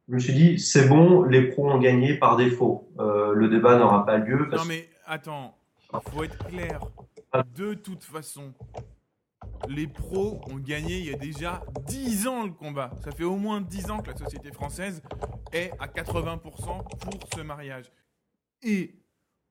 je 0.09 0.15
me 0.15 0.21
suis 0.21 0.33
dit, 0.33 0.59
c'est 0.61 0.89
bon, 0.89 1.25
les 1.25 1.49
pros 1.49 1.69
ont 1.69 1.79
gagné 1.79 2.15
par 2.15 2.37
défaut. 2.37 2.89
Euh, 3.01 3.33
le 3.33 3.49
débat 3.49 3.79
n'aura 3.79 4.07
pas 4.07 4.19
lieu. 4.19 4.49
Non 4.53 4.65
mais 4.67 4.89
attends, 5.07 5.55
faut 6.13 6.23
être 6.23 6.47
clair. 6.47 6.81
De 7.57 7.75
toute 7.75 8.05
façon, 8.05 8.53
les 9.69 9.87
pros 9.87 10.41
ont 10.47 10.59
gagné 10.59 10.99
il 10.99 11.07
y 11.07 11.13
a 11.13 11.17
déjà 11.17 11.63
10 11.87 12.27
ans 12.27 12.45
le 12.45 12.53
combat. 12.53 12.91
Ça 13.05 13.13
fait 13.13 13.25
au 13.25 13.37
moins 13.37 13.61
10 13.61 13.91
ans 13.91 14.01
que 14.01 14.11
la 14.11 14.17
société 14.17 14.53
française 14.53 15.03
est 15.53 15.73
à 15.79 15.87
80% 15.87 16.41
pour 16.41 17.29
ce 17.35 17.41
mariage. 17.41 17.91
Et 18.63 19.01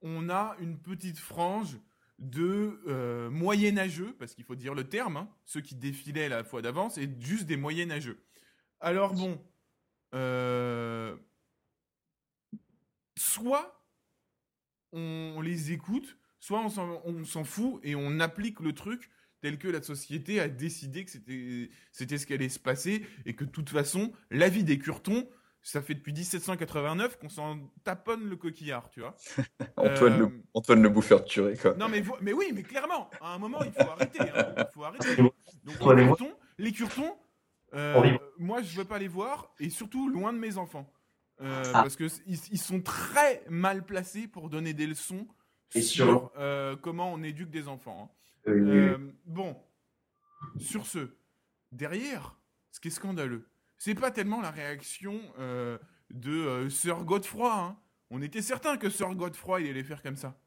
on 0.01 0.30
a 0.30 0.55
une 0.60 0.78
petite 0.78 1.18
frange 1.20 1.78
de 2.18 2.82
euh, 2.88 3.30
moyenâgeux, 3.30 4.16
parce 4.20 4.34
qu'il 4.34 4.43
faut 4.43 4.55
dire 4.55 4.74
le 4.74 4.88
terme, 4.88 5.18
hein, 5.18 5.30
ceux 5.45 5.62
qui 5.62 5.76
défilaient 5.76 6.30
la 6.30 6.43
fois 6.43 6.62
d'avance, 6.62 6.97
et 6.97 7.10
juste 7.20 7.45
des 7.45 7.57
moyenâgeux. 7.57 8.22
Alors 8.82 9.14
bon, 9.14 9.41
euh, 10.16 11.16
soit 13.18 13.86
on, 14.91 15.41
les 15.41 15.72
écoute, 15.72 16.18
soit 16.39 16.62
on 16.62 17.26
s'en 17.26 17.43
fout 17.43 17.80
et 17.84 17.95
on 17.95 18.20
applique 18.20 18.60
le 18.60 18.74
truc 18.74 19.10
tel 19.41 19.57
que 19.57 19.67
la 19.67 19.81
société 19.81 20.39
a 20.39 20.47
décidé 20.47 21.05
que 21.05 21.11
c'était 21.91 22.17
ce 22.17 22.25
qui 22.25 22.33
allait 22.33 22.49
se 22.49 22.59
passer 22.59 23.05
et 23.25 23.35
que 23.35 23.45
de 23.45 23.49
toute 23.49 23.69
façon, 23.69 24.11
la 24.31 24.49
vie 24.49 24.63
des 24.63 24.79
curtons, 24.79 25.27
ça 25.61 25.81
fait 25.81 25.93
depuis 25.93 26.13
1789 26.13 27.17
qu'on 27.17 27.29
s'en 27.29 27.59
taponne 27.83 28.27
le 28.27 28.35
coquillard, 28.35 28.89
tu 28.89 29.01
vois. 29.01 29.15
Antoine, 29.77 30.17
le, 30.17 30.25
euh, 30.25 30.43
Antoine 30.53 30.81
le 30.81 30.89
bouffeur 30.89 31.21
de 31.21 31.25
tuerie, 31.25 31.57
quoi. 31.57 31.75
Non, 31.75 31.89
mais, 31.89 32.03
mais 32.21 32.33
oui, 32.33 32.51
mais 32.53 32.63
clairement, 32.63 33.09
à 33.21 33.33
un 33.33 33.37
moment, 33.37 33.59
il 33.63 33.71
faut 33.71 33.89
arrêter. 33.91 34.21
Hein. 34.21 34.53
il 34.57 34.67
faut 34.73 34.83
arrêter. 34.83 35.15
Donc, 35.17 35.97
les 35.97 36.05
curtons, 36.05 36.33
les 36.57 36.71
curtons 36.71 37.17
euh, 37.75 38.17
moi, 38.39 38.63
je 38.63 38.77
veux 38.77 38.85
pas 38.85 38.97
les 38.97 39.07
voir, 39.07 39.53
et 39.59 39.69
surtout 39.69 40.09
loin 40.09 40.33
de 40.33 40.39
mes 40.39 40.57
enfants. 40.57 40.91
Euh, 41.41 41.63
ah. 41.67 41.83
Parce 41.83 41.95
qu'ils 41.95 42.09
ils 42.27 42.57
sont 42.57 42.81
très 42.81 43.43
mal 43.47 43.85
placés 43.85 44.27
pour 44.27 44.49
donner 44.49 44.73
des 44.73 44.87
leçons 44.87 45.27
sur 45.79 46.31
comment 46.81 47.13
on 47.13 47.21
éduque 47.21 47.51
des 47.51 47.67
enfants. 47.67 48.09
Hein. 48.09 48.18
Bon, 49.25 49.57
sur 50.57 50.85
ce, 50.85 51.09
derrière, 51.71 52.37
ce 52.71 52.79
qui 52.79 52.89
est 52.89 52.91
scandaleux, 52.91 53.47
c'est 53.77 53.95
pas 53.95 54.11
tellement 54.11 54.41
la 54.41 54.51
réaction 54.51 55.19
euh, 55.39 55.77
de 56.11 56.31
euh, 56.31 56.69
Sir 56.69 57.03
Godefroy. 57.05 57.53
Hein. 57.53 57.77
On 58.09 58.21
était 58.21 58.41
certain 58.41 58.77
que 58.77 58.89
Sir 58.89 59.15
Godefroy 59.15 59.61
il 59.61 59.69
allait 59.69 59.83
faire 59.83 60.01
comme 60.01 60.17
ça. 60.17 60.39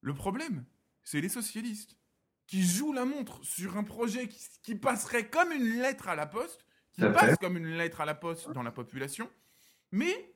Le 0.00 0.14
problème, 0.14 0.64
c'est 1.02 1.20
les 1.20 1.28
socialistes 1.28 1.96
qui 2.46 2.62
jouent 2.62 2.92
la 2.92 3.04
montre 3.04 3.42
sur 3.44 3.76
un 3.76 3.84
projet 3.84 4.28
qui, 4.62 4.74
passerait 4.74 5.28
comme 5.28 5.52
une 5.52 5.80
lettre 5.80 6.08
à 6.08 6.14
la 6.14 6.26
poste, 6.26 6.64
qui 6.92 7.02
passe 7.02 7.36
comme 7.38 7.56
une 7.56 7.76
lettre 7.76 8.00
à 8.00 8.06
la 8.06 8.14
poste 8.14 8.50
dans 8.52 8.62
la 8.62 8.72
population, 8.72 9.30
mais 9.92 10.34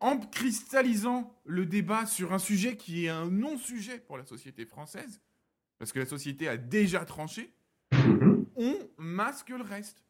en 0.00 0.18
cristallisant 0.18 1.34
le 1.44 1.66
débat 1.66 2.06
sur 2.06 2.32
un 2.32 2.38
sujet 2.38 2.76
qui 2.76 3.06
est 3.06 3.10
un 3.10 3.30
non-sujet 3.30 3.98
pour 3.98 4.16
la 4.16 4.24
société 4.24 4.64
française, 4.64 5.20
parce 5.78 5.92
que 5.92 5.98
la 5.98 6.06
société 6.06 6.48
a 6.48 6.56
déjà 6.56 7.04
tranché, 7.04 7.52
mm-hmm. 7.92 8.44
on 8.56 8.74
masque 8.98 9.50
le 9.50 9.62
reste. 9.62 10.04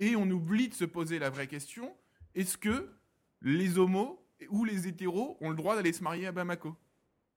Et 0.00 0.16
on 0.16 0.28
oublie 0.28 0.68
de 0.68 0.74
se 0.74 0.84
poser 0.84 1.18
la 1.18 1.30
vraie 1.30 1.46
question 1.46 1.92
est-ce 2.34 2.58
que 2.58 2.88
les 3.42 3.78
homos 3.78 4.20
ou 4.50 4.64
les 4.64 4.88
hétéros 4.88 5.36
ont 5.40 5.50
le 5.50 5.56
droit 5.56 5.76
d'aller 5.76 5.92
se 5.92 6.02
marier 6.02 6.26
à 6.26 6.32
Bamako? 6.32 6.74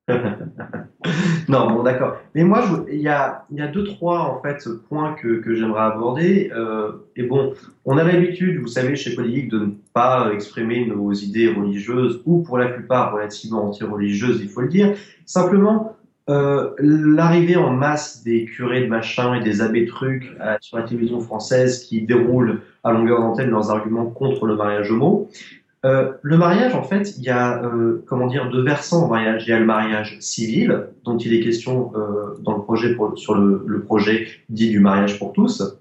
Non, 1.50 1.72
bon, 1.72 1.84
d'accord. 1.84 2.18
Mais 2.36 2.44
moi, 2.44 2.86
il 2.92 3.00
y 3.00 3.08
a, 3.08 3.46
y 3.52 3.62
a 3.62 3.68
deux, 3.68 3.86
trois 3.86 4.20
en 4.20 4.42
fait 4.42 4.68
points 4.90 5.14
que, 5.14 5.40
que 5.40 5.56
j'aimerais 5.56 5.84
aborder. 5.84 6.52
Euh, 6.54 6.92
et 7.16 7.24
bon, 7.24 7.54
on 7.86 7.98
a 7.98 8.04
l'habitude, 8.04 8.60
vous 8.60 8.68
savez, 8.68 8.98
chez 8.98 9.16
Politique, 9.16 9.50
de 9.50 9.60
ne 9.60 9.72
pas 9.94 10.34
exprimer 10.34 10.86
nos 10.88 11.14
idées 11.14 11.54
religieuses 11.54 12.22
ou 12.26 12.42
pour 12.42 12.58
la 12.58 12.68
plupart 12.68 13.14
relativement 13.14 13.66
anti-religieuses, 13.66 14.42
il 14.42 14.50
faut 14.50 14.60
le 14.60 14.68
dire. 14.68 14.98
Simplement, 15.26 15.97
euh, 16.30 16.72
l'arrivée 16.80 17.56
en 17.56 17.72
masse 17.72 18.22
des 18.24 18.44
curés 18.44 18.82
de 18.82 18.88
machin 18.88 19.36
et 19.36 19.44
des 19.44 19.62
abbés 19.62 19.86
trucs 19.86 20.36
euh, 20.42 20.58
sur 20.60 20.78
la 20.78 20.84
télévision 20.84 21.22
française 21.22 21.86
qui 21.86 22.02
déroulent 22.02 22.62
à 22.84 22.92
longueur 22.92 23.22
d'antenne 23.22 23.50
leurs 23.50 23.72
arguments 23.72 24.08
contre 24.08 24.46
le 24.46 24.58
mariage 24.58 24.92
homo. 24.92 25.30
Euh, 25.86 26.12
le 26.22 26.38
mariage, 26.38 26.76
en 26.76 26.84
fait, 26.84 27.16
il 27.18 27.24
y 27.24 27.30
a 27.30 27.62
comment 28.08 28.28
dire 28.28 28.50
deux 28.50 28.62
versants 28.62 29.06
au 29.06 29.08
mariage. 29.08 29.46
Il 29.48 29.52
y 29.52 29.54
a 29.54 29.60
le 29.60 29.66
mariage 29.66 30.18
civil, 30.20 30.88
dont 31.06 31.18
il 31.18 31.34
est 31.34 31.40
question 31.40 31.94
dans 32.42 32.58
le 32.58 32.64
projet 32.64 32.98
sur 33.16 33.36
le, 33.36 33.64
le, 33.66 33.82
projet 33.82 34.28
dit 34.50 34.70
du 34.70 34.82
mariage 34.82 35.20
pour 35.20 35.32
tous. 35.32 35.80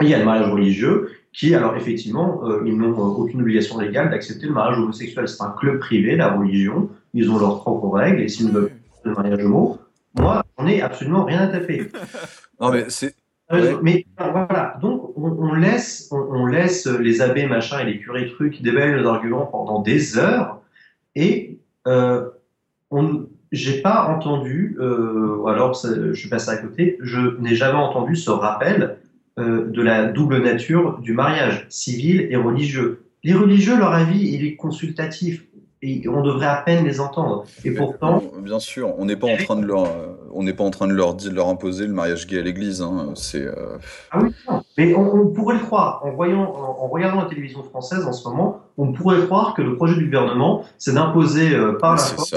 Il 0.00 0.08
y 0.08 0.14
a 0.14 0.18
le 0.18 0.24
mariage 0.24 0.50
religieux, 0.50 1.10
qui, 1.34 1.54
alors 1.54 1.76
effectivement, 1.76 2.42
ils 2.64 2.78
n'ont 2.78 2.96
aucune 2.96 3.42
obligation 3.42 3.78
légale 3.78 4.10
d'accepter 4.10 4.46
le 4.46 4.52
mariage 4.52 4.78
homosexuel. 4.78 5.28
C'est 5.28 5.42
un 5.42 5.50
club 5.58 5.80
privé, 5.80 6.16
la 6.16 6.32
religion. 6.32 6.88
Ils 7.12 7.30
ont 7.30 7.38
leurs 7.38 7.60
propres 7.60 7.90
règles 7.90 8.22
et 8.22 8.28
s'ils 8.28 8.46
ne 8.46 8.52
veulent 8.52 8.70
le 9.04 9.12
mariage 9.12 9.44
homo, 9.44 9.78
moi, 10.14 10.44
on 10.58 10.66
ai 10.66 10.80
absolument 10.82 11.24
rien 11.24 11.40
à 11.40 11.46
taper. 11.48 11.88
non, 12.60 12.70
mais 12.70 12.86
c'est. 12.88 13.14
Euh, 13.52 13.78
mais 13.82 14.06
voilà, 14.18 14.78
donc 14.80 15.12
on, 15.16 15.52
laisse, 15.52 16.08
on, 16.10 16.46
laisse 16.46 16.86
les 16.86 17.20
abbés 17.20 17.46
machin 17.46 17.80
et 17.80 17.84
les 17.84 17.98
curés 17.98 18.26
trucs 18.30 18.62
déballer 18.62 18.92
leurs 18.92 19.12
arguments 19.12 19.44
pendant 19.44 19.80
des 19.80 20.16
heures 20.16 20.62
et 21.14 21.58
euh, 21.86 22.30
on, 22.90 23.26
j'ai 23.52 23.82
pas 23.82 24.06
entendu, 24.06 24.76
euh, 24.80 25.44
alors 25.44 25.74
je 25.74 26.14
suis 26.14 26.30
passé 26.30 26.50
à 26.50 26.56
côté, 26.56 26.96
je 27.02 27.38
n'ai 27.38 27.54
jamais 27.54 27.78
entendu 27.78 28.16
ce 28.16 28.30
rappel 28.30 28.96
euh, 29.38 29.66
de 29.66 29.82
la 29.82 30.06
double 30.06 30.42
nature 30.42 30.98
du 31.00 31.12
mariage 31.12 31.66
civil 31.68 32.26
et 32.30 32.36
religieux. 32.36 33.04
Les 33.22 33.34
religieux, 33.34 33.76
leur 33.76 33.92
avis, 33.92 34.26
il 34.34 34.46
est 34.46 34.56
consultatif 34.56 35.44
et 35.82 36.08
on 36.08 36.22
devrait 36.22 36.46
à 36.46 36.62
peine 36.62 36.84
les 36.84 37.00
entendre. 37.00 37.44
Et 37.64 37.72
pourtant, 37.72 38.22
bien 38.38 38.60
sûr, 38.60 38.94
on 38.98 39.04
n'est 39.04 39.16
pas 39.16 39.26
en 39.26 39.36
train 39.36 39.56
de 39.56 39.66
leur, 39.66 39.84
euh, 39.84 40.14
on 40.32 40.44
n'est 40.44 40.52
pas 40.52 40.62
en 40.62 40.70
train 40.70 40.86
de 40.86 40.92
leur, 40.92 41.16
leur 41.32 41.48
imposer 41.48 41.88
le 41.88 41.92
mariage 41.92 42.28
gay 42.28 42.38
à 42.38 42.42
l'Église. 42.42 42.82
Hein. 42.82 43.12
C'est. 43.16 43.44
Euh, 43.44 43.78
ah 44.12 44.20
oui, 44.22 44.32
mais 44.78 44.94
on, 44.94 45.26
pourrait 45.28 45.56
le 45.56 45.64
croire 45.64 46.00
en 46.04 46.12
voyant, 46.12 46.42
en, 46.42 46.88
regardant 46.88 47.22
la 47.22 47.28
télévision 47.28 47.64
française 47.64 48.06
en 48.06 48.12
ce 48.12 48.28
moment, 48.28 48.60
on 48.78 48.92
pourrait 48.92 49.26
croire 49.26 49.54
que 49.54 49.62
le 49.62 49.74
projet 49.74 49.96
du 49.96 50.04
gouvernement, 50.04 50.64
c'est 50.78 50.94
d'imposer 50.94 51.52
euh, 51.52 51.72
par 51.72 51.96
la 51.96 52.02
force 52.02 52.34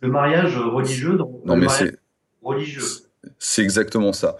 le 0.00 0.08
mariage 0.08 0.58
religieux 0.58 1.16
dans 1.16 1.30
non, 1.44 1.54
le 1.54 1.60
mais 1.60 1.66
mariage 1.66 1.94
religieux. 2.42 2.82
C'est 3.38 3.62
exactement 3.62 4.12
ça. 4.12 4.36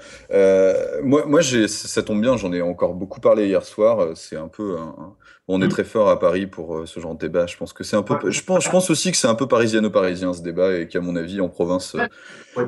moi, 1.02 1.24
moi 1.26 1.40
ça 1.42 2.02
tombe 2.02 2.20
bien, 2.20 2.36
j'en 2.36 2.52
ai 2.52 2.60
encore 2.60 2.94
beaucoup 2.94 3.20
parlé 3.20 3.46
hier 3.46 3.64
soir. 3.64 4.08
C'est 4.14 4.36
un 4.36 4.48
peu 4.48 4.76
un, 4.76 5.14
on 5.48 5.62
est 5.62 5.66
mmh. 5.66 5.70
très 5.70 5.84
fort 5.84 6.10
à 6.10 6.18
Paris 6.18 6.46
pour 6.46 6.76
euh, 6.76 6.86
ce 6.86 7.00
genre 7.00 7.14
de 7.14 7.18
débat. 7.18 7.46
Je 7.46 7.56
pense 7.56 7.72
que 7.72 7.82
c'est 7.82 7.96
un 7.96 8.02
peu. 8.02 8.30
je 8.30 8.44
pense, 8.44 8.64
je 8.64 8.70
pense 8.70 8.90
aussi 8.90 9.10
que 9.10 9.16
c'est 9.16 9.26
un 9.26 9.34
peu 9.34 9.48
parisiano-parisien 9.48 10.34
ce 10.34 10.42
débat 10.42 10.76
et 10.76 10.86
qu'à 10.86 11.00
mon 11.00 11.16
avis 11.16 11.40
en 11.40 11.48
province. 11.48 11.96
Euh, 11.96 12.66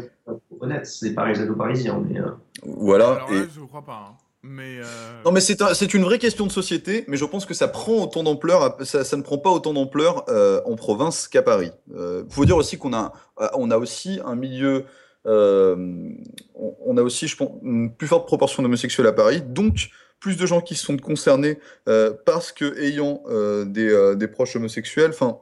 honnête, 0.60 0.86
c'est 0.86 1.12
parisiano-parisien, 1.12 2.02
mais. 2.08 2.18
Euh, 2.18 2.30
voilà. 2.64 3.10
Alors 3.10 3.30
là, 3.30 3.46
je 3.54 3.60
crois 3.60 3.84
pas. 3.84 4.06
Hein. 4.08 4.16
Mais 4.42 4.80
Non, 5.26 5.32
mais 5.32 5.40
c'est 5.40 5.92
une 5.92 6.02
vraie 6.02 6.18
question 6.18 6.46
de 6.46 6.50
société, 6.50 7.04
mais 7.08 7.18
je 7.18 7.26
pense 7.26 7.44
que 7.44 7.52
ça 7.52 7.68
prend 7.68 8.04
autant 8.04 8.22
d'ampleur, 8.22 8.74
ça, 8.84 9.04
ça, 9.04 9.18
ne 9.18 9.22
prend 9.22 9.36
pas 9.36 9.50
autant 9.50 9.74
d'ampleur 9.74 10.24
en 10.64 10.76
province 10.76 11.28
qu'à 11.28 11.42
Paris. 11.42 11.72
Il 11.90 12.24
faut 12.30 12.46
dire 12.46 12.56
aussi 12.56 12.78
qu'on 12.78 12.94
a, 12.94 13.12
on 13.52 13.70
a 13.70 13.76
aussi 13.76 14.18
un 14.24 14.36
milieu, 14.36 14.86
on, 15.26 16.96
a 16.96 17.02
aussi, 17.02 17.28
je 17.28 17.36
pense, 17.36 17.50
une 17.62 17.94
plus 17.94 18.06
forte 18.06 18.26
proportion 18.26 18.62
d'homosexuels 18.62 19.08
à 19.08 19.12
Paris, 19.12 19.42
donc 19.42 19.90
plus 20.20 20.36
de 20.36 20.46
gens 20.46 20.60
qui 20.60 20.74
sont 20.76 20.96
concernés 20.98 21.58
euh, 21.88 22.12
parce 22.26 22.52
que 22.52 22.78
ayant 22.78 23.22
euh, 23.28 23.64
euh, 23.76 24.14
des, 24.14 24.28
proches 24.28 24.54
homosexuels. 24.54 25.10
Enfin, 25.10 25.40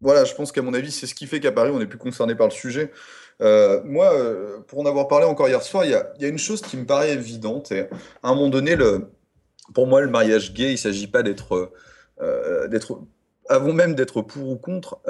voilà, 0.00 0.24
je 0.24 0.34
pense 0.34 0.52
qu'à 0.52 0.60
mon 0.60 0.74
avis, 0.74 0.90
c'est 0.90 1.06
ce 1.06 1.14
qui 1.14 1.26
fait 1.26 1.40
qu'à 1.40 1.52
Paris, 1.52 1.70
on 1.72 1.80
est 1.80 1.86
plus 1.86 1.98
concerné 1.98 2.34
par 2.34 2.48
le 2.48 2.52
sujet. 2.52 2.90
moi, 3.40 4.12
pour 4.66 4.80
en 4.80 4.86
avoir 4.86 5.08
parlé 5.08 5.24
encore 5.24 5.48
hier 5.48 5.62
soir, 5.62 5.84
il 5.84 5.92
y 5.92 5.94
a, 6.24 6.28
une 6.28 6.38
chose 6.38 6.60
qui 6.60 6.76
me 6.76 6.84
paraît 6.84 7.12
évidente. 7.12 7.72
Et 7.72 7.82
à 8.22 8.28
un 8.28 8.34
moment 8.34 8.50
donné, 8.50 8.76
le, 8.76 9.12
pour 9.72 9.86
moi, 9.86 10.02
le 10.02 10.10
mariage 10.10 10.52
gay, 10.52 10.68
il 10.68 10.72
ne 10.72 10.76
s'agit 10.76 11.06
pas 11.06 11.22
d'être, 11.22 11.72
d'être, 12.68 13.00
avant 13.48 13.72
même 13.72 13.94
d'être 13.94 14.20
pour 14.20 14.48
ou 14.50 14.56
contre. 14.56 15.00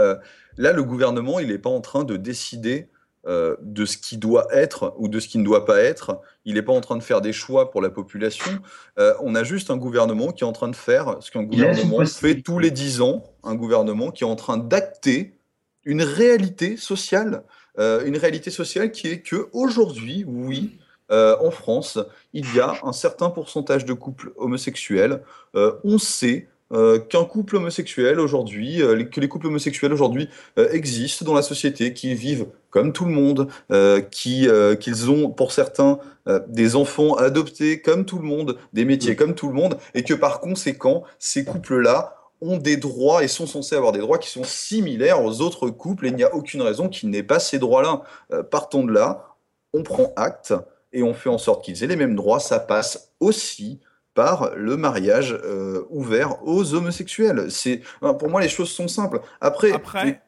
là, 0.56 0.72
le 0.72 0.82
gouvernement, 0.84 1.40
il 1.40 1.48
n'est 1.48 1.58
pas 1.58 1.70
en 1.70 1.80
train 1.80 2.04
de 2.04 2.16
décider 2.16 2.88
euh, 3.26 3.56
de 3.62 3.86
ce 3.86 3.96
qui 3.96 4.18
doit 4.18 4.46
être 4.52 4.94
ou 4.98 5.08
de 5.08 5.18
ce 5.18 5.28
qui 5.28 5.38
ne 5.38 5.44
doit 5.44 5.64
pas 5.64 5.80
être. 5.80 6.20
Il 6.44 6.54
n'est 6.54 6.62
pas 6.62 6.74
en 6.74 6.82
train 6.82 6.96
de 6.96 7.02
faire 7.02 7.22
des 7.22 7.32
choix 7.32 7.70
pour 7.70 7.80
la 7.80 7.88
population. 7.88 8.50
Euh, 8.98 9.14
on 9.22 9.34
a 9.34 9.44
juste 9.44 9.70
un 9.70 9.78
gouvernement 9.78 10.30
qui 10.30 10.44
est 10.44 10.46
en 10.46 10.52
train 10.52 10.68
de 10.68 10.76
faire 10.76 11.16
ce 11.20 11.30
qu'un 11.30 11.42
gouvernement 11.42 12.04
fait 12.04 12.42
tous 12.42 12.58
les 12.58 12.70
dix 12.70 13.00
ans, 13.00 13.24
un 13.42 13.54
gouvernement 13.54 14.10
qui 14.10 14.24
est 14.24 14.26
en 14.26 14.36
train 14.36 14.58
d'acter 14.58 15.38
une 15.84 16.02
réalité 16.02 16.76
sociale, 16.76 17.44
euh, 17.78 18.04
une 18.04 18.18
réalité 18.18 18.50
sociale 18.50 18.90
qui 18.90 19.08
est 19.08 19.20
que 19.20 19.48
aujourd'hui, 19.52 20.24
oui, 20.26 20.78
en 21.10 21.52
France, 21.52 22.00
il 22.32 22.52
y 22.56 22.60
a 22.60 22.74
un 22.82 22.92
certain 22.92 23.30
pourcentage 23.30 23.84
de 23.84 23.92
couples 23.92 24.32
homosexuels. 24.36 25.22
on 25.54 25.96
sait 25.96 26.48
euh, 26.72 26.98
qu'un 26.98 27.24
couple 27.24 27.56
homosexuel 27.56 28.18
aujourd'hui, 28.18 28.82
euh, 28.82 29.04
que 29.04 29.20
les 29.20 29.28
couples 29.28 29.46
homosexuels 29.46 29.92
aujourd'hui 29.92 30.28
euh, 30.58 30.70
existent 30.72 31.24
dans 31.24 31.34
la 31.34 31.42
société, 31.42 31.92
qu'ils 31.92 32.14
vivent 32.14 32.46
comme 32.74 32.92
tout 32.92 33.04
le 33.04 33.12
monde, 33.12 33.46
euh, 33.70 34.00
qui 34.00 34.48
euh, 34.48 34.74
qu'ils 34.74 35.08
ont 35.08 35.30
pour 35.30 35.52
certains 35.52 36.00
euh, 36.26 36.40
des 36.48 36.74
enfants 36.74 37.14
adoptés 37.14 37.80
comme 37.80 38.04
tout 38.04 38.18
le 38.18 38.24
monde, 38.24 38.58
des 38.72 38.84
métiers 38.84 39.14
comme 39.14 39.36
tout 39.36 39.46
le 39.46 39.54
monde, 39.54 39.78
et 39.94 40.02
que 40.02 40.12
par 40.12 40.40
conséquent 40.40 41.04
ces 41.20 41.44
couples-là 41.44 42.16
ont 42.40 42.56
des 42.56 42.76
droits 42.76 43.22
et 43.22 43.28
sont 43.28 43.46
censés 43.46 43.76
avoir 43.76 43.92
des 43.92 44.00
droits 44.00 44.18
qui 44.18 44.28
sont 44.28 44.42
similaires 44.42 45.22
aux 45.24 45.40
autres 45.40 45.70
couples, 45.70 46.06
et 46.06 46.08
il 46.08 46.16
n'y 46.16 46.24
a 46.24 46.34
aucune 46.34 46.62
raison 46.62 46.88
qu'ils 46.88 47.10
n'aient 47.10 47.22
pas 47.22 47.38
ces 47.38 47.60
droits-là. 47.60 48.02
Partons 48.50 48.82
de 48.82 48.92
là, 48.92 49.36
on 49.72 49.84
prend 49.84 50.12
acte 50.16 50.52
et 50.92 51.04
on 51.04 51.14
fait 51.14 51.30
en 51.30 51.38
sorte 51.38 51.64
qu'ils 51.64 51.84
aient 51.84 51.86
les 51.86 51.94
mêmes 51.94 52.16
droits. 52.16 52.40
Ça 52.40 52.58
passe 52.58 53.12
aussi 53.20 53.78
par 54.14 54.52
le 54.56 54.76
mariage 54.76 55.38
euh, 55.44 55.84
ouvert 55.90 56.38
aux 56.46 56.74
homosexuels. 56.74 57.46
C'est 57.50 57.82
enfin, 58.00 58.14
pour 58.14 58.30
moi 58.30 58.40
les 58.40 58.48
choses 58.48 58.70
sont 58.70 58.88
simples. 58.88 59.20
Après, 59.40 59.72
Après, 59.72 60.22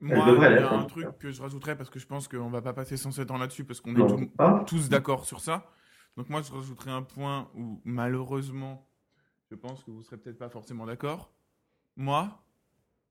moi, 0.00 0.26
il 0.28 0.42
y 0.42 0.44
a 0.44 0.70
un 0.72 0.80
hein. 0.80 0.84
truc 0.84 1.18
que 1.18 1.30
je 1.30 1.42
rajouterais 1.42 1.76
parce 1.76 1.90
que 1.90 1.98
je 1.98 2.06
pense 2.06 2.28
qu'on 2.28 2.50
va 2.50 2.62
pas 2.62 2.72
passer 2.72 2.96
107 2.96 3.30
ans 3.30 3.38
là-dessus 3.38 3.64
parce 3.64 3.80
qu'on 3.80 3.94
est 3.96 4.08
tout- 4.08 4.26
pas. 4.36 4.64
tous 4.66 4.88
d'accord 4.88 5.24
sur 5.24 5.40
ça. 5.40 5.70
Donc 6.16 6.28
moi, 6.30 6.42
je 6.42 6.52
rajouterais 6.52 6.90
un 6.90 7.02
point 7.02 7.50
où 7.54 7.80
malheureusement, 7.84 8.88
je 9.50 9.56
pense 9.56 9.82
que 9.84 9.90
vous 9.90 10.02
serez 10.02 10.16
peut-être 10.18 10.38
pas 10.38 10.48
forcément 10.48 10.86
d'accord. 10.86 11.32
Moi, 11.96 12.44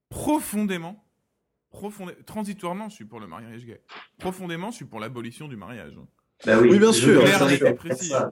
profondément, 0.09 1.05
profondément, 1.69 2.17
transitoirement, 2.25 2.89
je 2.89 2.95
suis 2.95 3.05
pour 3.05 3.19
le 3.19 3.27
mariage 3.27 3.65
gay. 3.65 3.83
Profondément, 4.17 4.71
je 4.71 4.77
suis 4.77 4.85
pour 4.85 4.99
l'abolition 4.99 5.47
du 5.47 5.57
mariage. 5.57 5.97
Bah 6.45 6.53
oui, 6.61 6.69
Oui, 6.71 6.79
bien 6.79 6.93
sûr, 6.93 7.23
et 7.23 7.27
ça, 7.95 8.29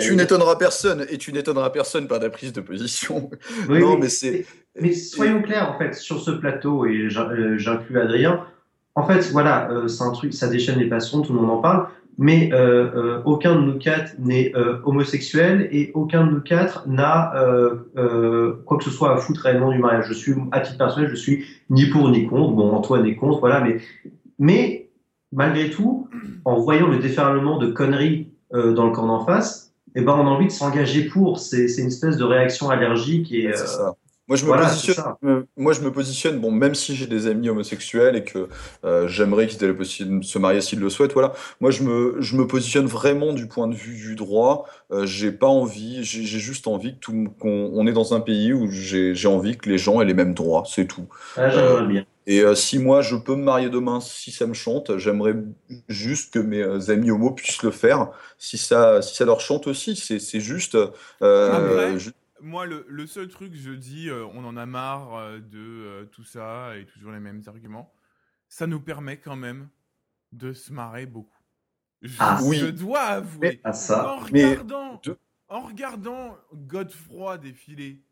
tu 0.00 0.16
n'étonneras 0.16 0.56
personne, 0.56 1.04
et 1.10 1.18
tu 1.18 1.32
n'étonneras 1.32 1.70
personne 1.70 2.08
par 2.08 2.18
ta 2.18 2.30
prise 2.30 2.52
de 2.52 2.62
position. 2.62 3.30
Oui, 3.68 3.80
non, 3.80 3.94
oui. 3.94 3.98
mais 4.00 4.08
c'est 4.08 4.46
Mais 4.80 4.92
soyons 4.94 5.42
clairs, 5.42 5.70
en 5.70 5.78
fait, 5.78 5.94
sur 5.94 6.20
ce 6.20 6.30
plateau, 6.30 6.86
et 6.86 7.08
euh, 7.14 7.58
j'inclus 7.58 8.00
Adrien, 8.00 8.46
en 8.94 9.06
fait, 9.06 9.30
voilà, 9.32 9.70
euh, 9.70 9.88
c'est 9.88 10.02
un 10.02 10.12
truc, 10.12 10.32
ça 10.32 10.48
déchaîne 10.48 10.78
les 10.78 10.88
passions, 10.88 11.20
tout 11.20 11.34
le 11.34 11.40
monde 11.40 11.50
en 11.50 11.58
parle, 11.58 11.88
mais 12.18 12.50
euh, 12.52 12.90
euh, 12.94 13.22
aucun 13.24 13.54
de 13.54 13.60
nous 13.60 13.78
quatre 13.78 14.12
n'est 14.18 14.52
euh, 14.54 14.78
homosexuel 14.84 15.68
et 15.72 15.90
aucun 15.94 16.26
de 16.26 16.32
nous 16.32 16.40
quatre 16.40 16.86
n'a 16.86 17.34
euh, 17.36 17.76
euh, 17.96 18.62
quoi 18.66 18.76
que 18.76 18.84
ce 18.84 18.90
soit 18.90 19.14
à 19.14 19.16
foutre 19.16 19.42
réellement 19.42 19.70
du 19.70 19.78
mariage. 19.78 20.06
Je 20.08 20.12
suis, 20.12 20.34
à 20.52 20.60
titre 20.60 20.78
personnel, 20.78 21.08
je 21.08 21.16
suis 21.16 21.46
ni 21.70 21.86
pour 21.86 22.08
ni 22.10 22.26
contre. 22.26 22.52
Bon, 22.52 22.72
Antoine 22.72 23.06
est 23.06 23.14
contre, 23.14 23.40
voilà, 23.40 23.60
mais, 23.60 23.78
mais 24.38 24.90
malgré 25.32 25.70
tout, 25.70 26.08
en 26.44 26.60
voyant 26.60 26.88
le 26.88 26.98
déferlement 26.98 27.58
de 27.58 27.66
conneries 27.66 28.28
euh, 28.52 28.72
dans 28.72 28.86
le 28.86 28.92
camp 28.92 29.06
d'en 29.06 29.24
face, 29.24 29.72
eh 29.94 30.02
ben, 30.02 30.12
on 30.12 30.26
a 30.26 30.30
envie 30.30 30.46
de 30.46 30.52
s'engager 30.52 31.04
pour. 31.04 31.38
C'est 31.38 31.66
une 31.78 31.88
espèce 31.88 32.16
de 32.16 32.24
réaction 32.24 32.70
allergique 32.70 33.32
et 33.32 33.48
euh, 33.48 33.56
ça. 33.56 33.96
Moi, 34.28 34.36
je 34.36 34.44
me 34.44 34.48
voilà, 34.48 34.64
positionne. 34.68 35.04
Euh, 35.24 35.42
Moi, 35.56 35.72
je 35.72 35.80
me 35.80 35.92
positionne, 35.92 36.38
bon, 36.40 36.50
même 36.50 36.74
si 36.74 36.94
j'ai 36.96 37.06
des 37.06 37.26
amis 37.26 37.48
homosexuels 37.50 38.16
et 38.16 38.24
que 38.24 38.48
euh, 38.84 39.06
j'aimerais 39.08 39.46
qu'ils 39.46 39.62
aient 39.64 39.68
la 39.68 39.74
possibilité 39.74 40.20
de 40.20 40.24
se 40.24 40.38
marier 40.38 40.60
s'ils 40.60 40.78
le 40.80 40.88
souhaitent, 40.90 41.12
voilà. 41.12 41.32
Moi, 41.60 41.70
je 41.70 41.82
me, 41.82 42.16
je 42.20 42.36
me 42.36 42.46
positionne 42.46 42.86
vraiment 42.86 43.32
du 43.32 43.48
point 43.48 43.68
de 43.68 43.74
vue 43.74 43.96
du 43.96 44.14
droit. 44.14 44.66
Euh, 44.92 45.06
j'ai 45.06 45.32
pas 45.32 45.48
envie, 45.48 46.04
j'ai 46.04 46.24
juste 46.38 46.66
envie 46.68 46.94
que 46.94 47.00
tout, 47.00 47.28
qu'on 47.40 47.70
on 47.74 47.86
est 47.86 47.92
dans 47.92 48.14
un 48.14 48.20
pays 48.20 48.52
où 48.52 48.70
j'ai 48.70 49.14
j'ai 49.14 49.28
envie 49.28 49.56
que 49.58 49.68
les 49.68 49.78
gens 49.78 50.00
aient 50.00 50.04
les 50.06 50.14
mêmes 50.14 50.34
droits, 50.34 50.62
c'est 50.66 50.86
tout. 50.86 51.08
Ah, 51.36 51.50
j'aimerais 51.50 51.82
bien. 51.82 52.04
Et 52.26 52.40
euh, 52.40 52.54
si 52.54 52.78
moi, 52.78 53.02
je 53.02 53.16
peux 53.16 53.34
me 53.34 53.42
marier 53.42 53.68
demain, 53.68 54.00
si 54.00 54.30
ça 54.30 54.46
me 54.46 54.54
chante, 54.54 54.96
j'aimerais 54.98 55.34
juste 55.88 56.32
que 56.32 56.38
mes 56.38 56.90
amis 56.90 57.10
homos 57.10 57.32
puissent 57.32 57.62
le 57.64 57.70
faire, 57.72 58.10
si 58.38 58.58
ça, 58.58 59.02
si 59.02 59.16
ça 59.16 59.24
leur 59.24 59.40
chante 59.40 59.66
aussi. 59.66 59.96
C'est 59.96 60.20
c'est 60.20 60.40
juste. 60.40 60.76
euh, 61.22 61.90
Après, 61.90 61.98
ju- 61.98 62.12
Moi, 62.42 62.66
le, 62.66 62.84
le 62.88 63.06
seul 63.06 63.28
truc, 63.28 63.54
je 63.54 63.70
dis, 63.70 64.08
euh, 64.10 64.26
on 64.34 64.44
en 64.44 64.56
a 64.56 64.66
marre 64.66 65.14
euh, 65.14 65.38
de 65.38 65.58
euh, 65.58 66.04
tout 66.06 66.24
ça 66.24 66.76
et 66.76 66.84
toujours 66.86 67.12
les 67.12 67.20
mêmes 67.20 67.40
arguments. 67.46 67.94
Ça 68.48 68.66
nous 68.66 68.80
permet 68.80 69.18
quand 69.18 69.36
même 69.36 69.68
de 70.32 70.52
se 70.52 70.72
marrer 70.72 71.06
beaucoup. 71.06 71.38
Je, 72.02 72.16
Ah, 72.18 72.38
oui. 72.42 72.58
je 72.58 72.66
dois 72.66 73.00
avouer. 73.02 73.60
Ça. 73.72 74.12
En 74.12 74.18
regardant, 74.18 75.00
de- 75.04 75.16
en 75.48 75.60
regardant 75.60 76.36
Godefroy 76.52 77.38
défiler, 77.38 78.02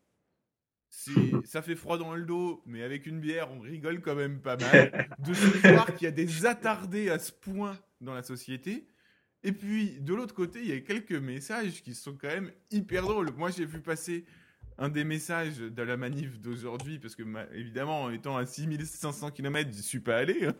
ça 1.44 1.62
fait 1.62 1.76
froid 1.76 1.98
dans 1.98 2.14
le 2.14 2.24
dos, 2.24 2.62
mais 2.66 2.82
avec 2.82 3.06
une 3.06 3.20
bière, 3.20 3.50
on 3.52 3.60
rigole 3.60 4.00
quand 4.00 4.14
même 4.16 4.40
pas 4.40 4.56
mal. 4.56 5.08
De 5.18 5.34
se 5.34 5.44
voir 5.74 5.86
qu'il 5.94 6.04
y 6.04 6.08
a 6.08 6.12
des 6.12 6.46
attardés 6.46 7.10
à 7.10 7.18
ce 7.18 7.32
point 7.32 7.78
dans 8.00 8.14
la 8.14 8.22
société. 8.22 8.86
Et 9.42 9.52
puis, 9.52 9.98
de 10.00 10.14
l'autre 10.14 10.34
côté, 10.34 10.60
il 10.62 10.68
y 10.68 10.72
a 10.72 10.80
quelques 10.80 11.12
messages 11.12 11.82
qui 11.82 11.94
sont 11.94 12.12
quand 12.20 12.28
même 12.28 12.50
hyper 12.70 13.02
drôles. 13.02 13.30
Moi, 13.36 13.50
j'ai 13.50 13.64
vu 13.64 13.80
passer 13.80 14.24
un 14.76 14.88
des 14.88 15.04
messages 15.04 15.58
de 15.58 15.82
la 15.82 15.96
manif 15.96 16.40
d'aujourd'hui, 16.40 16.98
parce 16.98 17.14
que, 17.14 17.22
ma- 17.22 17.46
évidemment, 17.54 18.04
en 18.04 18.10
étant 18.10 18.36
à 18.36 18.46
6500 18.46 19.30
km, 19.30 19.70
j'y 19.72 19.82
suis 19.82 20.00
pas 20.00 20.16
allé. 20.16 20.46
hein. 20.46 20.54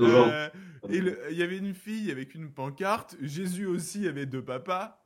Euh, 0.00 0.48
et 0.90 1.00
il 1.30 1.36
y 1.36 1.42
avait 1.42 1.58
une 1.58 1.74
fille 1.74 2.10
avec 2.10 2.34
une 2.34 2.50
pancarte. 2.50 3.16
Jésus 3.20 3.66
aussi 3.66 4.06
avait 4.06 4.26
deux 4.26 4.42
papas. 4.42 5.04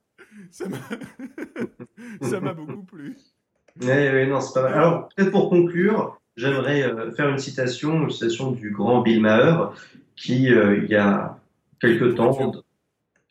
Ça 0.50 0.68
m'a 0.68 0.78
beaucoup 2.54 2.82
plu. 2.84 3.16
Oui, 3.80 3.88
oui, 3.88 4.26
non, 4.26 4.40
c'est 4.40 4.54
pas 4.54 4.62
mal. 4.62 4.74
Alors, 4.74 5.08
peut-être 5.14 5.30
pour 5.30 5.50
conclure, 5.50 6.18
j'aimerais 6.36 6.82
euh, 6.82 7.12
faire 7.12 7.28
une 7.28 7.38
citation, 7.38 8.02
une 8.04 8.10
citation 8.10 8.52
du 8.52 8.70
grand 8.70 9.02
Bill 9.02 9.20
Maher, 9.20 9.72
qui, 10.14 10.52
euh, 10.52 10.78
il 10.82 10.90
y 10.90 10.94
a 10.96 11.38
quelque 11.80 12.06
temps, 12.06 12.52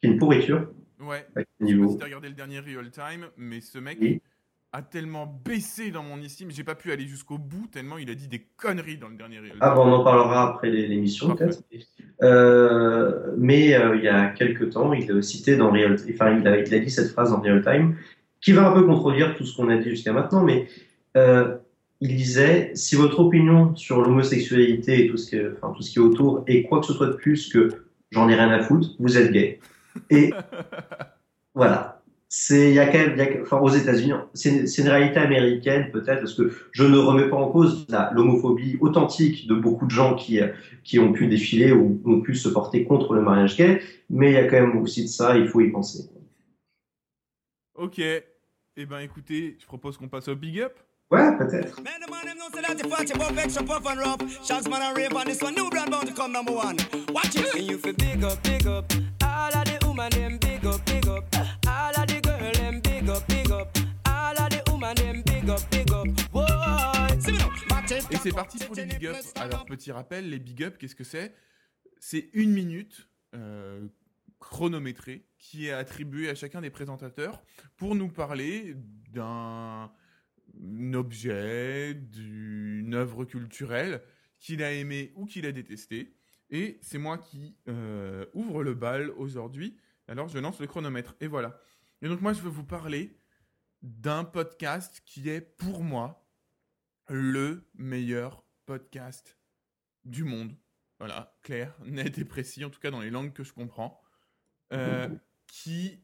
Une 0.06 0.18
pourriture, 0.18 0.68
Ouais. 1.02 1.26
Je 1.36 1.42
sais 1.42 1.48
pas 1.60 1.66
niveau 1.66 1.90
si 1.90 1.98
t'as 1.98 2.06
regardé 2.06 2.30
le 2.30 2.36
dernier 2.36 2.60
Real 2.60 2.90
Time, 2.90 3.26
mais 3.38 3.60
ce 3.62 3.78
mec 3.80 3.98
Oui. 4.02 4.22
a 4.72 4.82
tellement 4.82 5.28
baissé 5.46 5.92
dans 5.92 6.04
mon 6.04 6.22
estime. 6.22 6.50
J'ai 6.52 6.64
pas 6.64 6.76
pu 6.76 6.92
aller 6.92 7.06
jusqu'au 7.06 7.38
bout 7.38 7.68
tellement 7.72 7.98
il 7.98 8.10
a 8.10 8.16
dit 8.16 8.28
des 8.28 8.46
conneries 8.58 8.98
dans 8.98 9.10
le 9.10 9.16
dernier 9.16 9.40
Real 9.40 9.52
Time. 9.52 9.60
Ah, 9.62 9.76
bon, 9.76 9.84
on 9.84 9.94
en 9.94 10.04
parlera 10.04 10.50
après 10.50 10.70
l'émission, 10.70 11.36
peut-être. 11.36 11.62
Euh, 12.24 13.34
mais 13.38 13.76
euh, 13.76 13.96
il 13.98 14.04
y 14.04 14.08
a 14.08 14.28
quelque 14.30 14.64
temps, 14.64 14.94
il 14.94 15.12
a 15.12 15.22
cité 15.22 15.58
dans 15.58 15.72
Real, 15.72 15.98
enfin, 16.14 16.38
il 16.40 16.48
a, 16.48 16.60
il 16.60 16.74
a 16.74 16.80
dit 16.80 16.90
cette 16.90 17.12
phrase 17.12 17.32
dans 17.32 17.42
Real 17.42 17.62
Time, 17.64 17.96
qui 18.42 18.54
va 18.54 18.70
un 18.70 18.74
peu 18.74 18.86
contredire 18.86 19.36
tout 19.36 19.46
ce 19.46 19.56
qu'on 19.56 19.70
a 19.70 19.78
dit 19.78 19.90
jusqu'à 19.90 20.14
maintenant, 20.14 20.44
mais 20.44 20.68
euh, 21.18 21.58
il 22.00 22.16
disait 22.16 22.72
si 22.74 22.96
votre 22.96 23.20
opinion 23.20 23.76
sur 23.76 24.02
l'homosexualité 24.02 25.06
et 25.06 25.10
tout 25.10 25.18
ce, 25.18 25.32
que, 25.32 25.56
enfin, 25.58 25.74
tout 25.76 25.82
ce 25.82 25.92
qui 25.92 26.00
est 26.00 26.02
autour 26.02 26.44
est 26.48 26.64
quoi 26.64 26.80
que 26.80 26.86
ce 26.86 26.94
soit 26.94 27.08
de 27.08 27.14
plus 27.14 27.50
que 27.50 27.70
j'en 28.12 28.30
ai 28.30 28.36
rien 28.36 28.50
à 28.50 28.62
foutre, 28.62 28.90
vous 29.00 29.18
êtes 29.18 29.32
gay. 29.32 29.60
Et 30.10 30.32
voilà. 31.54 32.02
C'est, 32.28 32.70
il 32.70 32.74
y 32.76 32.80
a 32.80 32.88
quand 32.88 32.98
même, 32.98 33.14
il 33.14 33.18
y 33.18 33.22
a- 33.22 33.42
enfin, 33.44 33.60
aux 33.60 33.70
États-Unis, 33.70 34.12
c'est 34.34 34.68
c'est 34.68 34.82
une 34.82 34.90
réalité 34.90 35.20
américaine 35.20 35.90
peut-être, 35.92 36.20
parce 36.20 36.34
que 36.34 36.52
je 36.72 36.84
ne 36.84 36.98
remets 36.98 37.30
pas 37.30 37.38
en 37.38 37.50
cause 37.50 37.86
la- 37.88 38.12
l'homophobie 38.14 38.78
authentique 38.82 39.48
de 39.48 39.56
beaucoup 39.56 39.86
de 39.86 39.92
gens 39.92 40.16
qui, 40.16 40.40
qui 40.84 41.00
ont 41.00 41.14
pu 41.14 41.28
défiler 41.28 41.72
ou 41.72 42.02
ont 42.04 42.20
pu 42.22 42.36
se 42.36 42.50
porter 42.50 42.84
contre 42.84 43.14
le 43.14 43.22
mariage 43.22 43.56
gay, 43.56 43.82
mais 44.10 44.32
il 44.32 44.34
y 44.34 44.38
a 44.38 44.46
quand 44.48 44.60
même 44.60 44.78
aussi 44.82 45.04
de 45.04 45.08
ça, 45.08 45.38
il 45.38 45.48
faut 45.48 45.62
y 45.62 45.70
penser. 45.72 46.10
Ok. 47.76 48.00
Eh 48.00 48.86
ben 48.86 49.00
écoutez, 49.00 49.56
je 49.60 49.66
propose 49.66 49.96
qu'on 49.98 50.10
passe 50.10 50.28
au 50.28 50.36
big 50.36 50.60
up. 50.60 50.74
Ouais, 51.12 51.38
peut-être. 51.38 51.80
Et 68.12 68.18
c'est 68.18 68.32
parti 68.32 68.58
pour 68.66 68.76
les 68.76 68.86
big 68.86 69.06
ups. 69.06 69.32
Alors, 69.36 69.66
petit 69.66 69.92
rappel, 69.92 70.30
les 70.30 70.40
big 70.40 70.64
ups, 70.64 70.78
qu'est-ce 70.78 70.96
que 70.96 71.04
c'est? 71.06 71.34
C'est 72.00 72.30
une 72.34 72.52
minute 72.52 73.10
euh, 73.36 73.88
chronométrée 74.40 75.26
qui 75.38 75.68
est 75.68 75.72
attribuée 75.72 76.30
à 76.30 76.36
chacun 76.36 76.62
des 76.62 76.70
présentateurs 76.70 77.42
pour 77.78 77.96
nous 77.96 78.10
parler 78.10 78.76
d'un 79.12 79.92
objet, 80.94 81.94
d'une 81.94 82.94
œuvre 82.94 83.24
culturelle 83.24 84.02
qu'il 84.40 84.62
a 84.62 84.74
aimé 84.74 85.14
ou 85.16 85.26
qu'il 85.26 85.46
a 85.46 85.54
détesté. 85.54 86.16
Et 86.50 86.80
c'est 86.82 86.98
moi 86.98 87.18
qui 87.18 87.56
euh, 87.68 88.26
ouvre 88.34 88.64
le 88.64 88.74
bal 88.74 89.10
aujourd'hui. 89.12 89.78
Alors, 90.08 90.28
je 90.28 90.40
lance 90.40 90.60
le 90.60 90.68
chronomètre. 90.68 91.16
Et 91.20 91.28
voilà. 91.28 91.60
Et 92.02 92.08
donc, 92.08 92.22
moi, 92.22 92.34
je 92.34 92.42
vais 92.42 92.50
vous 92.50 92.64
parler 92.64 93.18
d'un 93.82 94.24
podcast 94.24 95.02
qui 95.06 95.30
est, 95.30 95.42
pour 95.42 95.84
moi, 95.84 96.28
le 97.08 97.70
meilleur 97.76 98.44
podcast 98.66 99.38
du 100.04 100.24
monde. 100.24 100.56
Voilà, 101.00 101.38
clair, 101.44 101.76
net 101.86 102.18
et 102.18 102.26
précis, 102.26 102.64
en 102.64 102.70
tout 102.70 102.80
cas 102.80 102.92
dans 102.92 103.02
les 103.02 103.10
langues 103.10 103.34
que 103.34 103.44
je 103.44 103.54
comprends. 103.54 104.02
Euh, 104.74 105.10
qui, 105.48 106.04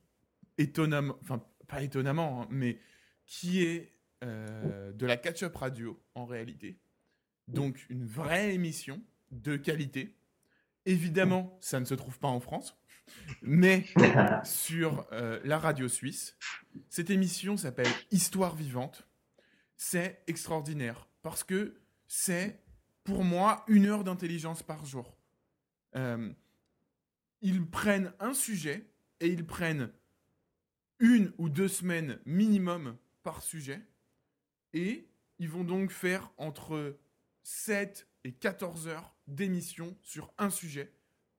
étonnamment, 0.57 1.17
enfin, 1.21 1.43
pas 1.67 1.81
étonnamment, 1.81 2.43
hein, 2.43 2.47
mais 2.49 2.79
qui 3.25 3.63
est 3.63 3.95
euh, 4.23 4.91
de 4.91 5.05
la 5.05 5.17
catch-up 5.17 5.55
radio 5.55 6.03
en 6.15 6.25
réalité. 6.25 6.79
Donc, 7.47 7.85
une 7.89 8.05
vraie 8.05 8.53
émission 8.53 9.01
de 9.31 9.55
qualité. 9.55 10.17
Évidemment, 10.85 11.57
ça 11.61 11.79
ne 11.79 11.85
se 11.85 11.93
trouve 11.93 12.19
pas 12.19 12.27
en 12.27 12.39
France, 12.39 12.80
mais 13.41 13.85
sur 14.43 15.07
euh, 15.11 15.39
la 15.43 15.57
radio 15.57 15.87
suisse. 15.87 16.37
Cette 16.89 17.09
émission 17.09 17.57
s'appelle 17.57 17.91
Histoire 18.11 18.55
vivante. 18.55 19.07
C'est 19.77 20.23
extraordinaire 20.27 21.07
parce 21.21 21.43
que 21.43 21.81
c'est 22.07 22.61
pour 23.03 23.23
moi 23.23 23.63
une 23.67 23.85
heure 23.85 24.03
d'intelligence 24.03 24.63
par 24.63 24.85
jour. 24.85 25.17
Euh, 25.95 26.31
ils 27.41 27.65
prennent 27.65 28.13
un 28.19 28.33
sujet 28.33 28.91
et 29.19 29.27
ils 29.27 29.45
prennent 29.45 29.91
une 30.99 31.33
ou 31.37 31.49
deux 31.49 31.67
semaines 31.67 32.19
minimum 32.25 32.97
par 33.23 33.41
sujet. 33.41 33.81
Et 34.73 35.09
ils 35.39 35.49
vont 35.49 35.63
donc 35.63 35.91
faire 35.91 36.31
entre 36.37 36.97
7 37.43 38.07
et 38.23 38.31
14 38.31 38.87
heures 38.87 39.15
d'émission 39.27 39.97
sur 40.03 40.31
un 40.37 40.49
sujet 40.49 40.93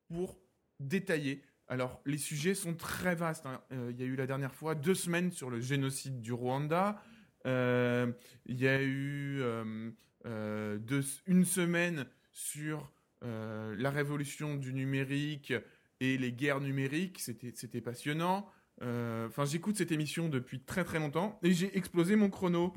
pour 0.09 0.41
détailler. 0.81 1.45
Alors, 1.73 2.03
les 2.05 2.19
sujets 2.19 2.55
sont 2.55 2.75
très 2.75 3.15
vastes. 3.15 3.47
hein. 3.47 3.63
Euh, 3.73 3.91
Il 3.95 3.99
y 3.99 4.03
a 4.03 4.07
eu 4.07 4.15
la 4.15 4.27
dernière 4.27 4.55
fois 4.55 4.75
deux 4.75 4.95
semaines 4.95 5.33
sur 5.33 5.49
le 5.49 5.59
génocide 5.59 6.21
du 6.21 6.31
Rwanda. 6.35 7.03
Euh, 7.47 8.13
Il 8.45 8.61
y 8.61 8.69
a 8.69 8.83
eu 8.83 9.41
euh, 9.41 10.79
deux- 10.79 11.03
une 11.27 11.47
semaine 11.47 12.05
sur 12.31 12.93
la 13.23 13.91
révolution 13.91 14.57
du 14.57 14.75
numérique 14.75 15.55
et 16.01 16.19
les 16.19 16.33
guerres 16.33 16.61
numériques. 16.61 17.21
C'était 17.21 17.81
passionnant. 17.81 18.47
Enfin, 18.83 19.47
j'écoute 19.47 19.77
cette 19.79 19.93
émission 19.93 20.29
depuis 20.29 20.61
très 20.61 20.85
très 20.85 20.99
longtemps 20.99 21.39
et 21.43 21.53
j'ai 21.53 21.75
explosé 21.79 22.17
mon 22.17 22.29
chrono. 22.29 22.75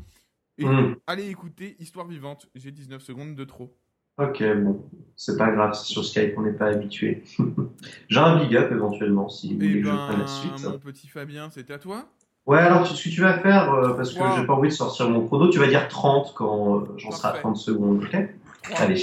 Et 0.57 0.63
Mm. 0.65 0.95
allez 1.05 1.27
écouter 1.27 1.75
Histoire 1.79 2.07
vivante. 2.07 2.47
J'ai 2.55 2.71
19 2.71 3.01
secondes 3.01 3.35
de 3.35 3.43
trop. 3.43 3.77
Ok, 4.17 4.41
bon, 4.63 4.81
c'est 5.17 5.37
pas 5.37 5.51
grave, 5.51 5.73
c'est 5.73 5.85
sur 5.91 6.05
Skype, 6.05 6.35
on 6.37 6.41
n'est 6.43 6.53
pas 6.53 6.67
habitué. 6.67 7.23
J'ai 8.09 8.19
un 8.19 8.37
big 8.39 8.55
up 8.55 8.71
éventuellement 8.71 9.27
si 9.27 9.53
vous 9.55 9.61
Et 9.61 9.67
voulez 9.67 9.81
que 9.81 9.87
je 9.87 9.95
prenne 9.95 10.07
ben, 10.15 10.19
la 10.21 10.27
suite. 10.27 10.63
mon 10.65 10.79
petit 10.79 11.07
Fabien, 11.07 11.49
c'est 11.51 11.69
à 11.71 11.79
toi 11.79 12.05
Ouais, 12.45 12.59
alors 12.59 12.85
ce 12.85 12.93
que 13.03 13.09
tu 13.09 13.21
vas 13.21 13.39
faire, 13.39 13.73
euh, 13.73 13.93
parce 13.95 14.13
que 14.13 14.19
Wow. 14.23 14.37
j'ai 14.37 14.45
pas 14.45 14.53
envie 14.53 14.69
de 14.69 14.73
sortir 14.73 15.09
mon 15.09 15.25
chrono, 15.25 15.49
tu 15.49 15.59
vas 15.59 15.67
dire 15.67 15.87
30 15.87 16.33
quand 16.35 16.77
euh, 16.77 16.85
j'en 16.97 17.11
serai 17.11 17.27
à 17.27 17.31
Parfait. 17.31 17.41
30 17.41 17.57
secondes, 17.57 18.03
ok 18.03 18.15
3, 18.63 18.81
Allez. 18.81 19.01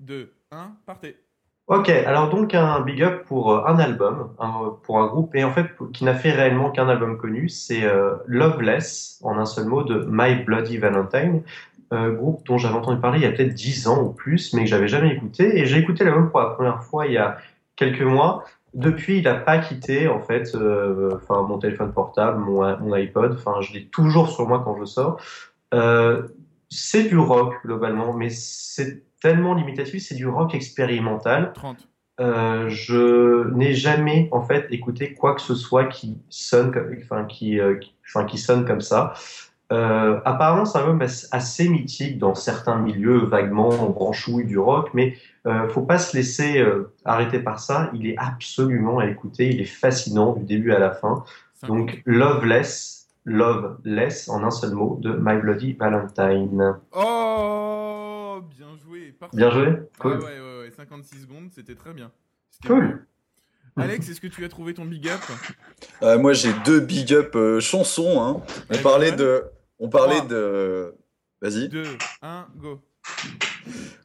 2, 0.00 0.32
1, 0.50 0.72
partez. 0.86 1.16
Ok, 1.66 1.90
alors 1.90 2.30
donc 2.30 2.54
un 2.54 2.80
big 2.80 3.02
up 3.02 3.26
pour 3.26 3.52
euh, 3.52 3.62
un 3.66 3.78
album, 3.78 4.30
un- 4.38 4.74
pour 4.84 4.98
un 5.00 5.06
groupe, 5.06 5.34
et 5.34 5.44
en 5.44 5.52
fait 5.52 5.66
qui 5.92 6.04
n'a 6.04 6.14
fait 6.14 6.30
réellement 6.32 6.70
qu'un 6.70 6.88
album 6.88 7.18
connu, 7.18 7.50
c'est 7.50 7.84
euh, 7.84 8.14
Loveless, 8.26 9.20
en 9.22 9.36
un 9.38 9.44
seul 9.44 9.66
mot, 9.66 9.82
de 9.84 10.06
My 10.08 10.42
Bloody 10.44 10.78
Valentine, 10.78 11.42
euh, 11.92 12.10
groupe 12.12 12.44
dont 12.46 12.58
j'avais 12.58 12.74
entendu 12.74 13.00
parler 13.00 13.18
il 13.18 13.22
y 13.22 13.26
a 13.26 13.32
peut-être 13.32 13.54
10 13.54 13.88
ans 13.88 14.02
ou 14.02 14.10
plus, 14.12 14.52
mais 14.54 14.64
que 14.64 14.68
j'avais 14.70 14.88
jamais 14.88 15.10
écouté, 15.14 15.58
et 15.58 15.66
j'ai 15.66 15.78
écouté 15.78 16.04
l'album 16.04 16.30
pour 16.30 16.40
la 16.40 16.50
première 16.50 16.82
fois 16.82 17.06
il 17.06 17.12
y 17.12 17.18
a 17.18 17.38
quelques 17.76 18.02
mois. 18.02 18.44
Depuis, 18.74 19.18
il 19.18 19.24
n'a 19.24 19.34
pas 19.34 19.58
quitté 19.58 20.08
en 20.08 20.20
fait, 20.20 20.54
euh, 20.54 21.10
enfin 21.16 21.42
mon 21.42 21.58
téléphone 21.58 21.92
portable, 21.92 22.38
mon, 22.38 22.76
mon 22.78 22.92
iPod, 22.92 23.32
enfin 23.32 23.60
je 23.62 23.72
l'ai 23.72 23.86
toujours 23.86 24.28
sur 24.28 24.46
moi 24.46 24.60
quand 24.64 24.76
je 24.78 24.84
sors. 24.84 25.20
Euh, 25.74 26.22
c'est 26.70 27.04
du 27.04 27.16
rock 27.18 27.54
globalement, 27.64 28.12
mais 28.12 28.28
c'est 28.30 29.02
tellement 29.22 29.54
limitatif, 29.54 30.02
c'est 30.02 30.14
du 30.14 30.26
rock 30.28 30.54
expérimental. 30.54 31.52
30. 31.54 31.88
Euh, 32.20 32.68
je 32.68 33.48
n'ai 33.54 33.74
jamais 33.74 34.28
en 34.32 34.42
fait 34.42 34.66
écouté 34.70 35.14
quoi 35.14 35.34
que 35.34 35.40
ce 35.40 35.54
soit 35.54 35.84
qui 35.84 36.18
sonne, 36.28 36.72
comme- 36.72 36.94
enfin 37.00 37.24
qui, 37.24 37.60
euh, 37.60 37.76
qui, 37.76 37.94
enfin, 38.06 38.24
qui 38.26 38.38
sonne 38.38 38.64
comme 38.64 38.80
ça. 38.80 39.14
Euh, 39.70 40.20
apparemment, 40.24 40.64
c'est 40.64 40.78
un 40.78 40.82
album 40.82 41.02
as- 41.02 41.28
assez 41.30 41.68
mythique 41.68 42.18
dans 42.18 42.34
certains 42.34 42.76
milieux, 42.76 43.18
vaguement 43.18 43.90
branchouille 43.90 44.46
du 44.46 44.58
rock, 44.58 44.90
mais 44.94 45.16
euh, 45.46 45.68
faut 45.68 45.82
pas 45.82 45.98
se 45.98 46.16
laisser 46.16 46.58
euh, 46.58 46.92
arrêter 47.04 47.38
par 47.38 47.60
ça. 47.60 47.90
Il 47.94 48.06
est 48.06 48.16
absolument 48.16 48.98
à 49.00 49.06
écouter, 49.06 49.50
il 49.50 49.60
est 49.60 49.64
fascinant 49.66 50.32
du 50.32 50.44
début 50.44 50.72
à 50.72 50.78
la 50.78 50.90
fin. 50.92 51.22
Donc, 51.66 52.02
Loveless, 52.06 53.08
Loveless 53.26 54.28
en 54.30 54.42
un 54.42 54.50
seul 54.50 54.70
mot 54.72 54.98
de 55.02 55.12
My 55.20 55.36
Bloody 55.38 55.74
Valentine. 55.74 56.76
Oh, 56.92 58.40
bien 58.56 58.68
joué. 58.82 59.14
Parfait. 59.18 59.36
Bien 59.36 59.50
joué, 59.50 59.66
Ah 59.68 59.84
cool. 59.98 60.12
ouais, 60.18 60.24
ouais, 60.24 60.58
ouais, 60.62 60.70
56 60.74 61.22
secondes, 61.22 61.48
c'était 61.54 61.74
très 61.74 61.92
bien. 61.92 62.10
Cool. 62.66 63.04
Alex, 63.76 64.08
est-ce 64.08 64.20
que 64.20 64.26
tu 64.26 64.44
as 64.44 64.48
trouvé 64.48 64.74
ton 64.74 64.84
big 64.86 65.08
up? 65.08 65.20
Euh, 66.02 66.18
moi, 66.18 66.32
j'ai 66.32 66.52
deux 66.64 66.80
big 66.80 67.12
up 67.12 67.36
euh, 67.36 67.60
chansons. 67.60 68.20
hein. 68.22 68.40
On 68.72 68.78
parlait 68.82 69.12
de. 69.12 69.44
On 69.78 69.88
parlait 69.88 70.20
de. 70.28 70.94
Vas-y. 71.40 71.68
2, 71.68 71.84
1, 72.22 72.46
go. 72.60 72.80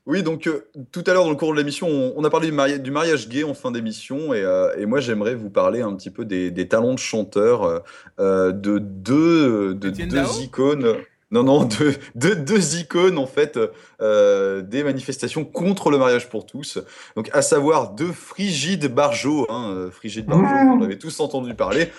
Oui, 0.05 0.21
donc 0.21 0.47
euh, 0.47 0.65
tout 0.91 1.03
à 1.07 1.13
l'heure 1.13 1.23
dans 1.23 1.29
le 1.29 1.35
cours 1.35 1.53
de 1.53 1.57
l'émission, 1.57 1.87
on, 1.87 2.13
on 2.17 2.23
a 2.25 2.29
parlé 2.29 2.47
du, 2.47 2.53
mari- 2.53 2.79
du 2.79 2.91
mariage 2.91 3.29
gay 3.29 3.43
en 3.43 3.53
fin 3.53 3.71
d'émission, 3.71 4.33
et, 4.33 4.41
euh, 4.43 4.75
et 4.77 4.85
moi 4.85 4.99
j'aimerais 4.99 5.33
vous 5.35 5.49
parler 5.49 5.81
un 5.81 5.95
petit 5.95 6.09
peu 6.09 6.25
des, 6.25 6.51
des 6.51 6.67
talents 6.67 6.93
de 6.93 6.99
chanteurs 6.99 7.83
euh, 8.19 8.51
de 8.51 8.79
deux, 8.79 9.73
de 9.73 9.89
icônes. 10.41 10.95
Non, 11.33 11.43
non, 11.43 11.65
de, 11.65 11.95
de 12.13 12.35
deux 12.35 12.75
icônes 12.77 13.17
en 13.17 13.25
fait 13.25 13.59
euh, 14.01 14.61
des 14.61 14.83
manifestations 14.83 15.43
contre 15.43 15.89
le 15.89 15.97
mariage 15.97 16.29
pour 16.29 16.45
tous. 16.45 16.77
Donc, 17.15 17.29
à 17.33 17.41
savoir 17.41 17.93
de 17.93 18.05
Frigide 18.05 18.85
Barjot. 18.93 19.47
Hein, 19.49 19.71
euh, 19.71 19.89
Frigide 19.91 20.27
Barjot, 20.27 20.45
vous 20.45 20.79
en 20.79 20.83
avez 20.83 20.99
tous 20.99 21.19
entendu 21.19 21.55
parler. 21.55 21.89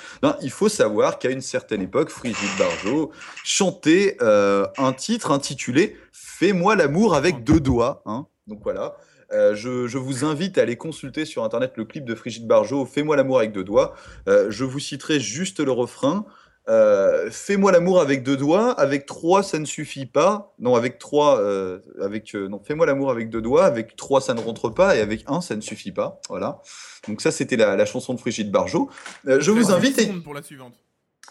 Il 0.41 0.51
faut 0.53 0.69
savoir 0.69 1.19
qu'à 1.19 1.31
une 1.31 1.41
certaine 1.41 1.83
époque, 1.83 2.11
Frigide 2.11 2.57
Barjot 2.59 3.11
chantait 3.43 4.17
euh, 4.23 4.67
un 4.79 4.93
titre 4.93 5.33
intitulé 5.33 5.97
Fais-moi 6.13 6.77
l'amour 6.77 7.15
avec 7.17 7.43
deux 7.43 7.61
doigts. 7.61 8.03
hein. 8.07 8.27
Donc 8.47 8.61
voilà. 8.63 8.97
Euh, 9.33 9.57
je, 9.57 9.89
je 9.89 9.99
vous 9.99 10.25
invite 10.25 10.59
à 10.59 10.63
aller 10.63 10.77
consulter 10.77 11.25
sur 11.25 11.43
internet 11.43 11.73
le 11.77 11.85
clip 11.85 12.05
de 12.05 12.15
Frigide 12.15 12.47
Barjot, 12.47 12.87
Fais-moi 12.87 13.17
l'amour 13.17 13.39
avec 13.39 13.51
deux 13.53 13.65
doigts. 13.65 13.95
Euh, 14.29 14.47
je 14.51 14.65
vous 14.65 14.79
citerai 14.79 15.19
juste 15.19 15.59
le 15.61 15.73
refrain. 15.73 16.25
Euh, 16.69 17.31
Fais-moi 17.31 17.73
l'amour 17.73 18.01
avec 18.01 18.23
deux 18.23 18.37
doigts, 18.37 18.73
avec 18.73 19.07
trois 19.07 19.43
ça 19.43 19.59
ne 19.59 19.65
suffit 19.65 20.07
pas. 20.07 20.55
Non, 20.59 20.75
avec 20.75 20.99
trois, 20.99 21.39
euh, 21.41 21.81
avec 22.01 22.35
euh, 22.35 22.49
non, 22.49 22.61
fais-moi 22.65 22.87
l'amour 22.87 23.11
avec 23.11 23.29
deux 23.29 23.43
doigts, 23.43 23.65
avec 23.67 23.97
trois 23.97 24.21
ça 24.21 24.33
ne 24.35 24.41
rentre 24.41 24.71
pas 24.71 24.97
et 24.97 25.01
avec 25.01 25.25
un 25.27 25.41
ça 25.41 25.57
ne 25.57 25.61
suffit 25.61 25.93
pas. 25.93 26.21
Voilà. 26.29 26.61
Donc 27.07 27.21
ça 27.21 27.31
c'était 27.31 27.57
la, 27.57 27.77
la 27.77 27.85
chanson 27.85 28.15
de 28.15 28.21
Frigide 28.21 28.51
Barjot. 28.51 28.89
Je 29.27 29.51
vous 29.51 29.65
13 29.65 29.71
invite. 29.73 30.01
secondes 30.01 30.23
pour 30.25 30.35
la 30.35 30.43
suivante. 30.43 30.75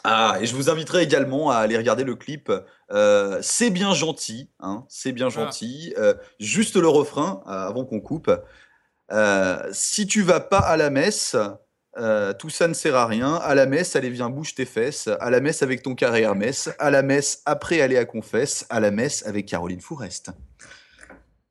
Ah, 0.03 0.38
et 0.41 0.45
je 0.45 0.55
vous 0.55 0.69
inviterai 0.69 1.03
également 1.03 1.49
à 1.49 1.57
aller 1.57 1.77
regarder 1.77 2.03
le 2.03 2.15
clip. 2.15 2.51
Euh, 2.91 3.39
c'est 3.41 3.69
bien 3.69 3.93
gentil, 3.93 4.49
hein, 4.60 4.84
c'est 4.89 5.14
bien 5.14 5.30
gentil. 5.30 5.93
Euh, 5.97 6.14
juste 6.39 6.76
le 6.76 6.89
refrain 6.89 7.41
euh, 7.47 7.51
avant 7.51 7.85
qu'on 7.85 8.01
coupe. 8.01 8.30
Si 9.72 10.05
tu 10.07 10.22
vas 10.22 10.39
pas 10.41 10.60
à 10.60 10.76
la 10.76 10.89
messe, 10.89 11.38
euh, 11.98 12.34
tout 12.34 12.49
ça 12.49 12.68
ne 12.68 12.74
sert 12.74 12.95
à 12.95 13.06
rien. 13.06 13.36
À 13.36 13.56
la 13.56 13.65
messe, 13.65 13.95
allez, 13.95 14.10
viens, 14.10 14.30
bouge 14.30 14.56
tes 14.56 14.65
fesses. 14.65 15.10
À 15.20 15.30
la 15.30 15.40
messe 15.40 15.61
avec 15.61 15.84
ton 15.84 15.95
carré 15.95 16.22
Hermès. 16.22 16.70
À 16.80 16.90
la 16.90 17.03
messe, 17.03 17.41
après 17.45 17.82
aller 17.82 17.98
à 17.98 18.06
confesse. 18.06 18.65
À 18.70 18.80
la 18.80 18.91
messe 18.91 19.26
avec 19.26 19.45
Caroline 19.45 19.82
Fourest. 19.82 20.32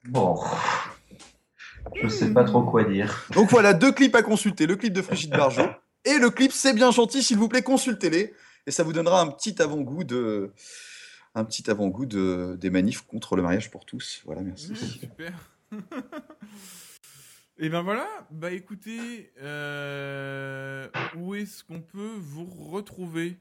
Bon. 0.04 0.40
Je 2.02 2.08
sais 2.08 2.32
pas 2.32 2.44
trop 2.44 2.62
quoi 2.62 2.84
dire. 2.84 3.26
Donc 3.32 3.50
voilà, 3.50 3.72
deux 3.72 3.92
clips 3.92 4.14
à 4.14 4.22
consulter. 4.22 4.66
Le 4.66 4.76
clip 4.76 4.92
de 4.92 5.02
Frigide 5.02 5.30
Barjot 5.30 5.68
et 6.04 6.18
le 6.18 6.30
clip 6.30 6.52
C'est 6.52 6.72
bien 6.72 6.90
gentil, 6.90 7.22
s'il 7.22 7.38
vous 7.38 7.48
plaît, 7.48 7.62
consultez-les. 7.62 8.34
Et 8.66 8.70
ça 8.70 8.82
vous 8.82 8.92
donnera 8.92 9.20
un 9.20 9.28
petit 9.28 9.60
avant-goût 9.60 10.04
de... 10.04 10.52
Un 11.34 11.44
petit 11.44 11.70
avant-goût 11.70 12.06
de... 12.06 12.56
des 12.60 12.70
manifs 12.70 13.02
contre 13.02 13.36
le 13.36 13.42
mariage 13.42 13.70
pour 13.70 13.84
tous. 13.84 14.22
Voilà, 14.24 14.42
merci. 14.42 14.72
Mmh, 14.72 14.76
super. 14.76 15.32
Et 17.58 17.68
ben 17.68 17.82
voilà, 17.82 18.06
bah 18.30 18.50
écoutez, 18.50 19.30
euh, 19.40 20.88
où 21.16 21.34
est-ce 21.34 21.62
qu'on 21.62 21.80
peut 21.80 22.14
vous 22.18 22.46
retrouver? 22.70 23.36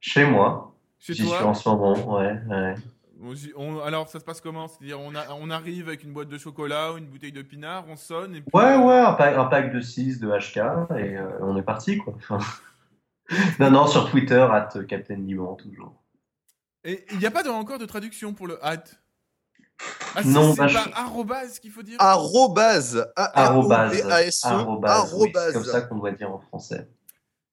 Chez 0.00 0.24
moi. 0.24 0.74
Chez 0.98 1.14
J'y 1.14 1.24
toi? 1.24 1.36
suis 1.36 1.44
en 1.44 1.54
ce 1.54 1.68
moment, 1.68 2.16
ouais. 2.18 2.38
ouais. 2.48 2.74
On- 3.22 3.34
j'y- 3.34 3.52
on- 3.56 3.80
alors 3.80 4.08
ça 4.08 4.18
se 4.18 4.24
passe 4.24 4.40
comment? 4.40 4.66
C'est-à-dire 4.66 4.98
on, 5.00 5.14
a- 5.14 5.32
on 5.40 5.48
arrive 5.48 5.86
avec 5.88 6.02
une 6.02 6.12
boîte 6.12 6.28
de 6.28 6.38
chocolat 6.38 6.92
ou 6.92 6.98
une 6.98 7.06
bouteille 7.06 7.32
de 7.32 7.42
pinard, 7.42 7.84
on 7.88 7.96
sonne 7.96 8.34
et 8.34 8.40
puis... 8.40 8.50
Ouais, 8.52 8.76
ouais, 8.76 8.98
un 8.98 9.12
pack, 9.14 9.36
un 9.36 9.44
pack 9.44 9.72
de 9.72 9.80
6 9.80 10.18
de 10.18 10.28
HK 10.28 10.56
et 10.98 11.16
euh, 11.16 11.38
on 11.40 11.56
est 11.56 11.62
parti, 11.62 11.98
quoi. 11.98 12.14
Non, 13.60 13.70
non, 13.70 13.86
sur 13.86 14.10
Twitter, 14.10 14.46
at 14.52 14.68
Captain 14.88 15.14
Liban, 15.16 15.54
toujours. 15.54 15.94
Et 16.84 17.06
il 17.12 17.18
n'y 17.18 17.24
a 17.26 17.30
pas 17.30 17.42
de- 17.44 17.48
encore 17.48 17.78
de 17.78 17.86
traduction 17.86 18.34
pour 18.34 18.46
le 18.48 18.62
hat 18.64 18.82
Ah 20.14 20.22
Non, 20.24 20.52
c'est 20.52 20.58
bah, 20.58 20.66
pas 20.66 20.68
je- 20.68 20.90
arrobase 20.94 21.58
qu'il 21.58 21.70
faut 21.70 21.82
dire 21.82 21.96
Arrobase. 21.98 23.06
Arrobase. 23.16 23.92
A-R-O-B-A-S-E. 24.02 24.46
Arrobase, 24.48 25.14
oui, 25.14 25.30
c'est 25.32 25.38
Arrobase. 25.38 25.52
comme 25.54 25.64
ça 25.64 25.80
qu'on 25.82 25.96
doit 25.98 26.12
dire 26.12 26.30
en 26.30 26.38
français. 26.40 26.88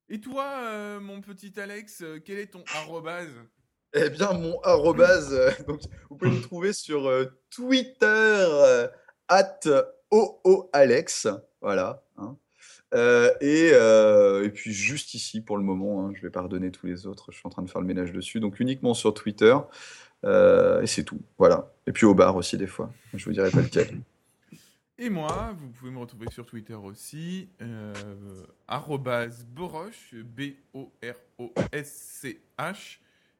Et 0.09 0.19
toi, 0.19 0.45
euh, 0.63 0.99
mon 0.99 1.21
petit 1.21 1.53
Alex, 1.59 2.01
euh, 2.01 2.19
quel 2.23 2.39
est 2.39 2.47
ton 2.47 2.63
arrobase? 2.75 3.29
Eh 3.93 4.09
bien, 4.09 4.33
mon 4.33 4.59
arrobase, 4.61 5.33
euh, 5.33 5.51
donc, 5.67 5.81
vous 6.09 6.17
pouvez 6.17 6.31
me 6.31 6.41
trouver 6.41 6.73
sur 6.73 7.07
euh, 7.07 7.25
Twitter, 7.49 8.05
euh, 8.05 8.87
at 9.27 9.59
OOAlex, 10.11 11.27
voilà. 11.61 12.03
hein. 12.17 12.35
Euh, 12.95 13.31
et, 13.39 13.69
euh, 13.73 14.43
et 14.45 14.49
puis 14.49 14.73
juste 14.73 15.13
ici 15.13 15.41
pour 15.41 15.57
le 15.57 15.63
moment, 15.63 16.07
hein, 16.07 16.11
je 16.15 16.21
vais 16.23 16.31
pas 16.31 16.41
redonner 16.41 16.71
tous 16.71 16.87
les 16.87 17.05
autres, 17.05 17.31
je 17.31 17.37
suis 17.37 17.45
en 17.45 17.51
train 17.51 17.61
de 17.61 17.69
faire 17.69 17.81
le 17.81 17.85
ménage 17.87 18.11
dessus, 18.11 18.39
donc 18.39 18.59
uniquement 18.59 18.95
sur 18.95 19.13
Twitter, 19.13 19.55
euh, 19.55 19.59
et 20.23 20.87
c'est 20.87 21.03
tout, 21.03 21.19
voilà. 21.37 21.71
Et 21.87 21.91
puis 21.91 22.05
au 22.05 22.13
bar 22.13 22.35
aussi 22.35 22.57
des 22.57 22.67
fois, 22.67 22.91
je 23.13 23.23
vous 23.25 23.31
dirai 23.31 23.49
pas 23.51 23.61
lequel. 23.61 23.99
Et 25.01 25.09
moi, 25.09 25.55
vous 25.57 25.69
pouvez 25.69 25.91
me 25.91 25.99
retrouver 25.99 26.27
sur 26.29 26.45
Twitter 26.45 26.73
aussi, 26.73 27.47
euh, 27.61 27.93
arrobase 28.67 29.45
Boroche, 29.45 30.13
B-O-R-O-S-C-H, 31.71 32.97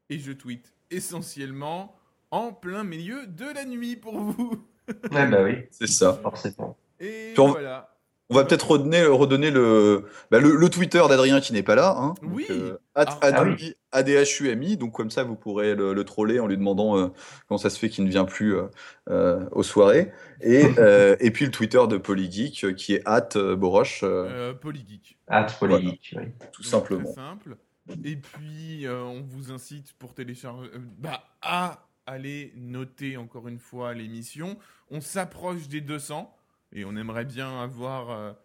et 0.09 0.19
je 0.19 0.31
tweete 0.31 0.73
essentiellement 0.89 1.95
en 2.31 2.51
plein 2.53 2.83
milieu 2.83 3.27
de 3.27 3.45
la 3.53 3.65
nuit 3.65 3.95
pour 3.95 4.17
vous. 4.19 4.65
Ouais, 5.11 5.27
bah 5.27 5.43
oui. 5.43 5.67
C'est 5.69 5.85
ça. 5.85 6.13
Forcément. 6.23 6.75
Et 6.99 7.33
Puis 7.35 7.41
on- 7.41 7.49
voilà. 7.51 7.95
On 8.31 8.35
va 8.35 8.43
peut-être 8.43 8.71
redonner, 8.71 9.03
redonner 9.05 9.51
le, 9.51 10.05
bah, 10.31 10.39
le, 10.39 10.55
le 10.55 10.69
Twitter 10.69 11.03
d'Adrien 11.07 11.41
qui 11.41 11.53
n'est 11.53 11.61
pas 11.61 11.75
là. 11.75 11.95
Hein. 11.95 12.15
Oui. 12.23 12.45
Donc, 12.49 12.57
euh, 12.57 12.77
at- 12.95 13.05
Ah, 13.07 13.19
ah 13.21 13.27
Adri- 13.43 13.75
ADHUMI. 13.91 14.77
Donc 14.77 14.93
comme 14.93 15.09
ça, 15.11 15.23
vous 15.23 15.35
pourrez 15.35 15.75
le, 15.75 15.93
le 15.93 16.03
troller 16.03 16.39
en 16.39 16.47
lui 16.47 16.57
demandant 16.57 16.97
euh, 16.97 17.07
comment 17.47 17.57
ça 17.57 17.69
se 17.69 17.79
fait 17.79 17.89
qu'il 17.89 18.03
ne 18.05 18.09
vient 18.09 18.25
plus 18.25 18.55
euh, 18.55 18.67
euh, 19.09 19.47
aux 19.51 19.63
soirées. 19.63 20.11
Et, 20.41 20.63
euh, 20.77 21.15
et 21.19 21.31
puis 21.31 21.45
le 21.45 21.51
Twitter 21.51 21.81
de 21.89 21.97
Polygeek 21.97 22.63
euh, 22.63 22.73
qui 22.73 22.93
est 22.95 23.01
at 23.05 23.29
Boroche, 23.55 24.01
euh, 24.03 24.51
Euh, 24.51 24.53
Polygeek. 24.53 25.17
Ah, 25.27 25.43
Polygeek, 25.59 26.15
oui. 26.17 26.23
tout 26.51 26.61
Donc, 26.61 26.69
simplement. 26.71 27.03
Très 27.03 27.13
simple. 27.13 27.57
Et 28.03 28.15
puis, 28.17 28.85
euh, 28.85 29.01
on 29.03 29.21
vous 29.21 29.51
incite 29.51 29.93
pour 29.93 30.13
télécharger, 30.13 30.69
euh, 30.75 30.79
bah, 30.99 31.23
à 31.41 31.87
aller 32.05 32.53
noter 32.55 33.17
encore 33.17 33.47
une 33.47 33.59
fois 33.59 33.93
l'émission. 33.93 34.57
On 34.91 35.01
s'approche 35.01 35.67
des 35.67 35.81
200 35.81 36.35
et 36.73 36.85
on 36.85 36.95
aimerait 36.95 37.25
bien 37.25 37.61
avoir 37.61 38.35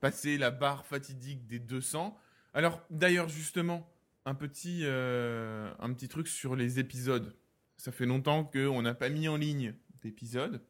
passé 0.00 0.38
la 0.38 0.50
barre 0.50 0.84
fatidique 0.86 1.46
des 1.46 1.58
200. 1.58 2.16
Alors, 2.54 2.80
d'ailleurs, 2.90 3.28
justement, 3.28 3.86
un 4.24 4.34
petit, 4.34 4.80
euh, 4.84 5.72
un 5.78 5.92
petit 5.92 6.08
truc 6.08 6.28
sur 6.28 6.56
les 6.56 6.78
épisodes. 6.78 7.36
Ça 7.76 7.92
fait 7.92 8.06
longtemps 8.06 8.44
qu'on 8.44 8.82
n'a 8.82 8.94
pas 8.94 9.08
mis 9.08 9.28
en 9.28 9.36
ligne 9.36 9.74
d'épisodes. 10.02 10.62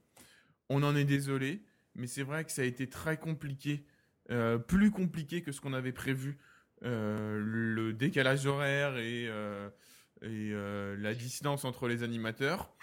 On 0.68 0.82
en 0.82 0.97
est 0.97 1.05
désolé, 1.05 1.62
mais 1.94 2.06
c'est 2.06 2.22
vrai 2.22 2.44
que 2.44 2.52
ça 2.52 2.62
a 2.62 2.64
été 2.64 2.89
très 2.89 3.16
compliqué, 3.16 3.86
euh, 4.31 4.59
plus 4.59 4.90
compliqué 4.90 5.43
que 5.43 5.52
ce 5.52 5.60
qu'on 5.60 5.74
avait 5.74 5.93
prévu. 5.93 6.39
Euh, 6.82 7.40
le 7.40 7.93
décalage 7.93 8.47
horaire 8.47 8.97
et, 8.98 9.28
la 10.22 11.14
distance 11.14 11.64
entre 11.64 11.89
les 11.89 12.02
animateurs. 12.02 12.74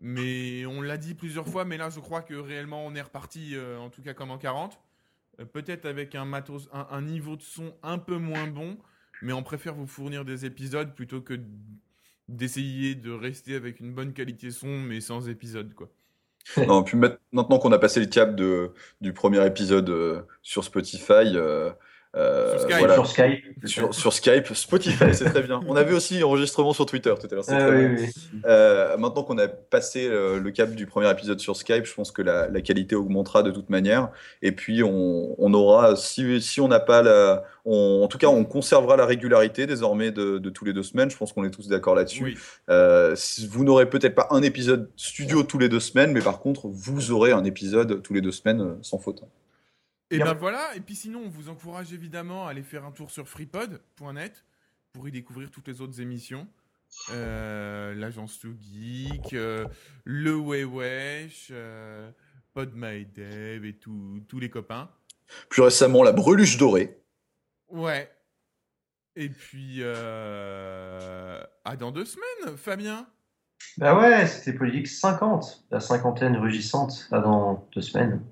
Mais 0.00 0.64
on 0.66 0.80
l'a 0.80 0.96
dit 0.96 1.14
plusieurs 1.14 1.48
fois, 1.48 1.64
mais 1.64 1.76
là 1.76 1.90
je 1.90 2.00
crois 2.00 2.22
que 2.22 2.34
réellement 2.34 2.86
on 2.86 2.94
est 2.94 3.02
reparti, 3.02 3.56
en 3.78 3.90
tout 3.90 4.02
cas 4.02 4.14
comme 4.14 4.30
en 4.30 4.38
40. 4.38 4.80
Euh, 5.40 5.44
Peut-être 5.44 5.86
avec 5.86 6.14
un, 6.14 6.24
matos, 6.24 6.68
un 6.72 7.02
niveau 7.02 7.36
de 7.36 7.42
son 7.42 7.74
un 7.82 7.98
peu 7.98 8.16
moins 8.16 8.46
bon, 8.46 8.78
mais 9.22 9.32
on 9.32 9.42
préfère 9.42 9.74
vous 9.74 9.86
fournir 9.86 10.24
des 10.24 10.44
épisodes 10.44 10.94
plutôt 10.94 11.20
que 11.20 11.38
d'essayer 12.28 12.94
de 12.94 13.10
rester 13.10 13.54
avec 13.54 13.80
une 13.80 13.92
bonne 13.92 14.12
qualité 14.12 14.50
son, 14.50 14.68
mais 14.68 15.00
sans 15.00 15.28
épisode, 15.28 15.74
quoi. 15.74 15.88
Maintenant 17.32 17.58
qu'on 17.58 17.72
a 17.72 17.78
passé 17.78 18.00
le 18.00 18.06
cap 18.06 18.34
de, 18.34 18.72
du 19.00 19.12
premier 19.12 19.44
épisode 19.46 19.90
euh, 19.90 20.22
sur 20.42 20.64
Spotify, 20.64 21.34
euh, 21.34 21.70
euh, 22.18 22.50
Sur 22.52 22.60
Skype. 22.62 22.78
voilà. 22.78 22.94
Sur 22.94 23.06
Skype. 23.06 23.44
Sur, 23.66 23.94
sur 23.94 24.12
Skype, 24.12 24.54
Spotify, 24.54 25.14
c'est 25.14 25.26
très 25.26 25.42
bien. 25.42 25.60
On 25.68 25.76
avait 25.76 25.94
aussi 25.94 26.22
enregistrement 26.22 26.72
sur 26.72 26.84
Twitter 26.86 27.14
tout 27.20 27.26
à 27.30 27.34
l'heure, 27.34 27.44
Ah, 27.48 27.68
oui, 27.70 27.86
oui. 27.86 28.08
Euh, 28.46 28.96
maintenant 28.96 29.22
qu'on 29.22 29.38
a 29.38 29.48
passé 29.48 30.06
euh, 30.08 30.38
le 30.40 30.50
cap 30.50 30.70
du 30.72 30.86
premier 30.86 31.10
épisode 31.10 31.38
sur 31.40 31.56
Skype, 31.56 31.84
je 31.86 31.94
pense 31.94 32.10
que 32.12 32.22
la, 32.22 32.48
la 32.48 32.60
qualité 32.60 32.94
augmentera 32.96 33.42
de 33.42 33.50
toute 33.50 33.70
manière. 33.70 34.10
Et 34.42 34.52
puis 34.52 34.82
on, 34.82 35.34
on 35.38 35.54
aura, 35.54 35.96
si, 35.96 36.40
si 36.40 36.60
on 36.60 36.68
n'a 36.68 36.80
pas 36.80 37.02
la, 37.02 37.44
on- 37.64 38.02
en 38.02 38.08
tout 38.08 38.18
cas, 38.18 38.28
on 38.28 38.44
conservera 38.44 38.96
la 38.96 39.06
régularité 39.06 39.66
désormais 39.66 40.10
de, 40.10 40.38
de 40.38 40.50
tous 40.50 40.64
les 40.64 40.72
deux 40.72 40.82
semaines. 40.82 41.10
Je 41.10 41.16
pense 41.16 41.32
qu'on 41.32 41.44
est 41.44 41.50
tous 41.50 41.68
d'accord 41.68 41.94
là-dessus. 41.94 42.22
Oui. 42.24 42.36
Vous 43.50 43.64
n'aurez 43.64 43.88
peut-être 43.88 44.14
pas 44.14 44.28
un 44.30 44.42
épisode 44.42 44.88
studio 44.96 45.42
tous 45.42 45.58
les 45.58 45.68
deux 45.68 45.80
semaines, 45.80 46.12
mais 46.12 46.20
par 46.20 46.40
contre, 46.40 46.66
vous 46.68 47.10
aurez 47.12 47.32
un 47.32 47.44
épisode 47.44 48.02
tous 48.02 48.12
les 48.14 48.20
deux 48.20 48.32
semaines 48.32 48.76
sans 48.82 48.98
faute. 48.98 49.22
Et 50.10 50.16
Bien. 50.16 50.26
ben 50.26 50.34
voilà, 50.34 50.74
et 50.74 50.80
puis 50.80 50.94
sinon, 50.96 51.22
on 51.26 51.28
vous 51.28 51.48
encourage 51.50 51.92
évidemment 51.92 52.46
à 52.46 52.50
aller 52.50 52.62
faire 52.62 52.84
un 52.84 52.92
tour 52.92 53.10
sur 53.10 53.28
freepod.net 53.28 54.44
pour 54.92 55.06
y 55.06 55.12
découvrir 55.12 55.50
toutes 55.50 55.68
les 55.68 55.80
autres 55.82 56.00
émissions. 56.00 56.48
Euh, 57.12 57.94
L'agence 57.94 58.38
Too 58.38 58.54
Geek, 58.58 59.34
euh, 59.34 59.66
le 60.04 60.32
Wewesh, 60.34 61.48
euh, 61.50 62.10
Pod 62.54 62.72
My 62.74 63.04
Dev 63.04 63.66
et 63.66 63.74
tout- 63.76 64.22
tous 64.26 64.38
les 64.38 64.48
copains. 64.48 64.90
Plus 65.50 65.60
récemment, 65.60 66.02
la 66.02 66.12
breluche 66.12 66.56
dorée. 66.56 67.02
Ouais. 67.68 68.10
Et 69.14 69.28
puis, 69.28 69.76
euh, 69.80 71.42
à 71.66 71.76
dans 71.76 71.90
deux 71.92 72.06
semaines, 72.06 72.56
Fabien. 72.56 73.06
Bah 73.76 73.98
ouais, 73.98 74.26
c'était 74.26 74.56
Polygeek 74.56 74.86
50, 74.86 75.64
la 75.70 75.80
cinquantaine 75.80 76.36
rugissante, 76.36 77.08
là 77.10 77.20
dans 77.20 77.68
deux 77.74 77.82
semaines. 77.82 78.24